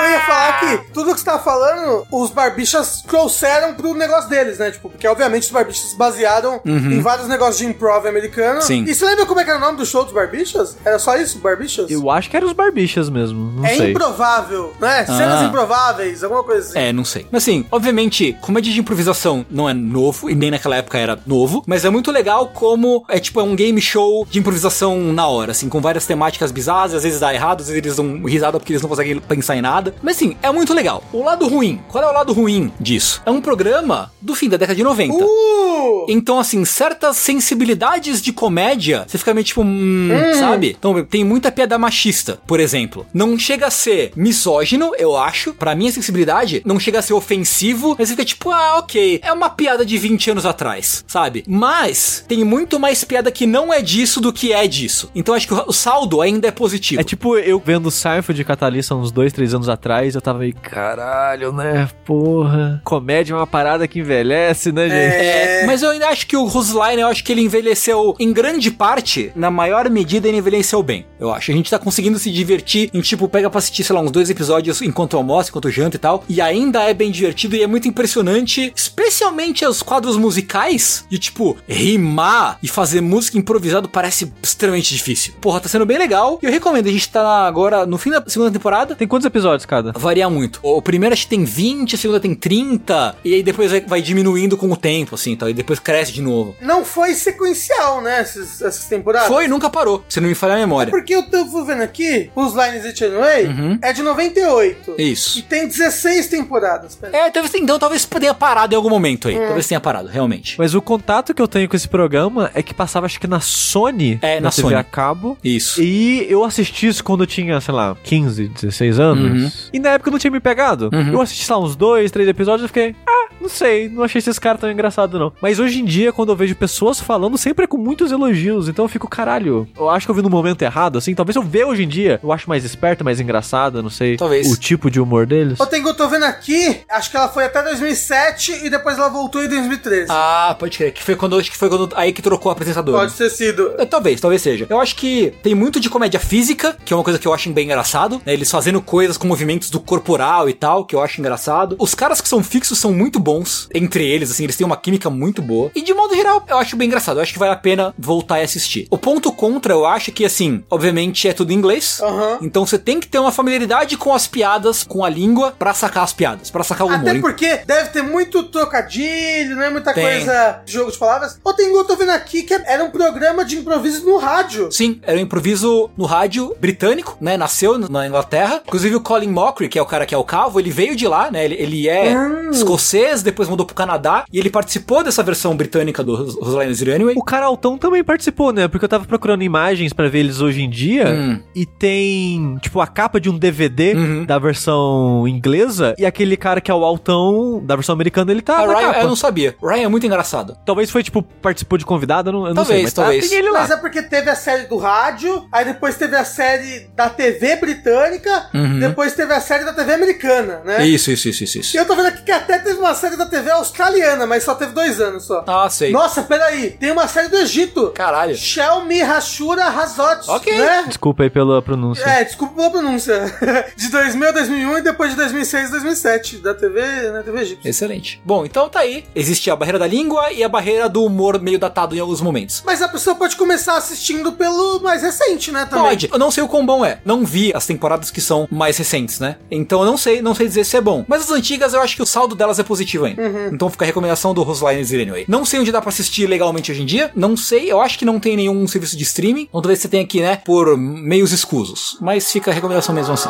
Eu 0.01 0.09
ia 0.11 0.19
falar 0.21 0.59
que 0.59 0.93
tudo 0.93 1.13
que 1.13 1.19
você 1.19 1.28
tá 1.33 1.39
falando, 1.39 2.05
os 2.11 2.29
barbichas 2.29 3.01
trouxeram 3.07 3.73
pro 3.73 3.93
negócio 3.93 4.29
deles, 4.29 4.57
né? 4.57 4.71
Tipo, 4.71 4.89
porque 4.89 5.07
obviamente 5.07 5.43
os 5.43 5.51
barbichas 5.51 5.91
se 5.91 5.97
basearam 5.97 6.61
em 6.65 6.99
vários 7.01 7.27
negócios 7.27 7.57
de 7.57 7.65
improv 7.65 8.05
americano. 8.07 8.55
Uhum. 8.55 8.61
Sim. 8.61 8.83
E 8.87 8.93
você 8.95 9.05
lembra 9.05 9.25
como 9.25 9.39
é 9.39 9.43
que 9.43 9.49
era 9.49 9.59
o 9.59 9.61
nome 9.61 9.77
do 9.77 9.85
show 9.85 10.03
dos 10.03 10.13
barbichas? 10.13 10.77
Era 10.83 10.99
só 10.99 11.15
isso, 11.17 11.39
barbichas? 11.39 11.89
Eu 11.89 12.09
acho 12.09 12.29
que 12.29 12.37
eram 12.37 12.47
os 12.47 12.53
barbichas 12.53 13.09
mesmo, 13.09 13.51
não 13.53 13.65
é 13.65 13.75
sei. 13.75 13.91
improvável, 13.91 14.73
né? 14.79 15.05
Cenas 15.05 15.41
Ah. 15.41 15.45
improváveis, 15.45 16.23
alguma 16.23 16.43
coisa 16.43 16.69
assim. 16.69 16.79
É, 16.79 16.91
não 16.93 17.05
sei. 17.05 17.25
Mas 17.31 17.43
assim, 17.43 17.65
obviamente, 17.71 18.35
comédia 18.41 18.71
de 18.73 18.79
improvisação 18.79 19.45
não 19.49 19.69
é 19.69 19.73
novo, 19.73 20.29
e 20.29 20.35
nem 20.35 20.51
naquela 20.51 20.75
época 20.77 20.97
era 20.97 21.17
novo, 21.25 21.63
mas 21.65 21.85
é 21.85 21.89
muito 21.89 22.11
legal 22.11 22.47
como 22.53 23.03
é 23.07 23.19
tipo 23.19 23.39
é 23.39 23.43
um 23.43 23.55
game 23.55 23.79
show 23.81 24.25
de 24.29 24.39
improvisação 24.39 24.97
na 25.13 25.27
hora, 25.27 25.51
assim, 25.51 25.69
com 25.69 25.79
várias 25.81 26.05
temáticas 26.05 26.51
bizarras, 26.51 26.93
às 26.93 27.03
vezes 27.03 27.19
dá 27.19 27.33
errado, 27.33 27.61
às 27.61 27.67
vezes 27.67 27.81
eles 27.83 27.95
dão 27.95 28.23
risada 28.25 28.59
porque 28.59 28.73
eles 28.73 28.81
não 28.81 28.89
conseguem 28.89 29.19
pensar 29.19 29.55
em 29.55 29.61
nada. 29.61 29.93
Mas 30.01 30.15
assim, 30.17 30.35
é 30.41 30.51
muito 30.51 30.73
legal. 30.73 31.03
O 31.13 31.18
lado 31.23 31.47
ruim, 31.47 31.81
qual 31.87 32.03
é 32.03 32.07
o 32.07 32.13
lado 32.13 32.33
ruim 32.33 32.71
disso? 32.79 33.21
É 33.25 33.31
um 33.31 33.41
programa 33.41 34.11
do 34.21 34.35
fim 34.35 34.49
da 34.49 34.57
década 34.57 34.75
de 34.75 34.83
90. 34.83 35.23
Uh! 35.23 36.05
Então, 36.09 36.39
assim, 36.39 36.65
certas 36.65 37.17
sensibilidades 37.17 38.21
de 38.21 38.33
comédia, 38.33 39.05
você 39.07 39.17
fica 39.17 39.33
meio 39.33 39.45
tipo, 39.45 39.61
hum, 39.61 40.09
sabe? 40.37 40.75
Então, 40.77 41.03
tem 41.05 41.23
muita 41.23 41.51
piada 41.51 41.77
machista, 41.77 42.39
por 42.45 42.59
exemplo. 42.59 43.05
Não 43.13 43.37
chega 43.37 43.67
a 43.67 43.71
ser 43.71 44.11
misógino, 44.15 44.91
eu 44.97 45.15
acho. 45.15 45.53
Pra 45.53 45.75
minha 45.75 45.91
sensibilidade, 45.91 46.61
não 46.65 46.79
chega 46.79 46.99
a 46.99 47.01
ser 47.01 47.13
ofensivo, 47.13 47.95
mas 47.97 48.09
você 48.09 48.15
fica 48.15 48.25
tipo, 48.25 48.51
ah, 48.51 48.79
ok. 48.79 49.21
É 49.23 49.31
uma 49.31 49.49
piada 49.49 49.85
de 49.85 49.97
20 49.97 50.31
anos 50.31 50.45
atrás, 50.45 51.03
sabe? 51.07 51.43
Mas 51.47 52.25
tem 52.27 52.43
muito 52.43 52.79
mais 52.79 53.03
piada 53.03 53.31
que 53.31 53.45
não 53.45 53.73
é 53.73 53.81
disso 53.81 54.19
do 54.19 54.33
que 54.33 54.51
é 54.51 54.67
disso. 54.67 55.09
Então, 55.15 55.33
acho 55.33 55.47
que 55.47 55.53
o 55.53 55.69
o 55.69 55.73
saldo 55.73 56.19
ainda 56.19 56.47
é 56.47 56.51
positivo. 56.51 56.99
É 56.99 57.03
tipo 57.03 57.37
eu 57.37 57.61
vendo 57.63 57.91
Seinfeld 57.91 58.35
de 58.35 58.43
Catalista 58.43 58.95
uns 58.95 59.11
dois, 59.11 59.31
três 59.31 59.53
anos 59.53 59.69
atrás, 59.69 60.15
eu 60.15 60.21
tava 60.21 60.43
aí, 60.43 60.51
caralho, 60.51 61.08
né? 61.53 61.89
Porra. 62.05 62.81
Comédia 62.83 63.33
é 63.33 63.35
uma 63.35 63.47
parada 63.47 63.87
que 63.87 63.99
envelhece, 63.99 64.71
né, 64.71 64.89
gente? 64.89 65.25
É, 65.25 65.65
mas 65.65 65.81
eu 65.81 65.91
ainda 65.91 66.07
acho 66.07 66.25
que 66.27 66.35
o 66.35 66.45
Rusline, 66.45 67.01
eu 67.01 67.07
acho 67.07 67.23
que 67.23 67.31
ele 67.31 67.41
envelheceu 67.41 68.15
em 68.19 68.31
grande 68.31 68.71
parte, 68.71 69.31
na 69.35 69.51
maior 69.51 69.89
medida 69.89 70.27
ele 70.27 70.37
envelheceu 70.37 70.81
bem. 70.81 71.05
Eu 71.19 71.31
acho. 71.31 71.51
A 71.51 71.53
gente 71.53 71.69
tá 71.69 71.77
conseguindo 71.77 72.17
se 72.17 72.31
divertir 72.31 72.89
em 72.93 73.01
tipo, 73.01 73.27
pega 73.27 73.49
pra 73.49 73.59
assistir, 73.59 73.83
sei 73.83 73.95
lá, 73.95 74.01
uns 74.01 74.11
dois 74.11 74.29
episódios 74.29 74.81
enquanto 74.81 75.17
almoça, 75.17 75.49
enquanto 75.49 75.69
janta 75.69 75.97
e 75.97 75.99
tal. 75.99 76.23
E 76.29 76.41
ainda 76.41 76.83
é 76.83 76.93
bem 76.93 77.11
divertido 77.11 77.55
e 77.55 77.63
é 77.63 77.67
muito 77.67 77.87
impressionante, 77.87 78.71
especialmente 78.75 79.65
os 79.65 79.81
quadros 79.81 80.17
musicais, 80.17 81.05
de 81.09 81.17
tipo, 81.17 81.57
rimar 81.67 82.57
e 82.61 82.67
fazer 82.67 83.01
música 83.01 83.37
improvisado 83.37 83.89
parece 83.89 84.31
extremamente 84.41 84.93
difícil. 84.93 85.33
Porra, 85.41 85.59
tá 85.59 85.69
sendo 85.69 85.85
bem 85.85 85.97
legal. 85.97 86.39
E 86.41 86.45
eu 86.45 86.51
recomendo, 86.51 86.87
a 86.87 86.91
gente 86.91 87.09
tá 87.09 87.47
agora 87.47 87.85
no 87.85 87.97
fim 87.97 88.11
da 88.11 88.23
segunda 88.27 88.51
temporada. 88.51 88.95
Tem 88.95 89.07
quantos 89.07 89.25
episódios 89.25 89.65
cada? 89.65 89.91
Varia 89.93 90.29
muito. 90.29 90.59
O 90.63 90.81
primeiro 90.81 90.98
acho 91.07 91.23
que 91.23 91.29
tem 91.29 91.43
20, 91.43 91.95
a 91.95 91.97
segunda 91.97 92.19
tem 92.19 92.33
30, 92.35 93.15
e 93.23 93.33
aí 93.35 93.43
depois 93.43 93.71
vai, 93.71 93.81
vai 93.81 94.01
diminuindo 94.01 94.57
com 94.57 94.71
o 94.71 94.75
tempo, 94.77 95.15
assim, 95.15 95.35
tá? 95.35 95.49
E 95.49 95.53
depois 95.53 95.79
cresce 95.79 96.11
de 96.11 96.21
novo. 96.21 96.55
Não 96.61 96.83
foi 96.83 97.13
sequencial, 97.13 98.01
né? 98.01 98.19
Essas, 98.19 98.61
essas 98.61 98.85
temporadas. 98.85 99.27
Foi, 99.27 99.47
nunca 99.47 99.69
parou, 99.69 100.03
se 100.09 100.19
não 100.19 100.27
me 100.29 100.35
falhar 100.35 100.57
a 100.57 100.59
memória. 100.59 100.91
Porque 100.91 101.13
eu 101.15 101.23
tô 101.23 101.45
vendo 101.65 101.81
aqui, 101.81 102.29
os 102.35 102.53
Lines 102.53 102.85
It 102.85 103.03
Anyway 103.03 103.47
Uhum. 103.47 103.79
é 103.81 103.93
de 103.93 104.01
98. 104.03 104.95
Isso. 104.97 105.39
E 105.39 105.41
tem 105.41 105.67
16 105.67 106.27
temporadas. 106.27 106.95
Pera. 106.95 107.15
É, 107.15 107.29
talvez, 107.31 107.53
então 107.55 107.79
talvez 107.79 108.05
tenha 108.05 108.33
parado 108.33 108.73
em 108.73 108.77
algum 108.77 108.89
momento 108.89 109.27
aí. 109.27 109.35
Talvez 109.37 109.67
tenha 109.67 109.79
parado, 109.79 110.07
realmente. 110.09 110.55
Mas 110.57 110.73
o 110.75 110.81
contato 110.81 111.33
que 111.33 111.41
eu 111.41 111.47
tenho 111.47 111.69
com 111.69 111.75
esse 111.75 111.87
programa 111.87 112.51
é 112.53 112.61
que 112.61 112.73
passava, 112.73 113.05
acho 113.05 113.19
que 113.19 113.27
na 113.27 113.39
Sony, 113.39 114.19
É, 114.21 114.39
na 114.39 114.49
TV 114.49 114.61
Sony. 114.63 114.75
a 114.75 114.83
cabo. 114.83 115.37
Isso. 115.43 115.81
E 115.81 116.25
eu 116.29 116.43
assisti 116.43 116.87
isso 116.87 117.03
quando 117.03 117.23
eu 117.23 117.27
tinha, 117.27 117.59
sei 117.61 117.73
lá, 117.73 117.95
15, 118.03 118.47
16 118.49 118.99
anos. 118.99 119.43
Uhum. 119.43 119.51
E 119.73 119.79
na 119.79 119.89
época 119.91 120.09
eu 120.09 120.11
não 120.11 120.19
tinha 120.19 120.31
me 120.31 120.39
pegado. 120.39 120.78
Uhum. 120.87 121.13
Eu 121.13 121.21
assisti, 121.21 121.49
lá, 121.51 121.59
uns 121.59 121.75
dois, 121.75 122.11
três 122.11 122.27
episódios 122.27 122.65
e 122.65 122.67
fiquei, 122.67 122.95
ah, 123.07 123.18
não 123.49 123.55
sei, 123.55 123.89
não 123.89 124.03
achei 124.03 124.19
esses 124.19 124.37
caras 124.37 124.61
tão 124.61 124.71
engraçados, 124.71 125.19
não. 125.19 125.33
Mas 125.41 125.59
hoje 125.59 125.79
em 125.81 125.85
dia, 125.85 126.13
quando 126.13 126.29
eu 126.31 126.35
vejo 126.35 126.55
pessoas 126.55 126.99
falando, 126.99 127.37
sempre 127.37 127.63
é 127.65 127.67
com 127.67 127.77
muitos 127.77 128.11
elogios. 128.11 128.69
Então 128.69 128.85
eu 128.85 128.89
fico, 128.89 129.07
caralho, 129.07 129.67
eu 129.77 129.89
acho 129.89 130.05
que 130.05 130.11
eu 130.11 130.15
vi 130.15 130.21
no 130.21 130.29
momento 130.29 130.61
errado, 130.61 130.97
assim. 130.97 131.15
Talvez 131.15 131.35
eu 131.35 131.41
ver 131.41 131.65
hoje 131.65 131.83
em 131.83 131.87
dia, 131.87 132.19
eu 132.23 132.31
acho 132.31 132.47
mais 132.47 132.63
esperto, 132.63 133.03
mais 133.03 133.19
engraçado, 133.19 133.81
não 133.81 133.89
sei. 133.89 134.15
Talvez. 134.17 134.51
O 134.51 134.55
tipo 134.57 134.89
de 134.91 134.99
humor 135.01 135.25
deles. 135.25 135.59
Ô, 135.59 135.65
Tengu, 135.65 135.89
eu 135.89 135.93
tô 135.95 136.07
vendo 136.07 136.25
aqui, 136.25 136.81
acho 136.89 137.09
que 137.09 137.17
ela 137.17 137.27
foi 137.29 137.45
até 137.45 137.63
2007 137.63 138.65
e 138.65 138.69
depois 138.69 138.97
ela 138.97 139.09
voltou 139.09 139.43
em 139.43 139.47
2013. 139.49 140.07
Ah, 140.09 140.55
pode 140.57 140.77
crer. 140.77 140.91
Que 140.93 141.03
foi 141.03 141.15
quando, 141.15 141.37
acho 141.37 141.49
que 141.51 141.57
foi 141.57 141.69
quando 141.69 141.89
aí 141.95 142.13
que 142.13 142.21
trocou 142.21 142.49
a 142.49 142.53
apresentadora. 142.53 142.99
Pode 142.99 143.13
ter 143.13 143.29
sido. 143.29 143.73
É, 143.77 143.85
Talvez, 143.85 144.21
talvez 144.21 144.41
seja. 144.41 144.67
Eu 144.69 144.79
acho 144.79 144.95
que 144.95 145.33
tem 145.41 145.55
muito 145.55 145.79
de 145.79 145.89
comédia 145.89 146.19
física, 146.19 146.77
que 146.85 146.93
é 146.93 146.95
uma 146.95 147.03
coisa 147.03 147.17
que 147.17 147.27
eu 147.27 147.33
acho 147.33 147.49
bem 147.51 147.65
engraçado. 147.65 148.21
né? 148.25 148.33
Eles 148.33 148.51
fazendo 148.51 148.81
coisas 148.81 149.17
com 149.17 149.27
movimentos 149.27 149.69
do 149.69 149.79
corporal 149.79 150.47
e 150.47 150.53
tal, 150.53 150.85
que 150.85 150.95
eu 150.95 151.01
acho 151.01 151.19
engraçado. 151.19 151.75
Os 151.79 151.95
caras 151.95 152.21
que 152.21 152.27
são 152.29 152.43
fixos 152.43 152.77
são 152.77 152.93
muito 152.93 153.19
bons 153.19 153.38
entre 153.73 154.05
eles, 154.05 154.31
assim, 154.31 154.43
eles 154.43 154.55
têm 154.55 154.65
uma 154.65 154.77
química 154.77 155.09
muito 155.09 155.41
boa. 155.41 155.71
E 155.75 155.81
de 155.81 155.93
modo 155.93 156.15
geral, 156.15 156.43
eu 156.47 156.57
acho 156.57 156.75
bem 156.75 156.87
engraçado. 156.87 157.17
Eu 157.17 157.23
acho 157.23 157.33
que 157.33 157.39
vale 157.39 157.51
a 157.51 157.55
pena 157.55 157.93
voltar 157.97 158.39
e 158.39 158.43
assistir. 158.43 158.87
O 158.89 158.97
ponto 158.97 159.31
contra, 159.31 159.73
eu 159.73 159.85
acho 159.85 160.11
que, 160.11 160.25
assim, 160.25 160.63
obviamente 160.69 161.27
é 161.27 161.33
tudo 161.33 161.51
em 161.51 161.55
inglês. 161.55 161.99
Aham. 162.01 162.39
Então 162.41 162.65
você 162.65 162.77
tem 162.77 162.99
que 162.99 163.07
ter 163.07 163.19
uma 163.19 163.31
familiaridade 163.31 163.97
com 163.97 164.13
as 164.13 164.27
piadas, 164.27 164.83
com 164.83 165.03
a 165.03 165.09
língua, 165.09 165.53
pra 165.57 165.73
sacar 165.73 166.03
as 166.03 166.13
piadas, 166.13 166.49
pra 166.49 166.63
sacar 166.63 166.87
o 166.87 166.89
humor. 166.89 167.09
Até 167.09 167.19
porque 167.19 167.57
deve 167.65 167.89
ter 167.89 168.01
muito 168.01 168.43
trocadilho, 168.43 169.55
né? 169.55 169.69
Muita 169.69 169.93
Tem. 169.93 170.03
coisa 170.03 170.61
de 170.65 170.71
jogo 170.73 170.91
de 170.91 170.97
palavras. 170.97 171.39
Ô, 171.43 171.53
Tengu, 171.53 171.77
eu 171.77 171.83
tô 171.85 171.95
vendo 171.95 172.11
aqui 172.11 172.43
que 172.43 172.53
era 172.53 172.83
um 172.83 172.89
programa 172.91 173.43
de 173.45 173.57
improviso 173.57 174.05
no 174.05 174.17
rádio. 174.17 174.71
Sim, 174.71 174.99
era 175.03 175.17
um 175.17 175.21
improviso 175.21 175.89
no 175.97 176.05
rádio 176.05 176.55
britânico, 176.59 177.17
né? 177.19 177.37
Nasceu 177.37 177.77
na 177.77 178.07
Inglaterra. 178.07 178.61
Inclusive 178.65 178.95
o 178.95 179.01
Colin 179.01 179.29
Mockery, 179.29 179.69
que 179.69 179.77
é 179.79 179.81
o 179.81 179.85
cara 179.85 180.05
que 180.05 180.15
é 180.15 180.17
o 180.17 180.23
calvo, 180.23 180.59
ele 180.59 180.71
veio 180.71 180.95
de 180.95 181.07
lá, 181.07 181.29
né? 181.31 181.45
Ele, 181.45 181.55
ele 181.55 181.89
é 181.89 182.17
Hum. 182.17 182.49
escocês, 182.51 183.18
depois 183.23 183.47
mudou 183.49 183.65
pro 183.65 183.75
Canadá 183.75 184.23
e 184.31 184.39
ele 184.39 184.49
participou 184.49 185.03
dessa 185.03 185.21
versão 185.23 185.55
britânica 185.55 186.03
do 186.03 186.15
Ros- 186.15 186.35
Rosaline 186.35 186.73
Zero 186.73 186.93
Anyway. 186.95 187.15
O 187.17 187.23
cara 187.23 187.45
altão 187.45 187.77
também 187.77 188.03
participou, 188.03 188.51
né? 188.53 188.67
Porque 188.67 188.85
eu 188.85 188.89
tava 188.89 189.05
procurando 189.05 189.43
imagens 189.43 189.93
pra 189.93 190.07
ver 190.07 190.19
eles 190.19 190.41
hoje 190.41 190.61
em 190.61 190.69
dia 190.69 191.07
Hum. 191.09 191.39
e 191.55 191.65
tem, 191.65 192.57
tipo, 192.61 192.79
a 192.81 192.87
capa 192.87 193.19
de 193.19 193.29
um 193.29 193.37
DVD 193.37 193.93
Uhum. 193.93 194.25
da 194.25 194.37
versão 194.39 195.27
inglesa 195.27 195.95
e 195.97 196.05
aquele 196.05 196.35
cara 196.37 196.61
que 196.61 196.69
é 196.69 196.73
o 196.73 196.83
altão 196.83 197.61
da 197.63 197.75
versão 197.75 197.93
americana, 197.93 198.31
ele 198.31 198.41
tá 198.41 198.59
A 198.59 198.67
na 198.67 198.73
Ryan, 198.73 198.87
capa. 198.87 198.99
eu 199.01 199.07
não 199.07 199.15
sabia. 199.15 199.55
Ryan 199.61 199.85
é 199.85 199.87
muito 199.87 200.05
engraçado. 200.05 200.57
Talvez 200.65 200.89
foi, 200.91 201.03
tipo, 201.03 201.21
participou 201.21 201.77
de 201.77 201.85
convidado, 201.85 202.29
eu 202.29 202.33
não, 202.33 202.41
eu 202.41 202.47
não 202.49 202.55
Talvez, 202.55 202.75
sei. 202.77 202.83
Mas 202.83 202.93
tá- 202.93 203.01
talvez. 203.03 203.29
tem 203.29 203.39
ele 203.39 203.49
lá. 203.49 203.61
Mas 203.61 203.71
é 203.71 203.77
porque 203.77 204.01
teve 204.01 204.29
a 204.29 204.35
série 204.35 204.67
do 204.67 204.77
rádio, 204.77 205.45
aí 205.51 205.65
depois 205.65 205.95
teve 205.95 206.15
a 206.15 206.23
série 206.25 206.87
da 206.95 207.09
TV 207.09 207.55
britânica, 207.57 208.49
Uhum. 208.53 208.79
depois 208.79 209.13
teve 209.13 209.33
a 209.33 209.39
série 209.41 209.65
da 209.65 209.73
TV 209.73 209.93
americana, 209.93 210.61
né? 210.65 210.85
Isso, 210.85 211.11
isso, 211.11 211.29
isso, 211.29 211.43
isso, 211.43 211.57
E 211.57 211.61
isso. 211.61 211.77
eu 211.77 211.85
tô 211.85 211.95
vendo 211.95 212.07
aqui 212.07 212.23
que 212.23 212.31
até 212.31 212.59
teve 212.59 212.79
uma 212.79 212.93
série 212.93 213.08
da 213.15 213.25
TV 213.25 213.51
australiana, 213.51 214.25
mas 214.25 214.43
só 214.43 214.55
teve 214.55 214.71
dois 214.71 214.99
anos 214.99 215.25
só. 215.25 215.43
Ah, 215.47 215.69
sei. 215.69 215.91
Nossa, 215.91 216.23
peraí, 216.23 216.71
tem 216.71 216.91
uma 216.91 217.07
série 217.07 217.27
do 217.27 217.37
Egito. 217.37 217.91
Caralho. 217.95 218.35
Shelmi 218.35 219.01
Hashura 219.01 219.65
Hazot. 219.65 220.29
Ok. 220.29 220.57
Né? 220.57 220.85
Desculpa 220.87 221.23
aí 221.23 221.29
pela 221.29 221.61
pronúncia. 221.61 222.03
É, 222.03 222.23
desculpa 222.23 222.55
pela 222.55 222.69
pronúncia. 222.69 223.33
De 223.75 223.89
2000 223.89 224.29
a 224.29 224.31
2001 224.31 224.77
e 224.77 224.81
depois 224.81 225.11
de 225.11 225.17
2006 225.17 225.67
a 225.67 225.71
2007, 225.71 226.37
da 226.37 226.53
TV, 226.53 226.81
né, 226.81 227.21
TV 227.23 227.41
egípcia. 227.41 227.69
Excelente. 227.69 228.21
Bom, 228.25 228.45
então 228.45 228.69
tá 228.69 228.79
aí. 228.79 229.05
Existe 229.15 229.49
a 229.49 229.55
barreira 229.55 229.79
da 229.79 229.87
língua 229.87 230.31
e 230.31 230.43
a 230.43 230.49
barreira 230.49 230.89
do 230.89 231.03
humor 231.03 231.41
meio 231.41 231.59
datado 231.59 231.95
em 231.95 231.99
alguns 231.99 232.21
momentos. 232.21 232.61
Mas 232.65 232.81
a 232.81 232.87
pessoa 232.87 233.15
pode 233.15 233.35
começar 233.35 233.77
assistindo 233.77 234.31
pelo 234.33 234.79
mais 234.81 235.01
recente, 235.01 235.51
né, 235.51 235.65
também. 235.65 235.89
Pode. 235.89 236.09
Eu 236.11 236.19
não 236.19 236.31
sei 236.31 236.43
o 236.43 236.47
quão 236.47 236.65
bom 236.65 236.85
é. 236.85 236.99
Não 237.05 237.25
vi 237.25 237.51
as 237.55 237.65
temporadas 237.65 238.11
que 238.11 238.21
são 238.21 238.47
mais 238.51 238.77
recentes, 238.77 239.19
né? 239.19 239.37
Então 239.49 239.81
eu 239.81 239.85
não 239.85 239.97
sei, 239.97 240.21
não 240.21 240.35
sei 240.35 240.47
dizer 240.47 240.65
se 240.65 240.77
é 240.77 240.81
bom. 240.81 241.05
Mas 241.07 241.23
as 241.23 241.31
antigas 241.31 241.73
eu 241.73 241.81
acho 241.81 241.95
que 241.95 242.01
o 242.01 242.05
saldo 242.05 242.35
delas 242.35 242.59
é 242.59 242.63
positivo 242.63 242.98
ainda. 243.05 243.49
Então 243.51 243.69
fica 243.69 243.85
a 243.85 243.87
recomendação 243.87 244.33
do 244.33 244.43
Roseline 244.43 244.83
Zero 244.83 245.03
Anyway. 245.03 245.25
Não 245.27 245.45
sei 245.45 245.59
onde 245.59 245.71
dá 245.71 245.81
pra 245.81 245.89
assistir 245.89 246.27
legalmente 246.27 246.71
hoje 246.71 246.81
em 246.81 246.85
dia. 246.85 247.11
Não 247.15 247.35
sei. 247.35 247.71
Eu 247.71 247.81
acho 247.81 247.97
que 247.97 248.05
não 248.05 248.19
tem 248.19 248.35
nenhum 248.35 248.67
serviço 248.67 248.97
de 248.97 249.03
streaming. 249.03 249.43
Então 249.49 249.61
talvez 249.61 249.79
você 249.79 249.87
tenha 249.87 250.03
aqui, 250.03 250.21
né? 250.21 250.37
Por 250.37 250.77
meios 250.77 251.31
escusos. 251.31 251.97
Mas 252.01 252.31
fica 252.31 252.51
a 252.51 252.53
recomendação 252.53 252.93
mesmo 252.93 253.13
assim. 253.13 253.29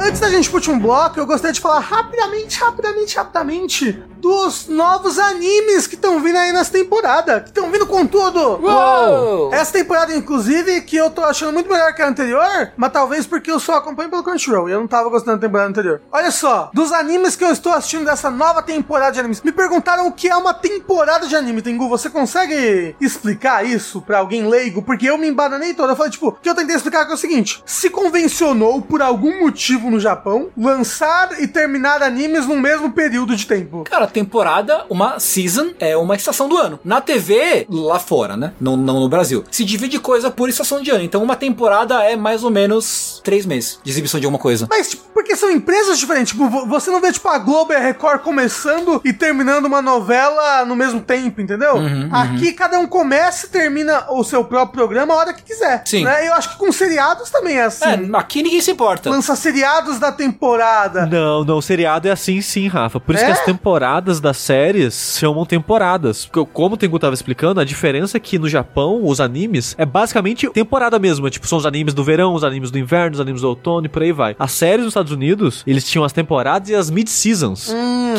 Antes 0.00 0.20
da 0.20 0.30
gente 0.30 0.48
pro 0.48 0.58
último 0.58 0.80
bloco, 0.80 1.18
eu 1.18 1.26
gostaria 1.26 1.52
de 1.52 1.60
falar 1.60 1.80
rapidamente, 1.80 2.58
rapidamente, 2.58 3.16
rapidamente 3.16 4.02
dos 4.20 4.68
novos 4.68 5.18
animes 5.18 5.86
que 5.86 5.94
estão 5.94 6.20
vindo 6.20 6.36
aí 6.36 6.52
nessa 6.52 6.72
temporada. 6.72 7.40
Que 7.40 7.48
estão 7.48 7.70
vindo 7.70 7.86
com 7.86 8.06
tudo! 8.06 8.60
Uou! 8.60 9.52
Essa 9.52 9.72
temporada, 9.72 10.14
inclusive, 10.14 10.80
que 10.82 10.96
eu 10.96 11.10
tô 11.10 11.22
achando 11.22 11.52
muito 11.52 11.70
melhor 11.70 11.94
que 11.94 12.02
a 12.02 12.08
anterior, 12.08 12.72
mas 12.76 12.92
talvez 12.92 13.26
porque 13.26 13.50
eu 13.50 13.60
só 13.60 13.76
acompanho 13.76 14.10
pelo 14.10 14.22
Crunchyroll 14.22 14.68
e 14.68 14.72
eu 14.72 14.80
não 14.80 14.88
tava 14.88 15.08
gostando 15.08 15.38
da 15.38 15.46
temporada 15.46 15.70
anterior. 15.70 16.00
Olha 16.10 16.30
só, 16.30 16.70
dos 16.74 16.92
animes 16.92 17.36
que 17.36 17.44
eu 17.44 17.50
estou 17.50 17.72
assistindo 17.72 18.04
dessa 18.04 18.30
nova 18.30 18.62
temporada 18.62 19.12
de 19.12 19.20
animes, 19.20 19.42
me 19.42 19.52
perguntaram 19.52 20.06
o 20.06 20.12
que 20.12 20.28
é 20.28 20.36
uma 20.36 20.54
temporada 20.54 21.26
de 21.26 21.36
anime, 21.36 21.62
Tengu. 21.62 21.88
Você 21.88 22.10
consegue 22.10 22.96
explicar 23.00 23.64
isso 23.64 24.02
pra 24.02 24.18
alguém 24.18 24.48
leigo? 24.48 24.82
Porque 24.82 25.08
eu 25.08 25.18
me 25.18 25.28
embananei 25.28 25.74
toda. 25.74 25.92
Eu 25.92 25.96
falei, 25.96 26.10
tipo, 26.10 26.28
o 26.28 26.32
que 26.32 26.48
eu 26.48 26.54
tentei 26.54 26.74
explicar 26.74 27.06
que 27.06 27.12
é 27.12 27.14
o 27.14 27.18
seguinte: 27.18 27.62
se 27.64 27.90
convencionou, 27.90 28.82
por 28.82 29.02
algum 29.02 29.40
motivo 29.40 29.90
no 29.90 30.00
Japão, 30.00 30.48
lançar 30.56 31.40
e 31.40 31.46
terminar 31.46 32.02
animes 32.02 32.46
no 32.46 32.56
mesmo 32.56 32.90
período 32.90 33.36
de 33.36 33.46
tempo. 33.46 33.84
Cara, 33.84 34.07
temporada, 34.08 34.84
uma 34.88 35.18
season, 35.20 35.70
é 35.78 35.96
uma 35.96 36.16
estação 36.16 36.48
do 36.48 36.56
ano. 36.56 36.78
Na 36.84 37.00
TV, 37.00 37.66
lá 37.70 37.98
fora, 37.98 38.36
né? 38.36 38.52
Não, 38.60 38.76
não 38.76 39.00
no 39.00 39.08
Brasil. 39.08 39.44
Se 39.50 39.64
divide 39.64 39.98
coisa 39.98 40.30
por 40.30 40.48
estação 40.48 40.80
de 40.80 40.90
ano. 40.90 41.02
Então 41.04 41.22
uma 41.22 41.36
temporada 41.36 42.02
é 42.04 42.16
mais 42.16 42.42
ou 42.44 42.50
menos 42.50 43.20
três 43.24 43.44
meses 43.46 43.78
de 43.82 43.90
exibição 43.90 44.18
de 44.20 44.26
alguma 44.26 44.40
coisa. 44.40 44.66
Mas, 44.70 44.90
tipo, 44.90 45.02
porque 45.14 45.34
são 45.36 45.50
empresas 45.50 45.98
diferentes. 45.98 46.32
Tipo, 46.32 46.48
vo- 46.48 46.66
você 46.66 46.90
não 46.90 47.00
vê, 47.00 47.12
tipo, 47.12 47.28
a 47.28 47.38
Globo 47.38 47.72
e 47.72 47.76
a 47.76 47.80
Record 47.80 48.20
começando 48.22 49.00
e 49.04 49.12
terminando 49.12 49.64
uma 49.66 49.82
novela 49.82 50.64
no 50.64 50.74
mesmo 50.76 51.00
tempo, 51.00 51.40
entendeu? 51.40 51.74
Uhum, 51.76 52.08
Aqui 52.12 52.52
cada 52.52 52.78
um 52.78 52.86
começa 52.86 53.46
e 53.46 53.48
termina 53.48 54.06
o 54.10 54.22
seu 54.24 54.44
próprio 54.44 54.72
programa 54.72 55.14
a 55.14 55.16
hora 55.16 55.32
que 55.32 55.42
quiser. 55.42 55.82
Sim. 55.84 56.04
Né? 56.04 56.28
Eu 56.28 56.34
acho 56.34 56.50
que 56.50 56.56
com 56.56 56.70
seriados 56.72 57.30
também 57.30 57.56
é 57.58 57.64
assim. 57.64 57.84
É, 57.84 58.16
aqui 58.16 58.42
ninguém 58.42 58.60
se 58.60 58.70
importa. 58.70 59.10
Lança 59.10 59.34
seriados 59.36 59.98
da 59.98 60.12
temporada. 60.12 61.06
Não, 61.06 61.44
não, 61.44 61.58
o 61.58 61.62
seriado 61.62 62.08
é 62.08 62.10
assim 62.10 62.40
sim, 62.40 62.68
Rafa. 62.68 63.00
Por 63.00 63.14
isso 63.14 63.24
É? 63.24 63.26
que 63.26 63.32
as 63.32 63.44
temporadas 63.44 63.97
das 64.00 64.36
séries 64.36 65.16
chamam 65.18 65.44
temporadas. 65.46 66.26
Porque, 66.26 66.50
como 66.52 66.74
o 66.74 66.78
Tengu 66.78 66.98
tava 66.98 67.14
explicando, 67.14 67.60
a 67.60 67.64
diferença 67.64 68.16
é 68.16 68.20
que 68.20 68.38
no 68.38 68.48
Japão, 68.48 69.00
os 69.04 69.20
animes, 69.20 69.74
é 69.78 69.84
basicamente 69.86 70.48
temporada 70.50 70.98
mesmo. 70.98 71.26
É, 71.26 71.30
Tipo, 71.30 71.46
são 71.46 71.58
os 71.58 71.66
animes 71.66 71.94
do 71.94 72.02
verão, 72.02 72.34
os 72.34 72.42
animes 72.42 72.70
do 72.70 72.78
inverno, 72.78 73.14
os 73.14 73.20
animes 73.20 73.42
do 73.42 73.48
outono 73.48 73.86
e 73.86 73.88
por 73.88 74.02
aí 74.02 74.12
vai. 74.12 74.34
As 74.38 74.52
séries 74.52 74.84
nos 74.84 74.90
Estados 74.92 75.12
Unidos, 75.12 75.62
eles 75.66 75.84
tinham 75.88 76.04
as 76.04 76.12
temporadas 76.12 76.68
e 76.68 76.74
as 76.74 76.90
mid-seasons. 76.90 77.72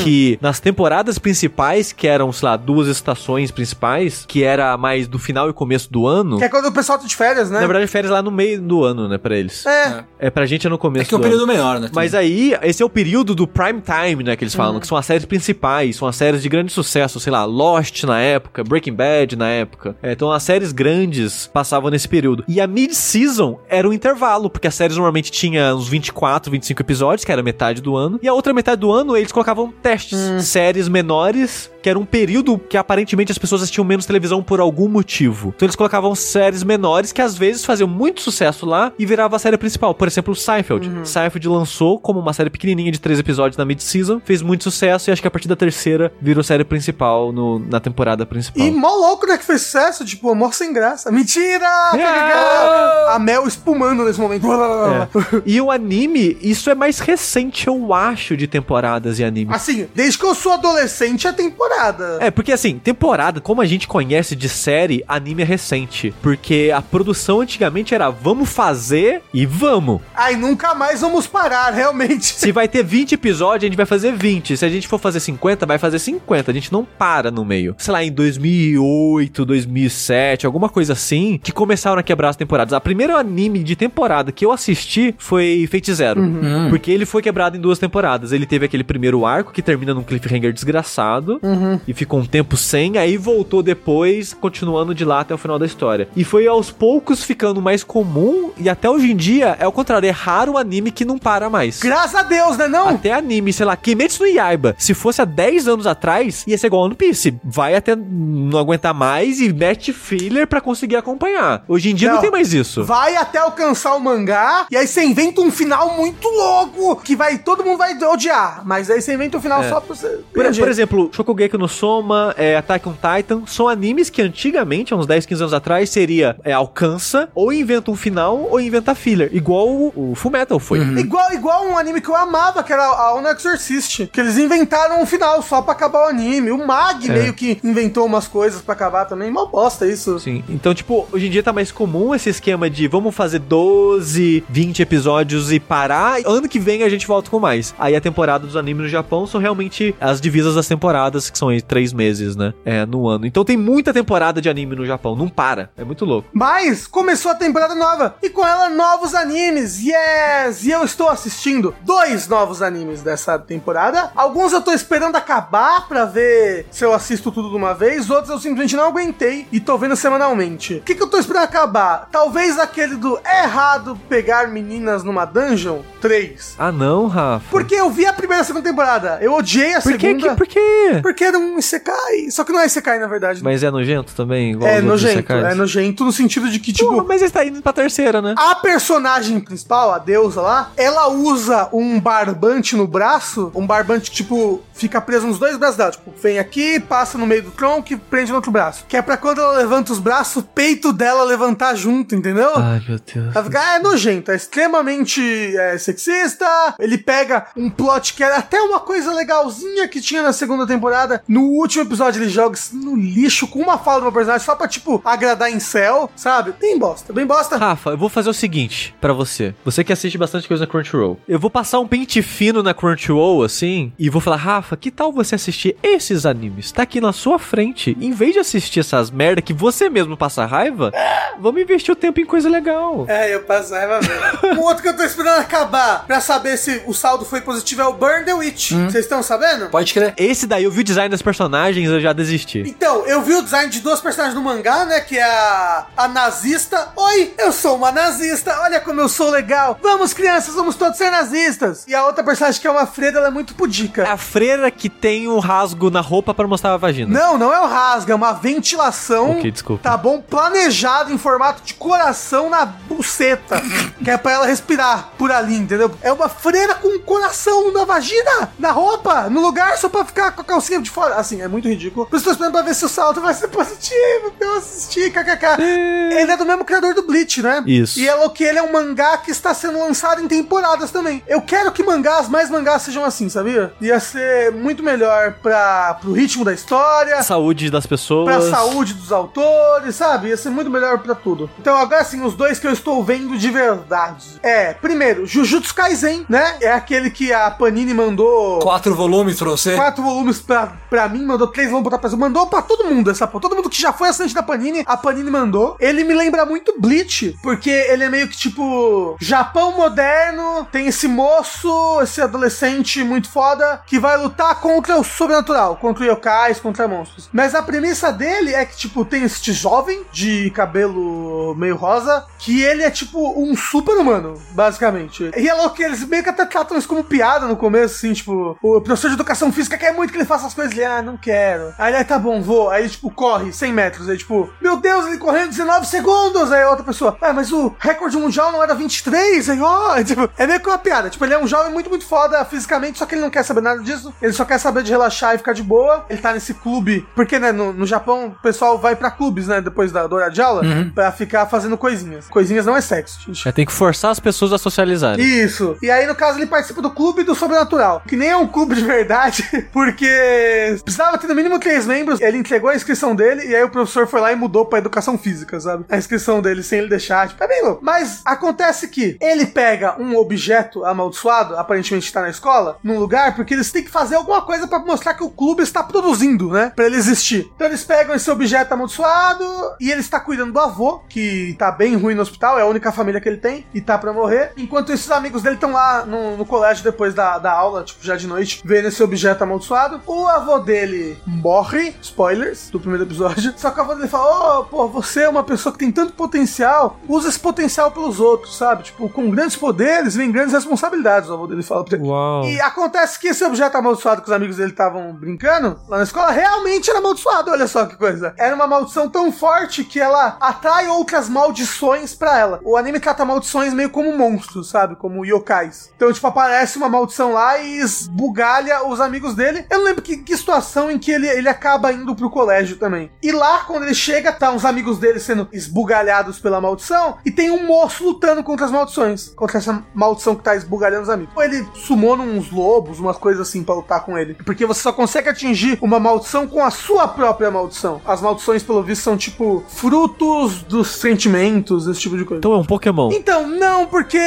Que 0.03 0.37
nas 0.41 0.59
temporadas 0.59 1.17
principais, 1.17 1.91
que 1.91 2.07
eram, 2.07 2.31
sei 2.31 2.47
lá, 2.47 2.55
duas 2.57 2.87
estações 2.87 3.51
principais, 3.51 4.25
que 4.27 4.43
era 4.43 4.77
mais 4.77 5.07
do 5.07 5.19
final 5.19 5.49
e 5.49 5.53
começo 5.53 5.91
do 5.91 6.07
ano. 6.07 6.37
Que 6.37 6.45
é 6.45 6.49
quando 6.49 6.67
o 6.67 6.71
pessoal 6.71 6.97
tá 6.99 7.05
de 7.05 7.15
férias, 7.15 7.49
né? 7.49 7.59
Na 7.59 7.67
verdade, 7.67 7.87
férias 7.87 8.11
lá 8.11 8.21
no 8.21 8.31
meio 8.31 8.61
do 8.61 8.83
ano, 8.83 9.07
né, 9.07 9.17
pra 9.17 9.37
eles. 9.37 9.65
É. 9.65 10.03
É, 10.19 10.29
pra 10.29 10.45
gente 10.45 10.67
é 10.67 10.69
no 10.69 10.77
começo 10.77 11.03
É 11.03 11.05
que 11.07 11.13
é 11.13 11.17
um 11.17 11.19
ano. 11.21 11.29
período 11.29 11.47
menor, 11.47 11.79
né? 11.79 11.89
Mas 11.93 12.13
aí, 12.15 12.55
esse 12.61 12.81
é 12.81 12.85
o 12.85 12.89
período 12.89 13.33
do 13.35 13.47
prime 13.47 13.81
time, 13.81 14.23
né, 14.23 14.35
que 14.35 14.43
eles 14.43 14.55
falam, 14.55 14.79
que 14.79 14.87
são 14.87 14.97
as 14.97 15.05
séries 15.05 15.25
principais, 15.25 15.68
são 15.93 16.07
as 16.07 16.15
séries 16.15 16.41
de 16.41 16.49
grande 16.49 16.71
sucesso, 16.71 17.19
sei 17.19 17.31
lá, 17.31 17.45
Lost 17.45 18.03
na 18.03 18.19
época, 18.19 18.63
Breaking 18.63 18.93
Bad 18.93 19.35
na 19.35 19.49
época. 19.49 19.95
É, 20.01 20.11
então 20.11 20.31
as 20.31 20.43
séries 20.43 20.71
grandes 20.71 21.47
passavam 21.47 21.89
nesse 21.89 22.07
período. 22.07 22.43
E 22.47 22.59
a 22.59 22.67
mid-season 22.67 23.59
era 23.69 23.87
o 23.87 23.93
intervalo, 23.93 24.49
porque 24.49 24.67
as 24.67 24.75
séries 24.75 24.95
normalmente 24.95 25.31
tinham 25.31 25.77
uns 25.77 25.87
24, 25.87 26.51
25 26.51 26.81
episódios, 26.81 27.25
que 27.25 27.31
era 27.31 27.43
metade 27.43 27.81
do 27.81 27.95
ano, 27.95 28.19
e 28.21 28.27
a 28.27 28.33
outra 28.33 28.53
metade 28.53 28.81
do 28.81 28.91
ano 28.91 29.15
eles 29.15 29.31
colocavam 29.31 29.71
testes, 29.81 30.17
séries 30.45 30.87
menores, 30.87 31.71
que 31.81 31.89
era 31.89 31.97
um 31.97 32.05
período 32.05 32.57
que 32.57 32.77
aparentemente 32.77 33.31
as 33.31 33.37
pessoas 33.37 33.61
assistiam 33.61 33.83
menos 33.85 34.05
televisão 34.05 34.41
por 34.43 34.59
algum 34.59 34.87
motivo. 34.87 35.53
Então 35.55 35.65
eles 35.65 35.75
colocavam 35.75 36.13
séries 36.15 36.63
menores 36.63 37.11
que 37.11 37.21
às 37.21 37.37
vezes 37.37 37.63
faziam 37.65 37.87
muito 37.87 38.21
sucesso 38.21 38.65
lá 38.65 38.91
e 38.99 39.05
virava 39.05 39.35
a 39.35 39.39
série 39.39 39.57
principal. 39.57 39.93
Por 39.93 40.07
exemplo, 40.07 40.35
Seinfeld. 40.35 40.89
Seinfeld 41.07 41.47
lançou 41.47 41.99
como 41.99 42.19
uma 42.19 42.33
série 42.33 42.49
pequenininha 42.49 42.91
de 42.91 42.99
três 42.99 43.19
episódios 43.19 43.57
na 43.57 43.65
mid-season, 43.65 44.21
fez 44.23 44.41
muito 44.41 44.63
sucesso 44.63 45.09
e 45.09 45.11
acho 45.11 45.21
que 45.21 45.27
a 45.27 45.31
partir 45.31 45.47
da 45.47 45.55
terceira 45.55 46.11
virou 46.21 46.43
série 46.43 46.63
principal 46.63 47.31
no- 47.31 47.59
na 47.59 47.79
temporada 47.79 48.25
principal. 48.25 48.65
E 48.65 48.71
mó 48.71 48.93
louco, 48.95 49.25
né? 49.25 49.37
Que 49.37 49.45
fez 49.45 49.61
sucesso, 49.61 50.03
tipo, 50.05 50.29
amor 50.29 50.53
sem 50.53 50.73
graça. 50.73 51.11
Mentira! 51.11 51.59
Tá 51.59 53.09
É. 53.09 53.15
A 53.15 53.19
Mel 53.19 53.47
espumando 53.47 54.03
nesse 54.03 54.19
momento. 54.19 54.45
É. 54.51 55.09
E 55.45 55.59
o 55.61 55.71
anime, 55.71 56.37
isso 56.41 56.69
é 56.69 56.75
mais 56.75 56.99
recente, 56.99 57.67
eu 57.67 57.93
acho, 57.93 58.35
de 58.37 58.47
temporadas 58.47 59.19
e 59.19 59.23
animes. 59.23 59.55
Assim, 59.55 59.87
desde 59.95 60.17
que 60.17 60.25
eu 60.25 60.35
sou 60.35 60.51
adolescente 60.53 61.27
é 61.27 61.31
temporada. 61.31 61.68
Temporada. 61.69 62.17
É, 62.19 62.31
porque 62.31 62.51
assim, 62.51 62.79
temporada, 62.79 63.39
como 63.39 63.61
a 63.61 63.65
gente 63.65 63.87
conhece 63.87 64.35
de 64.35 64.49
série, 64.49 65.03
anime 65.07 65.43
é 65.43 65.45
recente. 65.45 66.13
Porque 66.21 66.71
a 66.73 66.81
produção 66.81 67.41
antigamente 67.41 67.93
era 67.93 68.09
vamos 68.09 68.49
fazer 68.49 69.21
e 69.33 69.45
vamos. 69.45 70.01
Aí 70.15 70.35
nunca 70.35 70.73
mais 70.73 71.01
vamos 71.01 71.27
parar, 71.27 71.71
realmente. 71.73 72.25
Se 72.25 72.51
vai 72.51 72.67
ter 72.67 72.83
20 72.83 73.13
episódios, 73.13 73.63
a 73.63 73.67
gente 73.67 73.77
vai 73.77 73.85
fazer 73.85 74.13
20. 74.13 74.57
Se 74.57 74.65
a 74.65 74.69
gente 74.69 74.87
for 74.87 74.99
fazer 74.99 75.19
50, 75.19 75.65
vai 75.65 75.77
fazer 75.77 75.99
50. 75.99 76.51
A 76.51 76.53
gente 76.53 76.71
não 76.71 76.83
para 76.83 77.29
no 77.29 77.45
meio. 77.45 77.75
Sei 77.77 77.91
lá, 77.91 78.03
em 78.03 78.11
2008, 78.11 79.45
2007, 79.45 80.45
alguma 80.45 80.69
coisa 80.69 80.93
assim, 80.93 81.39
que 81.41 81.51
começaram 81.51 81.99
a 81.99 82.03
quebrar 82.03 82.29
as 82.29 82.35
temporadas. 82.35 82.73
A 82.73 82.81
primeira 82.81 83.17
anime 83.17 83.63
de 83.63 83.75
temporada 83.75 84.31
que 84.31 84.45
eu 84.45 84.51
assisti 84.51 85.13
foi 85.17 85.67
Fate 85.71 85.93
Zero. 85.93 86.21
Hum. 86.21 86.67
Porque 86.69 86.91
ele 86.91 87.05
foi 87.05 87.21
quebrado 87.21 87.57
em 87.57 87.59
duas 87.59 87.77
temporadas. 87.77 88.31
Ele 88.31 88.45
teve 88.45 88.65
aquele 88.65 88.83
primeiro 88.83 89.25
arco 89.25 89.51
que 89.51 89.61
termina 89.61 89.93
num 89.93 90.03
cliffhanger 90.03 90.53
desgraçado 90.53 91.39
e 91.87 91.93
ficou 91.93 92.19
um 92.19 92.25
tempo 92.25 92.55
sem, 92.57 92.97
aí 92.97 93.17
voltou 93.17 93.61
depois, 93.63 94.33
continuando 94.33 94.93
de 94.93 95.03
lá 95.05 95.21
até 95.21 95.33
o 95.33 95.37
final 95.37 95.57
da 95.59 95.65
história. 95.65 96.07
E 96.15 96.23
foi 96.23 96.47
aos 96.47 96.71
poucos 96.71 97.23
ficando 97.23 97.61
mais 97.61 97.83
comum 97.83 98.51
e 98.57 98.69
até 98.69 98.89
hoje 98.89 99.11
em 99.11 99.15
dia 99.15 99.55
é 99.59 99.67
o 99.67 99.71
contrário, 99.71 100.07
é 100.07 100.11
raro 100.11 100.53
um 100.53 100.57
anime 100.57 100.91
que 100.91 101.05
não 101.05 101.17
para 101.17 101.49
mais. 101.49 101.79
Graças 101.79 102.15
a 102.15 102.23
Deus, 102.23 102.57
né 102.57 102.67
não? 102.67 102.89
Até 102.89 103.13
anime, 103.13 103.51
sei 103.53 103.65
lá, 103.65 103.75
Kimetsu 103.75 104.23
no 104.23 104.29
Yaiba, 104.29 104.75
se 104.77 104.93
fosse 104.93 105.21
há 105.21 105.25
10 105.25 105.67
anos 105.67 105.87
atrás, 105.87 106.43
ia 106.47 106.57
ser 106.57 106.67
igual 106.67 106.83
One 106.83 106.95
Piece. 106.95 107.35
Vai 107.43 107.75
até 107.75 107.95
não 107.95 108.57
aguentar 108.59 108.93
mais 108.93 109.39
e 109.39 109.51
mete 109.51 109.93
filler 109.93 110.47
pra 110.47 110.61
conseguir 110.61 110.95
acompanhar. 110.95 111.63
Hoje 111.67 111.89
em 111.91 111.95
dia 111.95 112.09
não, 112.09 112.15
Não. 112.15 112.21
tem 112.21 112.31
mais 112.31 112.53
isso. 112.53 112.83
Vai 112.83 113.15
até 113.15 113.39
alcançar 113.39 113.95
o 113.95 113.99
mangá, 113.99 114.65
e 114.71 114.77
aí 114.77 114.87
você 114.87 115.03
inventa 115.03 115.41
um 115.41 115.51
final 115.51 115.95
muito 115.97 116.27
louco, 116.27 117.01
que 117.01 117.15
vai 117.15 117.37
todo 117.37 117.63
mundo 117.63 117.77
vai 117.77 117.97
odiar. 118.03 118.61
Mas 118.65 118.89
aí 118.89 119.01
você 119.01 119.13
inventa 119.13 119.37
um 119.37 119.41
final 119.41 119.63
só 119.63 119.79
pra 119.79 119.95
você. 119.95 120.19
Por, 120.33 120.43
por 120.55 120.67
exemplo, 120.67 121.09
Shokugeki 121.13 121.48
no 121.57 121.67
Soma, 121.67 122.33
é, 122.37 122.55
Attack 122.57 122.87
on 122.87 122.93
Titan, 122.93 123.43
são 123.45 123.67
animes 123.67 124.09
que 124.09 124.21
antigamente, 124.21 124.93
há 124.93 124.97
uns 124.97 125.05
10, 125.07 125.25
15 125.25 125.41
anos 125.43 125.53
atrás, 125.53 125.89
seria 125.89 126.35
é, 126.43 126.51
alcança, 126.53 127.29
ou 127.33 127.51
inventa 127.53 127.91
um 127.91 127.95
final, 127.95 128.47
ou 128.49 128.59
inventa 128.59 128.93
filler. 128.95 129.29
Igual 129.33 129.67
o, 129.67 130.11
o 130.11 130.15
Fullmetal 130.15 130.59
foi. 130.59 130.79
Igual, 130.79 131.31
igual 131.33 131.65
um 131.67 131.77
anime 131.77 132.01
que 132.01 132.09
eu 132.09 132.15
amava, 132.15 132.63
que 132.63 132.71
era 132.73 132.83
a 132.83 133.13
Ono 133.15 133.27
Exorcist. 133.27 134.07
Que 134.07 134.19
eles 134.19 134.37
inventaram 134.37 135.01
um 135.01 135.05
final 135.05 135.41
só 135.41 135.61
pra 135.61 135.73
acabar 135.73 136.05
o 136.05 136.09
anime. 136.09 136.51
O 136.51 136.65
Mag 136.65 137.09
É. 137.09 137.13
meio 137.13 137.33
que 137.33 137.59
inventou 137.63 138.05
umas 138.05 138.27
coisas 138.27 138.61
pra 138.61 138.73
acabar 138.73 139.05
também. 139.05 139.31
Mal 139.31 139.47
bosta 139.47 139.85
isso. 139.87 140.19
Sim. 140.19 140.43
Então, 140.49 140.73
tipo, 140.73 141.07
hoje 141.11 141.27
em 141.27 141.29
dia 141.29 141.41
tá 141.43 141.51
mais 141.53 141.71
comum 141.71 142.13
esse 142.13 142.29
esquema 142.29 142.69
de 142.69 142.87
vamos 142.87 143.15
fazer 143.15 143.39
12, 143.39 144.43
20 144.49 144.81
episódios 144.81 145.51
e 145.51 145.59
parar. 145.59 146.19
Ano 146.25 146.47
que 146.47 146.59
vem 146.59 146.83
a 146.83 146.89
gente 146.89 147.07
volta 147.07 147.29
com 147.29 147.39
mais. 147.39 147.73
Aí 147.79 147.95
a 147.95 148.01
temporada 148.01 148.45
dos 148.45 148.55
animes 148.55 148.83
no 148.83 148.89
Japão 148.89 149.25
são 149.25 149.39
realmente 149.41 149.95
as 149.99 150.19
divisas 150.21 150.55
das 150.55 150.67
temporadas, 150.67 151.29
que 151.29 151.37
são 151.39 151.49
aí 151.49 151.61
três 151.61 151.93
meses, 151.93 152.35
né? 152.35 152.53
É, 152.65 152.85
no 152.85 153.07
ano. 153.07 153.25
Então 153.25 153.43
tem 153.45 153.57
muita 153.57 153.93
temporada 153.93 154.41
de 154.41 154.49
anime 154.49 154.75
no 154.75 154.85
Japão. 154.85 155.15
Não 155.15 155.27
para. 155.29 155.71
É 155.77 155.83
muito 155.83 156.05
louco. 156.05 156.27
Mas 156.33 156.85
começou 156.85 157.31
a 157.31 157.35
temporada 157.35 157.73
nova 157.73 158.15
e 158.21 158.29
com 158.29 158.45
ela 158.45 158.69
novos 158.69 159.15
animes. 159.15 159.79
Yes! 159.79 160.65
E 160.65 160.71
eu 160.71 160.83
estou 160.83 161.09
assistindo 161.09 161.73
dois 161.83 162.27
novos 162.27 162.61
animes 162.61 163.01
dessa 163.01 163.39
temporada. 163.39 164.11
Alguns 164.15 164.53
eu 164.53 164.61
tô 164.61 164.71
esperando 164.71 165.15
acabar 165.15 165.87
pra 165.87 166.05
ver 166.05 166.67
se 166.71 166.83
eu 166.83 166.93
assisto 166.93 167.31
tudo 167.31 167.49
de 167.49 167.55
uma 167.55 167.73
vez, 167.73 168.09
outros 168.09 168.29
eu 168.29 168.39
simplesmente 168.39 168.75
não 168.75 168.87
aguentei 168.87 169.47
e 169.51 169.59
tô 169.59 169.77
vendo 169.77 169.95
semanalmente. 169.95 170.75
O 170.75 170.81
que, 170.81 170.95
que 170.95 171.01
eu 171.01 171.07
tô 171.07 171.17
esperando 171.17 171.43
acabar? 171.43 172.09
Talvez 172.11 172.59
aquele 172.59 172.95
do 172.95 173.17
é 173.23 173.43
errado 173.43 173.97
pegar 174.09 174.47
meninas 174.49 175.03
numa 175.03 175.25
dungeon 175.25 175.79
3. 176.01 176.55
Ah, 176.57 176.71
não, 176.71 177.07
Rafa. 177.07 177.45
Porque 177.49 177.75
eu 177.75 177.89
vi 177.89 178.05
a 178.05 178.13
primeira 178.13 178.41
e 178.41 178.43
a 178.43 178.45
segunda 178.45 178.67
temporada. 178.67 179.17
Eu 179.21 179.33
odiei 179.33 179.73
a 179.75 179.81
Por 179.81 179.93
que, 179.93 179.99
segunda. 180.07 180.29
que, 180.29 180.35
por 180.35 180.47
quê? 180.47 180.99
Porque 181.01 181.28
era 181.29 181.39
um 181.39 181.57
Isekai. 181.57 182.29
Só 182.29 182.43
que 182.43 182.51
não 182.51 182.59
é 182.59 182.65
Isekai, 182.65 182.99
na 182.99 183.07
verdade. 183.07 183.43
Mas 183.43 183.63
é 183.63 183.71
nojento 183.71 184.13
também? 184.13 184.51
Igual 184.51 184.69
é 184.69 184.81
nojento. 184.81 185.31
É 185.33 185.55
nojento 185.55 186.03
no 186.03 186.11
sentido 186.11 186.49
de 186.49 186.59
que, 186.59 186.73
tipo. 186.73 186.89
Pô, 186.89 187.03
mas 187.03 187.21
ele 187.21 187.31
tá 187.31 187.45
indo 187.45 187.61
pra 187.61 187.73
terceira, 187.73 188.21
né? 188.21 188.35
A 188.37 188.55
personagem 188.55 189.39
principal, 189.39 189.91
a 189.91 189.99
deusa 189.99 190.41
lá, 190.41 190.71
ela 190.75 191.07
usa 191.09 191.69
um 191.71 191.99
barbante 191.99 192.75
no 192.75 192.87
braço, 192.87 193.51
um 193.55 193.65
barbante 193.65 194.09
que, 194.09 194.17
tipo, 194.17 194.61
fica 194.73 194.99
preso 195.01 195.27
nos 195.27 195.39
dois 195.39 195.57
braços 195.57 195.77
dela. 195.77 195.91
Tipo, 195.91 196.13
vem 196.21 196.39
aqui, 196.39 196.79
passa 196.79 197.17
no 197.17 197.25
meio 197.25 197.43
do 197.43 197.51
tronco 197.51 197.93
e 197.93 197.97
prende 197.97 198.31
no 198.31 198.37
outro 198.37 198.51
braço. 198.51 198.85
Que 198.87 198.97
é 198.97 199.01
pra 199.01 199.17
quando 199.17 199.41
ela 199.41 199.57
levanta 199.57 199.91
os 199.91 199.99
braços, 199.99 200.37
o 200.37 200.43
peito 200.43 200.91
dela 200.91 201.23
levantar 201.23 201.75
junto, 201.75 202.15
entendeu? 202.15 202.51
Ai, 202.55 202.81
meu 202.87 202.99
Deus. 202.99 203.35
Ela 203.35 203.45
fica, 203.45 203.59
ah, 203.59 203.75
é 203.75 203.79
nojento, 203.79 204.31
é 204.31 204.35
extremamente 204.35 205.21
é, 205.57 205.77
sexista. 205.77 206.45
Ele 206.79 206.97
pega 206.97 207.47
um 207.55 207.69
plot 207.69 208.13
que 208.13 208.23
era 208.23 208.37
até 208.37 208.59
uma 208.61 208.79
coisa 208.79 209.13
legalzinha 209.13 209.87
que 209.87 210.01
tinha 210.01 210.21
na 210.21 210.33
segunda 210.33 210.65
temporada. 210.65 211.18
No 211.27 211.41
último 211.43 211.83
episódio, 211.83 212.21
ele 212.21 212.29
joga 212.29 212.55
isso 212.55 212.75
no 212.75 212.95
lixo 212.95 213.47
com 213.47 213.59
uma 213.59 213.77
fala 213.77 213.99
do 213.99 214.03
meu 214.03 214.11
personagem 214.11 214.45
só 214.45 214.55
pra, 214.55 214.67
tipo, 214.67 215.01
agradar 215.03 215.51
em 215.51 215.59
céu, 215.59 216.09
sabe? 216.15 216.53
Bem 216.59 216.77
bosta, 216.77 217.13
bem 217.13 217.25
bosta. 217.25 217.57
Rafa, 217.57 217.91
eu 217.91 217.97
vou 217.97 218.09
fazer 218.09 218.29
o 218.29 218.33
seguinte 218.33 218.95
pra 218.99 219.13
você. 219.13 219.53
Você 219.63 219.83
que 219.83 219.93
assiste 219.93 220.17
bastante 220.17 220.47
coisa 220.47 220.65
na 220.65 220.71
Crunchyroll. 220.71 221.19
Eu 221.27 221.39
vou 221.39 221.49
passar 221.49 221.79
um 221.79 221.87
pente 221.87 222.21
fino 222.21 222.61
na 222.63 222.73
Crunchyroll, 222.73 223.43
assim, 223.43 223.91
e 223.97 224.09
vou 224.09 224.21
falar, 224.21 224.37
Rafa, 224.37 224.77
que 224.77 224.91
tal 224.91 225.11
você 225.11 225.35
assistir 225.35 225.75
esses 225.81 226.25
animes? 226.25 226.71
Tá 226.71 226.83
aqui 226.83 227.01
na 227.01 227.13
sua 227.13 227.39
frente. 227.39 227.97
Em 227.99 228.11
vez 228.11 228.33
de 228.33 228.39
assistir 228.39 228.79
essas 228.79 229.09
merda 229.09 229.41
que 229.41 229.53
você 229.53 229.89
mesmo 229.89 230.17
passa 230.17 230.45
raiva, 230.45 230.91
vamos 231.39 231.61
investir 231.61 231.91
o 231.91 231.95
tempo 231.95 232.19
em 232.19 232.25
coisa 232.25 232.49
legal. 232.49 233.05
É, 233.07 233.33
eu 233.33 233.43
passo 233.43 233.73
raiva 233.73 233.99
mesmo. 233.99 234.59
um 234.59 234.63
outro 234.65 234.83
que 234.83 234.89
eu 234.89 234.95
tô 234.95 235.03
esperando 235.03 235.39
acabar 235.39 236.05
pra 236.05 236.19
saber 236.21 236.57
se 236.57 236.81
o 236.85 236.93
saldo 236.93 237.25
foi 237.25 237.41
positivo 237.41 237.81
é 237.81 237.85
o 237.85 237.93
Burn 237.93 238.25
the 238.25 238.33
Witch. 238.33 238.71
Vocês 238.71 239.05
estão 239.05 239.21
sabendo? 239.23 239.69
Pode 239.69 239.93
crer. 239.93 240.13
Esse 240.17 240.47
daí 240.47 240.63
eu 240.63 240.71
vi 240.71 240.81
o 240.81 240.83
design 240.83 241.08
das 241.09 241.21
personagens, 241.21 241.89
eu 241.89 241.99
já 241.99 242.13
desisti. 242.13 242.63
Então, 242.65 243.05
eu 243.05 243.21
vi 243.21 243.35
o 243.35 243.41
design 243.41 243.69
de 243.69 243.79
duas 243.81 243.99
personagens 244.01 244.35
do 244.35 244.41
mangá, 244.41 244.85
né? 244.85 245.01
Que 245.01 245.17
é 245.17 245.23
a, 245.23 245.85
a 245.97 246.07
nazista. 246.07 246.89
Oi, 246.95 247.33
eu 247.37 247.51
sou 247.51 247.75
uma 247.75 247.91
nazista. 247.91 248.59
Olha 248.61 248.79
como 248.79 249.01
eu 249.01 249.09
sou 249.09 249.29
legal. 249.29 249.77
Vamos, 249.81 250.13
crianças, 250.13 250.55
vamos 250.55 250.75
todos 250.75 250.97
ser 250.97 251.09
nazistas. 251.09 251.85
E 251.87 251.95
a 251.95 252.05
outra 252.05 252.23
personagem 252.23 252.59
que 252.61 252.67
é 252.67 252.71
uma 252.71 252.85
freira, 252.85 253.17
ela 253.17 253.27
é 253.27 253.31
muito 253.31 253.55
pudica. 253.55 254.03
É 254.03 254.11
a 254.11 254.17
freira 254.17 254.69
que 254.71 254.89
tem 254.89 255.27
um 255.27 255.39
rasgo 255.39 255.89
na 255.89 256.01
roupa 256.01 256.33
pra 256.33 256.47
mostrar 256.47 256.73
a 256.73 256.77
vagina. 256.77 257.17
Não, 257.17 257.37
não 257.37 257.53
é 257.53 257.59
o 257.59 257.67
rasga, 257.67 258.13
é 258.13 258.15
uma 258.15 258.33
ventilação. 258.33 259.31
Ok, 259.31 259.51
desculpa. 259.51 259.83
Tá 259.83 259.97
bom? 259.97 260.21
Planejado 260.21 261.11
em 261.13 261.17
formato 261.17 261.61
de 261.63 261.73
coração 261.73 262.49
na 262.49 262.65
buceta. 262.65 263.61
que 264.03 264.09
é 264.09 264.17
pra 264.17 264.31
ela 264.31 264.45
respirar 264.45 265.09
por 265.17 265.31
ali, 265.31 265.55
entendeu? 265.55 265.91
É 266.01 266.11
uma 266.11 266.29
freira 266.29 266.75
com 266.75 266.87
um 266.87 266.99
coração 266.99 267.71
na 267.71 267.85
vagina, 267.85 268.51
na 268.57 268.71
roupa, 268.71 269.29
no 269.29 269.41
lugar 269.41 269.77
só 269.77 269.89
pra 269.89 270.05
ficar 270.05 270.31
com 270.31 270.41
a 270.41 270.45
calcinha 270.45 270.81
de 270.81 270.89
fora. 270.99 271.15
Assim, 271.15 271.41
é 271.41 271.47
muito 271.47 271.67
ridículo. 271.67 272.05
Por 272.05 272.15
isso 272.15 272.25
tô 272.25 272.31
esperando 272.31 272.51
pra 272.53 272.61
ver 272.61 272.73
se 272.75 272.83
o 272.85 272.89
salto 272.89 273.21
vai 273.21 273.33
ser 273.33 273.47
positivo. 273.47 274.31
pra 274.37 274.47
Eu 274.47 274.57
assisti, 274.57 275.09
kkk. 275.09 275.61
Ele 275.61 276.31
é 276.31 276.37
do 276.37 276.45
mesmo 276.45 276.65
criador 276.65 276.93
do 276.93 277.03
Bleach, 277.03 277.41
né? 277.41 277.63
Isso. 277.65 277.99
E 277.99 278.07
é 278.07 278.13
louco 278.15 278.35
que 278.35 278.43
ele 278.43 278.59
é 278.59 278.63
um 278.63 278.71
mangá 278.71 279.17
que 279.17 279.31
está 279.31 279.53
sendo 279.53 279.79
lançado 279.79 280.21
em 280.21 280.27
temporadas 280.27 280.91
também. 280.91 281.23
Eu 281.27 281.41
quero 281.41 281.71
que 281.71 281.83
mangás, 281.83 282.27
mais 282.27 282.49
mangás 282.49 282.81
sejam 282.81 283.03
assim, 283.05 283.29
sabia? 283.29 283.73
Ia 283.81 283.99
ser 283.99 284.51
muito 284.51 284.83
melhor 284.83 285.33
pra, 285.41 285.95
pro 286.01 286.11
ritmo 286.11 286.43
da 286.43 286.53
história, 286.53 287.21
Saúde 287.23 287.69
das 287.69 287.85
pessoas. 287.85 288.25
pra 288.25 288.49
saúde 288.49 288.93
dos 288.93 289.11
autores, 289.11 289.95
sabe? 289.95 290.29
Ia 290.29 290.37
ser 290.37 290.49
muito 290.49 290.69
melhor 290.69 290.99
pra 290.99 291.15
tudo. 291.15 291.49
Então, 291.59 291.75
agora 291.77 292.03
sim, 292.03 292.21
os 292.23 292.33
dois 292.35 292.59
que 292.59 292.67
eu 292.67 292.73
estou 292.73 293.03
vendo 293.03 293.37
de 293.37 293.49
verdade. 293.49 294.39
É, 294.43 294.73
primeiro, 294.73 295.25
Jujutsu 295.25 295.73
Kaisen, 295.73 296.25
né? 296.29 296.57
É 296.61 296.71
aquele 296.71 297.09
que 297.09 297.31
a 297.33 297.49
Panini 297.51 297.93
mandou 297.93 298.59
Quatro 298.59 298.95
volumes 298.95 299.37
pra 299.37 299.49
você. 299.49 299.75
quatro 299.75 300.03
volumes 300.03 300.39
pra, 300.39 300.73
pra 300.89 301.07
mim, 301.07 301.25
mandou 301.25 301.47
três 301.47 301.69
volumes 301.69 301.89
pra 301.89 301.99
pessoa. 301.99 302.19
Mandou 302.19 302.47
pra 302.47 302.61
todo 302.61 302.85
mundo 302.85 303.11
essa 303.11 303.27
porra. 303.27 303.43
Todo 303.43 303.55
mundo 303.55 303.69
que 303.69 303.81
já 303.81 303.93
foi 303.93 304.09
assinante 304.09 304.33
da 304.33 304.43
Panini, 304.43 304.83
a 304.85 304.97
Panini 304.97 305.29
mandou. 305.29 305.77
Ele 305.79 306.03
me 306.03 306.13
lembra 306.13 306.45
muito 306.45 306.75
Bleach, 306.79 307.37
porque 307.41 307.69
ele 307.69 308.03
é 308.03 308.09
meio 308.09 308.27
que 308.27 308.37
tipo 308.37 309.15
Japão 309.19 309.75
moderno, 309.75 310.67
tem 310.71 310.87
esse 310.87 311.07
moço, 311.07 312.01
esse 312.01 312.21
adolescente 312.21 313.03
muito 313.03 313.29
foda, 313.29 313.81
que 313.85 313.99
vai 313.99 314.17
lutar 314.17 314.59
contra 314.59 314.97
o 314.97 315.03
sobrenatural, 315.03 315.75
contra 315.75 316.05
yokais, 316.05 316.59
contra 316.59 316.87
monstros. 316.87 317.29
Mas 317.31 317.55
a 317.55 317.61
premissa 317.61 318.11
dele 318.11 318.53
é 318.53 318.65
que, 318.65 318.75
tipo, 318.75 319.05
tem 319.05 319.23
este 319.23 319.53
jovem 319.53 320.03
de 320.11 320.49
cabelo 320.51 321.55
meio 321.55 321.75
rosa, 321.75 322.25
que 322.37 322.61
ele 322.61 322.83
é 322.83 322.89
tipo 322.89 323.39
um 323.41 323.55
super-humano, 323.55 324.33
basicamente. 324.51 325.31
E 325.35 325.47
é 325.47 325.53
louco 325.53 325.75
que 325.75 325.83
eles 325.83 326.03
meio 326.07 326.23
que 326.23 326.29
até 326.29 326.45
tratam 326.45 326.77
isso 326.77 326.87
como 326.87 327.03
piada 327.03 327.45
no 327.45 327.55
começo, 327.55 327.95
assim, 327.95 328.13
tipo, 328.13 328.57
o 328.61 328.81
professor 328.81 329.09
de 329.09 329.15
educação 329.15 329.51
física 329.51 329.77
quer 329.77 329.93
muito 329.93 330.11
que 330.11 330.17
ele 330.17 330.25
faça 330.25 330.47
as 330.47 330.53
coisas, 330.53 330.75
ele, 330.79 330.91
ah, 330.91 331.01
não 331.01 331.17
quero. 331.17 331.73
Aí 331.77 331.91
ele, 331.91 331.97
ah, 332.01 332.05
tá 332.05 332.17
bom, 332.17 332.41
vou. 332.41 332.69
Aí 332.69 332.83
ele, 332.83 332.89
tipo, 332.89 333.09
corre 333.11 333.51
100 333.51 333.73
metros, 333.73 334.09
aí, 334.09 334.17
tipo, 334.17 334.51
meu 334.61 334.77
Deus, 334.77 335.07
ele 335.07 335.17
correndo 335.17 335.49
19 335.49 335.85
segundos. 335.85 336.51
Aí 336.51 336.63
outra 336.65 336.83
pessoa, 336.83 337.17
ah, 337.21 337.33
mas 337.33 337.51
o 337.51 337.75
recorde 337.79 338.17
mundial 338.17 338.51
não 338.51 338.63
era 338.63 338.73
23, 338.73 339.49
aí, 339.49 339.61
ó, 339.61 340.01
tipo, 340.03 340.29
é 340.37 340.47
meio 340.47 340.59
que 340.59 340.67
uma 340.67 340.77
piada. 340.77 341.09
Tipo, 341.09 341.25
ele 341.25 341.33
é 341.33 341.39
um 341.39 341.47
jovem 341.47 341.71
muito, 341.71 341.89
muito 341.89 342.05
foda 342.05 342.43
fisicamente, 342.45 342.99
só 342.99 343.05
que 343.05 343.15
ele 343.15 343.21
não 343.21 343.29
quer 343.29 343.43
saber 343.43 343.61
nada 343.61 343.81
disso. 343.81 344.13
Ele 344.21 344.33
só 344.33 344.45
quer 344.45 344.57
saber 344.57 344.83
de 344.83 344.91
relaxar 344.91 345.35
e 345.35 345.37
ficar 345.37 345.53
de 345.53 345.63
boa. 345.63 346.05
Ele 346.09 346.21
tá 346.21 346.33
nesse 346.33 346.53
clube, 346.53 347.07
porque, 347.15 347.39
né, 347.39 347.51
no, 347.51 347.73
no 347.73 347.85
Japão, 347.85 348.27
o 348.27 348.41
pessoal 348.41 348.77
vai 348.77 348.95
pra 348.95 349.11
clubes, 349.11 349.47
né, 349.47 349.61
depois 349.61 349.91
da, 349.91 350.05
horário 350.05 350.33
de 350.33 350.41
aula, 350.41 350.63
pra 350.93 351.11
ficar 351.11 351.45
fazendo 351.47 351.77
coisinhas. 351.77 352.27
Coisinhas 352.27 352.65
não 352.65 352.75
é 352.75 352.81
sexo, 352.81 353.19
gente. 353.25 353.43
Já 353.43 353.51
tem 353.51 353.65
que 353.65 353.71
forçar 353.71 354.11
as 354.11 354.19
pessoas 354.19 354.53
a 354.53 354.57
socializarem. 354.57 355.23
Isso. 355.25 355.77
E 355.81 355.89
aí, 355.89 356.05
no 356.07 356.15
caso, 356.15 356.37
ele 356.37 356.47
participa 356.47 356.81
do 356.81 356.91
clube 356.91 357.23
do 357.23 357.35
sobrenatural. 357.35 358.01
Que 358.07 358.15
nem 358.15 358.29
é 358.29 358.37
um 358.37 358.47
clube 358.47 358.75
de 358.75 358.81
verdade, 358.81 359.43
porque 359.71 360.68
Precisava 360.77 361.17
ter 361.17 361.27
no 361.27 361.35
mínimo 361.35 361.59
três 361.59 361.85
membros. 361.85 362.19
Ele 362.19 362.37
entregou 362.37 362.69
a 362.69 362.75
inscrição 362.75 363.15
dele 363.15 363.47
e 363.47 363.55
aí 363.55 363.63
o 363.63 363.69
professor 363.69 364.07
foi 364.07 364.21
lá 364.21 364.31
e 364.31 364.35
mudou 364.35 364.65
pra 364.65 364.79
educação 364.79 365.17
física, 365.17 365.59
sabe? 365.59 365.85
A 365.89 365.97
inscrição 365.97 366.41
dele 366.41 366.63
sem 366.63 366.79
ele 366.79 366.89
deixar. 366.89 367.27
Tipo, 367.27 367.43
é 367.43 367.47
bem 367.47 367.63
louco. 367.63 367.83
Mas 367.83 368.21
acontece 368.25 368.87
que 368.87 369.17
ele 369.21 369.45
pega 369.45 369.99
um 369.99 370.15
objeto 370.15 370.85
amaldiçoado, 370.85 371.57
aparentemente 371.57 372.11
tá 372.11 372.21
na 372.21 372.29
escola, 372.29 372.77
num 372.83 372.99
lugar, 372.99 373.35
porque 373.35 373.53
eles 373.53 373.71
têm 373.71 373.83
que 373.83 373.89
fazer 373.89 374.15
alguma 374.15 374.41
coisa 374.41 374.67
pra 374.67 374.79
mostrar 374.79 375.13
que 375.13 375.23
o 375.23 375.29
clube 375.29 375.63
está 375.63 375.83
produzindo, 375.83 376.49
né? 376.49 376.71
Pra 376.75 376.85
ele 376.85 376.95
existir. 376.95 377.51
Então 377.55 377.67
eles 377.67 377.83
pegam 377.83 378.15
esse 378.15 378.29
objeto 378.29 378.73
amaldiçoado 378.73 379.43
e 379.79 379.91
ele 379.91 380.01
está 380.01 380.19
cuidando 380.19 380.53
do 380.53 380.59
avô, 380.59 380.99
que 381.09 381.55
tá 381.57 381.71
bem 381.71 381.95
ruim 381.95 382.15
no 382.15 382.21
hospital, 382.21 382.57
é 382.57 382.61
a 382.61 382.65
única 382.65 382.91
família 382.91 383.19
que 383.21 383.29
ele 383.29 383.37
tem 383.37 383.65
e 383.73 383.81
tá 383.81 383.97
pra 383.97 384.13
morrer. 384.13 384.51
Enquanto 384.57 384.91
esses 384.91 385.09
amigos 385.11 385.41
dele 385.41 385.55
estão 385.55 385.71
lá 385.71 386.05
no, 386.05 386.37
no 386.37 386.45
colégio 386.45 386.83
depois 386.83 387.13
da, 387.13 387.37
da 387.37 387.51
aula, 387.51 387.83
tipo, 387.83 388.03
já 388.03 388.15
de 388.15 388.27
noite, 388.27 388.61
vendo 388.63 388.87
esse 388.87 389.01
objeto 389.01 389.43
amaldiçoado. 389.43 390.01
O 390.05 390.27
avô 390.27 390.58
dele 390.59 391.17
morre, 391.25 391.95
spoilers 392.01 392.69
do 392.69 392.79
primeiro 392.79 393.03
episódio. 393.05 393.53
Só 393.57 393.71
que 393.71 393.79
o 393.79 393.83
avô 393.83 393.95
dele 393.95 394.07
fala: 394.07 394.59
Ô, 394.59 394.65
pô, 394.65 394.87
você 394.87 395.23
é 395.23 395.29
uma 395.29 395.43
pessoa 395.43 395.73
que 395.73 395.79
tem 395.79 395.91
tanto 395.91 396.13
potencial, 396.13 396.99
usa 397.07 397.29
esse 397.29 397.39
potencial 397.39 397.91
pelos 397.91 398.19
outros, 398.19 398.55
sabe? 398.57 398.83
Tipo, 398.83 399.09
com 399.09 399.29
grandes 399.29 399.55
poderes 399.55 400.15
vem 400.15 400.31
grandes 400.31 400.53
responsabilidades, 400.53 401.29
o 401.29 401.33
avô 401.33 401.47
dele 401.47 401.63
fala 401.63 401.83
pra 401.83 401.97
ele. 401.97 402.07
Uau. 402.07 402.45
E 402.45 402.59
acontece 402.61 403.19
que 403.19 403.27
esse 403.27 403.43
objeto 403.43 403.77
amaldiçoado 403.77 404.21
que 404.21 404.27
os 404.27 404.33
amigos 404.33 404.57
dele 404.57 404.71
estavam 404.71 405.13
brincando 405.13 405.79
lá 405.87 405.97
na 405.97 406.03
escola 406.03 406.31
realmente 406.31 406.89
era 406.89 406.99
amaldiçoado, 406.99 407.51
olha 407.51 407.67
só 407.67 407.85
que 407.85 407.95
coisa. 407.95 408.33
Era 408.37 408.55
uma 408.55 408.67
maldição 408.67 409.09
tão 409.09 409.31
forte 409.31 409.83
que 409.83 409.99
ela 409.99 410.37
atrai 410.39 410.87
outras 410.87 411.29
maldições 411.29 412.13
pra 412.13 412.37
ela. 412.37 412.59
O 412.63 412.77
anime 412.77 412.99
trata 412.99 413.25
maldições 413.25 413.73
meio 413.73 413.89
como 413.89 414.15
monstros, 414.17 414.69
sabe? 414.69 414.95
Como 414.95 415.25
yokais. 415.25 415.91
Então, 415.95 416.11
tipo, 416.11 416.25
aparece 416.27 416.77
uma 416.77 416.89
maldição 416.89 417.33
lá 417.33 417.57
e 417.57 417.77
esbugalha 417.79 418.87
os 418.87 418.99
amigos 418.99 419.35
dele. 419.35 419.65
Eu 419.69 419.79
não 419.79 419.85
lembro 419.85 420.01
que, 420.01 420.17
que 420.17 420.33
situação 420.49 420.89
em 420.89 420.97
que 420.97 421.11
ele, 421.11 421.27
ele 421.27 421.47
acaba 421.47 421.93
indo 421.93 422.15
pro 422.15 422.29
colégio 422.29 422.77
também. 422.77 423.11
E 423.21 423.31
lá, 423.31 423.59
quando 423.59 423.83
ele 423.83 423.93
chega, 423.93 424.31
tá 424.31 424.51
uns 424.51 424.65
amigos 424.65 424.97
dele 424.97 425.19
sendo 425.19 425.47
esbugalhados 425.53 426.39
pela 426.39 426.59
maldição 426.59 427.17
e 427.23 427.29
tem 427.29 427.51
um 427.51 427.67
moço 427.67 428.03
lutando 428.03 428.43
contra 428.43 428.65
as 428.65 428.71
maldições. 428.71 429.29
Contra 429.35 429.59
essa 429.59 429.83
maldição 429.93 430.35
que 430.35 430.43
tá 430.43 430.55
esbugalhando 430.55 431.03
os 431.03 431.09
amigos. 431.09 431.33
Ou 431.35 431.43
ele 431.43 431.67
sumona 431.75 432.23
uns 432.23 432.51
lobos, 432.51 432.99
umas 432.99 433.17
coisas 433.17 433.47
assim 433.47 433.63
pra 433.63 433.75
lutar 433.75 434.03
com 434.03 434.17
ele. 434.17 434.33
Porque 434.33 434.65
você 434.65 434.81
só 434.81 434.91
consegue 434.91 435.29
atingir 435.29 435.77
uma 435.81 435.99
maldição 435.99 436.47
com 436.47 436.63
a 436.63 436.71
sua 436.71 437.07
própria 437.07 437.51
maldição. 437.51 438.01
As 438.05 438.21
maldições, 438.21 438.63
pelo 438.63 438.81
visto, 438.81 439.03
são 439.03 439.17
tipo 439.17 439.63
frutos 439.67 440.63
dos 440.63 440.95
sentimentos, 440.95 441.85
esse 441.87 441.99
tipo 441.99 442.17
de 442.17 442.25
coisa. 442.25 442.39
Então 442.39 442.53
é 442.53 442.57
um 442.57 442.65
Pokémon. 442.65 443.11
Então, 443.11 443.47
não, 443.47 443.85
porque 443.85 444.17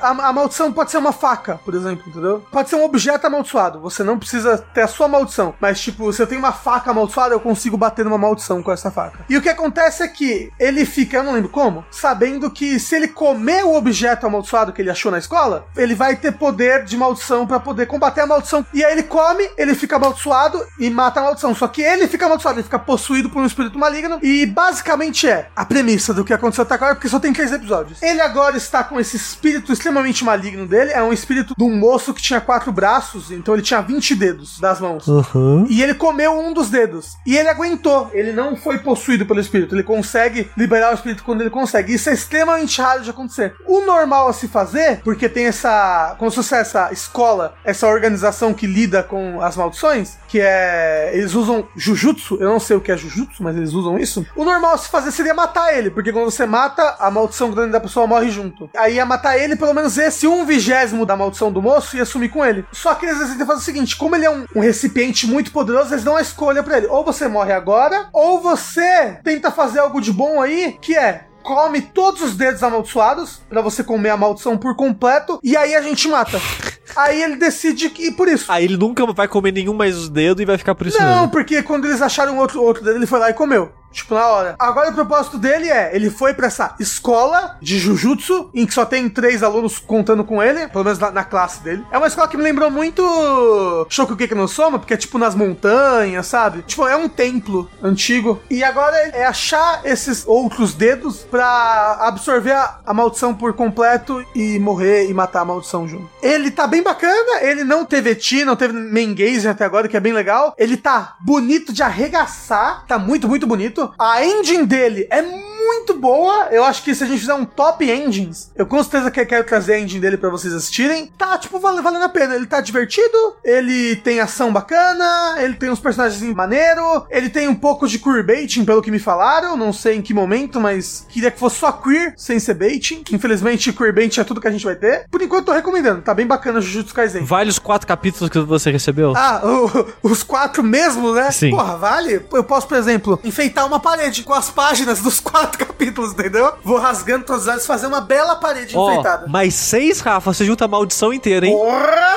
a, 0.00 0.28
a 0.28 0.32
maldição 0.32 0.72
pode 0.72 0.90
ser 0.90 0.98
uma 0.98 1.12
faca, 1.12 1.60
por 1.64 1.74
exemplo, 1.74 2.04
entendeu? 2.06 2.42
Pode 2.50 2.70
ser 2.70 2.76
um 2.76 2.84
objeto 2.84 3.26
amaldiçoado. 3.26 3.80
Você 3.80 4.02
não 4.02 4.18
precisa 4.18 4.58
ter 4.72 4.82
a 4.82 4.88
sua 4.88 5.06
maldição. 5.06 5.54
Mas, 5.66 5.80
tipo, 5.80 6.12
se 6.12 6.22
eu 6.22 6.28
tenho 6.28 6.38
uma 6.38 6.52
faca 6.52 6.92
amaldiçoada, 6.92 7.34
eu 7.34 7.40
consigo 7.40 7.76
bater 7.76 8.04
numa 8.04 8.16
maldição 8.16 8.62
com 8.62 8.70
essa 8.70 8.88
faca. 8.88 9.24
E 9.28 9.36
o 9.36 9.42
que 9.42 9.48
acontece 9.48 10.04
é 10.04 10.06
que 10.06 10.48
ele 10.60 10.86
fica, 10.86 11.16
eu 11.16 11.24
não 11.24 11.32
lembro 11.32 11.48
como, 11.48 11.84
sabendo 11.90 12.48
que 12.52 12.78
se 12.78 12.94
ele 12.94 13.08
comer 13.08 13.64
o 13.64 13.74
objeto 13.74 14.28
amaldiçoado 14.28 14.72
que 14.72 14.80
ele 14.80 14.90
achou 14.90 15.10
na 15.10 15.18
escola, 15.18 15.66
ele 15.76 15.96
vai 15.96 16.14
ter 16.14 16.30
poder 16.30 16.84
de 16.84 16.96
maldição 16.96 17.48
pra 17.48 17.58
poder 17.58 17.86
combater 17.86 18.20
a 18.20 18.28
maldição. 18.28 18.64
E 18.72 18.84
aí 18.84 18.92
ele 18.92 19.02
come, 19.02 19.42
ele 19.58 19.74
fica 19.74 19.96
amaldiçoado 19.96 20.64
e 20.78 20.88
mata 20.88 21.18
a 21.18 21.24
maldição. 21.24 21.52
Só 21.52 21.66
que 21.66 21.82
ele 21.82 22.06
fica 22.06 22.26
amaldiçoado, 22.26 22.60
ele 22.60 22.64
fica 22.64 22.78
possuído 22.78 23.28
por 23.28 23.42
um 23.42 23.46
espírito 23.46 23.76
maligno. 23.76 24.20
E 24.22 24.46
basicamente 24.46 25.26
é 25.26 25.48
a 25.56 25.64
premissa 25.64 26.14
do 26.14 26.24
que 26.24 26.32
aconteceu 26.32 26.62
até 26.62 26.74
agora, 26.74 26.94
porque 26.94 27.08
só 27.08 27.18
tem 27.18 27.32
três 27.32 27.50
episódios. 27.50 28.00
Ele 28.00 28.20
agora 28.20 28.56
está 28.56 28.84
com 28.84 29.00
esse 29.00 29.16
espírito 29.16 29.72
extremamente 29.72 30.24
maligno 30.24 30.64
dele. 30.64 30.92
É 30.92 31.02
um 31.02 31.12
espírito 31.12 31.56
de 31.58 31.64
um 31.64 31.76
moço 31.76 32.14
que 32.14 32.22
tinha 32.22 32.40
quatro 32.40 32.70
braços, 32.70 33.32
então 33.32 33.52
ele 33.52 33.64
tinha 33.64 33.80
20 33.80 34.14
dedos 34.14 34.60
das 34.60 34.80
mãos. 34.80 35.08
Uhum. 35.08 35.45
E 35.68 35.82
ele 35.82 35.94
comeu 35.94 36.38
um 36.38 36.52
dos 36.52 36.70
dedos. 36.70 37.16
E 37.26 37.36
ele 37.36 37.48
aguentou. 37.48 38.10
Ele 38.12 38.32
não 38.32 38.56
foi 38.56 38.78
possuído 38.78 39.26
pelo 39.26 39.40
espírito. 39.40 39.74
Ele 39.74 39.82
consegue 39.82 40.50
liberar 40.56 40.92
o 40.92 40.94
espírito 40.94 41.24
quando 41.24 41.40
ele 41.40 41.50
consegue. 41.50 41.94
Isso 41.94 42.10
é 42.10 42.14
extremamente 42.14 42.80
raro 42.80 43.02
de 43.02 43.10
acontecer. 43.10 43.54
O 43.66 43.80
normal 43.80 44.28
a 44.28 44.32
se 44.32 44.48
fazer, 44.48 45.00
porque 45.02 45.28
tem 45.28 45.46
essa. 45.46 46.14
Como 46.18 46.30
se 46.30 46.36
fosse 46.36 46.54
essa 46.54 46.92
escola, 46.92 47.54
essa 47.64 47.86
organização 47.86 48.54
que 48.54 48.66
lida 48.66 49.02
com 49.02 49.40
as 49.40 49.56
maldições, 49.56 50.16
que 50.28 50.40
é. 50.40 51.10
Eles 51.14 51.34
usam 51.34 51.66
Jujutsu. 51.76 52.36
Eu 52.40 52.48
não 52.48 52.60
sei 52.60 52.76
o 52.76 52.80
que 52.80 52.92
é 52.92 52.96
Jujutsu, 52.96 53.42
mas 53.42 53.56
eles 53.56 53.72
usam 53.72 53.98
isso. 53.98 54.26
O 54.34 54.44
normal 54.44 54.74
a 54.74 54.78
se 54.78 54.88
fazer 54.88 55.10
seria 55.10 55.34
matar 55.34 55.76
ele, 55.76 55.90
porque 55.90 56.12
quando 56.12 56.30
você 56.30 56.46
mata, 56.46 56.96
a 56.98 57.10
maldição 57.10 57.50
grande 57.50 57.72
da 57.72 57.80
pessoa 57.80 58.06
morre 58.06 58.30
junto. 58.30 58.68
Aí 58.76 58.94
ia 58.94 59.06
matar 59.06 59.38
ele, 59.38 59.56
pelo 59.56 59.74
menos 59.74 59.96
esse 59.98 60.26
um 60.26 60.44
vigésimo 60.44 61.06
da 61.06 61.16
maldição 61.16 61.52
do 61.52 61.62
moço 61.62 61.96
ia 61.96 62.04
sumir 62.04 62.30
com 62.30 62.44
ele. 62.44 62.64
Só 62.72 62.94
que 62.94 63.06
eles 63.06 63.18
decidem 63.18 63.46
fazer 63.46 63.60
o 63.60 63.64
seguinte: 63.64 63.96
como 63.96 64.16
ele 64.16 64.24
é 64.24 64.30
um, 64.30 64.44
um 64.54 64.60
recipiente 64.60 65.26
muito 65.26 65.35
poderoso, 65.50 65.92
eles 65.92 66.04
dão 66.04 66.16
a 66.16 66.20
escolha 66.22 66.62
pra 66.62 66.78
ele. 66.78 66.86
Ou 66.86 67.04
você 67.04 67.28
morre 67.28 67.52
agora, 67.52 68.08
ou 68.12 68.40
você 68.40 69.18
tenta 69.22 69.50
fazer 69.50 69.80
algo 69.80 70.00
de 70.00 70.12
bom 70.12 70.40
aí, 70.40 70.76
que 70.80 70.96
é 70.96 71.24
come 71.42 71.80
todos 71.80 72.22
os 72.22 72.36
dedos 72.36 72.60
amaldiçoados 72.62 73.40
pra 73.48 73.60
você 73.60 73.84
comer 73.84 74.10
a 74.10 74.16
maldição 74.16 74.58
por 74.58 74.74
completo 74.74 75.38
e 75.44 75.56
aí 75.56 75.76
a 75.76 75.80
gente 75.82 76.08
mata. 76.08 76.40
Aí 76.94 77.20
ele 77.20 77.36
decide 77.36 77.90
que 77.90 78.06
ir 78.06 78.12
por 78.12 78.26
isso. 78.26 78.50
Aí 78.50 78.64
ele 78.64 78.76
nunca 78.76 79.04
vai 79.12 79.28
comer 79.28 79.52
nenhum 79.52 79.74
mais 79.74 79.94
os 79.96 80.08
dedos 80.08 80.40
e 80.40 80.46
vai 80.46 80.56
ficar 80.56 80.74
por 80.74 80.86
isso 80.86 80.98
Não, 80.98 81.14
mesmo. 81.16 81.28
porque 81.30 81.62
quando 81.62 81.84
eles 81.84 82.00
acharam 82.00 82.38
outro, 82.38 82.62
outro 82.62 82.82
dele, 82.82 82.98
ele 82.98 83.06
foi 83.06 83.18
lá 83.18 83.28
e 83.28 83.34
comeu. 83.34 83.70
Tipo, 83.92 84.14
na 84.14 84.26
hora. 84.26 84.56
Agora 84.58 84.90
o 84.90 84.94
propósito 84.94 85.38
dele 85.38 85.68
é: 85.68 85.94
ele 85.94 86.10
foi 86.10 86.34
pra 86.34 86.46
essa 86.46 86.74
escola 86.78 87.56
de 87.60 87.78
Jujutsu, 87.78 88.50
em 88.54 88.66
que 88.66 88.74
só 88.74 88.84
tem 88.84 89.08
três 89.08 89.42
alunos 89.42 89.78
contando 89.78 90.24
com 90.24 90.42
ele, 90.42 90.68
pelo 90.68 90.84
menos 90.84 90.98
na, 90.98 91.10
na 91.10 91.24
classe 91.24 91.62
dele. 91.62 91.84
É 91.90 91.98
uma 91.98 92.06
escola 92.06 92.28
que 92.28 92.36
me 92.36 92.42
lembrou 92.42 92.70
muito 92.70 93.86
Shokugeki 93.88 94.34
no 94.34 94.48
Soma, 94.48 94.78
porque 94.78 94.94
é 94.94 94.96
tipo 94.96 95.18
nas 95.18 95.34
montanhas, 95.34 96.26
sabe? 96.26 96.62
Tipo, 96.62 96.86
é 96.86 96.96
um 96.96 97.08
templo 97.08 97.70
antigo. 97.82 98.40
E 98.50 98.62
agora 98.62 98.96
é 98.96 99.24
achar 99.24 99.80
esses 99.84 100.26
outros 100.26 100.74
dedos 100.74 101.26
pra 101.30 101.98
absorver 102.00 102.52
a, 102.52 102.80
a 102.84 102.94
maldição 102.94 103.34
por 103.34 103.52
completo 103.54 104.24
e 104.34 104.58
morrer 104.58 105.08
e 105.08 105.14
matar 105.14 105.40
a 105.40 105.44
maldição 105.44 105.88
junto. 105.88 106.08
Ele 106.22 106.50
tá 106.50 106.66
bem 106.66 106.82
bacana, 106.82 107.40
ele 107.40 107.64
não 107.64 107.84
teve 107.84 108.10
Eti, 108.10 108.44
não 108.44 108.56
teve 108.56 108.74
Mengaze 108.74 109.48
até 109.48 109.64
agora, 109.64 109.88
que 109.88 109.96
é 109.96 110.00
bem 110.00 110.12
legal. 110.12 110.54
Ele 110.58 110.76
tá 110.76 111.16
bonito 111.20 111.72
de 111.72 111.82
arregaçar, 111.82 112.84
tá 112.86 112.98
muito, 112.98 113.28
muito 113.28 113.46
bonito. 113.46 113.75
A 113.98 114.24
engine 114.24 114.64
dele 114.66 115.06
é 115.10 115.22
muito 115.22 115.94
boa. 115.94 116.48
Eu 116.50 116.64
acho 116.64 116.82
que 116.82 116.94
se 116.94 117.02
a 117.02 117.06
gente 117.06 117.20
fizer 117.20 117.34
um 117.34 117.44
top 117.44 117.88
engines, 117.90 118.50
eu 118.54 118.66
com 118.66 118.80
certeza 118.82 119.10
que 119.10 119.24
quero 119.26 119.44
trazer 119.44 119.74
a 119.74 119.80
engine 119.80 120.00
dele 120.00 120.16
pra 120.16 120.30
vocês 120.30 120.52
assistirem. 120.54 121.10
Tá, 121.18 121.36
tipo, 121.38 121.58
vale- 121.58 121.82
valendo 121.82 122.04
a 122.04 122.08
pena. 122.08 122.34
Ele 122.36 122.46
tá 122.46 122.60
divertido, 122.60 123.16
ele 123.44 123.96
tem 123.96 124.20
ação 124.20 124.52
bacana, 124.52 125.36
ele 125.38 125.54
tem 125.54 125.70
uns 125.70 125.80
personagens 125.80 126.22
maneiro, 126.34 127.06
ele 127.10 127.28
tem 127.28 127.48
um 127.48 127.54
pouco 127.54 127.86
de 127.88 127.98
queerbaiting, 127.98 128.64
pelo 128.64 128.82
que 128.82 128.90
me 128.90 128.98
falaram. 128.98 129.56
Não 129.56 129.72
sei 129.72 129.96
em 129.96 130.02
que 130.02 130.14
momento, 130.14 130.60
mas 130.60 131.04
queria 131.08 131.30
que 131.30 131.38
fosse 131.38 131.56
só 131.58 131.72
queer, 131.72 132.14
sem 132.16 132.38
ser 132.38 132.54
baiting. 132.54 133.02
Infelizmente, 133.12 133.72
queerbaiting 133.72 134.20
é 134.20 134.24
tudo 134.24 134.40
que 134.40 134.48
a 134.48 134.50
gente 134.52 134.64
vai 134.64 134.76
ter. 134.76 135.06
Por 135.10 135.20
enquanto, 135.22 135.46
tô 135.46 135.52
recomendando. 135.52 136.02
Tá 136.02 136.14
bem 136.14 136.26
bacana 136.26 136.60
Jujutsu 136.60 136.94
Kaisen. 136.94 137.24
Vale 137.24 137.50
os 137.50 137.58
quatro 137.58 137.86
capítulos 137.86 138.30
que 138.30 138.38
você 138.38 138.70
recebeu? 138.70 139.14
Ah, 139.16 139.40
o- 139.44 140.08
os 140.10 140.22
quatro 140.22 140.62
mesmo, 140.62 141.12
né? 141.12 141.30
Sim. 141.32 141.50
Porra, 141.50 141.76
vale? 141.76 142.22
Eu 142.32 142.44
posso, 142.44 142.66
por 142.68 142.76
exemplo, 142.76 143.18
enfeitar 143.24 143.65
uma 143.66 143.80
parede 143.80 144.22
com 144.22 144.32
as 144.32 144.50
páginas 144.50 145.00
dos 145.00 145.20
quatro 145.20 145.58
capítulos, 145.64 146.12
entendeu? 146.12 146.54
Vou 146.62 146.78
rasgando 146.78 147.24
todos 147.24 147.42
os 147.42 147.48
olhos, 147.48 147.66
fazer 147.66 147.86
uma 147.86 148.00
bela 148.00 148.36
parede 148.36 148.76
Ó, 148.76 148.90
enfeitada. 148.90 149.26
mais 149.26 149.54
seis, 149.54 150.00
Rafa, 150.00 150.32
você 150.32 150.44
junta 150.44 150.64
a 150.64 150.68
maldição 150.68 151.12
inteira, 151.12 151.46
hein? 151.46 151.56
Porra! 151.56 152.16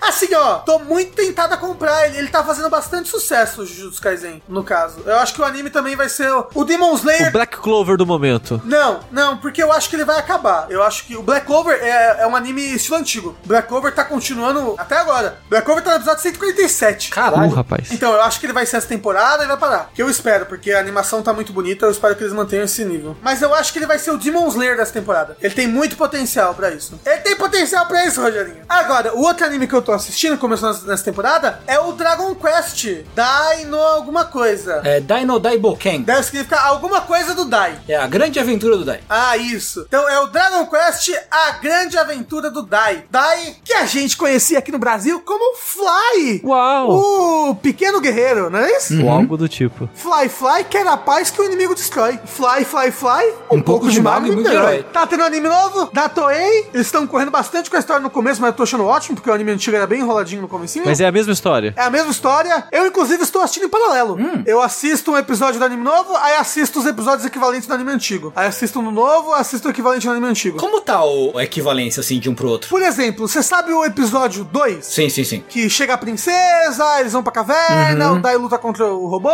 Assim, 0.02 0.34
ó, 0.34 0.56
tô 0.58 0.78
muito 0.78 1.12
tentado 1.14 1.54
a 1.54 1.56
comprar 1.56 2.06
ele. 2.06 2.18
Ele 2.18 2.28
tá 2.28 2.42
fazendo 2.42 2.68
bastante 2.70 3.08
sucesso, 3.08 3.62
o 3.62 3.66
Jujutsu 3.66 4.00
Kaisen, 4.00 4.42
no 4.48 4.64
caso. 4.64 5.00
Eu 5.04 5.18
acho 5.18 5.34
que 5.34 5.40
o 5.40 5.44
anime 5.44 5.70
também 5.70 5.96
vai 5.96 6.08
ser 6.08 6.30
o, 6.54 6.64
Demon 6.64 6.94
Slayer. 6.94 7.28
O 7.28 7.32
Black 7.32 7.56
Clover 7.58 7.96
do 7.96 8.06
momento. 8.06 8.60
Não, 8.64 9.00
não, 9.10 9.36
porque 9.38 9.62
eu 9.62 9.72
acho 9.72 9.88
que 9.88 9.96
ele 9.96 10.04
vai 10.04 10.18
acabar. 10.18 10.66
Eu 10.70 10.82
acho 10.82 11.04
que 11.04 11.16
o 11.16 11.22
Black 11.22 11.46
Clover 11.46 11.78
é, 11.82 12.22
é 12.22 12.26
um 12.26 12.34
anime 12.34 12.62
estilo 12.74 12.96
antigo. 12.96 13.36
Black 13.44 13.68
Clover 13.68 13.94
tá 13.94 14.04
continuando 14.04 14.74
até 14.78 14.96
agora. 14.98 15.38
Black 15.48 15.64
Clover 15.64 15.84
tá 15.84 15.90
no 15.90 15.96
episódio 15.96 16.22
147. 16.22 17.10
Uh, 17.10 17.14
Caralho. 17.14 17.50
rapaz. 17.50 17.90
Então, 17.92 18.12
eu 18.12 18.22
acho 18.22 18.40
que 18.40 18.46
ele 18.46 18.52
vai 18.52 18.66
ser 18.66 18.76
essa 18.78 18.86
temporada 18.86 19.44
e 19.44 19.46
vai 19.46 19.56
parar. 19.56 19.90
Que 19.94 20.02
eu 20.02 20.08
espero, 20.10 20.46
porque 20.46 20.72
a 20.78 20.80
animação 20.80 21.22
tá 21.22 21.32
muito 21.32 21.52
bonita, 21.52 21.86
eu 21.86 21.90
espero 21.90 22.14
que 22.16 22.22
eles 22.22 22.32
mantenham 22.32 22.64
esse 22.64 22.84
nível. 22.84 23.16
Mas 23.22 23.42
eu 23.42 23.54
acho 23.54 23.72
que 23.72 23.78
ele 23.78 23.86
vai 23.86 23.98
ser 23.98 24.10
o 24.12 24.16
Demon 24.18 24.46
Slayer 24.48 24.76
dessa 24.76 24.92
temporada. 24.92 25.36
Ele 25.40 25.54
tem 25.54 25.66
muito 25.66 25.96
potencial 25.96 26.54
pra 26.54 26.70
isso. 26.70 26.98
Ele 27.04 27.18
tem 27.20 27.36
potencial 27.36 27.86
pra 27.86 28.04
isso, 28.06 28.20
Rogerinho. 28.22 28.58
Agora, 28.68 29.14
o 29.14 29.20
outro 29.22 29.44
anime 29.46 29.66
que 29.66 29.74
eu 29.74 29.82
tô 29.82 29.92
assistindo, 29.92 30.38
começando 30.38 30.80
nessa- 30.86 31.04
temporada, 31.04 31.60
é 31.66 31.78
o 31.78 31.92
Dragon 31.92 32.34
Quest. 32.34 32.84
Dino 32.84 33.76
alguma 33.78 34.24
coisa. 34.26 34.80
É 34.84 35.00
Dino 35.00 35.38
Daiboken. 35.38 36.02
Deve 36.02 36.22
significar 36.22 36.66
alguma 36.66 37.00
coisa 37.00 37.34
do 37.34 37.44
Dai. 37.44 37.78
É 37.88 37.96
a 37.96 38.06
grande 38.06 38.38
aventura 38.38 38.76
do 38.76 38.84
Dai. 38.84 39.00
Ah, 39.08 39.36
isso. 39.36 39.84
Então 39.88 40.08
é 40.08 40.20
o 40.20 40.26
Dragon 40.26 40.66
Quest, 40.66 41.10
a 41.30 41.52
grande 41.52 41.96
aventura 41.98 42.50
do 42.50 42.62
Dai. 42.62 43.04
Dai, 43.10 43.56
que 43.64 43.72
a 43.72 43.86
gente 43.86 44.16
conhecia 44.16 44.58
aqui 44.58 44.70
no 44.70 44.78
Brasil 44.78 45.20
como 45.24 45.56
Fly. 45.56 46.42
Uau! 46.44 47.48
O 47.50 47.54
pequeno 47.54 48.00
guerreiro, 48.00 48.50
não 48.50 48.58
é 48.58 48.76
isso? 48.76 49.02
Ou 49.02 49.10
algo 49.10 49.36
do 49.36 49.48
tipo. 49.48 49.88
Fly, 49.94 50.28
fly, 50.28 50.64
quer 50.68 50.86
a 50.86 50.96
paz 50.96 51.30
que 51.30 51.40
o 51.40 51.44
inimigo 51.44 51.74
destrói. 51.74 52.18
Fly, 52.24 52.64
fly, 52.64 52.90
fly, 52.90 53.34
um, 53.50 53.60
pouco, 53.60 53.88
de 53.88 54.00
mago 54.00 54.26
e 54.26 54.32
muito 54.32 54.48
herói. 54.48 54.84
Tá 54.92 55.06
tendo 55.06 55.24
anime 55.24 55.48
novo 55.48 55.90
da 55.92 56.08
Toei. 56.08 56.68
Eles 56.72 56.86
estão 56.86 57.06
correndo 57.06 57.30
bastante 57.30 57.70
com 57.70 57.76
a 57.76 57.78
história 57.78 58.02
no 58.02 58.10
começo, 58.10 58.40
mas 58.40 58.50
eu 58.50 58.56
tô 58.56 58.62
achando 58.62 58.84
ótimo, 58.84 59.16
porque 59.16 59.30
o 59.30 59.32
anime 59.32 59.52
antigo 59.52 59.76
era 59.76 59.86
bem 59.86 60.00
enroladinho 60.00 60.42
no 60.42 60.48
comecinho. 60.48 60.84
Mas 60.84 61.00
é 61.00 61.06
a 61.06 61.12
mesma 61.12 61.32
história. 61.32 61.74
É 61.76 61.82
a 61.82 61.90
mesma 61.90 62.10
história. 62.10 62.66
Eu, 62.70 62.86
inclusive, 62.86 63.22
estou 63.22 63.42
assistindo 63.42 63.66
em 63.66 63.68
paralelo. 63.68 64.18
Eu 64.46 64.60
assisto 64.60 65.12
um 65.12 65.16
episódio 65.16 65.58
do 65.58 65.64
anime 65.64 65.82
novo, 65.82 66.14
aí 66.16 66.34
assisto 66.36 66.78
os 66.78 66.86
episódios 66.86 67.24
equivalentes 67.24 67.66
do 67.66 67.74
anime 67.74 67.92
antigo. 67.92 68.32
Aí 68.36 68.46
assisto 68.46 68.82
no 68.82 68.90
novo, 68.90 69.32
assisto 69.32 69.68
o 69.68 69.70
equivalente 69.70 70.06
do 70.06 70.12
anime 70.12 70.26
antigo. 70.26 70.58
Como 70.58 70.80
tá 70.80 71.02
o, 71.04 71.36
a 71.38 71.44
equivalência, 71.44 72.00
assim, 72.00 72.18
de 72.18 72.28
um 72.28 72.34
pro 72.34 72.48
outro? 72.48 72.68
Por 72.68 72.82
exemplo, 72.82 73.26
você 73.26 73.42
sabe 73.42 73.72
o 73.72 73.84
episódio 73.84 74.44
2? 74.44 74.84
Sim, 74.84 75.08
sim, 75.08 75.24
sim. 75.24 75.44
Que 75.48 75.68
chega 75.70 75.94
a 75.94 75.98
princesa, 75.98 77.00
eles 77.00 77.12
vão 77.12 77.22
pra 77.22 77.32
caverna, 77.32 78.12
o 78.12 78.20
Dai 78.20 78.36
luta 78.36 78.58
contra 78.58 78.86
o 78.86 79.06
robô. 79.06 79.30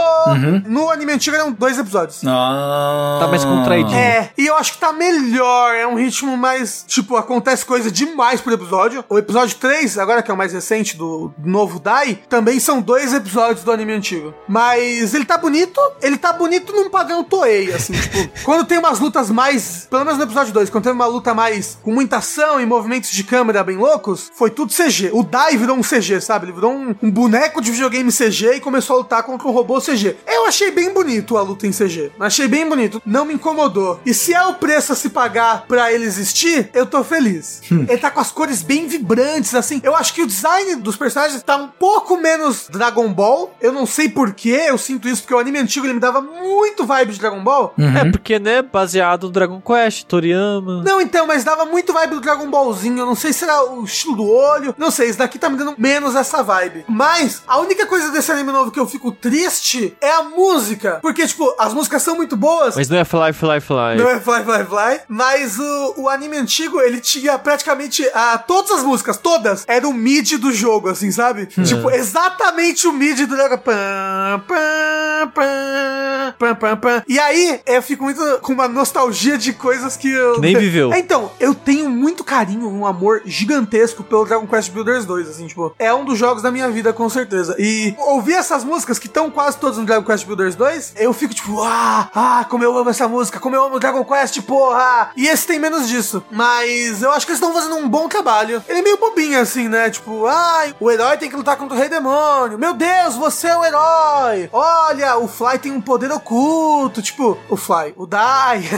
No 0.67 0.91
anime 0.91 1.13
antigo 1.13 1.24
eram 1.33 1.53
dois 1.53 1.79
episódios. 1.79 2.21
Ah. 2.27 3.19
Tá 3.21 3.29
mais 3.29 3.45
contraidinho. 3.45 3.97
É, 3.97 4.31
e 4.37 4.47
eu 4.47 4.57
acho 4.57 4.73
que 4.73 4.79
tá 4.79 4.93
melhor. 4.93 5.75
É 5.75 5.87
um 5.87 5.95
ritmo 5.95 6.37
mais. 6.37 6.85
Tipo, 6.87 7.17
acontece 7.17 7.65
coisa 7.65 7.91
demais 7.91 8.41
por 8.41 8.53
episódio. 8.53 9.05
O 9.09 9.19
episódio 9.19 9.57
3, 9.57 9.99
agora 9.99 10.23
que 10.23 10.31
é 10.31 10.35
o 10.35 10.37
mais 10.37 10.53
recente 10.53 10.97
do 10.97 11.33
novo 11.39 11.79
Dai, 11.79 12.19
também 12.29 12.59
são 12.59 12.81
dois 12.81 13.13
episódios 13.13 13.65
do 13.65 13.73
anime 13.73 13.93
antigo. 13.93 14.35
Mas 14.49 15.15
ele 15.15 15.25
tá 15.25 15.39
bonito, 15.39 15.81
ele 16.03 16.17
tá 16.17 16.33
bonito 16.33 16.73
num 16.73 16.91
padrão 16.91 17.25
Toei, 17.25 17.73
assim, 17.73 17.93
tipo, 17.99 18.45
quando 18.45 18.67
tem 18.67 18.79
umas 18.79 19.01
lutas 19.01 19.31
mais. 19.31 19.87
Pelo 19.91 20.05
menos 20.05 20.19
no 20.19 20.25
episódio 20.25 20.53
2, 20.53 20.71
quando 20.71 20.85
teve 20.85 20.95
uma 20.95 21.07
luta 21.07 21.35
mais 21.35 21.79
com 21.83 21.93
muita 21.93 22.19
ação 22.19 22.61
e 22.61 22.67
movimentos 22.67 23.11
de 23.11 23.25
câmera 23.25 23.63
bem 23.63 23.77
loucos, 23.77 24.31
foi 24.35 24.51
tudo 24.51 24.73
CG. 24.73 25.11
O 25.13 25.23
Dai 25.23 25.57
virou 25.57 25.77
um 25.77 25.83
CG, 25.83 26.21
sabe? 26.21 26.47
Ele 26.47 26.53
virou 26.53 26.73
um, 26.73 26.95
um 27.03 27.11
boneco 27.11 27.61
de 27.61 27.71
videogame 27.71 28.11
CG 28.13 28.57
e 28.57 28.61
começou 28.61 28.97
a 28.97 28.99
lutar 29.01 29.23
contra 29.23 29.47
um 29.49 29.53
robô 29.53 29.81
CG. 29.81 30.17
Eu 30.27 30.47
achei 30.47 30.71
bem 30.71 30.93
bonito 30.93 31.14
a 31.37 31.43
luta 31.43 31.67
em 31.67 31.71
CG. 31.71 32.13
Achei 32.19 32.49
bem 32.49 32.69
bonito. 32.69 33.03
Não 33.05 33.25
me 33.25 33.35
incomodou. 33.35 34.01
E 34.05 34.15
se 34.15 34.33
é 34.33 34.43
o 34.47 34.55
preço 34.55 34.93
a 34.93 34.97
se 34.97 35.11
pagar 35.11 35.65
pra 35.67 35.93
ele 35.93 36.05
existir, 36.05 36.71
eu 36.73 36.87
tô 36.87 37.03
feliz. 37.05 37.63
Ele 37.71 37.99
tá 37.99 38.11
com 38.11 38.21
as 38.21 38.31
cores 38.31 38.63
bem 38.63 38.87
vibrantes, 38.87 39.55
assim. 39.55 39.81
Eu 39.83 39.95
acho 39.95 40.15
que 40.15 40.23
o 40.23 40.27
design 40.27 40.77
dos 40.77 40.97
personagens 40.97 41.43
tá 41.43 41.57
um 41.57 41.69
pouco 41.69 42.17
menos 42.17 42.69
Dragon 42.71 43.13
Ball. 43.13 43.55
Eu 43.61 43.73
não 43.73 43.87
sei 43.87 44.09
porquê, 44.09 44.67
eu 44.69 44.79
sinto 44.79 45.09
isso, 45.09 45.23
porque 45.23 45.35
o 45.35 45.39
anime 45.39 45.59
antigo 45.59 45.87
ele 45.87 45.95
me 45.95 46.01
dava 46.01 46.21
muito 46.21 46.85
vibe 46.85 47.13
de 47.13 47.19
Dragon 47.19 47.43
Ball. 47.43 47.75
É, 47.79 48.11
porque, 48.11 48.39
né, 48.39 48.63
baseado 48.63 49.25
no 49.25 49.31
Dragon 49.33 49.61
Quest, 49.61 50.05
Toriyama. 50.05 50.83
Não, 50.83 51.01
então, 51.01 51.27
mas 51.27 51.45
dava 51.45 51.65
muito 51.65 51.93
vibe 51.93 52.15
do 52.15 52.21
Dragon 52.21 52.51
Ballzinho. 52.51 52.99
Eu 52.99 53.07
não 53.07 53.15
sei 53.15 53.33
se 53.33 53.45
era 53.45 53.65
o 53.71 53.85
estilo 53.85 54.17
do 54.17 54.29
olho. 54.29 54.75
Não 54.77 54.91
sei, 54.91 55.09
isso 55.09 55.19
daqui 55.19 55.39
tá 55.39 55.49
me 55.49 55.57
dando 55.57 55.75
menos 55.79 56.15
essa 56.15 56.43
vibe. 56.43 56.85
Mas 56.89 57.43
a 57.47 57.59
única 57.59 57.87
coisa 57.87 58.11
desse 58.11 58.31
anime 58.33 58.53
novo 58.53 58.71
que 58.71 58.81
eu 58.81 58.87
fico 58.87 59.13
triste 59.13 59.97
é 60.01 60.11
a 60.11 60.23
música. 60.23 60.99
Porque, 61.05 61.27
tipo, 61.27 61.55
as 61.59 61.75
músicas 61.75 62.01
são 62.01 62.17
muito 62.17 62.35
boas. 62.35 62.77
Mas 62.77 62.89
não 62.89 62.97
é 62.97 63.05
Fly, 63.05 63.35
Fly, 63.35 63.61
Fly. 63.61 63.97
Não 63.99 64.09
é 64.09 64.19
Fly, 64.19 64.43
Fly, 64.43 64.65
Fly. 64.65 65.01
Mas 65.07 65.59
o, 65.59 65.95
o 65.99 66.09
anime 66.09 66.39
antigo, 66.39 66.81
ele 66.81 66.99
tinha 66.99 67.39
praticamente 67.39 68.09
ah, 68.15 68.39
todas 68.39 68.71
as 68.71 68.83
músicas, 68.83 69.19
todas, 69.19 69.65
era 69.69 69.87
o 69.87 69.93
mid 69.93 70.39
do 70.39 70.51
jogo, 70.51 70.89
assim, 70.89 71.11
sabe? 71.11 71.45
Tipo, 71.45 71.91
exatamente 71.91 72.87
o 72.87 72.93
mid 72.93 73.21
do 73.27 73.37
jogo. 73.37 73.59
Pam, 73.59 74.43
pam, 74.49 75.31
pam, 75.35 76.35
pam, 76.39 76.55
pam, 76.55 76.77
pam. 76.79 77.03
E 77.07 77.19
aí, 77.19 77.61
eu 77.67 77.83
fico 77.83 78.05
muito 78.05 78.23
com 78.41 78.55
uma 78.55 78.67
nostalgia 78.67 79.37
de 79.37 79.53
coisas 79.53 79.99
que 79.99 80.11
eu. 80.11 80.37
Que 80.37 80.41
nem 80.41 80.57
viveu. 80.57 80.91
É, 80.91 81.01
então, 81.01 81.31
eu 81.39 81.55
tenho 81.55 81.91
muito 81.91 82.25
carinho, 82.25 82.67
um 82.67 82.87
amor 82.87 83.21
gigantesco 83.27 84.03
pelo 84.03 84.25
Dragon 84.25 84.47
Quest 84.47 84.71
Builders 84.71 85.05
2, 85.05 85.29
assim, 85.29 85.49
tipo, 85.49 85.75
é 85.79 85.93
um 85.93 86.03
dos 86.03 86.19
jogos 86.19 86.43
da 86.43 86.51
minha 86.51 86.71
vida, 86.71 86.95
com 86.95 87.11
certeza. 87.11 87.55
E 87.59 87.95
ouvir 87.99 88.33
essas 88.33 88.65
músicas 88.65 88.99
que 88.99 89.07
estão 89.07 89.31
quase 89.31 89.59
todas 89.59 89.77
no 89.77 89.85
Dragon 89.85 90.03
Quest 90.03 90.25
Builders 90.25 90.55
2, 90.55 90.94
eu 90.97 91.13
fico 91.13 91.35
tipo, 91.35 91.61
ah, 91.63 92.09
ah, 92.15 92.47
como 92.49 92.65
eu 92.65 92.77
amo 92.77 92.91
essa 92.91 93.09
música, 93.09 93.41
como 93.41 93.57
eu 93.57 93.65
amo 93.65 93.79
Dragon 93.79 94.05
Quest, 94.05 94.41
porra! 94.43 95.11
E 95.17 95.27
esse 95.27 95.47
tem 95.47 95.59
menos 95.59 95.89
disso. 95.89 96.23
Mas 96.31 97.03
eu 97.03 97.11
acho 97.11 97.27
que 97.27 97.33
eles 97.33 97.41
estão 97.41 97.53
fazendo 97.53 97.77
um 97.77 97.89
bom 97.89 98.09
trabalho. 98.09 98.63
Ele 98.69 98.79
é 98.79 98.83
meio 98.83 98.99
bobinho, 98.99 99.41
assim, 99.41 99.69
né? 99.69 99.91
Tipo, 99.91 100.27
ai, 100.27 100.75
o 100.79 100.91
herói 100.91 101.17
tem 101.17 101.29
que 101.29 101.37
lutar 101.37 101.57
contra 101.57 101.77
o 101.77 101.79
rei 101.79 101.89
demônio. 101.89 102.59
Meu 102.59 102.75
Deus, 102.75 103.17
você 103.17 103.49
é 103.49 103.57
o 103.57 103.65
herói! 103.65 104.49
Olha, 104.53 105.19
o 105.19 105.29
Fly 105.29 105.59
tem 105.59 105.73
um 105.73 105.81
poder 105.81 106.11
oculto. 106.13 107.03
Tipo, 107.03 107.39
o 107.49 107.57
Fly, 107.57 107.95
o 107.97 108.07
Dai. 108.07 108.63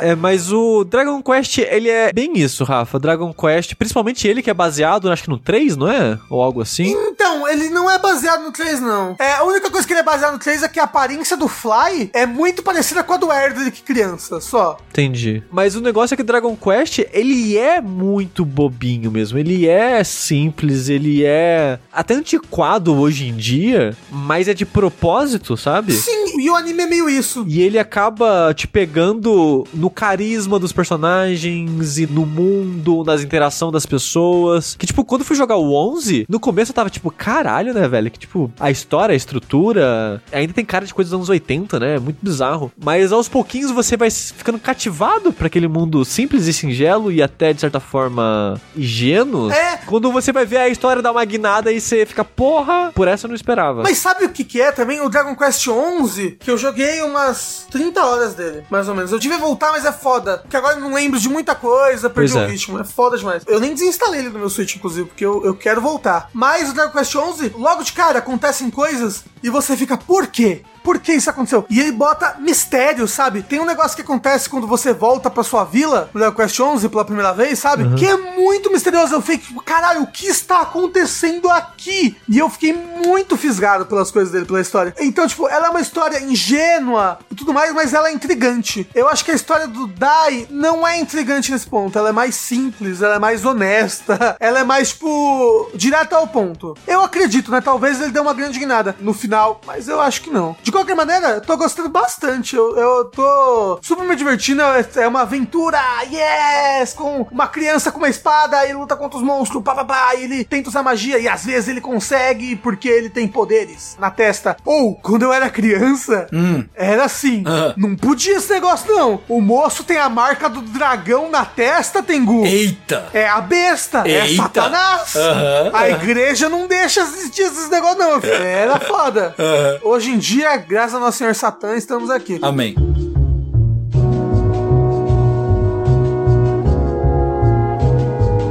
É, 0.00 0.14
mas 0.14 0.52
o 0.52 0.84
Dragon 0.84 1.22
Quest, 1.22 1.58
ele 1.58 1.88
é 1.88 2.12
bem 2.12 2.38
isso, 2.38 2.64
Rafa. 2.64 2.98
Dragon 2.98 3.32
Quest, 3.32 3.74
principalmente 3.74 4.26
ele 4.26 4.42
que 4.42 4.50
é 4.50 4.54
baseado, 4.54 5.10
acho 5.10 5.24
que 5.24 5.30
no 5.30 5.38
3, 5.38 5.76
não 5.76 5.90
é? 5.90 6.18
Ou 6.30 6.42
algo 6.42 6.62
assim. 6.62 6.92
Então, 7.08 7.48
ele 7.48 7.68
não 7.70 7.90
é 7.90 7.98
baseado 7.98 8.42
no 8.42 8.52
3, 8.52 8.80
não. 8.80 9.16
É, 9.18 9.34
a 9.34 9.44
única 9.44 9.70
coisa 9.70 9.86
que 9.86 9.92
ele 9.92 10.00
é 10.00 10.04
baseado 10.04 10.32
no 10.32 10.38
3 10.38 10.62
é 10.62 10.68
que 10.68 10.80
a 10.80 10.84
aparência 10.84 11.27
do 11.36 11.48
Fly 11.48 12.10
é 12.12 12.26
muito 12.26 12.62
parecida 12.62 13.02
com 13.02 13.12
a 13.12 13.16
do 13.16 13.32
Erdrick 13.32 13.82
criança, 13.82 14.40
só. 14.40 14.78
Entendi. 14.90 15.42
Mas 15.50 15.74
o 15.74 15.80
negócio 15.80 16.14
é 16.14 16.16
que 16.16 16.22
Dragon 16.22 16.56
Quest, 16.56 17.00
ele 17.12 17.56
é 17.56 17.80
muito 17.80 18.44
bobinho 18.44 19.10
mesmo. 19.10 19.38
Ele 19.38 19.66
é 19.66 20.02
simples, 20.04 20.88
ele 20.88 21.24
é 21.24 21.78
até 21.92 22.14
antiquado 22.14 22.94
hoje 22.94 23.26
em 23.26 23.36
dia, 23.36 23.96
mas 24.10 24.48
é 24.48 24.54
de 24.54 24.66
propósito, 24.66 25.56
sabe? 25.56 25.92
Sim, 25.92 26.27
e 26.38 26.50
o 26.50 26.56
anime 26.56 26.82
é 26.82 26.86
meio 26.86 27.08
isso. 27.08 27.44
E 27.48 27.60
ele 27.60 27.78
acaba 27.78 28.52
te 28.54 28.66
pegando 28.66 29.66
no 29.72 29.90
carisma 29.90 30.58
dos 30.58 30.72
personagens 30.72 31.98
e 31.98 32.06
no 32.06 32.24
mundo, 32.26 33.04
nas 33.04 33.22
interação 33.22 33.70
das 33.70 33.86
pessoas. 33.86 34.76
Que, 34.78 34.86
tipo, 34.86 35.04
quando 35.04 35.22
eu 35.22 35.26
fui 35.26 35.36
jogar 35.36 35.56
o 35.56 35.74
11, 35.74 36.26
no 36.28 36.40
começo 36.40 36.70
eu 36.70 36.74
tava 36.74 36.90
tipo, 36.90 37.10
caralho, 37.10 37.74
né, 37.74 37.88
velho? 37.88 38.10
Que, 38.10 38.18
tipo, 38.18 38.50
a 38.58 38.70
história, 38.70 39.12
a 39.12 39.16
estrutura, 39.16 40.22
ainda 40.32 40.52
tem 40.52 40.64
cara 40.64 40.86
de 40.86 40.94
coisa 40.94 41.10
dos 41.10 41.16
anos 41.16 41.28
80, 41.28 41.78
né? 41.78 41.98
Muito 41.98 42.18
bizarro. 42.22 42.72
Mas 42.82 43.12
aos 43.12 43.28
pouquinhos 43.28 43.70
você 43.70 43.96
vai 43.96 44.10
ficando 44.10 44.58
cativado 44.58 45.32
pra 45.32 45.46
aquele 45.46 45.68
mundo 45.68 46.04
simples 46.04 46.46
e 46.46 46.52
singelo 46.52 47.10
e 47.10 47.22
até, 47.22 47.52
de 47.52 47.60
certa 47.60 47.80
forma, 47.80 48.60
ingênuo. 48.76 49.50
É. 49.50 49.78
Quando 49.86 50.10
você 50.12 50.32
vai 50.32 50.44
ver 50.44 50.58
a 50.58 50.68
história 50.68 51.02
da 51.02 51.12
magnada 51.12 51.72
e 51.72 51.80
você 51.80 52.04
fica, 52.06 52.24
porra, 52.24 52.92
por 52.94 53.08
essa 53.08 53.26
eu 53.26 53.28
não 53.28 53.36
esperava. 53.36 53.82
Mas 53.82 53.98
sabe 53.98 54.24
o 54.24 54.30
que 54.30 54.44
que 54.44 54.60
é 54.60 54.72
também? 54.72 55.00
O 55.00 55.08
Dragon 55.08 55.34
Quest 55.34 55.68
11, 55.68 56.27
que 56.32 56.50
eu 56.50 56.58
joguei 56.58 57.02
umas 57.02 57.66
30 57.70 58.04
horas 58.04 58.34
dele, 58.34 58.64
mais 58.70 58.88
ou 58.88 58.94
menos. 58.94 59.12
Eu 59.12 59.18
tive 59.18 59.34
que 59.34 59.40
voltar, 59.40 59.70
mas 59.72 59.84
é 59.84 59.92
foda. 59.92 60.38
Porque 60.38 60.56
agora 60.56 60.76
eu 60.76 60.80
não 60.80 60.92
lembro 60.92 61.18
de 61.18 61.28
muita 61.28 61.54
coisa, 61.54 62.08
perdi 62.10 62.32
Pois 62.32 62.42
o 62.44 62.46
é. 62.46 62.50
ritmo. 62.50 62.78
É 62.78 62.84
foda 62.84 63.16
demais. 63.16 63.42
Eu 63.46 63.60
nem 63.60 63.74
desinstalei 63.74 64.20
ele 64.20 64.30
no 64.30 64.38
meu 64.38 64.50
Switch, 64.50 64.76
inclusive, 64.76 65.08
porque 65.08 65.24
eu, 65.24 65.44
eu 65.44 65.54
quero 65.54 65.80
voltar. 65.80 66.28
Mas 66.32 66.70
o 66.70 66.74
Dragon 66.74 66.92
Quest 66.92 67.14
11, 67.14 67.52
logo 67.56 67.82
de 67.82 67.92
cara, 67.92 68.18
acontecem 68.18 68.70
coisas 68.70 69.24
e 69.42 69.50
você 69.50 69.76
fica, 69.76 69.96
por 69.96 70.26
quê? 70.26 70.62
Por 70.88 71.00
que 71.00 71.12
isso 71.12 71.28
aconteceu? 71.28 71.66
E 71.68 71.78
ele 71.78 71.92
bota 71.92 72.36
mistério, 72.38 73.06
sabe? 73.06 73.42
Tem 73.42 73.60
um 73.60 73.66
negócio 73.66 73.94
que 73.94 74.00
acontece 74.00 74.48
quando 74.48 74.66
você 74.66 74.94
volta 74.94 75.28
pra 75.28 75.44
sua 75.44 75.62
vila, 75.62 76.08
no 76.14 76.18
Dragon 76.18 76.34
Quest 76.34 76.58
11 76.58 76.88
pela 76.88 77.04
primeira 77.04 77.34
vez, 77.34 77.58
sabe? 77.58 77.94
Que 77.94 78.06
é 78.06 78.16
muito 78.16 78.72
misterioso. 78.72 79.12
Eu 79.12 79.20
fiquei, 79.20 79.36
tipo, 79.36 79.60
caralho, 79.60 80.00
o 80.00 80.06
que 80.06 80.26
está 80.26 80.62
acontecendo 80.62 81.50
aqui? 81.50 82.16
E 82.26 82.38
eu 82.38 82.48
fiquei 82.48 82.72
muito 82.72 83.36
fisgado 83.36 83.84
pelas 83.84 84.10
coisas 84.10 84.32
dele, 84.32 84.46
pela 84.46 84.62
história. 84.62 84.94
Então, 84.98 85.28
tipo, 85.28 85.46
ela 85.46 85.66
é 85.66 85.68
uma 85.68 85.82
história 85.82 86.22
ingênua 86.22 87.18
e 87.30 87.34
tudo 87.34 87.52
mais, 87.52 87.74
mas 87.74 87.92
ela 87.92 88.08
é 88.08 88.12
intrigante. 88.14 88.88
Eu 88.94 89.10
acho 89.10 89.22
que 89.26 89.30
a 89.30 89.34
história 89.34 89.68
do 89.68 89.86
Dai 89.88 90.46
não 90.48 90.88
é 90.88 90.98
intrigante 90.98 91.52
nesse 91.52 91.66
ponto. 91.66 91.98
Ela 91.98 92.08
é 92.08 92.12
mais 92.12 92.34
simples, 92.34 93.02
ela 93.02 93.16
é 93.16 93.18
mais 93.18 93.44
honesta, 93.44 94.36
ela 94.40 94.60
é 94.60 94.64
mais, 94.64 94.88
tipo, 94.88 95.70
direto 95.74 96.14
ao 96.14 96.28
ponto. 96.28 96.74
Eu 96.86 97.02
acredito, 97.02 97.50
né? 97.50 97.60
Talvez 97.60 98.00
ele 98.00 98.10
dê 98.10 98.20
uma 98.20 98.32
grande 98.32 98.58
guinada 98.58 98.96
no 99.00 99.12
final, 99.12 99.60
mas 99.66 99.86
eu 99.86 100.00
acho 100.00 100.22
que 100.22 100.30
não. 100.30 100.56
De 100.62 100.77
qualquer 100.78 100.94
maneira, 100.94 101.28
eu 101.30 101.40
tô 101.40 101.56
gostando 101.56 101.88
bastante. 101.88 102.54
Eu, 102.56 102.76
eu 102.76 103.04
tô 103.06 103.78
super 103.82 104.04
me 104.04 104.16
divertindo. 104.16 104.62
É 104.62 104.88
é 104.96 105.06
uma 105.08 105.22
aventura, 105.22 105.78
yes! 106.10 106.92
Com 106.94 107.26
uma 107.30 107.46
criança 107.46 107.92
com 107.92 107.98
uma 107.98 108.08
espada 108.08 108.66
e 108.66 108.72
luta 108.72 108.96
contra 108.96 109.18
os 109.18 109.24
monstros, 109.24 109.62
pá, 109.62 109.74
pá, 109.74 109.84
pá, 109.84 110.14
e 110.14 110.24
ele 110.24 110.44
tenta 110.44 110.68
usar 110.68 110.82
magia 110.82 111.18
e 111.18 111.28
às 111.28 111.44
vezes 111.44 111.68
ele 111.68 111.80
consegue 111.80 112.56
porque 112.56 112.88
ele 112.88 113.10
tem 113.10 113.28
poderes 113.28 113.96
na 113.98 114.10
testa. 114.10 114.56
Ou, 114.64 114.94
quando 114.96 115.22
eu 115.22 115.32
era 115.32 115.50
criança, 115.50 116.26
era 116.74 117.04
assim. 117.04 117.44
Ah. 117.46 117.74
Não 117.76 117.94
podia 117.96 118.36
esse 118.36 118.52
negócio, 118.52 118.92
não. 118.94 119.20
O 119.28 119.40
moço 119.40 119.84
tem 119.84 119.98
a 119.98 120.08
marca 120.08 120.48
do 120.48 120.62
dragão 120.62 121.30
na 121.30 121.44
testa, 121.44 122.02
Tengu. 122.02 122.44
Eita! 122.44 123.08
É 123.12 123.28
a 123.28 123.40
besta, 123.40 124.02
é 124.06 124.26
Eita. 124.26 124.42
Satanás. 124.42 125.14
Aham, 125.16 125.70
a 125.72 125.78
aham. 125.78 125.88
igreja 125.88 126.48
não 126.48 126.66
deixa 126.66 127.00
existir 127.00 127.42
esses 127.42 127.68
negócios, 127.68 127.98
não. 127.98 128.20
Era 128.22 128.80
foda. 128.80 129.34
Aham. 129.38 129.78
Hoje 129.82 130.10
em 130.10 130.18
dia, 130.18 130.57
graças 130.66 130.94
a 130.94 130.98
Nosso 130.98 131.18
Senhor 131.18 131.34
Satã, 131.34 131.76
estamos 131.76 132.10
aqui. 132.10 132.38
Amém. 132.42 132.74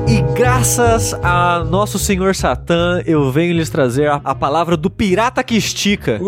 E 0.07 0.21
graças 0.33 1.13
a 1.15 1.65
nosso 1.65 1.99
senhor 1.99 2.33
Satã, 2.33 3.01
eu 3.05 3.29
venho 3.29 3.53
lhes 3.53 3.69
trazer 3.69 4.09
a, 4.09 4.21
a 4.23 4.33
palavra 4.33 4.77
do 4.77 4.89
pirata 4.89 5.43
que 5.43 5.55
estica. 5.55 6.19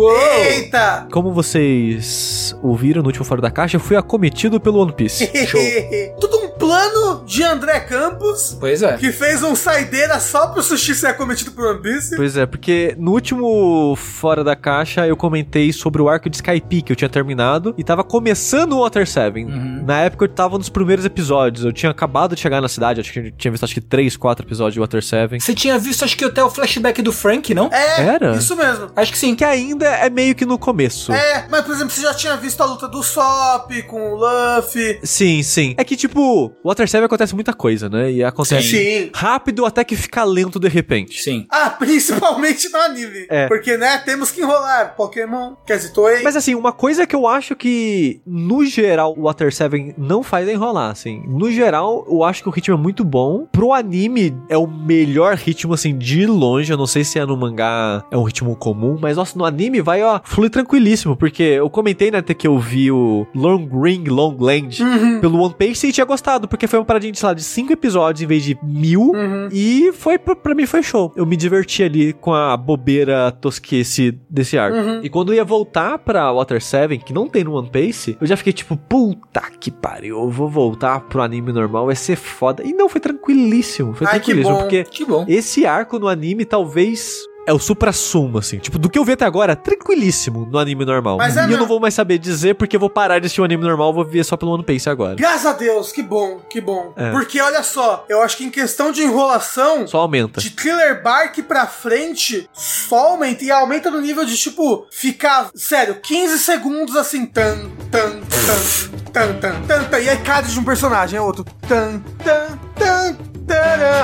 Eita! 0.45 1.07
Como 1.09 1.31
vocês 1.31 2.53
ouviram 2.61 3.01
no 3.01 3.07
último 3.07 3.23
Fora 3.23 3.41
da 3.41 3.49
Caixa, 3.49 3.77
eu 3.77 3.79
fui 3.79 3.95
acometido 3.95 4.59
pelo 4.59 4.79
One 4.79 4.91
Piece. 4.91 5.27
Tudo 6.19 6.38
um 6.38 6.38
plano 6.59 7.23
de 7.25 7.41
André 7.43 7.79
Campos, 7.79 8.57
Pois 8.59 8.83
é. 8.83 8.97
que 8.97 9.11
fez 9.11 9.41
um 9.41 9.55
saideira 9.55 10.19
só 10.19 10.47
pro 10.47 10.61
sushi 10.61 10.93
ser 10.93 11.07
acometido 11.07 11.51
por 11.53 11.65
One 11.65 11.81
Piece. 11.81 12.15
Pois 12.15 12.35
é, 12.37 12.45
porque 12.45 12.93
no 12.99 13.11
último 13.11 13.95
Fora 13.95 14.43
da 14.43 14.55
Caixa 14.55 15.07
eu 15.07 15.15
comentei 15.15 15.71
sobre 15.71 16.01
o 16.01 16.09
arco 16.09 16.29
de 16.29 16.35
Skype 16.35 16.81
que 16.81 16.91
eu 16.91 16.95
tinha 16.95 17.09
terminado 17.09 17.73
e 17.77 17.83
tava 17.83 18.03
começando 18.03 18.73
o 18.73 18.81
Water 18.81 19.07
7. 19.07 19.45
Na 19.85 20.01
época 20.01 20.25
eu 20.25 20.29
tava 20.29 20.57
nos 20.57 20.69
primeiros 20.69 21.05
episódios, 21.05 21.63
eu 21.65 21.71
tinha 21.71 21.91
acabado 21.91 22.35
de 22.35 22.41
chegar 22.41 22.61
na 22.61 22.67
cidade, 22.67 22.99
acho 22.99 23.13
que 23.13 23.19
eu 23.19 23.31
tinha 23.31 23.51
visto 23.51 23.63
acho 23.63 23.73
que 23.73 23.81
3, 23.81 24.17
4 24.17 24.45
episódios 24.45 24.73
de 24.73 24.79
Water 24.79 25.01
7. 25.03 25.39
Você 25.39 25.55
tinha 25.55 25.79
visto, 25.79 26.03
acho 26.03 26.17
que 26.17 26.25
até 26.25 26.43
o 26.43 26.49
flashback 26.49 27.01
do 27.01 27.13
Frank, 27.13 27.53
não? 27.53 27.69
É, 27.71 28.01
Era? 28.01 28.35
isso 28.35 28.55
mesmo. 28.55 28.89
Acho 28.95 29.11
que 29.11 29.17
sim. 29.17 29.35
Que 29.35 29.45
ainda 29.45 29.85
é 29.85 30.09
meio 30.09 30.35
que 30.35 30.45
no 30.45 30.57
começo. 30.57 31.13
É, 31.13 31.47
mas 31.49 31.63
por 31.63 31.73
exemplo, 31.73 31.91
você 31.91 32.01
já 32.01 32.13
tinha 32.13 32.35
visto 32.35 32.61
a 32.61 32.65
luta 32.65 32.87
do 32.87 33.01
Sop 33.01 33.71
com 33.87 34.13
o 34.13 34.15
Luffy. 34.15 34.99
Sim, 35.03 35.41
sim. 35.43 35.75
É 35.77 35.83
que, 35.83 35.95
tipo, 35.95 36.48
o 36.63 36.67
Water 36.69 36.87
7 36.87 37.03
acontece 37.03 37.35
muita 37.35 37.53
coisa, 37.53 37.89
né? 37.89 38.11
E 38.11 38.23
acontece 38.23 38.69
Sim. 38.69 39.09
rápido 39.13 39.65
até 39.65 39.83
que 39.83 39.95
fica 39.95 40.23
lento 40.23 40.59
de 40.59 40.67
repente. 40.67 41.21
Sim. 41.21 41.45
Ah, 41.51 41.69
principalmente 41.77 42.69
no 42.69 42.79
anime. 42.79 43.25
É. 43.29 43.47
Porque, 43.47 43.77
né, 43.77 43.97
temos 43.99 44.31
que 44.31 44.41
enrolar. 44.41 44.95
Pokémon, 44.95 45.55
quer 45.65 45.77
dizer, 45.77 45.89
Toei. 45.89 46.23
Mas 46.23 46.35
assim, 46.35 46.55
uma 46.55 46.71
coisa 46.71 47.05
que 47.05 47.15
eu 47.15 47.27
acho 47.27 47.55
que, 47.55 48.21
no 48.25 48.65
geral, 48.65 49.13
o 49.17 49.23
Water 49.23 49.53
7 49.53 49.95
não 49.97 50.23
faz 50.23 50.47
é 50.47 50.53
enrolar, 50.53 50.91
assim. 50.91 51.23
No 51.27 51.51
geral, 51.51 52.05
eu 52.09 52.23
acho 52.23 52.43
que 52.43 52.49
o 52.49 52.51
ritmo 52.51 52.75
é 52.75 52.77
muito 52.77 53.03
bom. 53.03 53.47
Pro 53.51 53.73
anime, 53.73 54.35
é 54.49 54.57
o 54.57 54.67
melhor 54.67 55.35
ritmo, 55.35 55.73
assim, 55.73 55.97
de 55.97 56.25
longe. 56.25 56.71
Eu 56.71 56.77
não 56.77 56.87
sei 56.87 57.03
se 57.03 57.19
é 57.19 57.25
no 57.25 57.37
mangá, 57.37 58.03
é 58.11 58.17
um 58.17 58.23
ritmo 58.23 58.55
comum, 58.55 58.97
mas, 58.99 59.17
nossa, 59.17 59.37
no 59.37 59.45
anime 59.45 59.81
vai, 59.81 60.03
ó, 60.03 60.19
flui 60.23 60.49
tranquilíssimo, 60.49 61.15
porque 61.15 61.43
eu 61.43 61.69
comentei, 61.69 62.11
né, 62.11 62.19
até 62.19 62.33
que 62.33 62.47
eu 62.47 62.57
vi 62.57 62.91
o 62.91 63.27
Long 63.33 63.67
Ring, 63.81 64.03
Long 64.05 64.35
Land 64.39 64.79
pelo 65.21 65.39
One 65.41 65.55
Piece 65.57 65.87
e 65.87 65.91
tinha 65.91 66.05
gostado, 66.05 66.38
porque 66.47 66.67
foi 66.67 66.79
uma 66.79 66.85
paradinha 66.85 67.11
de, 67.11 67.19
sei 67.19 67.27
lá, 67.27 67.33
de 67.33 67.43
cinco 67.43 67.73
episódios 67.73 68.21
em 68.21 68.27
vez 68.27 68.43
de 68.43 68.57
mil, 68.63 69.11
e 69.51 69.91
foi, 69.93 70.17
pra, 70.17 70.35
pra 70.35 70.55
mim 70.55 70.65
foi 70.65 70.81
show. 70.83 71.11
Eu 71.15 71.25
me 71.25 71.35
diverti 71.35 71.83
ali 71.83 72.13
com 72.13 72.33
a 72.33 72.55
bobeira 72.55 73.31
tosquice 73.31 74.17
desse 74.29 74.57
arco. 74.57 74.77
E 75.03 75.09
quando 75.09 75.31
eu 75.31 75.35
ia 75.37 75.45
voltar 75.45 75.97
pra 75.99 76.31
Water 76.31 76.61
7, 76.61 76.97
que 76.99 77.13
não 77.13 77.27
tem 77.27 77.43
no 77.43 77.53
One 77.53 77.69
Piece, 77.69 78.17
eu 78.19 78.27
já 78.27 78.37
fiquei 78.37 78.53
tipo, 78.53 78.75
puta 78.77 79.41
que 79.59 79.71
pariu, 79.71 80.19
eu 80.19 80.29
vou 80.29 80.49
voltar 80.49 81.01
pro 81.01 81.21
anime 81.21 81.51
normal, 81.51 81.85
vai 81.85 81.95
ser 81.95 82.15
foda. 82.15 82.63
E 82.63 82.73
não, 82.73 82.87
foi 82.89 83.01
tranquilíssimo, 83.01 83.93
foi 83.93 84.07
Ai, 84.07 84.13
tranquilíssimo, 84.13 84.57
porque 84.57 84.85
esse 85.27 85.65
arco 85.65 85.99
no 85.99 86.07
anime 86.07 86.45
talvez 86.45 87.17
é 87.49 87.53
o 87.53 87.57
supra-sumo, 87.57 88.37
assim. 88.37 88.59
Tipo, 88.59 88.77
do 88.77 88.87
que 88.87 88.99
eu 88.99 89.03
vi 89.03 89.13
até 89.13 89.25
agora, 89.25 89.55
tranquilíssimo 89.55 90.47
no 90.51 90.59
anime 90.59 90.85
normal. 90.85 91.17
Mas 91.17 91.35
é 91.35 91.47
e 91.47 91.51
eu 91.51 91.57
não 91.57 91.65
vou 91.65 91.79
mais 91.79 91.95
saber 91.95 92.19
dizer 92.19 92.53
porque 92.53 92.75
eu 92.75 92.79
vou 92.79 92.91
parar 92.91 93.17
de 93.17 93.25
assistir 93.25 93.41
o 93.41 93.43
anime 93.43 93.63
normal, 93.63 93.91
vou 93.91 94.05
ver 94.05 94.23
só 94.23 94.37
pelo 94.37 94.51
One 94.51 94.63
Piece 94.63 94.87
agora. 94.87 95.15
Graças 95.15 95.47
a 95.47 95.53
Deus, 95.53 95.91
que 95.91 96.03
bom, 96.03 96.39
que 96.47 96.61
bom. 96.61 96.93
É. 96.95 97.09
Porque 97.09 97.41
olha 97.41 97.63
só, 97.63 98.05
eu 98.07 98.21
acho 98.21 98.37
que 98.37 98.45
em 98.45 98.51
questão 98.51 98.91
de 98.91 99.01
enrolação, 99.01 99.87
Só 99.87 100.01
aumenta. 100.01 100.39
de 100.39 100.51
Thriller 100.51 101.01
Bark 101.01 101.41
pra 101.41 101.65
frente, 101.65 102.47
só 102.53 103.09
aumenta. 103.13 103.43
E 103.43 103.49
aumenta 103.49 103.89
no 103.89 103.99
nível 103.99 104.25
de, 104.25 104.37
tipo, 104.37 104.85
ficar, 104.91 105.49
sério, 105.55 105.95
15 105.95 106.37
segundos 106.37 106.95
assim, 106.95 107.25
tan, 107.25 107.69
tan, 107.89 108.19
tan, 108.19 109.11
tan, 109.11 109.33
tan, 109.39 109.61
tan, 109.67 109.83
tan. 109.85 109.99
E 109.99 110.07
aí 110.07 110.17
cada 110.19 110.47
de 110.47 110.59
um 110.59 110.63
personagem 110.63 111.17
é 111.17 111.21
outro. 111.21 111.43
Tan, 111.67 111.99
tan, 112.23 112.59
tan, 112.75 113.17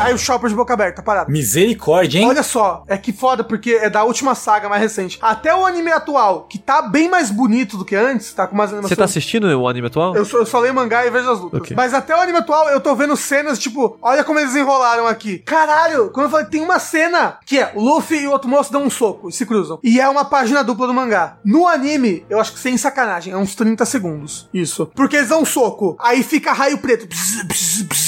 Aí 0.01 0.13
o 0.13 0.17
Chopper 0.17 0.49
de 0.49 0.55
boca 0.55 0.73
aberta, 0.73 1.01
parado. 1.01 1.31
Misericórdia, 1.31 2.19
hein? 2.19 2.27
Olha 2.27 2.43
só, 2.43 2.83
é 2.87 2.97
que 2.97 3.11
foda, 3.11 3.43
porque 3.43 3.71
é 3.71 3.89
da 3.89 4.03
última 4.03 4.35
saga 4.35 4.69
mais 4.69 4.81
recente. 4.81 5.17
Até 5.21 5.55
o 5.55 5.65
anime 5.65 5.91
atual, 5.91 6.43
que 6.49 6.57
tá 6.57 6.81
bem 6.81 7.09
mais 7.09 7.31
bonito 7.31 7.77
do 7.77 7.85
que 7.85 7.95
antes, 7.95 8.33
tá 8.33 8.47
com 8.47 8.55
umas 8.55 8.69
animações. 8.71 8.89
Você 8.89 8.95
tá 8.95 9.05
assistindo 9.05 9.45
o 9.45 9.67
anime 9.67 9.87
atual? 9.87 10.15
Eu 10.15 10.25
só, 10.25 10.37
eu 10.37 10.45
só 10.45 10.59
leio 10.59 10.73
mangá 10.73 11.05
e 11.05 11.09
vejo 11.09 11.29
as 11.29 11.39
lutas. 11.39 11.61
Ok. 11.61 11.75
Mas 11.75 11.93
até 11.93 12.15
o 12.15 12.19
anime 12.19 12.37
atual, 12.39 12.69
eu 12.69 12.79
tô 12.79 12.95
vendo 12.95 13.15
cenas, 13.15 13.59
tipo, 13.59 13.97
olha 14.01 14.23
como 14.23 14.39
eles 14.39 14.55
enrolaram 14.55 15.07
aqui. 15.07 15.39
Caralho, 15.39 16.09
quando 16.11 16.25
eu 16.25 16.31
falei, 16.31 16.47
tem 16.47 16.61
uma 16.61 16.79
cena 16.79 17.37
que 17.45 17.59
é 17.59 17.71
o 17.75 17.81
Luffy 17.81 18.21
e 18.21 18.27
o 18.27 18.31
outro 18.31 18.49
moço 18.49 18.71
dão 18.71 18.83
um 18.83 18.89
soco 18.89 19.29
e 19.29 19.31
se 19.31 19.45
cruzam. 19.45 19.79
E 19.83 19.99
é 19.99 20.07
uma 20.07 20.25
página 20.25 20.63
dupla 20.63 20.87
do 20.87 20.93
mangá. 20.93 21.37
No 21.43 21.67
anime, 21.67 22.25
eu 22.29 22.39
acho 22.39 22.53
que 22.53 22.59
sem 22.59 22.77
sacanagem, 22.77 23.33
é 23.33 23.37
uns 23.37 23.55
30 23.55 23.85
segundos. 23.85 24.49
Isso. 24.53 24.89
Porque 24.95 25.15
eles 25.15 25.29
dão 25.29 25.41
um 25.41 25.45
soco, 25.45 25.95
aí 25.99 26.23
fica 26.23 26.53
raio 26.53 26.77
preto. 26.77 27.07
Bzz, 27.07 27.43
bzz, 27.43 27.81
bzz. 27.83 28.04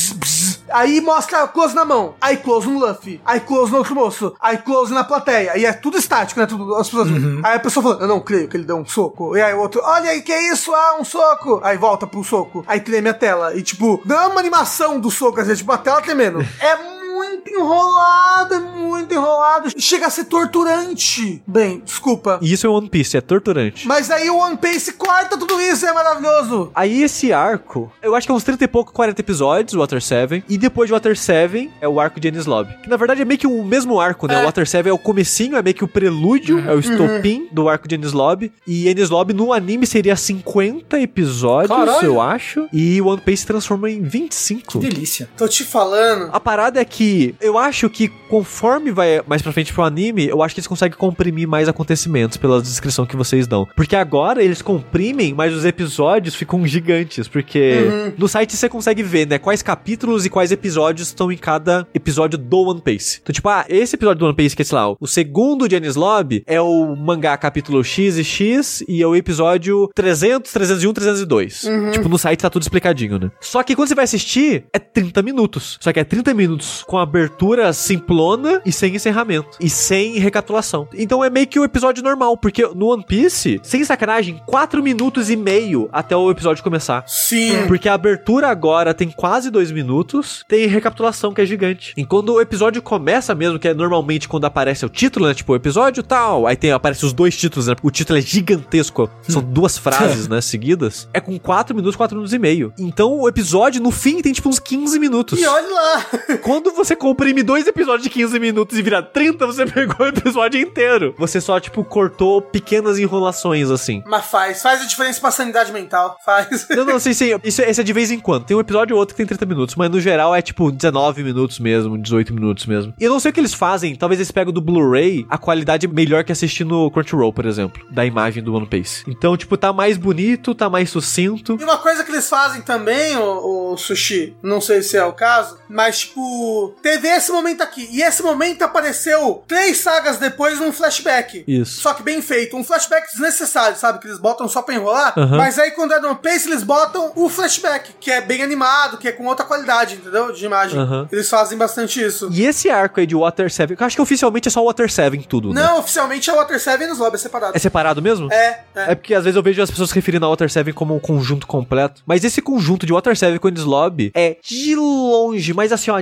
Aí 0.72 1.02
mostra 1.02 1.48
close 1.48 1.74
na 1.76 1.86
mão, 1.86 2.16
aí 2.20 2.38
close 2.38 2.68
no 2.68 2.80
Luffy, 2.80 3.22
aí 3.26 3.40
close 3.40 3.72
no 3.72 3.80
outro 3.80 3.96
moço, 3.96 4.36
aí 4.40 4.58
close 4.58 4.94
na 4.94 5.04
plateia. 5.04 5.58
E 5.58 5.66
é 5.66 5.74
tudo 5.74 5.98
estático, 5.98 6.40
né? 6.40 6.46
Tudo, 6.46 6.76
as 6.76 6.90
pessoas. 6.90 7.10
Aí 7.44 7.56
a 7.56 7.60
pessoa 7.60 7.84
falando, 7.84 8.02
eu 8.02 8.08
não 8.08 8.20
creio 8.20 8.48
que 8.48 8.58
ele 8.58 8.64
deu 8.64 8.78
um 8.78 8.86
soco. 8.86 9.36
E 9.36 9.42
aí 9.42 9.54
o 9.54 9.60
outro, 9.60 9.82
olha 9.84 10.10
aí, 10.12 10.22
que 10.22 10.32
é 10.32 10.52
isso? 10.52 10.74
Ah, 10.74 10.98
um 11.00 11.04
soco. 11.06 11.60
Aí 11.64 11.78
volta 11.78 12.06
pro 12.06 12.24
soco. 12.24 12.64
Aí 12.68 12.80
treme 12.80 13.10
a 13.10 13.14
tela. 13.14 13.56
E 13.56 13.62
tipo, 13.62 14.02
não 14.06 14.20
é 14.20 14.28
uma 14.28 14.40
animação 14.40 15.00
do 15.00 15.10
soco, 15.10 15.40
às 15.40 15.48
vezes, 15.48 15.60
tipo, 15.60 15.72
a 15.72 15.78
tela 15.78 16.02
tremendo. 16.02 16.46
É 16.60 16.76
muito 16.76 16.97
enrolado, 17.24 18.54
é 18.56 18.60
muito 18.60 19.14
enrolado. 19.14 19.70
Chega 19.80 20.08
a 20.08 20.10
ser 20.10 20.26
torturante. 20.26 21.42
Bem, 21.48 21.82
desculpa. 21.84 22.40
E 22.42 22.52
isso 22.54 22.66
é 22.66 22.70
One 22.70 22.90
Piece, 22.90 23.18
é 23.18 23.22
torturante. 23.22 23.88
Mas 23.88 24.10
aí 24.12 24.30
o 24.30 24.38
One 24.38 24.58
Piece 24.58 24.94
corta 24.94 25.38
tudo 25.38 25.60
isso, 25.62 25.86
é 25.86 25.94
maravilhoso. 25.94 26.72
Aí 26.76 27.04
esse 27.04 27.32
arco, 27.34 27.92
eu 28.02 28.16
acho 28.16 28.28
que 28.28 28.32
é 28.32 28.36
uns 28.36 28.44
30 28.44 28.64
e 28.64 28.68
pouco, 28.68 28.92
40 28.94 29.20
episódios, 29.22 29.74
o 29.74 29.80
Water 29.80 30.02
7. 30.02 30.44
E 30.48 30.58
depois 30.58 30.88
de 30.88 30.94
Water 30.94 31.18
7 31.18 31.72
é 31.82 31.88
o 31.88 32.00
arco 32.00 32.20
de 32.20 32.28
Enies 32.28 32.46
Lobby. 32.46 32.76
Que 32.84 32.90
na 32.90 32.98
verdade 32.98 33.22
é 33.22 33.26
meio 33.26 33.40
que 33.40 33.48
o 33.48 33.64
mesmo 33.64 34.00
arco, 34.00 34.28
né? 34.28 34.36
É. 34.36 34.42
O 34.42 34.46
Water 34.46 34.68
7 34.68 34.90
é 34.90 34.94
o 34.94 34.98
comecinho, 34.98 35.56
é 35.58 35.62
meio 35.62 35.76
que 35.76 35.84
o 35.84 35.88
prelúdio, 35.88 36.60
é 36.60 36.74
o 36.74 36.80
estopim 36.80 37.48
do 37.52 37.70
arco 37.70 37.88
de 37.88 37.96
Enies 37.96 38.14
Lobby. 38.14 38.52
E 38.66 38.88
Enies 38.88 39.10
Lobby 39.10 39.34
no 39.34 39.54
anime 39.54 39.86
seria 39.86 40.16
50 40.16 41.00
episódios, 41.00 41.76
Caralho. 41.78 42.06
eu 42.06 42.22
acho. 42.22 42.68
E 42.72 43.02
One 43.02 43.22
Piece 43.22 43.46
transforma 43.46 43.90
em 43.90 44.02
25. 44.02 44.80
Que 44.80 44.80
delícia. 44.80 45.30
Tô 45.38 45.48
te 45.48 45.64
falando. 45.64 46.30
A 46.32 46.40
parada 46.40 46.80
é 46.80 46.86
que 46.86 47.07
eu 47.42 47.58
acho 47.58 47.90
que 47.90 48.08
conforme 48.30 48.92
vai 48.92 49.22
mais 49.28 49.42
pra 49.42 49.52
frente 49.52 49.74
pro 49.74 49.84
anime, 49.84 50.28
eu 50.28 50.42
acho 50.42 50.54
que 50.54 50.60
eles 50.60 50.68
conseguem 50.68 50.98
comprimir 50.98 51.48
mais 51.48 51.68
acontecimentos 51.68 52.38
pela 52.38 52.62
descrição 52.62 53.06
que 53.06 53.16
vocês 53.16 53.48
dão. 53.48 53.68
Porque 53.76 53.96
agora 53.96 54.44
eles 54.44 54.62
comprimem, 54.62 55.34
mas 55.34 55.54
os 55.54 55.66
episódios 55.66 56.36
ficam 56.36 56.66
gigantes. 56.66 57.28
Porque 57.28 58.14
no 58.18 58.28
site 58.28 58.56
você 58.56 58.70
consegue 58.70 59.04
ver, 59.04 59.28
né, 59.28 59.38
quais 59.38 59.62
capítulos 59.62 60.26
e 60.26 60.30
quais 60.30 60.52
episódios 60.52 61.08
estão 61.10 61.32
em 61.32 61.38
cada 61.38 61.88
episódio 61.94 62.38
do 62.38 62.60
One 62.60 62.82
Piece. 62.82 63.20
Então, 63.22 63.34
tipo, 63.34 63.48
ah, 63.50 63.66
esse 63.70 63.96
episódio 63.96 64.20
do 64.20 64.26
One 64.26 64.36
Piece, 64.36 64.56
que 64.56 64.62
é, 64.62 64.66
sei 64.66 64.78
lá, 64.78 64.90
o 65.00 65.08
segundo 65.08 65.68
de 65.68 65.76
Enies 65.76 65.96
Lobby, 65.96 66.44
é 66.46 66.60
o 66.62 66.96
mangá 66.96 67.38
capítulo 67.38 67.84
X 67.84 68.18
e 68.18 68.24
X, 68.24 68.84
e 68.88 69.02
é 69.02 69.08
o 69.08 69.16
episódio 69.16 69.90
300, 69.96 70.52
301, 70.52 70.94
302. 70.94 71.66
Tipo, 71.92 72.10
no 72.10 72.18
site 72.18 72.40
tá 72.42 72.50
tudo 72.50 72.64
explicadinho, 72.64 73.20
né? 73.20 73.32
Só 73.40 73.64
que 73.64 73.76
quando 73.76 73.88
você 73.88 73.96
vai 73.96 74.06
assistir, 74.06 74.66
é 74.74 74.80
30 74.80 75.22
minutos. 75.22 75.78
Só 75.80 75.94
que 75.94 76.00
é 76.00 76.04
30 76.04 76.34
minutos 76.34 76.84
com 76.84 76.97
abertura 77.04 77.72
simplona 77.74 78.62
e 78.66 78.72
sem 78.72 78.96
encerramento. 78.96 79.58
E 79.60 79.70
sem 79.70 80.18
recapitulação. 80.18 80.88
Então 80.94 81.24
é 81.24 81.30
meio 81.30 81.48
que 81.48 81.60
o 81.60 81.64
episódio 81.64 82.04
normal, 82.04 82.38
porque 82.38 82.68
no 82.76 82.88
One 82.88 83.04
Piece, 83.04 83.60
sem 83.64 83.84
sacanagem, 83.84 84.42
4 84.46 84.82
minutos 84.82 85.30
e 85.30 85.36
meio 85.36 85.90
até 85.92 86.16
o 86.16 86.30
episódio 86.30 86.64
começar. 86.64 87.04
Sim. 87.08 87.66
Porque 87.68 87.90
a 87.90 87.94
abertura 87.94 88.48
agora 88.48 88.94
tem 88.94 89.10
quase 89.10 89.50
dois 89.50 89.72
minutos, 89.72 90.44
tem 90.48 90.68
recapitulação 90.68 91.34
que 91.34 91.42
é 91.42 91.46
gigante. 91.46 91.94
E 91.98 92.06
quando 92.06 92.34
o 92.34 92.42
episódio 92.42 92.82
começa 92.82 93.34
mesmo, 93.36 93.60
que 93.60 93.68
é 93.68 93.74
normalmente 93.74 94.28
quando 94.28 94.46
aparece 94.46 94.86
o 94.86 94.90
título, 94.90 95.28
né? 95.28 95.34
Tipo, 95.34 95.56
episódio 95.56 96.04
tal, 96.04 96.48
aí 96.48 96.56
tem, 96.56 96.72
aparece 96.72 97.06
os 97.06 97.14
dois 97.14 97.36
títulos, 97.36 97.68
né? 97.68 97.76
O 97.82 97.92
título 97.92 98.20
é 98.20 98.22
gigantesco, 98.22 99.10
são 99.28 99.42
duas 99.42 99.78
frases, 99.78 100.28
né, 100.30 100.42
seguidas. 100.42 101.08
É 101.14 101.20
com 101.20 101.38
quatro 101.40 101.76
minutos, 101.76 101.96
quatro 101.96 102.16
minutos 102.16 102.34
e 102.34 102.40
meio. 102.40 102.74
Então 102.78 103.14
o 103.20 103.28
episódio, 103.28 103.82
no 103.82 103.92
fim, 103.92 104.22
tem 104.22 104.34
tipo 104.34 104.50
uns 104.50 104.60
15 104.60 105.00
minutos. 105.00 105.40
E 105.40 105.46
olha 105.46 105.74
lá. 105.74 106.06
Quando 106.42 106.72
você 106.72 106.87
comprime 106.96 107.44
dois 107.44 107.68
episódios 107.68 108.04
de 108.04 108.10
15 108.10 108.40
minutos 108.40 108.78
e 108.78 108.82
vira 108.82 109.02
30, 109.02 109.46
você 109.46 109.66
pegou 109.68 110.06
o 110.06 110.10
episódio 110.10 110.60
inteiro. 110.60 111.14
Você 111.18 111.40
só, 111.42 111.60
tipo, 111.60 111.84
cortou 111.84 112.42
pequenas 112.42 113.00
enrolações, 113.00 113.70
assim. 113.70 114.04
Mas 114.08 114.26
faz, 114.26 114.62
faz 114.62 114.82
a 114.82 114.86
diferença 114.86 115.20
pra 115.20 115.32
sanidade 115.32 115.72
mental. 115.72 116.18
Faz. 116.26 116.68
Não, 116.70 116.86
não, 116.86 117.00
sim, 117.00 117.14
sim. 117.14 117.38
Isso, 117.44 117.62
esse 117.62 117.82
é 117.82 117.84
de 117.84 117.94
vez 117.94 118.12
em 118.12 118.20
quando. 118.20 118.46
Tem 118.46 118.56
um 118.56 118.60
episódio 118.60 118.96
ou 118.96 119.00
outro 119.00 119.14
que 119.16 119.18
tem 119.18 119.26
30 119.26 119.46
minutos, 119.46 119.76
mas 119.76 119.90
no 119.90 120.00
geral 120.00 120.36
é 120.36 120.42
tipo 120.42 120.72
19 120.72 121.24
minutos 121.24 121.60
mesmo, 121.60 121.98
18 121.98 122.34
minutos 122.34 122.66
mesmo. 122.66 122.94
E 123.00 123.04
eu 123.04 123.12
não 123.12 123.20
sei 123.20 123.32
o 123.32 123.34
que 123.34 123.40
eles 123.40 123.54
fazem. 123.54 123.96
Talvez 123.96 124.20
eles 124.20 124.32
pegam 124.32 124.54
do 124.54 124.62
Blu-ray 124.62 125.26
a 125.30 125.38
qualidade 125.38 125.88
melhor 125.88 126.24
que 126.24 126.32
assistir 126.32 126.64
no 126.64 126.90
Crunchyroll, 126.92 127.34
por 127.34 127.46
exemplo, 127.46 127.82
da 127.90 128.06
imagem 128.06 128.44
do 128.44 128.54
One 128.54 128.66
Piece. 128.66 129.04
Então, 129.08 129.36
tipo, 129.38 129.58
tá 129.58 129.72
mais 129.72 129.98
bonito, 129.98 130.54
tá 130.54 130.70
mais 130.70 130.90
sucinto. 130.90 131.58
E 131.60 131.64
uma 131.64 131.78
coisa 131.78 132.04
que 132.04 132.12
eles 132.12 132.30
fazem 132.30 132.62
também, 132.62 133.16
o, 133.18 133.76
Sushi, 133.78 134.36
não 134.42 134.60
sei 134.60 134.82
se 134.82 134.98
é 134.98 135.04
o 135.04 135.14
caso, 135.14 135.58
mas 135.70 136.00
tipo, 136.00 136.76
teve 136.82 137.08
esse 137.08 137.32
momento 137.32 137.62
aqui. 137.62 137.88
E 137.92 138.02
esse 138.02 138.24
momento 138.24 138.62
apareceu 138.64 139.44
três 139.48 139.78
sagas 139.80 140.18
depois 140.18 140.60
num 140.60 140.72
flashback. 140.72 141.44
Isso. 141.48 141.82
Só 141.82 141.94
que 141.94 142.04
bem 142.04 142.22
feito. 142.22 142.56
Um 142.56 142.64
flashback 142.64 143.08
desnecessário, 143.12 143.78
sabe? 143.78 144.00
Que 144.00 144.08
eles 144.08 144.20
botam 144.20 144.48
só 144.48 144.62
pra 144.62 144.76
enrolar. 144.76 145.14
Aham. 145.18 145.38
Mas 145.38 145.60
aí 145.60 145.72
quando 145.72 145.94
é 145.94 146.00
no 146.00 146.16
Pace, 146.16 146.48
eles 146.48 146.64
botam 146.64 147.12
o 147.16 147.30
flashback, 147.30 147.92
que 148.00 148.12
é 148.12 148.22
bem 148.22 148.42
animado, 148.42 148.98
que 148.98 149.08
é 149.08 149.12
com 149.12 149.26
outra 149.26 149.46
qualidade, 149.46 149.96
entendeu? 149.96 150.32
De 150.32 150.46
imagem. 150.46 150.80
Aham. 150.80 151.08
Eles 151.12 151.30
fazem 151.30 151.58
bastante 151.58 152.02
isso. 152.02 152.30
E 152.32 152.46
esse 152.46 152.70
arco 152.70 153.00
aí 153.00 153.06
de 153.06 153.16
Water 153.16 153.52
7, 153.52 153.76
que 153.76 153.84
eu 153.84 153.88
acho 153.88 153.96
que 153.96 154.02
oficialmente 154.02 154.48
é 154.48 154.52
só 154.52 154.64
Water 154.64 154.90
7 154.90 155.28
tudo, 155.28 155.54
né? 155.54 155.62
Não, 155.62 155.80
oficialmente 155.80 156.30
é 156.30 156.34
Water 156.34 156.60
7 156.60 156.86
nos 156.88 157.00
lobbies 157.00 157.22
separado. 157.22 157.56
É 157.56 157.60
separado 157.60 158.02
mesmo? 158.02 158.32
É, 158.32 158.62
é. 158.76 158.92
É 158.92 158.96
porque 158.96 159.14
às 159.14 159.24
vezes 159.24 159.36
eu 159.36 159.44
vejo 159.44 159.62
as 159.62 159.70
pessoas 159.70 159.90
se 159.90 159.96
referindo 159.96 160.26
a 160.26 160.30
Water 160.30 160.50
7 160.50 160.72
como 160.74 160.96
um 160.96 161.00
conjunto 161.00 161.46
completo. 161.48 162.02
Mas 162.06 162.24
esse 162.24 162.42
conjunto 162.42 162.86
de 162.86 162.94
Water 162.94 163.16
7 163.16 163.40
com 163.40 163.50
Lobby 163.66 164.12
é 164.14 164.38
de 164.42 164.76
longe, 164.76 165.54
mas 165.54 165.72
assim, 165.72 165.92
ó, 165.92 166.02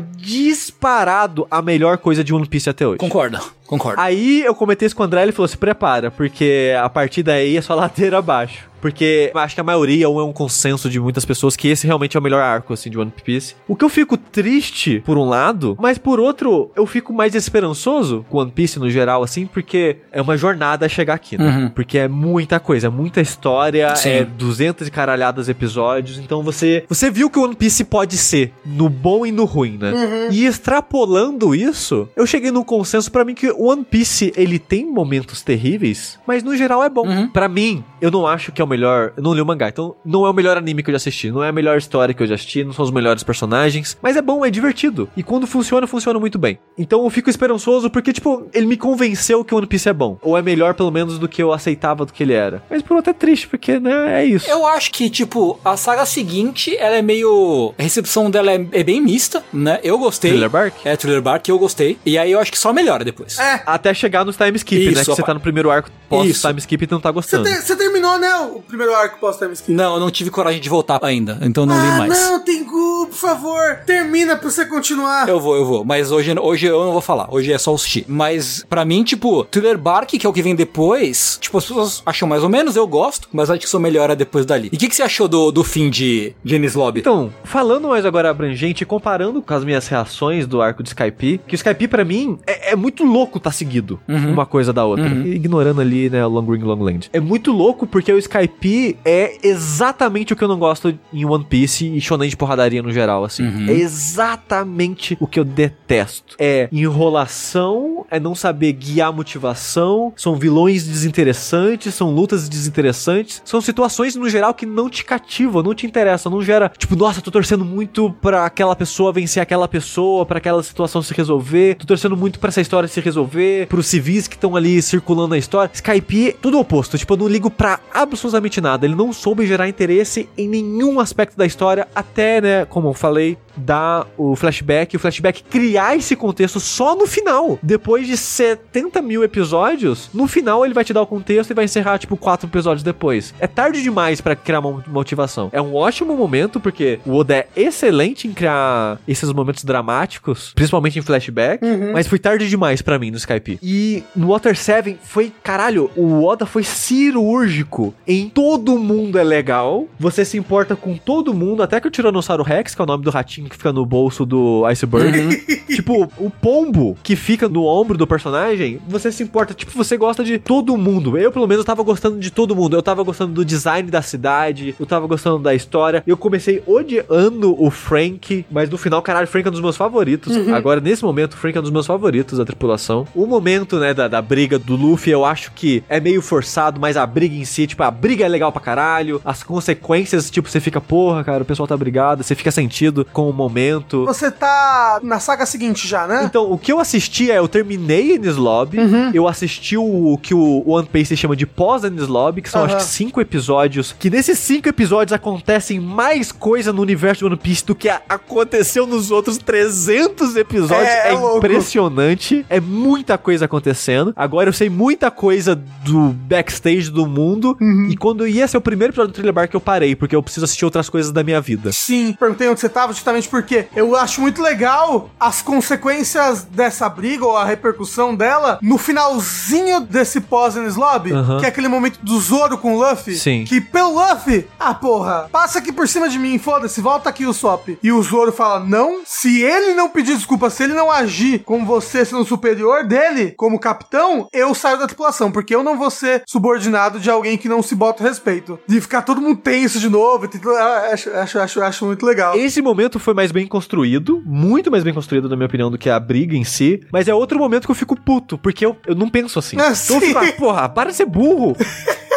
disparado 0.65 1.47
a 1.51 1.61
melhor 1.61 1.99
coisa 1.99 2.23
de 2.23 2.33
One 2.33 2.47
Piece 2.47 2.69
até 2.69 2.87
hoje. 2.87 2.97
Concordo, 2.97 3.39
concordo. 3.65 3.99
Aí 3.99 4.43
eu 4.43 4.55
comentei 4.55 4.85
isso 4.85 4.95
com 4.95 5.03
o 5.03 5.05
André, 5.05 5.23
ele 5.23 5.31
falou: 5.31 5.47
se 5.47 5.57
prepara, 5.57 6.11
porque 6.11 6.73
a 6.81 6.89
partir 6.89 7.23
daí 7.23 7.57
é 7.57 7.61
só 7.61 7.75
ladeira 7.75 8.17
abaixo. 8.17 8.69
Porque 8.85 9.31
eu 9.33 9.39
acho 9.39 9.55
que 9.55 9.61
a 9.61 9.63
maioria, 9.63 10.07
ou 10.07 10.19
é 10.19 10.23
um 10.23 10.31
consenso 10.31 10.91
de 10.91 10.99
muitas 10.99 11.25
pessoas, 11.25 11.55
que 11.55 11.67
esse 11.67 11.87
realmente 11.87 12.15
é 12.15 12.19
o 12.19 12.21
melhor 12.21 12.43
arco, 12.43 12.71
assim, 12.71 12.87
de 12.87 12.99
One 12.99 13.11
Piece. 13.23 13.55
O 13.67 13.75
que 13.75 13.83
eu 13.83 13.89
fico 13.89 14.15
triste, 14.15 15.01
por 15.03 15.17
um 15.17 15.27
lado, 15.27 15.75
mas 15.79 15.97
por 15.97 16.19
outro, 16.19 16.69
eu 16.75 16.85
fico 16.85 17.11
mais 17.11 17.33
esperançoso 17.33 18.23
com 18.29 18.37
One 18.37 18.51
Piece 18.51 18.77
no 18.77 18.87
geral, 18.87 19.23
assim, 19.23 19.47
porque 19.47 19.97
é 20.11 20.21
uma 20.21 20.37
jornada 20.37 20.87
chegar 20.87 21.15
aqui, 21.15 21.35
né? 21.35 21.45
Uhum. 21.47 21.69
Porque 21.69 21.97
é 21.97 22.07
muita 22.07 22.59
coisa, 22.59 22.85
é 22.85 22.89
muita 22.91 23.21
história, 23.21 23.95
Sim. 23.95 24.09
é 24.09 24.23
200 24.23 24.87
e 24.87 24.91
caralhadas 24.91 25.49
episódios, 25.49 26.19
então 26.19 26.43
você 26.43 26.83
você 26.87 27.09
viu 27.09 27.27
que 27.27 27.39
o 27.39 27.43
One 27.43 27.55
Piece 27.55 27.85
pode 27.85 28.17
ser, 28.17 28.53
no 28.63 28.87
bom 28.87 29.25
e 29.25 29.31
no 29.31 29.45
ruim, 29.45 29.79
né? 29.81 30.29
E 30.31 30.45
extrapolando 30.45 31.55
isso, 31.55 32.07
eu 32.15 32.27
cheguei 32.27 32.51
num 32.51 32.63
consenso 32.63 33.11
pra 33.11 33.25
mim 33.25 33.33
que 33.33 33.49
One 33.57 33.83
Piece, 33.83 34.33
ele 34.35 34.59
tem 34.59 34.85
momentos 34.85 35.41
terríveis, 35.41 36.19
mas 36.25 36.43
no 36.43 36.55
geral 36.55 36.83
é 36.83 36.89
bom. 36.89 37.07
Uhum. 37.07 37.29
Pra 37.29 37.47
mim, 37.47 37.83
eu 38.01 38.11
não 38.11 38.27
acho 38.27 38.51
que 38.51 38.61
é 38.61 38.65
o 38.65 38.67
melhor, 38.67 39.13
eu 39.17 39.23
não 39.23 39.33
li 39.33 39.41
o 39.41 39.45
mangá, 39.45 39.69
então 39.69 39.95
não 40.05 40.25
é 40.25 40.29
o 40.29 40.33
melhor 40.33 40.57
anime 40.57 40.83
que 40.83 40.89
eu 40.89 40.93
já 40.93 40.97
assisti, 40.97 41.31
não 41.31 41.43
é 41.43 41.49
a 41.49 41.51
melhor 41.51 41.77
história 41.77 42.13
que 42.13 42.21
eu 42.21 42.27
já 42.27 42.35
assisti, 42.35 42.63
não 42.63 42.73
são 42.73 42.85
os 42.85 42.91
melhores 42.91 43.23
personagens, 43.23 43.97
mas 44.01 44.15
é 44.15 44.21
bom, 44.21 44.45
é 44.45 44.49
divertido. 44.49 45.09
E 45.15 45.23
quando 45.23 45.47
funciona, 45.47 45.87
funciona 45.87 46.19
muito 46.19 46.37
bem. 46.37 46.59
Então 46.77 47.03
eu 47.03 47.09
fico 47.09 47.29
esperançoso 47.29 47.89
porque, 47.89 48.13
tipo, 48.13 48.47
ele 48.53 48.65
me 48.65 48.77
convenceu 48.77 49.43
que 49.43 49.53
o 49.53 49.57
One 49.57 49.67
Piece 49.67 49.89
é 49.89 49.93
bom. 49.93 50.17
Ou 50.21 50.37
é 50.37 50.41
melhor, 50.41 50.73
pelo 50.73 50.91
menos, 50.91 51.17
do 51.17 51.27
que 51.27 51.41
eu 51.41 51.53
aceitava 51.53 52.05
do 52.05 52.13
que 52.13 52.23
ele 52.23 52.33
era. 52.33 52.63
Mas 52.69 52.81
por 52.81 52.95
outro 52.95 53.11
é 53.11 53.13
triste, 53.13 53.47
porque, 53.47 53.79
né, 53.79 54.21
é 54.21 54.25
isso. 54.25 54.49
Eu 54.49 54.65
acho 54.65 54.91
que, 54.91 55.09
tipo, 55.09 55.59
a 55.63 55.77
saga 55.77 56.05
seguinte, 56.05 56.75
ela 56.77 56.95
é 56.95 57.01
meio. 57.01 57.73
A 57.77 57.83
recepção 57.83 58.29
dela 58.29 58.51
é, 58.51 58.67
é 58.71 58.83
bem 58.83 59.01
mista, 59.01 59.43
né? 59.53 59.79
Eu 59.83 59.97
gostei. 59.97 60.31
Thriller 60.31 60.49
Bark? 60.49 60.75
É, 60.85 60.95
Thriller 60.95 61.21
Bark, 61.21 61.47
eu 61.47 61.59
gostei. 61.59 61.97
E 62.05 62.17
aí 62.17 62.31
eu 62.31 62.39
acho 62.39 62.51
que 62.51 62.57
só 62.57 62.73
melhora 62.73 63.03
depois. 63.03 63.37
É. 63.39 63.44
Até 63.65 63.93
chegar 63.93 64.25
nos 64.25 64.35
time 64.35 64.55
skip, 64.57 64.85
né? 64.85 64.91
Isso, 64.91 65.11
Que 65.11 65.15
você 65.15 65.23
tá 65.23 65.33
no 65.33 65.39
primeiro 65.39 65.69
arco 65.71 65.89
pós 66.09 66.29
Isso. 66.29 66.47
time 66.47 66.59
skip 66.59 66.83
e 66.83 66.87
não 66.91 66.99
tá 66.99 67.11
Você, 67.11 67.37
gostando. 67.37 67.43
te- 67.59 67.65
você 67.65 67.75
terminou, 67.75 68.17
né, 68.19 68.35
o 68.37 68.61
primeiro 68.61 68.93
arco 68.93 69.19
pós-time 69.19 69.53
skip? 69.53 69.71
Não, 69.71 69.95
eu 69.95 69.99
não 69.99 70.11
tive 70.11 70.29
coragem 70.29 70.61
de 70.61 70.69
voltar 70.69 70.99
ainda, 71.03 71.39
então 71.41 71.63
eu 71.63 71.67
não 71.67 71.75
li 71.81 71.87
ah, 71.87 71.97
mais. 71.97 72.09
não, 72.13 72.39
Tengu, 72.43 73.07
por 73.07 73.15
favor, 73.15 73.79
termina 73.85 74.35
pra 74.35 74.49
você 74.49 74.65
continuar. 74.65 75.27
Eu 75.27 75.39
vou, 75.39 75.55
eu 75.55 75.65
vou. 75.65 75.83
Mas 75.85 76.11
hoje, 76.11 76.33
hoje 76.39 76.65
eu 76.67 76.83
não 76.85 76.91
vou 76.91 77.01
falar. 77.01 77.27
Hoje 77.33 77.51
é 77.51 77.57
só 77.57 77.73
o 77.73 77.77
Sushi. 77.77 78.05
Mas, 78.07 78.63
pra 78.69 78.85
mim, 78.85 79.03
tipo, 79.03 79.43
Thriller 79.45 79.77
Bark, 79.77 80.09
que 80.09 80.25
é 80.25 80.29
o 80.29 80.33
que 80.33 80.41
vem 80.41 80.55
depois, 80.55 81.37
tipo, 81.41 81.57
as 81.57 81.65
pessoas 81.65 82.03
acham 82.05 82.27
mais 82.27 82.43
ou 82.43 82.49
menos, 82.49 82.75
eu 82.75 82.85
gosto, 82.87 83.27
mas 83.33 83.49
acho 83.49 83.61
que 83.61 83.69
só 83.69 83.79
melhora 83.79 84.15
depois 84.15 84.45
dali. 84.45 84.69
E 84.71 84.75
o 84.75 84.79
que, 84.79 84.87
que 84.87 84.95
você 84.95 85.03
achou 85.03 85.27
do, 85.27 85.51
do 85.51 85.63
fim 85.63 85.89
de 85.89 86.33
Jenny's 86.43 86.75
Lobby? 86.75 86.99
Então, 86.99 87.33
falando 87.43 87.87
mais 87.87 88.05
agora 88.05 88.29
abrangente, 88.29 88.85
comparando 88.85 89.41
com 89.41 89.53
as 89.53 89.63
minhas 89.63 89.87
reações 89.87 90.45
do 90.45 90.61
arco 90.61 90.83
de 90.83 90.89
Skype, 90.89 91.41
que 91.47 91.55
o 91.55 91.57
Skype 91.57 91.87
pra 91.87 92.05
mim 92.05 92.37
é, 92.45 92.71
é 92.71 92.75
muito 92.75 93.03
louco 93.03 93.34
tá 93.39 93.51
seguido 93.51 93.99
uma 94.07 94.45
coisa 94.45 94.71
da 94.71 94.85
outra, 94.85 95.07
ignorando 95.07 95.81
ali, 95.81 96.09
né, 96.09 96.25
Long 96.25 96.45
Ring 96.45 96.63
Long 96.63 96.81
Land. 96.81 97.09
É 97.13 97.19
muito 97.19 97.51
louco 97.51 97.85
porque 97.87 98.11
o 98.11 98.17
Skype 98.17 98.97
é 99.05 99.37
exatamente 99.43 100.33
o 100.33 100.35
que 100.35 100.43
eu 100.43 100.47
não 100.47 100.57
gosto 100.57 100.97
em 101.13 101.25
One 101.25 101.45
Piece 101.45 101.87
e 101.87 102.01
shonen 102.01 102.29
de 102.29 102.37
porradaria 102.37 102.81
no 102.81 102.91
geral, 102.91 103.23
assim. 103.23 103.69
É 103.69 103.73
exatamente 103.73 105.17
o 105.19 105.27
que 105.27 105.39
eu 105.39 105.45
detesto. 105.45 106.35
É 106.39 106.67
enrolação, 106.71 108.05
é 108.09 108.19
não 108.19 108.35
saber 108.35 108.73
guiar 108.73 109.09
a 109.09 109.11
motivação, 109.11 110.13
são 110.15 110.35
vilões 110.35 110.85
desinteressantes, 110.85 111.93
são 111.93 112.11
lutas 112.13 112.47
desinteressantes, 112.49 113.41
são 113.45 113.61
situações 113.61 114.15
no 114.15 114.29
geral 114.29 114.53
que 114.53 114.65
não 114.65 114.89
te 114.89 115.03
cativam, 115.03 115.63
não 115.63 115.73
te 115.73 115.85
interessam, 115.85 116.31
não 116.31 116.41
gera, 116.41 116.71
tipo, 116.77 116.95
nossa, 116.95 117.21
tô 117.21 117.31
torcendo 117.31 117.65
muito 117.65 118.11
pra 118.21 118.45
aquela 118.45 118.75
pessoa 118.75 119.11
vencer 119.11 119.41
aquela 119.41 119.67
pessoa, 119.67 120.25
pra 120.25 120.37
aquela 120.37 120.61
situação 120.63 121.01
se 121.01 121.13
resolver, 121.13 121.75
tô 121.75 121.85
torcendo 121.85 122.15
muito 122.17 122.39
pra 122.39 122.49
essa 122.49 122.61
história 122.61 122.87
se 122.87 122.99
resolver, 122.99 123.24
pros 123.67 123.87
civis 123.87 124.27
que 124.27 124.35
estão 124.35 124.55
ali 124.55 124.81
circulando 124.81 125.35
a 125.35 125.37
história. 125.37 125.71
Skype, 125.73 126.35
tudo 126.41 126.59
oposto, 126.59 126.97
tipo, 126.97 127.13
eu 127.13 127.17
não 127.17 127.27
ligo 127.27 127.49
pra 127.49 127.79
absolutamente 127.93 128.59
nada, 128.61 128.85
ele 128.85 128.95
não 128.95 129.11
soube 129.13 129.45
gerar 129.45 129.67
interesse 129.67 130.29
em 130.37 130.47
nenhum 130.47 130.99
aspecto 130.99 131.37
da 131.37 131.45
história, 131.45 131.87
até, 131.95 132.41
né, 132.41 132.65
como 132.65 132.89
eu 132.89 132.93
falei, 132.93 133.37
dar 133.57 134.07
o 134.17 134.35
flashback, 134.35 134.95
o 134.95 134.99
flashback 134.99 135.43
criar 135.43 135.95
esse 135.95 136.15
contexto 136.15 136.59
só 136.59 136.95
no 136.95 137.07
final. 137.07 137.57
Depois 137.61 138.07
de 138.07 138.17
70 138.17 139.01
mil 139.01 139.23
episódios, 139.23 140.09
no 140.13 140.27
final 140.27 140.65
ele 140.65 140.73
vai 140.73 140.83
te 140.83 140.93
dar 140.93 141.01
o 141.01 141.07
contexto 141.07 141.51
e 141.51 141.53
vai 141.53 141.65
encerrar, 141.65 141.97
tipo, 141.97 142.17
quatro 142.17 142.47
episódios 142.47 142.83
depois. 142.83 143.33
É 143.39 143.47
tarde 143.47 143.81
demais 143.81 144.21
pra 144.21 144.35
criar 144.35 144.59
uma 144.59 144.83
motivação. 144.87 145.49
É 145.51 145.61
um 145.61 145.75
ótimo 145.75 146.15
momento, 146.15 146.59
porque 146.59 146.99
o 147.05 147.15
Oda 147.15 147.35
é 147.35 147.47
excelente 147.55 148.27
em 148.27 148.33
criar 148.33 148.99
esses 149.07 149.31
momentos 149.31 149.63
dramáticos, 149.63 150.51
principalmente 150.55 150.99
em 150.99 151.01
flashback, 151.01 151.63
mas 151.93 152.07
foi 152.07 152.19
tarde 152.19 152.49
demais 152.49 152.81
pra 152.81 152.99
mim 152.99 153.11
no 153.11 153.17
Skype. 153.17 153.59
E 153.61 154.03
no 154.15 154.27
Water 154.27 154.55
7 154.55 154.97
foi, 155.03 155.31
caralho, 155.43 155.89
o 155.95 156.23
Oda 156.23 156.45
foi 156.45 156.63
cirúrgico 156.63 157.93
em 158.07 158.29
todo 158.29 158.77
mundo 158.77 159.17
é 159.17 159.23
legal, 159.23 159.87
você 159.99 160.23
se 160.23 160.37
importa 160.37 160.75
com 160.75 160.95
todo 160.97 161.33
mundo, 161.33 161.63
até 161.63 161.79
que 161.79 161.87
o 161.87 161.91
Tiranossauro 161.91 162.43
Rex, 162.43 162.75
que 162.75 162.81
é 162.81 162.83
o 162.83 162.87
nome 162.87 163.03
do 163.03 163.09
ratinho 163.09 163.44
que 163.49 163.57
fica 163.57 163.73
no 163.73 163.85
bolso 163.85 164.25
do 164.25 164.65
Iceberg, 164.65 165.37
tipo, 165.75 166.09
o 166.17 166.29
pombo 166.29 166.97
que 167.03 167.15
fica 167.15 167.47
no 167.47 167.65
ombro 167.65 167.97
do 167.97 168.07
personagem, 168.07 168.79
você 168.87 169.11
se 169.11 169.23
importa, 169.23 169.53
tipo, 169.53 169.71
você 169.71 169.97
gosta 169.97 170.23
de 170.23 170.37
todo 170.37 170.77
mundo. 170.77 171.17
Eu, 171.17 171.31
pelo 171.31 171.47
menos, 171.47 171.65
tava 171.65 171.83
gostando 171.83 172.19
de 172.19 172.31
todo 172.31 172.55
mundo. 172.55 172.75
Eu 172.75 172.83
tava 172.83 173.03
gostando 173.03 173.33
do 173.33 173.45
design 173.45 173.89
da 173.89 174.01
cidade, 174.01 174.75
eu 174.79 174.85
tava 174.85 175.07
gostando 175.07 175.39
da 175.39 175.53
história. 175.53 176.03
Eu 176.05 176.17
comecei 176.17 176.61
odiando 176.65 177.55
o 177.61 177.69
Frank, 177.69 178.45
mas 178.51 178.69
no 178.69 178.77
final, 178.77 179.01
caralho, 179.01 179.25
o 179.25 179.29
Frank 179.29 179.47
é 179.47 179.49
um 179.49 179.51
dos 179.51 179.61
meus 179.61 179.77
favoritos. 179.77 180.35
Agora, 180.49 180.79
nesse 180.79 181.03
momento, 181.03 181.33
o 181.33 181.37
Frank 181.37 181.57
é 181.57 181.59
um 181.59 181.63
dos 181.63 181.71
meus 181.71 181.85
favoritos 181.85 182.37
da 182.37 182.45
tripulação. 182.45 183.07
O 183.13 183.25
momento, 183.25 183.79
né, 183.79 183.93
da, 183.93 184.07
da 184.07 184.21
briga 184.21 184.57
do 184.57 184.75
Luffy, 184.75 185.11
eu 185.11 185.25
acho 185.25 185.51
que 185.51 185.83
é 185.89 185.99
meio 185.99 186.21
forçado, 186.21 186.79
mas 186.79 186.97
a 186.97 187.05
briga 187.05 187.35
em 187.35 187.45
si, 187.45 187.67
tipo, 187.67 187.83
a 187.83 187.91
briga 187.91 188.25
é 188.25 188.27
legal 188.27 188.51
pra 188.51 188.61
caralho. 188.61 189.21
As 189.23 189.43
consequências, 189.43 190.29
tipo, 190.29 190.49
você 190.49 190.59
fica, 190.59 190.79
porra, 190.81 191.23
cara, 191.23 191.43
o 191.43 191.45
pessoal 191.45 191.67
tá 191.67 191.75
brigado, 191.75 192.23
você 192.23 192.35
fica 192.35 192.51
sentido 192.51 193.05
com 193.11 193.29
o 193.29 193.33
momento. 193.35 194.05
Você 194.05 194.31
tá 194.31 194.99
na 195.03 195.19
saga 195.19 195.45
seguinte 195.45 195.87
já, 195.87 196.07
né? 196.07 196.23
Então, 196.25 196.51
o 196.51 196.57
que 196.57 196.71
eu 196.71 196.79
assisti 196.79 197.29
é, 197.31 197.37
eu 197.37 197.47
terminei 197.47 198.13
Enies 198.13 198.35
Lobby, 198.37 198.77
eu 199.13 199.27
assisti 199.27 199.77
o, 199.77 200.13
o 200.13 200.17
que 200.17 200.33
o 200.33 200.63
One 200.67 200.87
Piece 200.91 201.15
chama 201.17 201.35
de 201.35 201.45
pós-Enies 201.45 202.07
Lobby, 202.07 202.41
que 202.41 202.49
são 202.49 202.61
Aham. 202.63 202.67
acho 202.75 202.85
que 202.85 202.91
cinco 202.91 203.21
episódios, 203.21 203.93
que 203.97 204.09
nesses 204.09 204.39
cinco 204.39 204.67
episódios 204.69 205.13
acontecem 205.13 205.79
mais 205.79 206.31
coisa 206.31 206.71
no 206.73 206.81
universo 206.81 207.19
de 207.19 207.25
One 207.25 207.37
Piece 207.37 207.65
do 207.65 207.75
que 207.75 207.89
a- 207.89 208.01
aconteceu 208.07 208.87
nos 208.87 209.11
outros 209.11 209.37
300 209.37 210.35
episódios. 210.35 210.87
É, 210.87 211.09
É, 211.09 211.13
é 211.13 211.37
impressionante, 211.37 212.45
é 212.49 212.59
muita 212.59 213.17
coisa 213.17 213.45
acontecendo. 213.45 214.13
Agora 214.15 214.49
eu 214.49 214.53
sei 214.53 214.69
muita 214.69 215.11
coisa 215.11 215.55
do 215.55 216.09
backstage 216.13 216.89
do 216.89 217.05
mundo, 217.05 217.57
e 217.89 217.95
quando 217.97 218.27
ia 218.27 218.47
ser 218.47 218.57
o 218.57 218.61
primeiro 218.61 218.91
episódio 218.91 219.11
do 219.11 219.15
Thriller 219.15 219.33
Bark 219.33 219.53
eu 219.53 219.59
parei, 219.61 219.95
porque 219.95 220.15
eu 220.15 220.23
preciso 220.23 220.45
assistir 220.45 220.65
outras 220.65 220.89
coisas 220.89 221.11
da 221.11 221.23
minha 221.23 221.41
vida. 221.41 221.71
Sim, 221.71 222.15
perguntei 222.17 222.47
onde 222.49 222.59
você 222.59 222.69
tava 222.69 222.93
justamente 222.93 223.24
porque 223.29 223.67
eu 223.75 223.95
acho 223.95 224.21
muito 224.21 224.41
legal 224.41 225.09
as 225.19 225.41
consequências 225.41 226.43
dessa 226.43 226.87
briga 226.89 227.25
ou 227.25 227.37
a 227.37 227.45
repercussão 227.45 228.15
dela 228.15 228.59
no 228.61 228.77
finalzinho 228.77 229.81
desse 229.81 230.21
pós-Enes 230.21 230.75
Lobby, 230.75 231.11
que 231.39 231.45
é 231.45 231.49
aquele 231.49 231.67
momento 231.67 231.99
do 232.01 232.19
Zoro 232.19 232.57
com 232.57 232.75
o 232.75 232.79
Luffy. 232.79 233.15
Sim. 233.15 233.43
Que 233.45 233.59
pelo 233.61 233.93
Luffy, 233.93 234.47
ah 234.59 234.73
porra, 234.73 235.29
passa 235.31 235.59
aqui 235.59 235.71
por 235.71 235.87
cima 235.87 236.09
de 236.09 236.19
mim, 236.19 236.37
foda-se, 236.37 236.81
volta 236.81 237.09
aqui 237.09 237.25
o 237.25 237.33
Sop. 237.33 237.77
E 237.81 237.91
o 237.91 238.01
Zoro 238.03 238.31
fala, 238.31 238.59
não, 238.59 239.01
se 239.05 239.41
ele 239.41 239.73
não 239.73 239.89
pedir 239.89 240.15
desculpa, 240.15 240.49
se 240.49 240.63
ele 240.63 240.73
não 240.73 240.91
agir 240.91 241.39
como 241.43 241.65
você 241.65 242.05
sendo 242.05 242.25
superior 242.25 242.85
dele, 242.85 243.33
como 243.37 243.59
capitão, 243.59 244.27
eu 244.31 244.53
saio 244.53 244.77
da 244.77 244.87
tripulação, 244.87 245.31
porque 245.31 245.55
eu 245.55 245.63
não 245.63 245.77
vou 245.77 245.89
ser 245.89 246.23
subordinado 246.27 246.99
de 246.99 247.09
alguém 247.09 247.37
que 247.37 247.49
não 247.49 247.63
se 247.63 247.75
bota 247.75 248.03
respeito. 248.03 248.59
De 248.67 248.79
ficar 248.79 249.01
todo 249.01 249.21
mundo 249.21 249.37
tenso 249.37 249.79
de 249.79 249.89
novo, 249.89 250.25
e 250.25 250.29
ah, 250.57 250.89
acho, 250.93 251.09
acho, 251.11 251.39
acho, 251.39 251.61
acho 251.61 251.85
muito 251.85 252.05
legal. 252.05 252.35
Esse 252.35 252.61
momento 252.61 252.99
foi 252.99 253.13
mais 253.15 253.31
bem 253.31 253.47
construído, 253.47 254.21
muito 254.25 254.69
mais 254.69 254.83
bem 254.83 254.93
construído, 254.93 255.29
na 255.29 255.35
minha 255.35 255.47
opinião, 255.47 255.71
do 255.71 255.77
que 255.77 255.89
a 255.89 255.99
briga 255.99 256.35
em 256.35 256.43
si. 256.43 256.81
Mas 256.91 257.07
é 257.07 257.13
outro 257.13 257.39
momento 257.39 257.65
que 257.65 257.71
eu 257.71 257.75
fico 257.75 257.99
puto, 257.99 258.37
porque 258.37 258.65
eu, 258.65 258.77
eu 258.85 258.95
não 258.95 259.09
penso 259.09 259.39
assim. 259.39 259.57
Ah, 259.59 259.71
então 259.71 259.95
eu 259.97 260.01
fico, 260.01 260.19
ah, 260.19 260.31
porra, 260.33 260.69
para 260.69 260.91
de 260.91 260.97
ser 260.97 261.05
burro. 261.05 261.55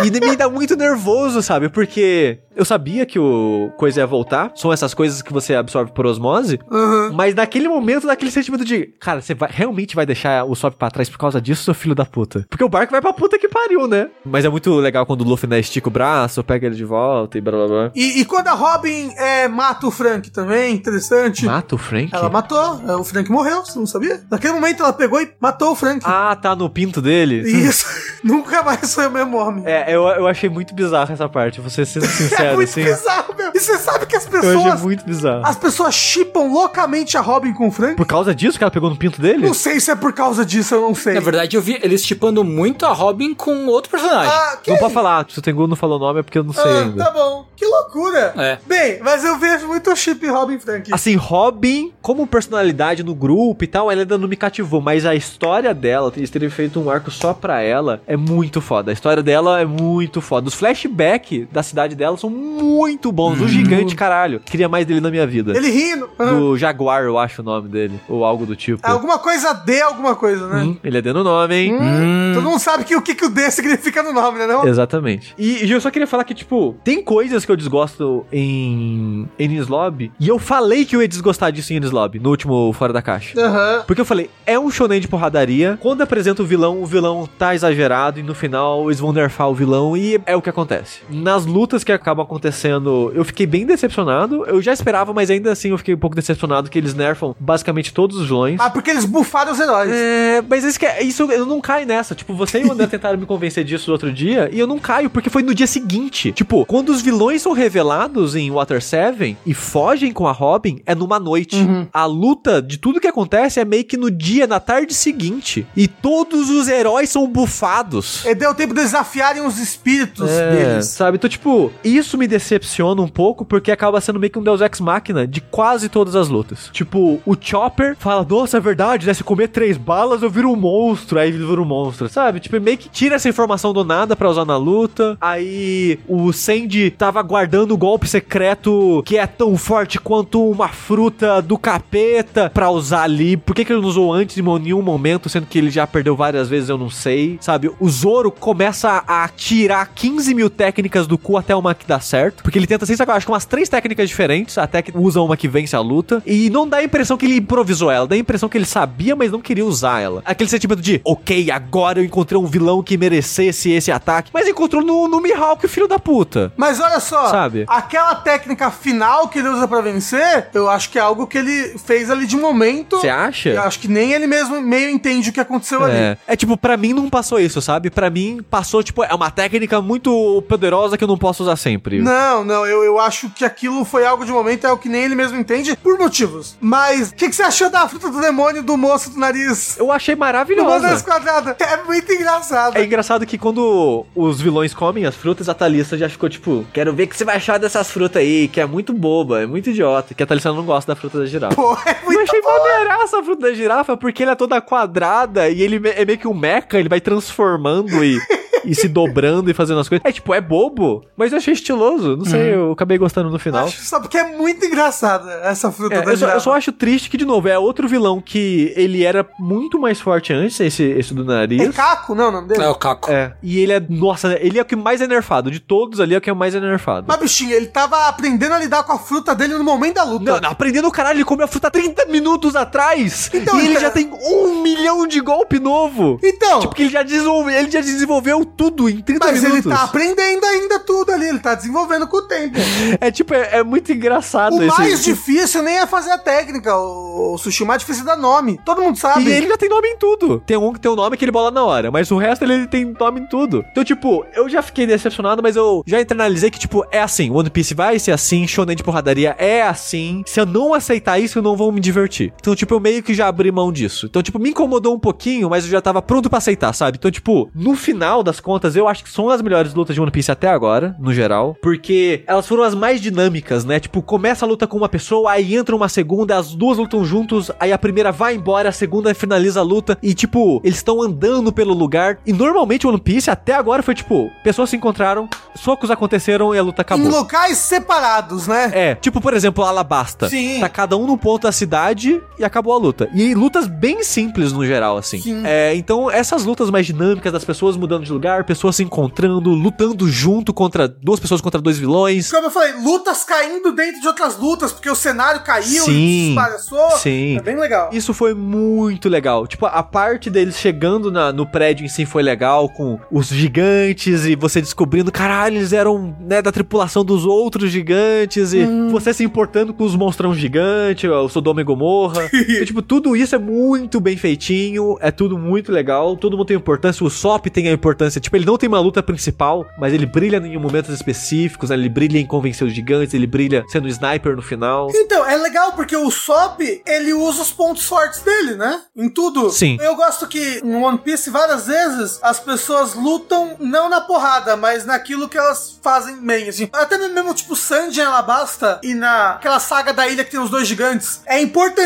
E 0.05 0.11
me 0.11 0.37
dá 0.37 0.49
muito 0.49 0.77
nervoso, 0.77 1.43
sabe? 1.43 1.69
Porque 1.69 2.39
eu 2.55 2.65
sabia 2.65 3.05
que 3.05 3.19
o 3.19 3.71
coisa 3.77 4.01
ia 4.01 4.07
voltar. 4.07 4.53
São 4.55 4.73
essas 4.73 4.95
coisas 4.95 5.23
que 5.23 5.33
você 5.33 5.55
absorve 5.55 5.93
por 5.93 6.07
osmose. 6.07 6.59
Uhum. 6.71 7.13
Mas 7.13 7.35
naquele 7.35 7.69
momento, 7.69 8.07
daquele 8.07 8.31
sentimento 8.31 8.65
de, 8.65 8.87
cara, 9.01 9.21
você 9.21 9.35
vai, 9.35 9.51
realmente 9.53 9.97
vai 9.97 10.07
deixar 10.07 10.45
o 10.45 10.55
Sop 10.55 10.77
pra 10.77 10.91
trás 10.91 11.09
por 11.09 11.19
causa 11.19 11.41
disso, 11.41 11.65
seu 11.65 11.75
filho 11.75 11.95
da 11.95 12.05
puta? 12.05 12.47
Porque 12.49 12.65
o 12.65 12.69
barco 12.69 12.93
vai 12.93 13.01
pra 13.01 13.13
puta 13.13 13.39
que 13.39 13.49
pariu, 13.49 13.89
né? 13.89 14.09
Mas 14.25 14.45
é 14.45 14.49
muito 14.49 14.73
legal 14.77 15.05
quando 15.05 15.23
o 15.23 15.25
Luffy, 15.25 15.49
né, 15.49 15.59
estica 15.59 15.89
o 15.89 15.93
braço, 15.93 16.45
pega 16.45 16.67
ele 16.67 16.77
de 16.77 16.85
volta 16.85 17.39
e 17.39 17.41
blá 17.41 17.53
blá 17.53 17.67
blá. 17.67 17.91
E, 17.95 18.21
e 18.21 18.25
quando 18.25 18.49
a 18.49 18.55
Robin 18.55 19.13
é, 19.17 19.49
mata 19.49 19.87
o 19.87 19.91
Frank 19.91 20.31
também, 20.31 20.79
interessante. 20.89 21.45
Mata 21.47 21.75
o 21.75 21.79
Frank? 21.79 22.11
Ela 22.13 22.29
matou, 22.31 22.81
é, 22.89 22.97
o 22.97 23.05
Frank 23.05 23.31
morreu, 23.31 23.65
você 23.65 23.79
não 23.79 23.87
sabia? 23.87 24.21
Naquele 24.31 24.55
momento 24.55 24.83
ela 24.83 24.93
pegou 24.93 25.21
e 25.21 25.31
matou 25.41 25.73
o 25.73 25.77
Frank. 25.77 26.01
Ah, 26.05 26.37
tá 26.41 26.55
no 26.57 26.69
pinto 26.69 27.01
dele? 27.01 27.41
Isso, 27.49 27.87
nunca 28.25 28.63
mais 28.63 28.95
foi 28.95 29.07
o 29.07 29.11
mesmo 29.11 29.37
homem. 29.37 29.63
É, 29.67 29.95
eu, 29.95 30.03
eu 30.09 30.27
achei 30.27 30.49
muito 30.49 30.75
bizarro 30.75 31.13
essa 31.13 31.29
parte, 31.29 31.61
vou 31.61 31.71
ser 31.71 31.87
sincero, 31.87 32.43
É 32.43 32.55
muito 32.57 32.69
assim. 32.71 32.85
bizarro. 32.85 33.35
E 33.59 33.61
você 33.61 33.77
sabe 33.79 34.07
que 34.07 34.15
as 34.17 34.25
Eu 34.33 34.39
achei 34.39 34.53
pessoas. 34.55 34.81
muito 34.83 35.05
bizarro. 35.05 35.43
As 35.45 35.57
pessoas 35.57 35.93
chipam 35.95 36.45
loucamente 36.53 37.17
a 37.17 37.21
Robin 37.21 37.53
com 37.53 37.67
o 37.67 37.71
Frank? 37.73 37.97
Por 37.97 38.07
causa 38.07 38.33
disso 38.33 38.57
que 38.57 38.63
ela 38.63 38.71
pegou 38.71 38.89
no 38.89 38.97
pinto 38.97 39.21
dele? 39.21 39.45
Não 39.45 39.53
sei 39.55 39.81
se 39.81 39.91
é 39.91 39.97
por 39.97 40.13
causa 40.13 40.45
disso, 40.47 40.75
eu 40.77 40.81
não 40.83 40.95
sei. 40.95 41.15
Na 41.15 41.21
verdade, 41.21 41.57
eu 41.57 41.63
vi 41.63 41.77
eles 41.83 42.03
tipando 42.05 42.45
muito 42.45 42.87
a 42.87 42.93
Robin 42.93 43.35
com 43.35 43.67
outro 43.67 43.91
personagem. 43.91 44.33
Ah, 44.33 44.59
que 44.63 44.71
Não 44.71 44.79
pode 44.79 44.95
falar, 44.95 45.27
se 45.29 45.39
o 45.39 45.43
Tengu 45.43 45.67
não 45.67 45.75
falou 45.77 45.97
o 45.97 46.01
nome 46.01 46.21
é 46.21 46.23
porque 46.23 46.39
eu 46.39 46.45
não 46.45 46.53
sei 46.53 46.63
Ah, 46.65 46.81
ainda. 46.83 47.05
tá 47.05 47.11
bom. 47.11 47.47
Que 47.57 47.67
loucura. 47.67 48.33
É. 48.37 48.59
Bem, 48.65 49.01
mas 49.03 49.25
eu 49.25 49.37
vejo 49.37 49.67
muito 49.67 49.95
chip 49.97 50.25
Robin 50.29 50.61
Frank. 50.61 50.93
Assim, 50.95 51.17
Robin, 51.17 51.93
como 52.01 52.25
personalidade 52.27 53.03
no 53.03 53.15
grupo 53.17 53.65
e 53.65 53.67
tal, 53.67 53.91
ela 53.91 54.03
ainda 54.03 54.17
não 54.17 54.29
me 54.29 54.37
cativou, 54.37 54.81
mas 54.81 55.05
a 55.05 55.17
história 55.17 55.75
dela, 55.75 56.13
eles 56.17 56.31
terem 56.31 56.49
feito 56.51 56.79
um 56.81 56.89
arco 56.89 57.11
só 57.11 57.35
pra 57.35 57.61
ela, 57.61 58.01
é 58.07 58.17
muito 58.17 58.61
foda. 58.61 58.93
A 58.93 58.95
história 58.95 59.23
dela 59.23 59.61
é 59.61 59.65
muito 59.65 60.21
foda. 60.21 60.47
Os 60.47 60.55
flashbacks 60.55 61.49
da 61.51 61.63
cidade 61.63 61.97
dela 61.97 62.17
são 62.17 62.31
muito 62.31 63.11
bons. 63.11 63.48
O 63.49 63.53
gigante, 63.53 63.95
caralho. 63.97 64.41
Queria 64.45 64.69
mais 64.69 64.85
dele 64.87 65.01
na 65.01 65.11
minha 65.11 65.27
vida. 65.27 65.57
Ele 65.57 65.69
rindo. 65.71 66.09
Do 66.19 66.57
Jaguar, 66.57 67.03
eu 67.03 67.19
acho 67.19 67.43
o 67.43 67.45
nome 67.45 67.69
dele. 67.69 67.99
Ou 68.09 68.25
algo 68.25 68.45
do 68.47 68.55
tipo. 68.55 68.87
É 68.87 68.91
alguma 68.91 69.19
coisa 69.19 69.53
D, 69.53 69.81
alguma 69.83 70.15
coisa, 70.15 70.47
né? 70.49 70.63
Hum, 70.63 70.77
ele 70.83 70.99
é 70.99 71.03
dando 71.03 71.25
nome, 71.25 71.55
hein? 71.55 71.77
Hum, 71.81 72.33
Todo 72.35 72.45
mundo 72.45 72.59
sabe 72.59 72.85
que, 72.85 72.95
o 72.97 73.03
que, 73.03 73.15
que 73.15 73.25
o 73.25 73.31
D 73.31 73.51
significa 73.51 74.03
no 74.03 74.13
nome, 74.13 74.39
né? 74.39 74.47
Não? 74.47 74.67
Exatamente. 74.67 75.35
E, 75.39 75.65
e 75.65 75.71
eu 75.71 75.81
só 75.81 75.91
queria 75.91 76.07
falar 76.07 76.25
que, 76.25 76.35
tipo, 76.35 76.77
tem 76.85 77.03
coisas 77.03 77.45
que 77.45 77.51
eu 77.53 77.57
desgosto 77.57 78.27
em 78.33 79.29
Enies 79.39 79.69
Lobby. 79.69 80.13
E 80.21 80.29
eu 80.29 80.39
falei 80.39 80.85
que 80.85 80.95
eu 80.97 81.03
ia 81.03 81.09
desgostar 81.09 81.51
disso 81.53 81.73
em 81.73 81.77
Enies 81.77 81.91
Lobby, 81.91 82.19
no 82.19 82.31
último 82.31 82.73
Fora 82.73 82.93
da 82.93 83.03
Caixa. 83.03 83.41
Aham. 83.41 83.85
Porque 83.87 84.01
eu 84.01 84.05
falei, 84.07 84.31
é 84.47 84.59
um 84.59 84.71
shonen 84.71 85.01
de 85.01 85.09
porradaria. 85.09 85.79
Quando 85.81 86.03
apresenta 86.03 86.43
o 86.43 86.47
vilão, 86.47 86.83
o 86.83 86.87
vilão 86.87 87.29
tá 87.39 87.55
exagerado. 87.55 88.21
E 88.21 88.23
no 88.23 88.35
final 88.35 88.87
eles 88.89 89.01
vão 89.01 89.13
nerfar 89.13 89.49
o 89.49 89.55
vilão. 89.55 89.97
E 89.97 90.21
é 90.27 90.37
o 90.37 90.43
que 90.43 90.51
acontece. 90.51 91.01
Nas 91.11 91.47
lutas 91.47 91.85
que 91.85 91.93
acabam 91.93 92.25
acontecendo, 92.25 93.13
eu 93.15 93.25
fiquei 93.25 93.38
bem 93.47 93.67
decepcionado. 93.67 94.45
Eu 94.47 94.61
já 94.63 94.73
esperava, 94.73 95.13
mas 95.13 95.31
ainda 95.31 95.53
assim 95.53 95.71
eu 95.71 95.79
fiquei 95.79 95.95
um 95.95 95.99
pouco 95.99 96.17
decepcionado 96.17 96.69
que 96.71 96.79
eles 96.79 96.95
nerfam 96.95 97.35
basicamente 97.39 97.93
todos 97.93 98.17
os 98.17 98.27
vilões. 98.27 98.61
Ah, 98.61 98.71
porque 98.71 98.91
eles 98.91 99.05
bufaram 99.05 99.53
os 99.53 99.61
heróis. 99.61 99.91
É, 99.93 100.43
mas 100.49 100.65
isso, 100.65 100.79
que 100.79 100.87
é- 100.87 101.03
isso 101.03 101.23
eu 101.31 101.47
não 101.47 101.61
caio 101.61 101.87
nessa. 101.87 102.15
Tipo, 102.15 102.35
você 102.35 102.61
e 102.63 102.67
o 102.67 102.73
André 102.73 102.87
tentaram 102.89 103.19
me 103.19 103.27
convencer 103.27 103.65
disso 103.65 103.89
no 103.89 103.93
outro 103.93 104.13
dia 104.13 104.49
e 104.53 104.59
eu 104.59 104.67
não 104.67 104.79
caio, 104.79 105.11
porque 105.11 105.31
foi 105.31 105.43
no 105.43 105.55
dia 105.55 105.67
seguinte. 105.67 106.33
Tipo, 106.33 106.65
quando 106.67 106.91
os 106.91 107.01
vilões 107.01 107.43
são 107.43 107.53
revelados 107.53 108.35
em 108.37 108.51
Water 108.51 108.83
7 108.83 109.37
e 109.47 109.55
fogem 109.55 110.13
com 110.13 110.27
a 110.27 110.33
Robin, 110.33 110.81
é 110.87 110.95
numa 110.95 111.19
noite. 111.19 111.57
A 111.93 112.05
luta 112.05 112.61
de 112.63 112.79
tudo 112.79 113.01
que 113.01 113.07
acontece 113.09 113.61
é 113.61 113.65
meio 113.65 113.85
que 113.85 113.97
no 113.97 114.11
dia, 114.11 114.47
na 114.47 114.61
tarde 114.61 114.95
seguinte. 114.95 115.67
E 115.77 115.87
todos 115.87 116.51
os 116.51 116.69
heróis 116.69 117.09
são 117.11 117.27
bufados. 117.29 118.25
E 118.25 118.35
deu 118.35 118.55
tempo 118.55 118.75
de 118.75 118.81
desafiarem 118.83 119.45
os 119.47 119.59
espíritos 119.59 120.29
É, 120.31 120.51
deles. 120.51 120.87
sabe? 120.87 121.17
Então, 121.17 121.29
tipo, 121.29 121.73
isso 121.85 122.17
me 122.17 122.27
decepciona 122.27 123.01
um 123.03 123.09
pouco 123.09 123.28
porque 123.45 123.71
acaba 123.71 124.01
sendo 124.01 124.19
meio 124.19 124.31
que 124.31 124.39
um 124.39 124.43
Deus 124.43 124.61
Ex 124.61 124.81
Machina 124.81 125.27
de 125.27 125.41
quase 125.41 125.89
todas 125.89 126.15
as 126.15 126.29
lutas. 126.29 126.71
Tipo, 126.73 127.21
o 127.25 127.37
Chopper 127.41 127.97
fala, 127.99 128.27
nossa, 128.29 128.57
é 128.57 128.61
verdade, 128.61 129.07
né? 129.07 129.15
Se 129.15 129.25
comer 129.25 129.49
três 129.49 129.77
balas, 129.77 130.23
eu 130.23 130.31
viro 130.31 130.51
um 130.51 130.57
monstro. 130.57 131.19
Aí 131.19 131.29
ele 131.29 131.45
vira 131.45 131.61
um 131.61 131.65
monstro, 131.65 132.09
sabe? 132.09 132.41
Tipo, 132.41 132.61
meio 132.61 132.79
que 132.79 132.89
tira 132.89 133.17
essa 133.17 133.29
informação 133.29 133.73
do 133.73 133.85
nada 133.85 134.17
pra 134.17 134.31
usar 134.31 134.45
na 134.45 134.57
luta. 134.57 135.17
Aí 135.21 135.99
o 136.09 136.33
Sandy 136.33 136.91
tava 136.91 137.23
guardando 137.23 137.73
o 137.73 137.77
golpe 137.77 138.09
secreto 138.09 139.03
que 139.05 139.17
é 139.17 139.27
tão 139.27 139.57
forte 139.57 139.99
quanto 139.99 140.51
uma 140.51 140.69
fruta 140.69 141.41
do 141.41 141.59
capeta 141.59 142.51
pra 142.51 142.71
usar 142.71 143.03
ali. 143.03 143.37
Por 143.37 143.55
que, 143.55 143.65
que 143.65 143.73
ele 143.73 143.81
não 143.81 143.89
usou 143.89 144.13
antes 144.13 144.37
em 144.37 144.43
nenhum 144.43 144.83
momento, 144.83 145.29
sendo 145.29 145.47
que 145.47 145.59
ele 145.59 145.71
já 145.71 145.87
perdeu 145.87 146.17
várias 146.17 146.49
vezes, 146.49 146.69
eu 146.69 146.79
não 146.79 146.91
sei. 146.91 147.39
Sabe? 147.41 147.71
O 147.79 147.89
Zoro 147.89 148.31
começa 148.31 149.03
a 149.07 149.29
tirar 149.29 149.87
15 149.95 150.35
mil 150.35 150.51
técnicas 150.51 151.07
do 151.07 151.19
cu 151.19 151.37
até 151.37 151.55
uma 151.55 151.75
que 151.75 151.87
dá 151.87 152.01
certo. 152.01 152.43
Porque 152.43 152.59
ele 152.59 152.67
tenta, 152.67 152.87
sem 152.87 152.97
sacar, 152.97 153.08
acho 153.13 153.27
que 153.27 153.33
umas 153.33 153.45
três 153.45 153.69
técnicas 153.69 154.09
diferentes, 154.09 154.59
até 154.59 154.83
que 154.83 154.93
usa 154.97 155.21
uma 155.21 155.37
que 155.37 155.49
vence 155.49 155.75
a 155.75 155.81
luta. 155.81 156.23
E 156.27 156.51
não 156.51 156.69
dá 156.69 156.79
a 156.79 156.85
impressão 156.85 157.17
que 157.17 157.27
ele 157.27 157.37
improvisou 157.37 157.91
ela, 157.91 158.07
dá 158.07 158.15
a 158.15 158.19
impressão 158.19 158.49
que 158.49 158.57
ele 158.59 158.65
sabia, 158.65 159.15
mas 159.17 159.31
não 159.31 159.41
queria 159.41 159.65
usar 159.65 160.01
ela. 160.01 160.23
Aquele 160.25 160.51
sentimento 160.51 160.81
de, 160.81 161.01
ok, 161.05 161.51
agora 161.51 162.01
eu 162.01 162.05
encontrei 162.05 162.39
um 162.41 162.47
vilão 162.47 162.83
que 162.83 162.97
merecesse 162.97 163.71
esse 163.71 163.91
ataque. 163.91 164.31
Mas 164.33 164.47
encontrou 164.49 164.83
no, 164.83 165.09
no 165.09 165.21
Mihawk, 165.21 165.67
filho 165.69 165.89
da 165.89 165.99
puta. 165.99 166.53
Mas 166.57 166.81
olha 166.81 167.01
só, 167.01 167.29
Sabe? 167.29 167.65
aquela 167.69 168.15
técnica 168.15 168.71
final 168.71 169.29
que 169.29 169.39
ele 169.39 169.49
usa 169.49 169.67
pra 169.67 169.81
vencer, 169.81 170.49
eu 170.55 170.69
acho 170.69 170.91
que 170.91 170.99
é 170.99 171.03
algo 171.03 171.27
que 171.27 171.39
ele 171.39 171.79
fez 171.79 172.11
ali 172.11 172.27
de 172.27 172.37
momento. 172.37 172.99
Você 172.99 173.09
acha? 173.09 173.51
Eu 173.51 173.63
acho 173.63 173.79
que 173.79 173.89
nem 173.89 174.13
ele 174.13 174.27
mesmo 174.27 174.61
meio 174.61 174.91
entende 174.91 175.31
o 175.31 175.33
que 175.33 175.41
aconteceu 175.41 175.83
ali. 175.85 175.97
É. 175.97 176.19
é 176.27 176.37
tipo, 176.37 176.57
pra 176.57 176.77
mim 176.77 176.93
não 176.93 177.09
passou 177.09 177.39
isso, 177.41 177.61
sabe? 177.61 177.91
Pra 177.91 178.11
mim 178.11 178.41
passou, 178.51 178.83
tipo, 178.83 179.03
é 179.05 179.15
uma 179.15 179.31
técnica 179.31 179.81
muito 179.81 180.43
poderosa 180.49 180.97
que 180.97 181.05
eu 181.05 181.09
não 181.09 181.19
posso 181.19 181.43
usar 181.43 181.57
sempre. 181.57 182.01
Não, 182.01 182.45
não, 182.45 182.67
eu, 182.67 182.85
eu 182.85 182.98
acho 183.01 183.31
que 183.31 183.45
aquilo 183.45 183.85
foi 183.85 184.05
algo 184.07 184.25
de 184.25 184.33
momento, 184.33 184.67
é 184.67 184.73
o 184.73 184.77
que 184.79 184.89
nem 184.89 185.03
ele 185.05 185.15
mesmo 185.15 185.39
entende, 185.39 185.77
por 185.77 185.99
motivos. 185.99 186.57
Mas, 186.61 187.11
o 187.11 187.15
que, 187.15 187.29
que 187.29 187.35
você 187.37 187.43
achou 187.43 187.71
da 187.71 187.89
fruta 187.89 188.09
do 188.11 188.21
demônio 188.21 188.63
do 188.63 188.77
moço 188.77 189.11
do 189.11 189.19
nariz? 189.19 189.77
Eu 189.79 189.91
achei 189.93 190.15
Do 190.15 190.19
moço 190.21 190.35
do 190.37 190.47
nariz 190.55 191.03
maravilhosa. 191.03 191.05
quadrado. 191.05 191.57
É 191.63 191.83
muito 191.85 192.13
engraçado. 192.13 192.77
É 192.77 192.85
engraçado 192.85 193.27
que 193.27 193.39
quando 193.39 194.05
os 194.15 194.41
vilões 194.41 194.75
comem 194.75 195.05
as 195.07 195.15
frutas, 195.15 195.49
a 195.49 195.55
Thalissa 195.55 195.97
já 195.97 196.09
ficou 196.09 196.29
tipo, 196.29 196.67
quero 196.73 196.93
ver 196.93 197.05
o 197.05 197.09
que 197.09 197.17
você 197.17 197.25
vai 197.25 197.37
achar 197.37 197.59
dessas 197.59 197.91
frutas 197.91 198.21
aí, 198.23 198.49
que 198.49 198.61
é 198.61 198.67
muito 198.67 198.93
boba, 198.93 199.43
é 199.43 199.47
muito 199.47 199.71
idiota, 199.71 200.15
que 200.15 200.23
a 200.23 200.27
Thalissa 200.27 200.53
não 200.53 200.65
gosta 200.65 200.93
da 200.95 201.01
fruta 201.01 201.19
da 201.19 201.27
girafa. 201.27 201.55
Pô, 201.55 201.77
é 201.87 201.91
Eu 202.03 202.07
muito 202.07 202.21
achei 202.23 202.41
bom. 202.43 202.49
maneiraça 202.51 203.19
a 203.19 203.23
fruta 203.23 203.43
da 203.49 203.55
girafa, 203.55 203.97
porque 203.97 204.23
ela 204.23 204.33
é 204.33 204.37
toda 204.37 204.61
quadrada 204.61 205.49
e 205.49 205.63
ele 205.63 205.81
é 205.91 206.05
meio 206.05 206.19
que 206.19 206.29
um 206.29 206.35
mecha, 206.35 206.79
ele 206.79 206.89
vai 206.89 207.01
transformando 207.01 208.03
e, 208.05 208.19
e 208.71 208.75
se 208.75 208.89
dobrando 208.89 209.51
e 209.51 209.55
fazendo 209.55 209.81
as 209.81 209.89
coisas. 209.89 210.05
É 210.05 210.13
tipo, 210.13 210.33
é 210.35 210.41
bobo, 210.41 211.05
mas 211.17 211.33
eu 211.33 211.39
achei 211.39 211.53
estiloso. 211.55 212.17
Não 212.17 212.25
sei, 212.25 212.55
eu 212.55 212.73
acabei 212.73 212.99
gostando 212.99 213.31
no 213.31 213.39
final. 213.39 213.67
Acho 213.67 213.83
só 213.85 214.01
porque 214.01 214.19
é 214.19 214.25
muito 214.37 214.65
engraçada 214.65 215.31
essa 215.45 215.71
fruta 215.73 215.95
É, 215.97 216.03
da 216.03 216.13
eu, 216.13 216.17
só, 216.17 216.29
eu 216.29 216.41
só 216.41 216.53
acho 216.55 216.73
triste 216.73 217.09
que, 217.11 217.17
de 217.17 217.25
novo, 217.25 217.49
é 217.49 217.59
outro 217.59 217.89
vilão 217.89 218.21
que 218.21 218.73
ele 218.77 219.05
era 219.05 219.27
muito 219.39 219.79
mais 219.79 220.01
forte 220.01 220.33
antes, 220.33 220.59
esse, 220.61 220.83
esse 220.83 221.15
do 221.15 221.25
nariz. 221.25 221.61
É 221.61 221.73
Caco, 221.73 222.15
não, 222.15 222.29
o 222.29 222.33
nome 222.33 222.49
dele? 222.49 222.63
É 222.63 222.69
o 222.69 222.75
Caco. 222.75 223.11
É, 223.11 223.35
e 223.43 223.59
ele 223.59 223.73
é, 223.73 223.81
nossa, 223.89 224.37
ele 224.41 224.59
é 224.59 224.63
o 224.63 224.65
que 224.65 224.77
mais 224.77 225.01
é 225.01 225.07
nerfado. 225.07 225.51
De 225.51 225.61
todos 225.61 226.01
ali, 226.01 226.15
é 226.15 226.19
o 226.19 226.21
que 226.21 226.31
é 226.31 226.35
mais 226.35 226.55
é 226.55 226.61
nerfado. 226.61 227.07
Mas, 227.09 227.19
bichinho, 227.19 227.53
ele 227.55 227.67
tava 227.67 228.09
aprendendo 228.09 228.53
a 228.55 228.59
lidar 228.59 228.83
com 228.85 228.93
a 228.93 228.99
fruta 228.99 229.35
dele 229.35 229.55
no 229.55 229.65
momento 229.65 229.97
da 229.97 230.05
luta. 230.05 230.25
Não, 230.25 230.41
não, 230.41 230.51
aprendendo 230.51 230.89
o 230.89 230.93
caralho, 230.93 231.17
ele 231.19 231.25
comeu 231.25 231.45
a 231.45 231.49
fruta 231.49 231.71
30 231.71 232.07
minutos 232.07 232.55
atrás. 232.57 233.31
Então, 233.33 233.57
e 233.59 233.61
ele 233.65 233.69
então- 233.71 233.81
já 233.83 233.91
tem 233.91 234.11
um 234.13 234.63
milhão 234.63 235.07
de 235.07 235.21
golpe 235.21 235.59
novo. 235.59 236.19
Então, 236.23 236.61
Tipo, 236.61 236.75
que 236.75 236.83
ele 236.83 236.91
já, 236.91 237.03
desenvolveu, 237.03 237.55
ele 237.55 237.71
já 237.71 237.81
desenvolveu 237.81 238.45
tudo 238.59 238.89
em 238.91 239.01
30 239.01 239.25
mas 239.25 239.41
minutos. 239.43 239.67
ele 239.67 239.75
tá 239.75 239.85
aprendendo 239.85 240.45
ainda 240.45 240.81
tudo 240.81 241.13
ali, 241.13 241.29
ele 241.29 241.39
tá 241.39 241.55
desenvolvendo 241.55 242.07
com 242.09 242.17
o 242.17 242.23
tempo. 242.23 242.59
É 243.01 243.11
tipo, 243.13 243.33
é, 243.33 243.59
é 243.59 243.63
muito 243.63 243.93
engraçado 243.93 244.55
O 244.57 244.63
esse- 244.63 244.77
mais 244.77 245.05
difícil 245.05 245.63
nem 245.63 245.79
é 245.79 245.87
fazer 245.87 246.11
a 246.11 246.19
técnica, 246.19 246.77
o, 246.77 247.35
o 247.35 247.39
sushi 247.39 247.65
mais 247.65 247.81
difícil 247.81 248.03
é 248.03 248.07
dar 248.07 248.17
nome. 248.17 248.59
Todo 248.65 248.83
mundo 248.83 248.99
sabe. 248.99 249.25
E 249.25 249.31
ele 249.33 249.47
já 249.47 249.57
tem 249.57 249.69
nome 249.69 249.87
em 249.89 249.97
tudo. 249.97 250.43
Tem 250.45 250.57
um 250.57 250.73
que 250.73 250.81
tem 250.81 250.91
um 250.91 250.97
nome 250.97 251.17
que 251.17 251.25
ele 251.25 251.31
bola 251.31 251.51
na 251.51 251.63
hora, 251.65 251.91
mas 251.91 252.11
o 252.11 252.17
resto 252.19 252.45
ele 252.45 252.67
tem 252.67 252.85
nome 252.99 253.21
em 253.21 253.27
tudo. 253.27 253.65
Então, 253.71 253.85
tipo, 253.85 254.25
eu 254.35 254.49
já 254.49 254.61
fiquei 254.63 254.87
decepcionado, 254.87 255.43
mas 255.43 255.55
eu 255.55 255.85
já 255.87 256.01
internalizei 256.01 256.51
que, 256.51 256.59
tipo, 256.59 256.85
é 256.91 257.01
assim. 257.01 257.31
One 257.31 257.51
Piece 257.51 257.75
vai 257.75 257.99
ser 257.99 258.11
assim, 258.13 258.47
shonen 258.49 258.75
de 258.75 258.83
porradaria 258.83 259.37
é 259.39 259.63
assim. 259.63 260.23
Se 260.27 260.41
eu 260.41 260.47
não 260.47 260.75
aceitar 260.75 261.19
isso, 261.21 261.39
eu 261.39 261.43
não 261.43 261.57
vou 261.57 261.71
me 261.71 261.81
divertir. 261.81 262.33
Então, 262.41 262.55
tipo, 262.57 262.75
eu 262.75 262.81
meio 262.81 263.03
que 263.03 263.15
já 263.15 263.29
abri 263.29 263.53
mão 263.53 263.71
disso. 263.73 264.07
Então, 264.07 264.23
tipo, 264.23 264.39
me 264.39 264.51
incomodou 264.51 264.95
um 264.95 264.99
pouquinho, 264.99 265.49
mas 265.49 265.65
eu 265.65 265.71
já 265.71 265.81
tava 265.81 266.03
pronto 266.03 266.29
pra 266.29 266.39
aceitar, 266.39 266.73
sabe? 266.73 266.97
Então, 266.99 267.11
tipo, 267.11 267.49
no 267.55 267.77
final 267.77 268.23
das 268.23 268.38
contas, 268.41 268.77
eu 268.77 268.89
acho 268.89 269.03
que 269.05 269.11
são 269.11 269.29
as 269.31 269.43
melhores 269.43 269.75
lutas 269.75 269.95
de 269.95 270.01
One 270.01 270.11
Piece 270.11 270.31
até 270.31 270.49
agora, 270.49 270.95
no 270.99 271.13
geral. 271.13 271.57
Porque 271.63 272.23
elas 272.27 272.47
foram 272.47 272.63
as 272.63 272.75
mais 272.75 273.01
dinâmicas, 273.01 273.65
né? 273.65 273.79
Tipo, 273.81 274.03
começa 274.03 274.45
a 274.45 274.49
luta 274.49 274.67
com 274.67 274.77
uma 274.77 274.89
pessoa, 274.89 275.33
aí 275.33 275.55
entra 275.57 275.75
uma 275.75 275.89
segunda, 275.89 276.37
as 276.37 276.55
duas 276.55 276.79
lutam 276.79 277.05
juntos, 277.05 277.51
aí 277.59 277.73
a 277.73 277.79
primeira 277.79 278.13
vai 278.13 278.35
embora, 278.35 278.69
a 278.69 278.73
segunda 278.73 279.15
finaliza 279.15 279.61
a 279.61 279.63
luta. 279.63 279.99
E, 280.03 280.15
tipo, 280.15 280.61
eles 280.65 280.77
estão 280.79 281.03
andando 281.03 281.53
pelo 281.53 281.75
lugar. 281.75 282.19
E 282.27 282.33
normalmente 282.33 282.87
o 282.87 282.91
One 282.91 283.01
Piece 283.01 283.31
até 283.31 283.55
agora 283.55 283.83
foi, 283.83 283.95
tipo, 283.95 284.31
pessoas 284.43 284.71
se 284.71 284.77
encontraram, 284.77 285.29
socos 285.55 285.91
aconteceram 285.91 286.55
e 286.55 286.59
a 286.59 286.63
luta 286.63 286.83
Em 286.83 286.85
acabou. 286.85 287.09
locais 287.09 287.59
separados, 287.59 288.47
né? 288.47 288.71
É, 288.73 288.95
tipo, 288.95 289.21
por 289.21 289.35
exemplo, 289.35 289.65
Alabasta. 289.65 290.29
Sim. 290.29 290.61
Tá 290.61 290.69
cada 290.69 290.97
um 290.97 291.07
num 291.07 291.17
ponto 291.17 291.43
da 291.43 291.53
cidade 291.53 292.21
e 292.39 292.45
acabou 292.45 292.73
a 292.75 292.79
luta. 292.79 293.09
E 293.15 293.35
lutas 293.35 293.67
bem 293.67 294.03
simples 294.03 294.53
no 294.53 294.65
geral, 294.65 294.97
assim. 294.97 295.21
Sim. 295.21 295.43
É, 295.45 295.75
então, 295.75 296.11
essas 296.11 296.45
lutas 296.45 296.71
mais 296.71 296.87
dinâmicas 296.87 297.33
das 297.33 297.45
pessoas 297.45 297.77
mudando 297.77 298.05
de 298.05 298.13
lugar, 298.13 298.28
pessoas 298.45 298.77
se 298.77 298.83
encontrando, 298.83 299.51
lutando 299.51 300.09
junto 300.09 300.53
contra 300.55 300.87
duas 300.89 301.21
pessoas 301.21 301.41
contra 301.41 301.61
dois 301.61 301.79
vilões. 301.79 302.31
Como 302.31 302.47
eu 302.47 302.51
falei, 302.51 302.73
lutas 302.83 303.25
caindo 303.25 303.73
dentro 303.73 304.01
de 304.01 304.07
outras 304.07 304.37
lutas, 304.39 304.73
porque 304.73 304.89
o 304.91 304.95
cenário 304.95 305.43
caiu 305.43 305.85
Sim, 305.85 305.91
e 305.93 306.25
se 306.25 306.29
espalhaçou. 306.31 306.91
sim. 306.99 307.37
É 307.37 307.43
bem 307.43 307.57
legal. 307.59 307.91
Isso 307.93 308.13
foi 308.15 308.35
muito 308.35 309.09
legal. 309.09 309.47
Tipo, 309.47 309.67
a 309.67 309.83
parte 309.83 310.31
deles 310.31 310.57
chegando 310.57 311.11
na- 311.11 311.33
no 311.33 311.47
prédio 311.47 311.85
em 311.85 311.89
si 311.89 312.05
foi 312.07 312.23
legal, 312.23 312.69
com 312.69 312.99
os 313.11 313.29
gigantes 313.29 314.25
e 314.25 314.35
você 314.37 314.61
descobrindo, 314.61 315.11
caralho, 315.13 315.57
eles 315.57 315.73
eram, 315.73 316.17
né, 316.21 316.41
da 316.43 316.53
tripulação 316.53 317.05
dos 317.05 317.25
outros 317.25 317.71
gigantes 317.71 318.53
e 318.53 318.65
você 318.91 319.13
se 319.13 319.25
importando 319.25 319.73
com 319.75 319.85
os 319.85 319.95
monstrão 319.97 320.35
gigantes, 320.35 321.09
o 321.11 321.29
Sodoma 321.29 321.61
e 321.61 321.65
Gomorra. 321.65 322.29
E, 322.49 322.65
tipo, 322.65 322.81
tudo 322.83 323.15
isso 323.17 323.35
é 323.35 323.39
muito 323.39 324.01
bem 324.01 324.17
feitinho, 324.17 324.97
é 325.01 325.11
tudo 325.11 325.37
muito 325.39 325.71
legal, 325.71 326.17
todo 326.17 326.37
mundo 326.37 326.47
tem 326.47 326.57
importância, 326.57 327.05
o 327.05 327.11
Sop 327.11 327.47
tem 327.47 327.69
a 327.69 327.73
importância. 327.73 328.18
Tipo, 328.21 328.37
ele 328.37 328.45
não 328.47 328.57
tem 328.57 328.69
uma 328.69 328.81
luta 328.81 329.03
principal, 329.03 329.67
mas 329.79 329.93
ele 329.93 330.07
brilha 330.07 330.37
em 330.39 330.59
momentos 330.59 330.95
específicos, 330.95 331.71
né? 331.71 331.77
Ele 331.77 331.89
brilha 331.89 332.19
em 332.19 332.27
convencer 332.27 332.67
os 332.67 332.75
gigantes, 332.75 333.15
ele 333.15 333.27
brilha 333.27 333.65
sendo 333.69 333.89
sniper 333.89 334.35
no 334.37 334.43
final. 334.43 334.89
Então, 334.95 335.27
é 335.27 335.37
legal 335.37 335.73
porque 335.73 335.97
o 335.97 336.11
Sop, 336.11 336.61
ele 336.87 337.13
usa 337.13 337.43
os 337.43 337.51
pontos 337.51 337.85
fortes 337.85 338.21
dele, 338.23 338.55
né? 338.55 338.81
Em 338.97 339.09
tudo. 339.09 339.51
Sim. 339.51 339.77
Eu 339.81 339.95
gosto 339.97 340.27
que 340.27 340.61
em 340.65 340.75
One 340.75 340.99
Piece, 340.99 341.31
várias 341.31 341.67
vezes, 341.67 342.19
as 342.23 342.39
pessoas 342.41 342.95
lutam 342.95 343.57
não 343.59 343.89
na 343.89 344.01
porrada, 344.01 344.57
mas 344.57 344.85
naquilo 344.85 345.29
que 345.29 345.39
elas 345.39 345.79
fazem 345.83 346.17
bem, 346.17 346.49
assim. 346.49 346.69
Até 346.73 346.97
mesmo, 346.99 347.35
tipo, 347.35 347.55
Sanji 347.57 348.01
em 348.01 348.05
Alabasta 348.05 348.81
e 348.83 348.95
naquela 348.95 349.59
saga 349.61 349.93
da 349.93 350.09
ilha 350.09 350.25
que 350.25 350.31
tem 350.31 350.41
os 350.41 350.51
dois 350.51 350.67
gigantes. 350.67 351.21
É 351.27 351.41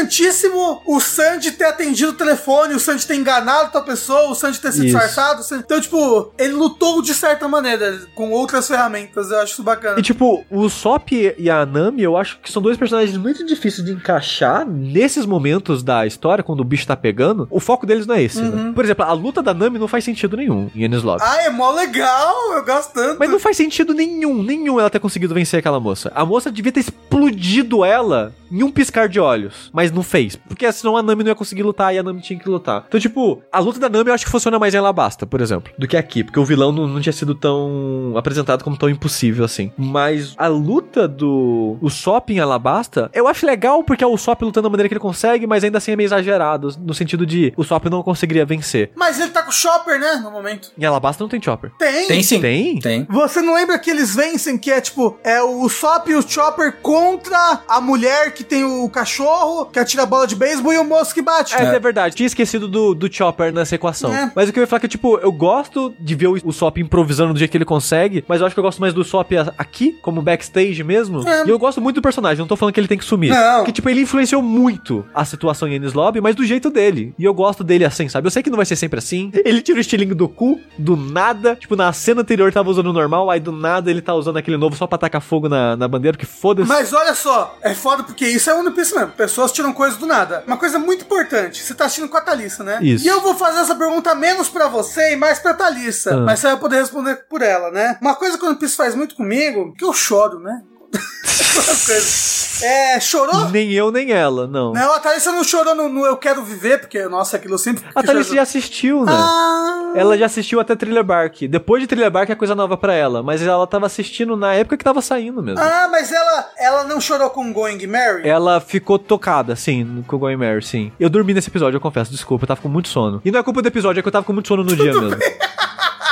importantíssimo 0.06 0.82
o 0.86 1.00
Sanji 1.00 1.52
ter 1.52 1.64
atendido 1.66 2.10
o 2.12 2.14
telefone, 2.14 2.74
o 2.74 2.80
Sanji 2.80 3.06
ter 3.06 3.14
enganado 3.14 3.64
outra 3.66 3.82
pessoa, 3.82 4.28
o 4.30 4.34
Sanji 4.34 4.60
ter 4.60 4.72
se 4.72 4.78
Isso. 4.78 4.86
disfarçado. 4.86 5.42
Sanji- 5.42 5.62
Então, 5.64 5.80
tipo, 5.80 6.22
ele 6.39 6.53
lutou 6.53 7.03
de 7.03 7.15
certa 7.15 7.49
maneira, 7.49 8.01
com 8.15 8.31
outras 8.31 8.69
ferramentas. 8.69 9.31
Eu 9.31 9.40
acho 9.40 9.53
isso 9.53 9.62
bacana. 9.62 9.99
E 9.99 10.03
tipo, 10.03 10.44
o 10.51 10.69
Sop 10.69 11.12
e 11.12 11.51
a 11.51 11.65
Nami, 11.66 12.03
eu 12.03 12.16
acho 12.16 12.39
que 12.40 12.51
são 12.51 12.62
dois 12.62 12.77
personagens 12.77 13.16
muito 13.16 13.44
difíceis 13.44 13.85
de 13.85 13.93
encaixar 13.93 14.66
nesses 14.66 15.27
momentos 15.27 15.82
da 15.82 16.07
história, 16.07 16.44
quando 16.44 16.61
o 16.61 16.65
bicho 16.65 16.86
tá 16.86 16.97
pegando. 16.97 17.47
O 17.51 17.61
foco 17.61 17.86
deles 17.86 18.07
não 18.07 18.15
é 18.15 18.23
esse, 18.23 18.40
né? 18.43 18.73
Por 18.74 18.85
exemplo, 18.85 19.05
a 19.05 19.12
luta 19.12 19.43
da 19.43 19.55
Nami 19.55 19.78
não 19.78 19.89
faz 19.89 20.05
sentido 20.05 20.36
nenhum 20.36 20.70
em 20.74 20.85
Enies 20.85 21.03
Lobby. 21.03 21.23
Ah, 21.24 21.43
é 21.43 21.51
mó 21.51 21.70
legal, 21.70 22.35
eu 22.55 22.65
gosto 22.65 22.93
tanto. 22.93 23.19
Mas 23.19 23.31
não 23.31 23.39
faz 23.39 23.57
sentido 23.57 23.94
nenhum, 23.94 24.43
nenhum 24.43 24.78
ela 24.78 24.90
ter 24.90 25.01
conseguido 25.01 25.35
vencer 25.35 25.59
aquela 25.59 25.81
moça. 25.81 26.12
A 26.15 26.24
moça 26.24 26.51
devia 26.51 26.73
ter 26.73 26.81
explodido 26.81 27.85
ela 27.85 28.32
em 28.51 28.62
um 28.62 28.70
piscar 28.70 29.09
de 29.09 29.19
olhos, 29.19 29.70
mas 29.73 29.90
não 29.90 30.03
fez. 30.03 30.36
Porque 30.36 30.70
senão 30.73 30.97
a 30.97 31.03
Nami 31.03 31.24
não 31.24 31.31
ia 31.31 31.35
conseguir 31.35 31.62
lutar 31.62 31.94
e 31.94 31.99
a 31.99 32.03
Nami 32.03 32.20
tinha 32.20 32.39
que 32.39 32.49
lutar. 32.49 32.85
Então, 32.86 33.01
tipo, 33.01 33.43
a 33.51 33.59
luta 33.59 33.81
da 33.81 33.89
Nami 33.89 34.11
eu 34.11 34.15
acho 34.15 34.27
que 34.27 34.31
funciona 34.31 34.59
mais 34.59 34.74
em 34.74 34.78
Alabasta, 34.78 35.27
por 35.27 35.40
exemplo, 35.40 35.73
do 35.78 35.89
que 35.89 35.97
aqui. 35.97 36.11
Porque 36.24 36.39
o 36.39 36.44
vilão 36.44 36.72
não, 36.72 36.89
não 36.89 37.01
tinha 37.01 37.12
sido 37.12 37.34
tão 37.34 38.14
apresentado 38.16 38.64
como 38.64 38.76
tão 38.76 38.90
impossível 38.90 39.44
assim. 39.44 39.70
Mas 39.76 40.34
a 40.36 40.48
luta 40.48 41.06
do 41.06 41.78
o 41.80 41.89
Sop 41.89 42.30
em 42.30 42.40
Alabasta, 42.40 43.10
eu 43.14 43.28
acho 43.28 43.47
legal 43.47 43.84
porque 43.84 44.02
é 44.02 44.06
o 44.06 44.16
Sop 44.16 44.43
lutando 44.43 44.64
da 44.64 44.70
maneira 44.70 44.89
que 44.89 44.94
ele 44.94 45.01
consegue, 45.01 45.47
mas 45.47 45.62
ainda 45.62 45.78
assim 45.78 45.93
é 45.93 45.97
meio 45.97 46.06
exagerado. 46.06 46.74
No 46.80 46.93
sentido 46.93 47.24
de 47.24 47.52
o 47.56 47.62
Sop 47.62 47.86
não 47.86 48.02
conseguiria 48.02 48.44
vencer. 48.44 48.90
Mas 48.97 49.20
ele 49.20 49.30
tá 49.30 49.41
Chopper, 49.53 49.99
né, 49.99 50.20
no 50.23 50.31
momento. 50.31 50.70
Em 50.77 50.85
Alabasta 50.85 51.23
não 51.23 51.29
tem 51.29 51.41
Chopper. 51.41 51.70
Tem. 51.79 52.09
Tem 52.09 52.23
sim. 52.23 52.41
Tem? 52.41 52.79
Tem. 52.81 53.07
Você 53.09 53.41
não 53.41 53.55
lembra 53.55 53.79
que 53.79 53.91
eles 53.91 54.15
vencem, 54.15 54.59
que 54.59 54.70
é 54.70 54.81
tipo, 54.81 55.19
é 55.23 55.43
o 55.43 55.69
Sop 55.69 56.09
e 56.09 56.15
o 56.15 56.23
Chopper 56.23 56.77
contra 56.83 57.61
a 57.69 57.81
mulher 57.81 58.33
que 58.33 58.45
tem 58.45 58.65
o 58.65 58.89
cachorro, 58.89 59.66
que 59.66 59.79
atira 59.79 60.03
a 60.03 60.07
bola 60.07 60.27
de 60.27 60.35
beisebol 60.35 60.73
e 60.73 60.79
o 60.79 60.85
moço 60.85 61.15
que 61.15 61.23
bate. 61.23 61.55
É, 61.55 61.62
é 61.62 61.79
verdade. 61.79 62.15
Tinha 62.15 62.27
esquecido 62.27 62.66
do, 62.69 62.95
do 62.95 63.12
Chopper 63.12 63.53
nessa 63.53 63.74
equação. 63.74 64.12
É. 64.12 64.33
Mas 64.35 64.49
o 64.49 64.53
que 64.53 64.59
eu 64.59 64.62
ia 64.62 64.66
falar 64.66 64.79
é 64.79 64.81
que, 64.81 64.89
tipo, 64.89 65.19
eu 65.19 65.33
gosto 65.33 65.95
de 66.01 66.15
ver 66.15 66.29
o, 66.29 66.39
o 66.45 66.53
Sop 66.53 66.79
improvisando 66.79 67.33
do 67.33 67.39
jeito 67.39 67.51
que 67.51 67.57
ele 67.57 67.65
consegue, 67.65 68.24
mas 68.27 68.41
eu 68.41 68.47
acho 68.47 68.55
que 68.55 68.59
eu 68.61 68.65
gosto 68.65 68.81
mais 68.81 68.95
do 68.95 69.05
Sop 69.05 69.33
aqui, 69.59 69.99
como 70.03 70.23
backstage 70.23 70.83
mesmo. 70.83 71.27
É. 71.29 71.47
E 71.47 71.51
eu 71.51 71.59
gosto 71.59 71.81
muito 71.81 71.97
do 71.97 72.03
personagem, 72.03 72.39
não 72.39 72.47
tô 72.47 72.57
falando 72.57 72.74
que 72.74 72.81
ele 72.81 72.89
tem 72.89 72.99
que 72.99 73.05
sumir. 73.05 73.31
Não. 73.31 73.65
Que, 73.65 73.73
tipo, 73.73 73.89
ele 73.89 74.01
influenciou 74.01 74.43
muito 74.43 75.05
a 75.15 75.24
situação 75.24 75.69
em 75.69 75.77
Ennis 75.77 75.93
Lobby, 75.93 76.20
mas 76.20 76.35
do 76.35 76.45
jeito 76.45 76.70
dele. 76.70 77.15
E 77.19 77.24
eu 77.24 77.35
gosto 77.35 77.62
dele 77.65 77.85
assim, 77.85 78.09
sabe? 78.09 78.27
Eu 78.27 78.31
sei 78.31 78.43
que 78.43 78.51
não 78.51 78.57
vai 78.57 78.66
ser 78.66 78.77
sempre 78.77 78.99
assim. 78.99 79.31
Ele 79.44 79.62
tira 79.62 79.78
o 79.78 79.81
estilinho 79.81 80.14
do 80.14 80.28
cu, 80.28 80.60
do 80.78 80.97
nada. 80.97 81.56
Tipo, 81.56 81.77
na 81.77 81.93
cena 81.93 82.23
anterior 82.23 82.52
tava 82.52 82.70
usando 82.70 82.86
o 82.86 82.93
normal, 82.93 83.31
aí 83.31 83.40
do 83.40 83.52
nada 83.52 83.90
ele 83.90 84.02
tá 84.02 84.14
usando 84.14 84.36
aquele 84.36 84.56
novo 84.56 84.77
só 84.77 84.86
pra 84.86 84.98
tacar 84.98 85.20
fogo 85.20 85.48
na, 85.48 85.77
na 85.77 85.89
bandeira, 85.89 86.16
porque 86.16 86.31
foda-se. 86.31 86.69
Mas 86.69 86.93
olha 86.93 87.14
só, 87.14 87.56
é 87.62 87.74
foda 87.74 88.02
porque 88.02 88.27
isso 88.27 88.51
é 88.51 88.55
One 88.55 88.70
Piece 88.70 88.94
mesmo. 88.94 89.12
Pessoas 89.12 89.52
tiram 89.52 89.73
coisas 89.73 89.98
do 89.98 90.06
nada. 90.06 90.44
Uma 90.47 90.56
coisa 90.56 90.78
muito 90.78 91.05
importante, 91.05 91.62
você 91.62 91.74
tá 91.74 91.86
assistindo 91.86 92.09
com 92.09 92.16
a 92.16 92.20
Thalissa, 92.20 92.62
né? 92.64 92.78
Isso. 92.82 93.05
E 93.05 93.09
eu 93.09 93.20
vou 93.20 93.35
fazer 93.35 93.60
essa 93.60 93.74
pergunta 93.74 94.14
menos 94.14 94.48
pra 94.48 94.69
você 94.69 95.12
e 95.12 95.16
mais 95.16 95.39
pra 95.39 95.55
Thalissa. 95.55 96.14
Ah. 96.14 96.20
Mas 96.20 96.40
você 96.40 96.48
vai 96.48 96.56
poder 96.59 96.77
responder 96.77 97.16
por 97.28 97.43
ela, 97.43 97.70
né? 97.70 97.98
Uma 98.01 98.14
coisa 98.14 98.39
que 98.39 98.44
o 98.44 98.48
One 98.48 98.59
Piece 98.59 98.77
faz 98.77 98.94
muito 98.94 99.14
comigo, 99.14 99.74
que 99.77 99.85
eu 99.85 99.93
choro, 99.93 100.39
né? 100.39 100.62
É, 102.64 103.01
chorou? 103.01 103.48
Nem 103.51 103.73
eu, 103.73 103.90
nem 103.90 104.12
ela, 104.12 104.47
não. 104.47 104.73
Não, 104.73 104.94
a 104.94 105.01
Thalissa 105.01 105.32
não 105.32 105.43
chorou 105.43 105.74
no, 105.74 105.89
no 105.89 106.06
Eu 106.06 106.16
Quero 106.16 106.44
Viver, 106.44 106.78
porque, 106.78 107.02
nossa, 107.09 107.36
aquilo 107.36 107.59
sempre. 107.59 107.82
A 107.93 108.02
Thalissa 108.02 108.35
já 108.36 108.43
assistiu, 108.43 109.05
né? 109.05 109.12
Ah, 109.12 109.93
Ela 109.97 110.16
já 110.16 110.27
assistiu 110.27 110.60
até 110.60 110.77
Thriller 110.77 111.02
Bark. 111.02 111.43
Depois 111.48 111.82
de 111.82 111.89
Thriller 111.89 112.10
Bark 112.10 112.31
é 112.31 112.35
coisa 112.36 112.55
nova 112.55 112.77
pra 112.77 112.94
ela. 112.94 113.20
Mas 113.23 113.43
ela 113.43 113.66
tava 113.66 113.86
assistindo 113.86 114.36
na 114.36 114.55
época 114.55 114.77
que 114.77 114.85
tava 114.85 115.02
saindo 115.02 115.43
mesmo. 115.43 115.60
ah, 115.60 115.89
mas 115.90 116.12
ela, 116.12 116.51
ela 116.56 116.85
não 116.85 117.01
chorou 117.01 117.31
com 117.31 117.52
Going 117.52 117.85
Mary? 117.86 118.28
Ela 118.28 118.60
ficou 118.60 118.97
tocada, 118.98 119.56
sim, 119.56 120.05
com 120.06 120.16
o 120.16 120.19
Going 120.19 120.36
Mary, 120.36 120.62
sim. 120.62 120.93
Eu 121.01 121.10
dormi 121.10 121.35
nesse 121.35 121.48
episódio, 121.51 121.77
eu 121.77 121.81
confesso, 121.81 122.12
desculpa, 122.12 122.44
eu 122.44 122.48
tava 122.48 122.60
com 122.60 122.69
muito 122.69 122.89
sono. 122.89 123.20
E 123.24 123.31
não 123.32 123.40
é 123.40 123.43
culpa 123.43 123.60
do 123.60 123.66
episódio, 123.69 123.98
é 123.98 124.02
que 124.02 124.09
eu 124.09 124.12
tava 124.12 124.24
com 124.24 124.32
muito 124.32 124.47
sono 124.48 124.62
no 124.62 124.77
dia 124.77 124.93
mesmo. 124.93 125.16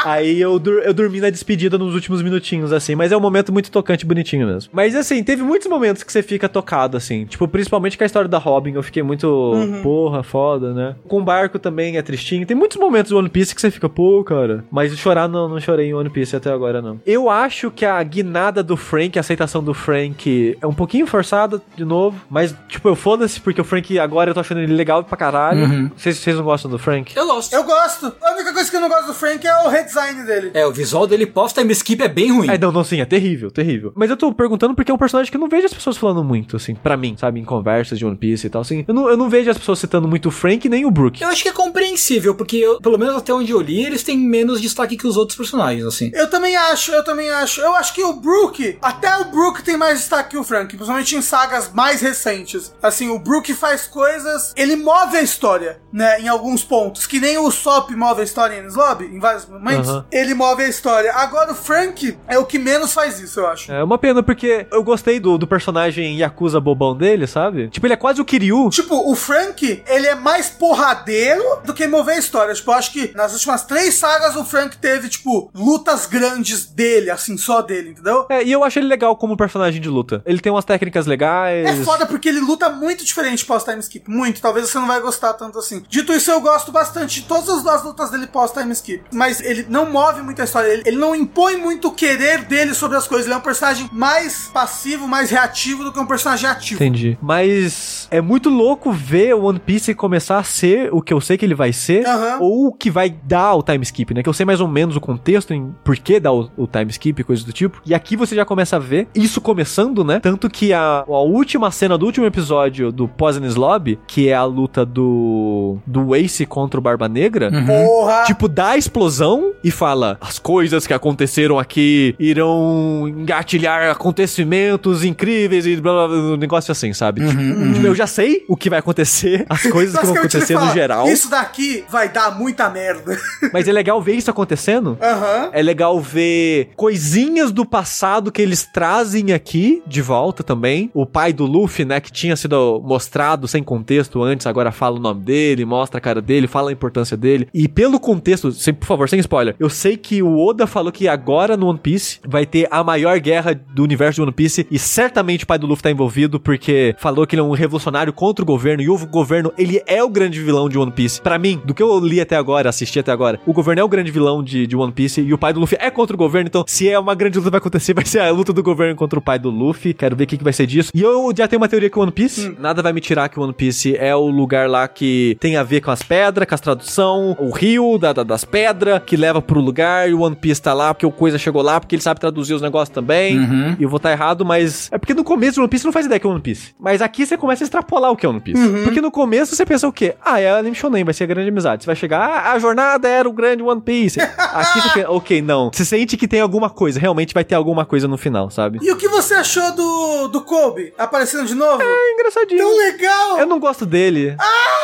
Aí 0.05 0.40
eu, 0.40 0.59
dur- 0.59 0.82
eu 0.85 0.93
dormi 0.94 1.20
na 1.20 1.31
despedida 1.31 1.77
nos 1.78 1.94
últimos 1.94 2.22
minutinhos, 2.22 2.72
assim, 2.72 2.94
mas 2.94 3.12
é 3.12 3.16
um 3.16 3.20
momento 3.20 3.52
muito 3.52 3.70
tocante 3.70 4.05
bonitinho 4.06 4.47
mesmo. 4.47 4.70
Mas 4.72 4.94
assim, 4.94 5.22
teve 5.22 5.43
muitos 5.43 5.68
momentos 5.68 6.02
que 6.02 6.12
você 6.12 6.22
fica 6.22 6.48
tocado, 6.48 6.97
assim. 6.97 7.24
Tipo, 7.27 7.47
principalmente 7.48 7.97
com 7.98 8.05
a 8.05 8.06
história 8.06 8.28
da 8.28 8.39
Robin, 8.39 8.72
eu 8.74 8.82
fiquei 8.82 9.02
muito, 9.02 9.52
porra, 9.82 10.22
foda, 10.22 10.72
né? 10.72 10.97
Com 11.09 11.18
o 11.18 11.24
barco 11.24 11.59
também 11.59 11.97
é 11.97 12.02
tristinho. 12.02 12.47
Tem 12.47 12.56
muitos 12.56 12.77
momentos 12.78 13.10
do 13.10 13.18
One 13.18 13.28
Piece 13.28 13.55
que 13.55 13.60
você 13.60 13.70
fica, 13.70 13.89
pô, 13.89 14.22
cara. 14.24 14.64
Mas 14.70 14.97
chorar 14.98 15.28
não, 15.28 15.48
não 15.48 15.60
chorei 15.60 15.89
em 15.89 15.94
One 15.94 16.10
Piece 16.10 16.36
até 16.36 16.51
agora, 16.51 16.81
não. 16.82 17.01
Eu 17.06 17.28
acho 17.31 17.70
que 17.70 17.85
a 17.85 18.02
guinada 18.02 18.62
do 18.62 18.77
Frank, 18.77 19.18
a 19.18 19.20
aceitação 19.20 19.62
do 19.62 19.74
Frank 19.74 20.56
é 20.60 20.66
um 20.66 20.74
pouquinho 20.74 21.06
forçada, 21.06 21.60
de 21.77 21.85
novo. 21.85 22.20
Mas, 22.28 22.55
tipo, 22.68 22.89
eu 22.89 22.97
foda-se, 22.97 23.40
porque 23.40 23.60
o 23.60 23.64
Frank 23.64 23.98
agora 23.98 24.31
eu 24.31 24.35
tô 24.35 24.40
achando 24.40 24.60
ele 24.60 24.72
legal 24.74 25.02
pra 25.05 25.16
caralho. 25.16 25.90
Vocês 25.97 26.16
vocês 26.18 26.36
não 26.36 26.44
gostam 26.44 26.70
do 26.70 26.78
Frank? 26.78 27.16
Eu 27.16 27.27
gosto. 27.27 27.52
Eu 27.52 27.64
gosto. 27.64 28.12
A 28.22 28.32
única 28.35 28.52
coisa 28.52 28.70
que 28.70 28.77
eu 28.77 28.81
não 28.81 28.89
gosto 28.89 29.06
do 29.09 29.14
Frank 29.14 29.47
é 29.47 29.56
o 29.66 29.68
redesign 29.91 30.25
dele. 30.25 30.51
É, 30.55 30.67
o 30.67 30.73
visual 30.73 31.07
dele 31.07 31.27
pós-time 31.27 31.73
skip 31.73 32.03
é 32.03 32.09
bem 32.09 32.33
ruim. 32.33 32.49
É, 32.51 32.59
não, 32.59 32.73
não, 32.73 32.85
sim, 32.85 33.01
é 33.01 33.05
terrível, 33.05 33.51
terrível. 33.51 33.93
Mas 33.97 34.11
eu 34.11 34.17
tô 34.17 34.33
perguntando 34.33 34.75
porque 34.75 34.91
é 34.91 34.95
um 34.95 34.99
personagem 34.99 35.31
que 35.31 35.37
eu 35.37 35.41
não 35.41 35.49
vejo 35.49 35.67
as 35.67 35.75
pessoas 35.75 35.97
falando 35.97 36.23
muito, 36.25 36.57
assim, 36.57 36.75
pra 36.75 36.97
mim, 36.97 37.17
sabe, 37.19 37.41
em 37.41 37.45
conversas 37.45 37.99
de 37.99 38.07
One 38.07 38.17
Piece 38.17 38.47
e 38.47 38.51
tal, 38.51 38.62
assim. 38.62 38.85
Eu 38.87 38.95
não, 38.95 39.09
eu 39.09 39.17
não 39.17 39.29
vejo 39.29 39.51
as 39.51 39.59
pessoas 39.59 39.79
citando 39.79 40.09
muito 40.09 40.29
o 40.29 40.31
Frank 40.31 40.69
nem 40.69 40.85
o 40.85 40.91
Brook. 40.91 41.21
Eu 41.23 41.29
acho 41.29 41.43
que 41.43 41.49
é 41.49 41.53
compreensível, 41.53 42.35
porque 42.35 42.57
eu- 42.57 42.81
pelo 42.81 42.99
menos 42.99 43.17
até 43.17 43.33
onde 43.33 43.51
eu 43.53 43.61
li, 43.61 43.85
eles 43.85 44.03
têm 44.03 44.19
menos 44.19 44.61
destaque 44.61 44.97
que 44.97 45.07
os 45.07 45.17
outros 45.17 45.37
personagens, 45.37 45.85
assim. 45.85 46.11
Eu 46.15 46.29
também 46.29 46.57
acho, 46.57 46.93
eu 46.93 47.05
também 47.05 47.31
acho. 47.31 47.61
Eu 47.61 47.75
acho 47.75 47.95
que 47.95 48.03
o 48.03 48.15
Brook, 48.15 48.79
até 48.83 49.17
o 49.19 49.25
Brook 49.31 49.62
tem 49.62 49.77
mais 49.77 49.99
destaque 49.99 50.31
que 50.31 50.37
o 50.39 50.45
Frank, 50.45 50.69
principalmente 50.77 51.17
em 51.17 51.23
sagas 51.23 51.73
mais 51.73 52.01
recentes. 52.01 52.75
Assim, 52.83 53.09
o 53.09 53.19
Brook 53.19 53.53
faz 53.55 53.87
coisas, 53.87 54.53
ele 54.57 54.77
move 54.77 55.17
a 55.17 55.23
história, 55.23 55.81
né, 55.93 56.21
em 56.21 56.29
alguns 56.29 56.62
pontos, 56.62 57.07
que 57.07 57.19
nem 57.21 57.39
o 57.39 57.51
Sop 57.51 57.91
move 57.91 58.21
a 58.21 58.25
história 58.25 58.55
em 58.61 58.69
Lobby, 58.75 59.07
em 59.07 59.19
vários 59.19 59.47
momentos. 59.47 59.80
Ele 60.11 60.35
move 60.35 60.62
a 60.62 60.69
história. 60.69 61.12
Agora 61.12 61.52
o 61.52 61.55
Frank 61.55 62.16
é 62.28 62.39
o 62.39 62.44
que 62.44 62.59
menos 62.59 62.93
faz 62.93 63.20
isso, 63.20 63.40
eu 63.40 63.47
acho. 63.47 63.73
É 63.73 63.82
uma 63.82 63.98
pena, 63.98 64.23
porque 64.23 64.66
eu 64.70 64.82
gostei 64.82 65.20
do, 65.20 65.39
do 65.39 65.47
personagem 65.47 66.19
Yakuza 66.19 66.61
bobão 66.61 66.97
dele, 66.97 67.27
sabe? 67.27 67.69
Tipo, 67.69 67.86
ele 67.86 67.94
é 67.94 67.97
quase 67.97 68.20
o 68.20 68.24
Kiryu. 68.24 68.70
Tipo, 68.70 69.11
o 69.11 69.15
Frank, 69.15 69.82
ele 69.86 70.07
é 70.07 70.15
mais 70.15 70.48
porradeiro 70.48 71.43
do 71.65 71.74
que 71.74 71.86
mover 71.86 72.16
a 72.16 72.19
história. 72.19 72.55
Tipo, 72.55 72.70
eu 72.70 72.74
acho 72.74 72.93
que 72.93 73.12
nas 73.15 73.32
últimas 73.32 73.65
três 73.65 73.94
sagas 73.94 74.36
o 74.36 74.44
Frank 74.44 74.77
teve, 74.78 75.09
tipo, 75.09 75.51
lutas 75.55 76.07
grandes 76.07 76.66
dele, 76.66 77.11
assim, 77.11 77.36
só 77.36 77.62
dele, 77.62 77.90
entendeu? 77.90 78.27
É, 78.28 78.43
e 78.43 78.52
eu 78.52 78.65
acho 78.65 78.78
ele 78.78 78.89
legal 78.89 79.16
como 79.16 79.36
personagem 79.36 79.81
de 79.81 79.89
luta. 79.89 80.23
Ele 80.24 80.40
tem 80.40 80.52
umas 80.52 80.65
técnicas 80.65 81.07
legais. 81.07 81.66
É 81.66 81.85
foda 81.85 82.07
porque 82.07 82.28
ele 82.28 82.40
luta 82.40 82.69
muito 82.69 83.05
diferente 83.05 83.44
pós-time 83.44 83.81
skip. 83.81 84.11
Muito. 84.11 84.40
Talvez 84.40 84.69
você 84.69 84.78
não 84.78 84.86
vai 84.86 85.01
gostar 85.01 85.35
tanto 85.35 85.59
assim. 85.59 85.82
Dito 85.89 86.12
isso, 86.12 86.31
eu 86.31 86.40
gosto 86.40 86.73
bastante 86.73 87.20
de 87.20 87.27
todas 87.27 87.66
as 87.66 87.85
lutas 87.85 88.11
dele 88.11 88.27
pós-time 88.27 88.73
skip. 88.73 89.05
Mas 89.12 89.40
ele 89.40 89.66
não 89.70 89.90
move 89.90 90.22
muito 90.22 90.40
a 90.40 90.44
história. 90.44 90.68
Ele, 90.68 90.82
ele 90.84 90.97
não 90.97 91.14
impõe 91.14 91.56
muito 91.56 91.88
o 91.88 91.92
querer 91.92 92.44
dele 92.44 92.74
sobre 92.74 92.97
as 92.97 93.06
coisas. 93.06 93.26
Ele 93.26 93.34
é 93.34 93.38
um 93.38 93.40
personagem 93.40 93.88
mais 93.92 94.51
passivo, 94.52 95.06
mais 95.06 95.30
reativo 95.30 95.84
do 95.84 95.92
que 95.92 96.01
um 96.01 96.06
personagem 96.06 96.48
ativo. 96.48 96.82
Entendi. 96.82 97.16
Mas 97.22 98.09
é 98.10 98.20
muito 98.20 98.51
louco 98.51 98.92
ver 98.92 99.34
o 99.34 99.44
One 99.44 99.60
Piece 99.60 99.94
começar 99.94 100.38
a 100.38 100.42
ser 100.42 100.92
o 100.92 101.01
que 101.01 101.14
eu 101.14 101.20
sei 101.20 101.38
que 101.38 101.44
ele 101.44 101.55
vai 101.55 101.72
ser, 101.72 102.06
Aham. 102.06 102.38
ou 102.40 102.66
o 102.66 102.72
que 102.72 102.90
vai 102.90 103.10
dar 103.10 103.55
o 103.55 103.62
time 103.62 103.82
skip, 103.84 104.12
né? 104.12 104.22
Que 104.22 104.28
eu 104.28 104.32
sei 104.32 104.44
mais 104.44 104.60
ou 104.60 104.68
menos 104.68 104.97
o 104.97 105.01
contexto 105.01 105.55
em 105.55 105.74
por 105.84 105.97
que 105.97 106.18
dá 106.18 106.32
o, 106.32 106.51
o 106.56 106.66
time 106.66 106.90
skip 106.90 107.20
e 107.20 107.24
coisas 107.24 107.44
do 107.44 107.52
tipo. 107.52 107.80
E 107.86 107.94
aqui 107.94 108.16
você 108.16 108.34
já 108.34 108.44
começa 108.44 108.76
a 108.76 108.78
ver 108.78 109.09
isso 109.14 109.40
começando, 109.40 110.02
né? 110.02 110.18
Tanto 110.20 110.51
que 110.51 110.72
a, 110.72 111.05
a 111.06 111.20
última 111.20 111.70
cena 111.70 111.97
do 111.97 112.06
último 112.06 112.26
episódio 112.26 112.90
do 112.90 113.06
Poisonous 113.06 113.55
Lobby, 113.55 113.98
que 114.06 114.28
é 114.28 114.34
a 114.34 114.44
luta 114.44 114.84
do 114.84 115.78
do 115.86 116.14
Ace 116.16 116.44
contra 116.44 116.80
o 116.80 116.82
Barba 116.82 117.09
Negra, 117.09 117.51
Porra! 117.66 118.24
Tipo, 118.24 118.48
dá 118.48 118.70
a 118.70 118.76
explosão 118.76 119.52
e 119.62 119.70
fala: 119.70 120.16
as 120.20 120.39
coisas 120.39 120.87
que 120.87 120.95
aconteceram 120.95 121.59
aqui 121.59 122.15
irão 122.19 123.07
engatilhar 123.09 123.91
acontecimentos 123.91 125.05
incríveis 125.05 125.66
e 125.66 125.77
blá 125.77 125.93
blá 125.93 126.09
blá, 126.09 126.16
um 126.16 126.37
negócio 126.37 126.73
assim, 126.73 126.93
sabe? 126.93 127.27
Tipo, 127.27 127.73
tipo, 127.74 127.87
eu 127.87 127.95
já 127.95 128.07
sei 128.07 128.45
o 128.49 128.57
que 128.57 128.70
vai 128.70 128.78
acontecer, 128.78 129.47
as 129.51 129.62
coisas 129.65 129.99
que 129.99 130.07
vão 130.07 130.16
acontecer 130.16 130.55
no 130.55 130.73
geral, 130.73 131.07
Isso 131.09 131.31
daqui 131.31 131.85
vai 131.89 132.09
dar 132.09 132.39
muita 132.39 132.69
merda. 132.69 133.19
mas 133.53 133.69
é 133.69 133.73
legal 133.73 134.01
ver 134.03 134.15
isso 134.15 134.31
acontecendo. 134.31 134.99
Aham. 135.01 135.51
É 135.53 135.62
legal 135.62 136.01
ver 136.01 136.70
coisinhas 136.77 137.53
do 137.53 137.65
passado 137.65 138.32
que 138.32 138.43
eles 138.43 138.65
trazem 138.73 139.32
aqui 139.32 139.82
de 139.87 140.03
volta 140.03 140.43
também. 140.43 140.91
O 140.95 141.07
pai 141.07 141.32
do 141.32 141.45
Luffy, 141.47 141.85
né, 141.85 142.01
que 142.01 142.12
tinha 142.12 142.37
sido 142.37 142.81
mostrado 142.85 143.47
sem 143.49 143.62
contexto 143.62 144.23
antes, 144.23 144.47
agora 144.47 144.73
fala 144.73 144.97
o 144.97 145.01
nome 145.01 145.23
dele, 145.23 145.65
mostra 145.65 145.99
a 145.99 146.01
cara 146.01 146.20
dele, 146.20 146.47
fala 146.47 146.70
a 146.70 146.73
importância 146.73 147.16
dele. 147.16 147.49
E 147.53 147.69
pelo 147.69 147.99
contexto, 147.99 148.53
sem, 148.53 148.73
por 148.73 148.87
favor, 148.87 149.09
sem 149.09 149.20
spoiler, 149.20 149.49
eu 149.59 149.68
sei 149.70 149.97
que 149.97 150.22
o 150.22 150.39
Oda 150.39 150.66
falou 150.66 150.93
que 150.93 151.09
agora 151.09 151.56
no 151.56 151.68
One 151.68 151.78
Piece 151.78 152.20
vai 152.27 152.44
ter 152.47 152.68
a 152.70 152.82
maior 152.85 153.18
guerra 153.20 153.55
do 153.74 153.82
universo 153.82 154.16
de 154.16 154.22
One 154.22 154.32
Piece 154.32 154.66
e 154.70 154.78
certamente 154.78 155.44
o 155.44 155.47
pai 155.47 155.59
do 155.59 155.66
Luffy 155.66 155.82
tá 155.82 155.90
envolvido 155.90 156.39
porque 156.40 156.94
falou 156.98 157.27
que 157.27 157.35
ele 157.35 157.40
é 157.40 157.44
um 157.44 157.52
revolucionário 157.52 158.12
contra 158.12 158.43
o 158.43 158.47
governo 158.47 158.82
e 158.82 158.89
o 158.89 158.98
governo, 159.06 159.52
ele 159.59 159.82
é 159.86 160.02
o 160.02 160.09
grande 160.09 160.40
vilão 160.40 160.68
de 160.68 160.78
One 160.78 160.93
Piece. 160.93 161.20
Pra 161.20 161.39
mim, 161.39 161.60
do 161.64 161.74
que 161.74 161.82
eu 161.82 161.98
li 162.01 162.20
até 162.20 162.36
agora, 162.36 162.68
assisti 162.68 162.98
até 162.98 163.10
agora, 163.12 163.40
o 163.47 163.52
governo 163.52 163.81
é 163.81 163.85
o 163.85 163.89
grande 163.89 164.10
vilão 164.10 164.43
de, 164.43 164.66
de 164.66 164.77
One 164.77 164.93
Piece 164.93 165.20
e 165.20 165.32
o 165.32 165.39
pai 165.39 165.52
do 165.52 165.60
Luffy 165.60 165.78
é 165.81 165.90
contra 165.90 166.14
o 166.14 166.18
governo, 166.18 166.48
então 166.48 166.64
se 166.66 166.89
é 166.89 166.98
uma 166.98 167.14
grande 167.14 167.39
luta 167.39 167.51
vai 167.51 167.59
acontecer, 167.59 167.94
vai 167.94 168.05
ser 168.05 168.20
a 168.20 168.31
luta 168.31 168.52
do 168.52 168.62
governo 168.62 168.94
contra 168.97 169.18
o 169.18 169.22
pai 169.22 169.39
do 169.39 169.51
Luffy. 169.51 169.94
Quero 169.94 170.14
ver 170.16 170.24
o 170.24 170.27
que, 170.27 170.36
que 170.39 170.44
vai 170.44 170.52
ser 170.52 170.66
disso. 170.66 170.90
E 170.94 171.01
eu 171.02 171.32
já 171.36 171.47
tenho 171.48 171.60
uma 171.60 171.68
teoria 171.68 171.90
com 171.90 172.01
One 172.01 172.12
Piece. 172.12 172.56
Nada 172.59 172.82
vai 172.82 172.93
me 172.93 173.01
tirar 173.01 173.28
que 173.28 173.39
o 173.39 173.43
One 173.43 173.52
Piece 173.52 173.97
é 173.97 174.14
o 174.14 174.27
lugar 174.28 174.68
lá 174.68 174.86
que 174.89 175.36
tem 175.40 175.56
a 175.56 175.62
ver 175.62 175.81
com 175.81 175.90
as 175.90 176.02
pedras, 176.02 176.47
com 176.48 176.55
as 176.55 176.60
tradução, 176.60 177.36
o 177.39 177.51
rio 177.51 177.98
da, 177.98 178.12
da- 178.12 178.22
das 178.22 178.44
pedras 178.44 179.02
que 179.05 179.16
leva 179.16 179.40
pro 179.43 179.61
lugar 179.61 180.09
e 180.09 180.15
o 180.15 180.21
One 180.21 180.37
Piece 180.37 180.61
tá 180.61 180.73
lá 180.73 180.93
porque 180.95 181.07
o 181.07 181.12
Coisa 181.12 181.39
chegou 181.39 181.62
lá, 181.62 181.79
porque 181.81 181.95
ele 181.95 182.03
sabe 182.03 182.21
traduzir 182.21 182.55
os 182.55 182.62
negócios 182.62 182.95
também. 182.95 183.39
Uhum. 183.39 183.77
E 183.79 183.83
eu 183.83 183.89
vou 183.89 183.97
estar 183.99 184.11
errado, 184.12 184.45
mas 184.45 184.89
é 184.93 184.99
porque 184.99 185.15
no 185.15 185.25
começo 185.25 185.57
do 185.57 185.61
One 185.62 185.69
Piece 185.69 185.85
não 185.85 185.93
faz 185.93 186.07
ideia 186.07 186.19
que 186.21 186.27
é 186.27 186.31
One 186.31 186.41
Piece. 186.41 186.75
Mas 186.79 187.03
aqui 187.03 187.27
você 187.27 187.37
começa 187.37 187.62
a 187.62 187.67
extrapolar 187.67 188.11
o 188.11 188.17
que 188.17 188.25
é 188.27 188.29
One 188.29 188.41
Piece. 188.41 188.61
Porque 188.85 189.01
no 189.01 189.11
começo 189.11 189.55
você 189.55 189.65
pensa 189.67 189.87
o 189.89 189.93
quê? 189.93 190.15
Ah, 190.25 190.41
é 190.41 190.51
anime 190.51 190.75
shonen, 190.75 191.05
vai 191.05 191.15
ser 191.15 191.25
a 191.25 191.27
grande 191.27 191.49
amizade. 191.49 191.83
Você 191.85 191.87
vai 191.87 191.97
chegar, 191.97 192.21
ah, 192.21 192.53
a 192.53 192.59
jornada 192.59 193.09
era 193.09 193.29
o 193.29 193.33
grande 193.33 193.62
One 193.62 193.81
Piece. 193.81 194.21
Aqui 194.39 194.81
você 194.81 194.89
pensa, 194.91 195.11
ok, 195.11 195.43
não. 195.43 195.71
Você 195.73 195.85
sente 195.85 196.17
que 196.17 196.27
tem 196.29 196.41
alguma 196.41 196.71
coisa, 196.71 196.99
realmente 196.99 197.35
vai 197.35 197.45
ter 197.45 197.55
alguma 197.55 197.85
coisa 197.85 198.07
no 198.09 198.17
final, 198.17 198.51
sabe? 198.51 198.79
E 198.83 198.91
o 198.93 198.97
que 198.97 199.09
você 199.09 199.35
achou 199.35 199.73
do, 199.75 200.29
do 200.29 200.41
Kobe 200.43 200.93
aparecendo 200.99 201.47
de 201.47 201.55
novo? 201.55 201.83
É 201.83 202.12
engraçadinho. 202.15 202.59
Tão 202.59 202.77
legal! 202.77 203.39
Eu 203.39 203.47
não 203.47 203.59
gosto 203.59 203.85
dele. 203.87 204.37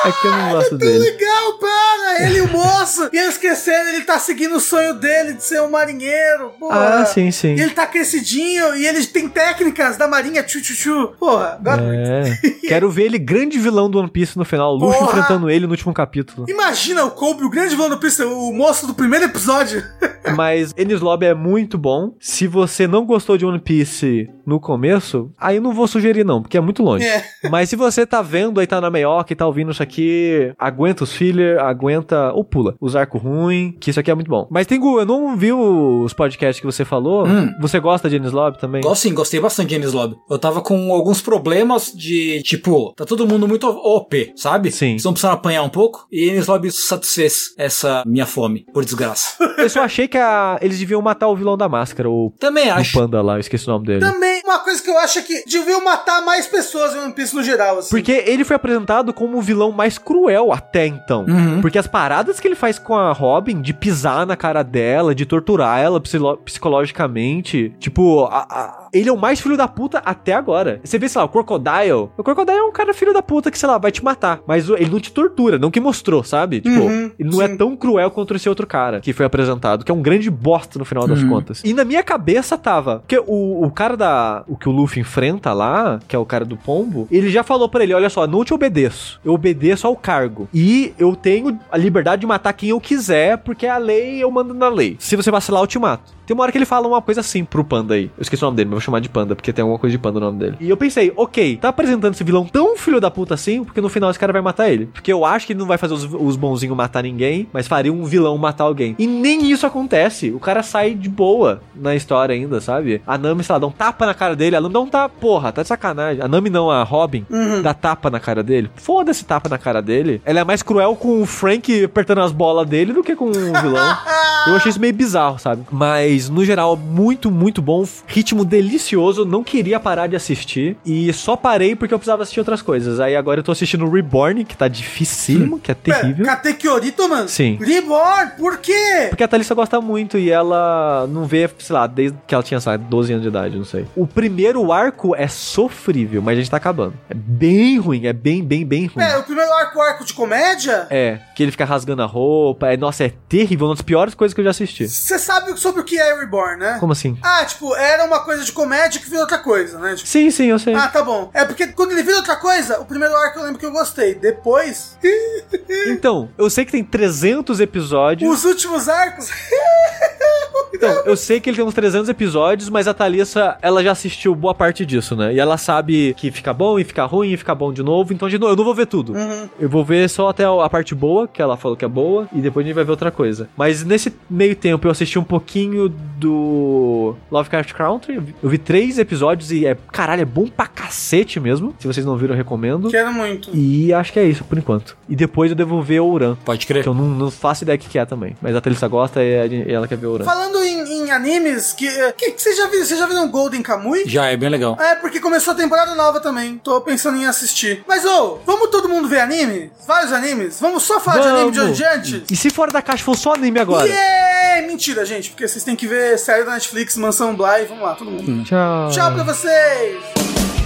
é 0.05 0.12
que 0.12 0.27
eu 0.27 0.33
não 0.33 0.51
gosto 0.51 0.70
Tão 0.70 0.78
dele. 0.78 0.99
legal, 0.99 1.59
para! 1.59 2.24
Ele 2.27 2.39
e 2.39 2.41
o 2.43 2.49
moço! 2.49 3.09
e 3.12 3.16
eles 3.19 3.35
esqueceram, 3.35 3.89
ele 3.91 4.03
tá 4.03 4.19
seguindo 4.19 4.45
o 4.55 4.60
sonho 4.60 4.94
dele 4.94 5.35
de 5.35 5.43
ser 5.43 5.60
um 5.62 5.70
marinheiro. 5.70 6.52
Porra. 6.59 7.01
Ah, 7.01 7.06
sim, 7.06 7.31
sim. 7.31 7.55
E 7.55 7.60
ele 7.60 7.70
tá 7.70 7.86
crescidinho 7.86 8.74
e 8.77 8.86
ele 8.86 9.05
tem 9.06 9.28
técnicas 9.28 9.97
da 9.97 10.06
marinha, 10.06 10.43
tchu 10.43 10.60
tchu 10.60 10.74
tchu. 10.74 11.09
Porra. 11.18 11.60
É. 11.81 12.66
Quero 12.68 12.90
ver 12.90 13.05
ele 13.05 13.18
grande 13.18 13.59
vilão 13.59 13.90
do 13.90 13.98
One 13.98 14.10
Piece 14.10 14.36
no 14.39 14.44
final. 14.44 14.74
O 14.74 14.78
Luffy 14.78 14.98
Porra! 14.98 15.10
enfrentando 15.10 15.51
ele 15.51 15.66
no 15.66 15.73
último 15.73 15.93
capítulo. 15.93 16.47
Imagina 16.48 17.05
o 17.05 17.10
Kobe, 17.10 17.44
o 17.44 17.51
grande 17.51 17.74
vilão 17.74 17.89
do 17.89 17.98
Pista, 17.98 18.27
o 18.27 18.52
moço 18.52 18.86
do 18.86 18.94
primeiro 18.94 19.24
episódio. 19.27 19.82
Mas 20.35 20.73
Enies 20.77 21.01
Lobby 21.01 21.27
é 21.27 21.35
muito 21.35 21.78
bom. 21.78 22.14
Se 22.18 22.47
você 22.47 22.86
não 22.86 23.05
gostou 23.05 23.36
de 23.36 23.47
One 23.47 23.60
Piece 23.60 24.28
no 24.44 24.59
começo, 24.59 25.31
aí 25.39 25.60
não 25.60 25.73
vou 25.73 25.86
sugerir 25.86 26.24
não, 26.24 26.43
porque 26.43 26.56
é 26.56 26.60
muito 26.60 26.82
longe. 26.82 27.05
É. 27.06 27.24
Mas 27.51 27.68
se 27.68 27.77
você 27.77 28.05
tá 28.05 28.23
vendo 28.23 28.59
aí, 28.60 28.66
tá 28.66 28.81
na 28.81 28.90
meioca 28.90 29.32
e 29.32 29.36
tá 29.36 29.47
ouvindo 29.47 29.70
isso 29.70 29.82
aqui, 29.82 30.52
aguenta 30.59 31.05
os 31.05 31.12
filler, 31.12 31.60
aguenta 31.60 32.32
ou 32.32 32.44
pula 32.44 32.74
os 32.81 32.97
arcos 32.97 33.23
ruins, 33.23 33.74
que 33.81 33.90
isso 33.90 34.01
aqui 34.01 34.10
é 34.10 34.14
muito 34.14 34.31
bom. 34.31 34.35
Mas 34.50 34.66
Tengu, 34.66 34.98
eu 35.00 35.06
não 35.06 35.36
vi 35.36 35.52
os 35.52 36.12
podcasts 36.12 36.60
que 36.60 36.66
você 36.66 36.84
falou. 36.84 37.26
Hum. 37.26 37.50
Você 37.60 37.78
gosta 37.80 38.08
de 38.10 38.16
Enies 38.16 38.32
Lobby 38.32 38.58
também? 38.58 38.82
Gosto 38.82 39.02
sim, 39.02 39.14
gostei 39.14 39.40
bastante 39.40 39.68
de 39.70 39.74
Enies 39.76 39.92
Lobby. 39.92 40.16
Eu 40.30 40.38
tava 40.38 40.60
com 40.60 40.92
alguns 40.92 41.20
problemas 41.20 41.92
de, 41.94 42.42
tipo, 42.42 42.92
tá 42.96 43.04
todo 43.04 43.26
mundo 43.26 43.46
muito 43.48 43.66
OP, 43.68 44.32
sabe? 44.36 44.70
Sim. 44.70 44.96
Estão 44.96 45.12
precisando 45.12 45.34
apanhar 45.34 45.62
um 45.62 45.68
pouco. 45.68 46.06
E 46.10 46.28
Enies 46.28 46.46
Lobby 46.46 46.70
satisfez 46.70 47.54
essa 47.58 48.02
minha 48.06 48.26
fome, 48.26 48.64
por 48.72 48.84
desgraça. 48.84 49.36
Eu 49.58 49.68
só 49.70 49.80
achei 49.82 50.08
que 50.08 50.18
a- 50.18 50.58
eles 50.60 50.78
deviam 50.78 51.00
matar 51.02 51.28
o 51.28 51.36
vilão 51.36 51.56
da 51.56 51.68
máscara, 51.68 52.08
o, 52.10 52.32
Também 52.38 52.68
o 52.68 52.74
acho. 52.74 52.92
panda 52.98 53.20
lá, 53.22 53.34
eu 53.34 53.40
esqueci 53.40 53.66
o 53.68 53.72
nome 53.72 53.86
dele. 53.86 54.00
Também, 54.00 54.35
uma 54.57 54.65
coisa 54.65 54.83
que 54.83 54.91
eu 54.91 54.99
acho 54.99 55.19
é 55.19 55.23
que 55.23 55.45
deviam 55.47 55.83
matar 55.85 56.23
mais 56.24 56.47
pessoas 56.47 56.95
em 56.95 56.99
One 56.99 57.12
Piece 57.12 57.35
no 57.35 57.43
geral, 57.43 57.78
assim. 57.78 57.91
Porque 57.91 58.12
ele 58.12 58.45
foi 58.45 58.57
apresentado 58.57 59.12
como 59.12 59.39
o 59.39 59.43
vilão 59.43 59.70
mais 59.73 59.99
cruel 59.99 60.53
até 60.53 60.87
então. 60.87 61.24
Uhum. 61.28 61.61
Porque 61.61 61.78
as 61.78 61.87
paradas 61.87 62.41
que 62.41 62.49
ele 62.49 62.55
faz 62.55 62.78
com 62.78 62.95
a 62.95 63.12
Robin, 63.12 63.61
de 63.61 63.73
pisar 63.73 64.27
na 64.27 64.37
cara 64.37 64.62
dela, 64.62 65.15
de 65.15 65.24
torturar 65.27 65.78
ela 65.81 66.01
psicologicamente, 66.45 67.74
tipo, 67.78 68.24
a- 68.24 68.47
a- 68.49 68.85
ele 68.98 69.09
é 69.09 69.12
o 69.12 69.16
mais 69.16 69.40
filho 69.40 69.56
da 69.56 69.68
puta 69.68 69.98
até 69.98 70.32
agora. 70.32 70.81
Você 70.85 70.98
vê, 70.98 71.09
sei 71.09 71.18
lá, 71.20 71.24
o 71.24 71.28
Crocodile. 71.28 72.09
O 72.16 72.23
Crocodile 72.23 72.59
é 72.59 72.62
um 72.62 72.73
cara 72.73 72.93
filho 72.94 73.12
da 73.12 73.23
puta 73.23 73.51
que, 73.51 73.59
sei 73.59 73.68
lá, 73.68 73.78
vai 73.78 73.90
te 73.93 74.02
matar. 74.05 74.40
Mas 74.47 74.68
ele 74.68 74.90
não 74.90 75.01
te 75.01 75.12
tortura, 75.12 75.59
não 75.59 75.70
que 75.70 75.81
mostrou, 75.81 76.23
sabe? 76.24 76.60
Tipo, 76.60 76.77
Uhum, 76.81 77.10
ele 77.18 77.31
não 77.31 77.43
é 77.43 77.48
sim. 77.48 77.56
tão 77.56 77.77
cruel 77.77 78.10
contra 78.10 78.36
esse 78.36 78.48
outro 78.48 78.66
cara 78.66 79.01
que 79.01 79.12
foi 79.12 79.27
apresentado, 79.27 79.85
que 79.85 79.90
é 79.90 79.94
um 79.94 80.02
grande 80.02 80.31
bosta 80.31 80.78
no 80.78 80.85
final 80.85 81.06
das 81.06 81.23
contas. 81.24 81.62
E 81.64 81.73
na 81.74 81.85
minha 81.85 82.02
cabeça 82.02 82.56
tava. 82.59 83.01
Porque 83.01 83.18
o, 83.27 83.64
o 83.64 83.70
cara 83.70 83.97
da. 83.97 84.44
O 84.47 84.56
que 84.56 84.68
o 84.68 84.73
Luffy 84.73 85.01
enfrenta 85.01 85.52
lá, 85.52 85.98
que 86.06 86.14
é 86.14 86.18
o 86.18 86.24
cara 86.27 86.44
do 86.44 86.56
pombo, 86.56 87.09
ele 87.10 87.28
já 87.31 87.43
falou 87.43 87.68
pra 87.68 87.82
ele: 87.82 87.94
olha 87.94 88.09
só, 88.10 88.27
não 88.27 88.44
te 88.44 88.55
obedeço. 88.55 89.20
Eu 89.24 89.32
obedeço 89.35 89.86
ao 89.86 89.97
cargo. 89.97 90.48
E 90.52 90.93
eu 90.98 91.14
tenho 91.16 91.59
a 91.70 91.77
liberdade 91.77 92.20
de 92.20 92.27
matar 92.27 92.52
quem 92.52 92.70
eu 92.70 92.81
quiser, 92.81 93.39
porque 93.39 93.66
é 93.66 93.70
a 93.70 93.78
lei 93.78 94.23
eu 94.23 94.31
mando 94.31 94.55
na 94.55 94.68
lei. 94.68 94.97
Se 94.98 95.16
você 95.16 95.31
vacilar, 95.31 95.62
eu 95.62 95.66
te 95.66 95.78
mato. 95.78 96.15
Tem 96.27 96.35
uma 96.35 96.43
hora 96.43 96.53
que 96.53 96.59
ele 96.59 96.66
fala 96.66 96.89
uma 96.89 97.01
coisa 97.01 97.20
assim 97.20 97.44
pro 97.44 97.65
panda 97.65 97.94
aí. 97.94 98.11
Eu 98.16 98.23
esqueci 98.23 98.43
o 98.43 98.47
nome 98.47 98.57
dele, 98.57 98.69
mas 98.70 98.74
vou 98.74 98.81
chamar 98.81 99.01
de 99.01 99.09
panda, 99.09 99.36
porque 99.36 99.53
tem 99.53 99.62
alguma 99.62 99.78
coisa 99.78 99.93
de 99.93 99.98
panda 99.98 100.19
no 100.19 100.27
nome 100.27 100.39
dele. 100.39 100.57
E 100.61 100.69
eu 100.69 100.77
pensei, 100.77 101.12
ok, 101.16 101.57
tá 101.57 101.69
apresentando 101.69 102.15
esse 102.15 102.24
vilão 102.24 102.44
tão 102.44 102.77
filho 102.77 103.01
da 103.01 103.11
puta 103.11 103.35
assim, 103.35 103.65
porque 103.65 103.81
no 103.81 103.89
final 103.89 104.11
esse 104.11 104.19
cara 104.19 104.32
vai 104.32 104.43
matar 104.43 104.69
ele. 104.69 104.86
Porque 104.86 105.12
eu 105.12 105.24
acho 105.24 105.47
que 105.47 105.53
ele 105.53 105.61
não 105.61 105.66
vai 105.66 105.78
fazer 105.78 105.94
os, 105.94 106.05
os 106.12 106.36
bonzinhos 106.36 106.77
matar 106.77 107.03
ninguém, 107.03 107.48
mas 107.53 107.66
faria 107.69 107.93
um 107.93 108.05
vilão 108.05 108.36
matar 108.36 108.65
alguém. 108.65 108.94
E 108.98 109.07
nem 109.07 109.51
isso 109.51 109.66
acontece. 109.66 110.31
O 110.31 110.40
cara 110.40 110.62
sai 110.62 110.94
de 110.94 111.09
boa 111.09 111.61
na 111.74 111.94
história 111.94 112.35
ainda, 112.35 112.61
sabe? 112.61 113.01
A 113.07 113.16
Nami, 113.16 113.44
sei 113.44 113.53
lá, 113.53 113.59
dá 113.59 113.66
um 113.66 113.70
tapa 113.70 114.07
na 114.07 114.15
cara 114.15 114.35
dele. 114.35 114.57
A 114.57 114.61
Nami 114.61 114.74
dá 114.74 114.81
um 114.81 114.86
tapa, 114.89 115.15
porra, 115.20 115.53
tá 115.53 115.62
de 115.62 115.69
sacanagem. 115.69 116.23
A 116.23 116.28
Nami 116.28 116.51
não, 116.51 116.70
a 116.70 116.82
Robin, 116.82 117.24
dá 117.62 117.73
tapa 117.73 118.11
na 118.11 118.19
cara 118.20 118.43
dele. 118.43 118.70
Foda-se 118.77 119.24
tapa 119.24 119.48
na 119.48 119.59
cara 119.59 119.81
dele. 119.81 120.20
Ela 120.24 120.40
é 120.40 120.44
mais 120.44 120.62
cruel 120.62 120.97
com 120.97 121.23
o 121.23 121.27
Frank 121.27 121.85
apertando 121.85 122.20
as 122.20 122.32
bolas 122.32 122.66
dele 122.69 122.93
do 122.93 123.03
que 123.03 123.15
com 123.15 123.27
o 123.27 123.32
vilão. 123.32 123.97
Eu 124.47 124.55
achei 124.55 124.70
isso 124.70 124.81
meio 124.81 124.94
bizarro, 124.94 125.39
sabe? 125.39 125.62
Mas, 125.70 126.15
no 126.28 126.44
geral, 126.44 126.76
muito, 126.76 127.30
muito 127.30 127.62
bom. 127.62 127.86
Ritmo 128.06 128.44
delicioso. 128.44 129.24
Não 129.24 129.44
queria 129.44 129.78
parar 129.78 130.06
de 130.06 130.16
assistir. 130.16 130.76
E 130.84 131.12
só 131.12 131.36
parei 131.36 131.76
porque 131.76 131.94
eu 131.94 131.98
precisava 131.98 132.22
assistir 132.22 132.40
outras 132.40 132.62
coisas. 132.62 133.01
Aí 133.01 133.16
agora 133.16 133.40
eu 133.40 133.44
tô 133.44 133.52
assistindo 133.52 133.88
Reborn, 133.88 134.44
que 134.44 134.56
tá 134.56 134.68
dificílimo, 134.68 135.59
que 135.59 135.70
é 135.70 135.74
terrível. 135.74 136.24
Katekiorito, 136.24 137.09
mano? 137.09 137.28
Sim. 137.28 137.59
Reborn, 137.60 138.32
por 138.38 138.59
quê? 138.59 139.06
Porque 139.09 139.24
a 139.24 139.28
Thalissa 139.28 139.55
gosta 139.55 139.80
muito 139.80 140.18
e 140.18 140.30
ela 140.30 141.06
não 141.09 141.24
vê, 141.24 141.48
sei 141.59 141.74
lá, 141.74 141.86
desde 141.86 142.16
que 142.26 142.34
ela 142.34 142.43
tinha, 142.43 142.60
sei 142.60 142.72
lá, 142.72 142.76
12 142.76 143.12
anos 143.12 143.22
de 143.22 143.28
idade, 143.28 143.56
não 143.56 143.64
sei. 143.64 143.86
O 143.94 144.06
primeiro 144.06 144.72
arco 144.72 145.14
é 145.14 145.28
sofrível, 145.28 146.22
mas 146.22 146.34
a 146.34 146.40
gente 146.40 146.51
tá 146.51 146.56
acabando. 146.56 146.94
É 147.09 147.14
bem 147.14 147.78
ruim, 147.78 148.06
é 148.06 148.12
bem, 148.12 148.43
bem, 148.43 148.64
bem 148.64 148.86
ruim. 148.86 149.05
É, 149.05 149.16
o 149.16 149.22
primeiro 149.22 149.52
arco, 149.52 149.78
o 149.78 149.82
arco 149.82 150.05
de 150.05 150.12
comédia? 150.12 150.86
É, 150.90 151.18
que 151.34 151.43
ele 151.43 151.51
fica 151.51 151.64
rasgando 151.64 152.02
a 152.02 152.06
roupa. 152.06 152.68
É, 152.68 152.76
nossa, 152.76 153.05
é 153.05 153.12
terrível, 153.28 153.66
uma 153.66 153.74
das 153.74 153.82
piores 153.82 154.14
coisas 154.14 154.34
que 154.34 154.40
eu 154.40 154.44
já 154.44 154.51
assisti. 154.51 154.88
Você 154.88 155.18
sabe 155.18 155.56
sobre 155.59 155.80
o 155.80 155.84
que 155.84 155.98
é 155.98 156.06
Reborn, 156.15 156.57
né? 156.59 156.77
Como 156.78 156.93
assim? 156.93 157.19
Ah, 157.23 157.45
tipo, 157.45 157.74
era 157.77 158.05
uma 158.05 158.20
coisa 158.20 158.45
de 158.45 158.53
comédia 158.53 159.01
que 159.01 159.07
virou 159.07 159.23
outra 159.23 159.39
coisa, 159.39 159.78
né? 159.78 159.95
Tipo, 159.95 160.09
Sim, 160.09 160.31
sim, 160.31 160.47
eu 160.47 160.59
sei. 160.59 160.74
ah, 160.74 160.89
tá 160.89 161.03
bom. 161.03 161.31
É 161.35 161.45
porque 161.45 161.66
quando 161.69 161.93
ele 161.93 162.03
vira 162.03 162.16
outra 162.19 162.37
coisa, 162.37 162.81
o 162.81 162.85
primeiro 162.85 163.16
arco 163.16 163.39
eu 163.39 163.45
lembro 163.45 163.59
que 163.59 163.66
eu 163.66 163.73
gostei. 163.73 164.15
Depois, 164.15 164.97
Então, 165.89 166.28
eu 166.39 166.49
sei 166.51 166.65
que 166.65 166.73
tem 166.73 166.85
300 166.85 167.61
episódios. 167.61 168.31
os 168.31 168.45
últimos 168.45 168.89
arcos. 168.89 169.28
Então, 170.72 170.90
eu 171.05 171.16
sei 171.16 171.40
que 171.40 171.48
ele 171.51 171.56
tem 171.56 171.64
uns 171.64 171.74
300 171.74 172.09
episódios, 172.09 172.68
mas 172.68 172.86
a 172.88 172.94
Thalissa, 172.94 173.56
ela 173.62 173.82
já 173.82 173.93
assistiu 173.93 174.34
boa 174.34 174.55
parte 174.55 174.84
disso, 174.84 175.16
né? 175.16 175.34
E 175.34 175.38
ela 175.38 175.56
sabe 175.56 176.14
que 176.16 176.30
fica 176.30 176.52
bom 176.52 176.78
e 176.78 176.84
fica 176.84 177.05
ruim 177.05 177.32
e 177.32 177.36
fica 177.36 177.55
bom 177.55 177.72
de 177.72 177.82
novo. 177.82 178.12
Então, 178.12 178.28
de 178.28 178.38
novo, 178.38 178.52
eu 178.52 178.56
não 178.56 178.64
vou 178.64 178.74
ver 178.74 178.86
tudo. 178.86 179.14
Eu 179.59 179.68
vou 179.68 179.84
ver 179.84 180.09
só 180.09 180.28
até 180.28 180.44
a 180.44 180.68
parte 180.68 180.94
boa, 180.94 181.26
que 181.28 181.40
ela 181.40 181.56
falou 181.56 181.76
que 181.76 181.84
é 181.84 181.88
boa, 181.88 182.28
e 182.32 182.40
depois 182.40 182.64
a 182.64 182.68
gente 182.68 182.74
vai 182.74 182.84
ver 182.84 182.90
outra 182.90 183.10
coisa. 183.10 183.48
Mas 183.56 183.84
nesse 183.84 184.12
meio 184.28 184.55
tempo, 184.56 184.86
eu 184.86 184.90
assisti 184.90 185.18
um 185.18 185.24
pouquinho 185.24 185.88
do 186.18 187.14
Lovecraft 187.30 187.72
Country. 187.72 188.20
Eu 188.43 188.48
vi 188.48 188.59
três 188.59 188.98
episódios 188.98 189.52
e 189.52 189.66
é, 189.66 189.76
caralho, 189.93 190.22
é 190.22 190.26
bom 190.26 190.47
pra 190.47 190.66
cacete 190.66 191.38
mesmo. 191.40 191.74
Se 191.78 191.86
vocês 191.86 192.05
não 192.05 192.16
viram, 192.16 192.34
eu 192.34 192.38
recomendo. 192.38 192.90
Quero 192.90 193.12
muito. 193.12 193.51
E 193.55 193.93
acho 193.93 194.12
que 194.12 194.18
é 194.18 194.24
isso, 194.24 194.44
por 194.44 194.59
enquanto. 194.59 194.97
E 195.09 195.16
depois 195.16 195.51
eu 195.51 195.56
devo 195.56 195.80
ver 195.80 196.01
o 196.01 196.06
Uran. 196.06 196.36
Pode 196.44 196.66
crer. 196.66 196.82
Que 196.82 196.88
eu 196.88 196.94
não, 196.94 197.09
não 197.09 197.30
faço 197.30 197.64
ideia 197.64 197.78
do 197.78 197.80
que 197.80 197.88
que 197.88 197.98
é 197.98 198.05
também. 198.05 198.36
Mas 198.40 198.55
a 198.55 198.60
Thalissa 198.60 198.88
gosta 198.88 199.22
e 199.22 199.36
e 199.47 199.72
ela 199.72 199.86
quer 199.86 199.97
ver 199.97 200.06
o 200.06 200.12
Uran. 200.12 200.24
Falando 200.57 200.65
em, 200.65 201.05
em 201.05 201.11
animes, 201.11 201.73
que, 201.73 201.87
que, 202.12 202.33
que 202.33 202.43
você 202.43 202.55
já 202.55 202.66
viu? 202.69 202.85
Você 202.85 202.97
já 202.97 203.07
viu 203.07 203.20
um 203.20 203.31
Golden 203.31 203.62
Kamuy? 203.62 204.05
Já 204.07 204.27
é 204.27 204.37
bem 204.37 204.49
legal. 204.49 204.77
É, 204.81 204.95
porque 204.95 205.20
começou 205.20 205.53
a 205.53 205.57
temporada 205.57 205.95
nova 205.95 206.19
também. 206.20 206.59
Tô 206.59 206.81
pensando 206.81 207.19
em 207.19 207.27
assistir. 207.27 207.85
Mas, 207.87 208.05
ô, 208.05 208.39
vamos 208.47 208.70
todo 208.70 208.89
mundo 208.89 209.09
ver 209.09 209.20
anime? 209.20 209.70
Vários 209.87 210.12
animes? 210.12 210.59
Vamos 210.61 210.83
só 210.83 210.99
falar 210.99 211.20
de 211.20 211.28
anime 211.28 211.51
de 211.53 211.61
hoje 211.61 211.73
diante? 211.74 212.24
E 212.31 212.37
se 212.37 212.49
fora 212.49 212.73
da 212.73 212.81
caixa 212.81 213.05
for 213.05 213.16
só 213.16 213.35
anime 213.35 213.61
agora? 213.61 213.87
Yeah! 213.87 214.66
Mentira, 214.66 215.05
gente, 215.05 215.31
porque 215.31 215.47
vocês 215.47 215.62
têm 215.62 215.77
que 215.77 215.87
ver 215.87 216.19
série 216.19 216.45
da 216.45 216.53
Netflix, 216.53 216.97
Mansão 216.97 217.37
Bly. 217.37 217.66
Vamos 217.69 217.85
lá, 217.85 217.95
todo 217.95 218.11
mundo. 218.11 218.45
Tchau. 218.45 218.91
Tchau 218.91 219.12
pra 219.12 219.23
vocês! 219.23 220.65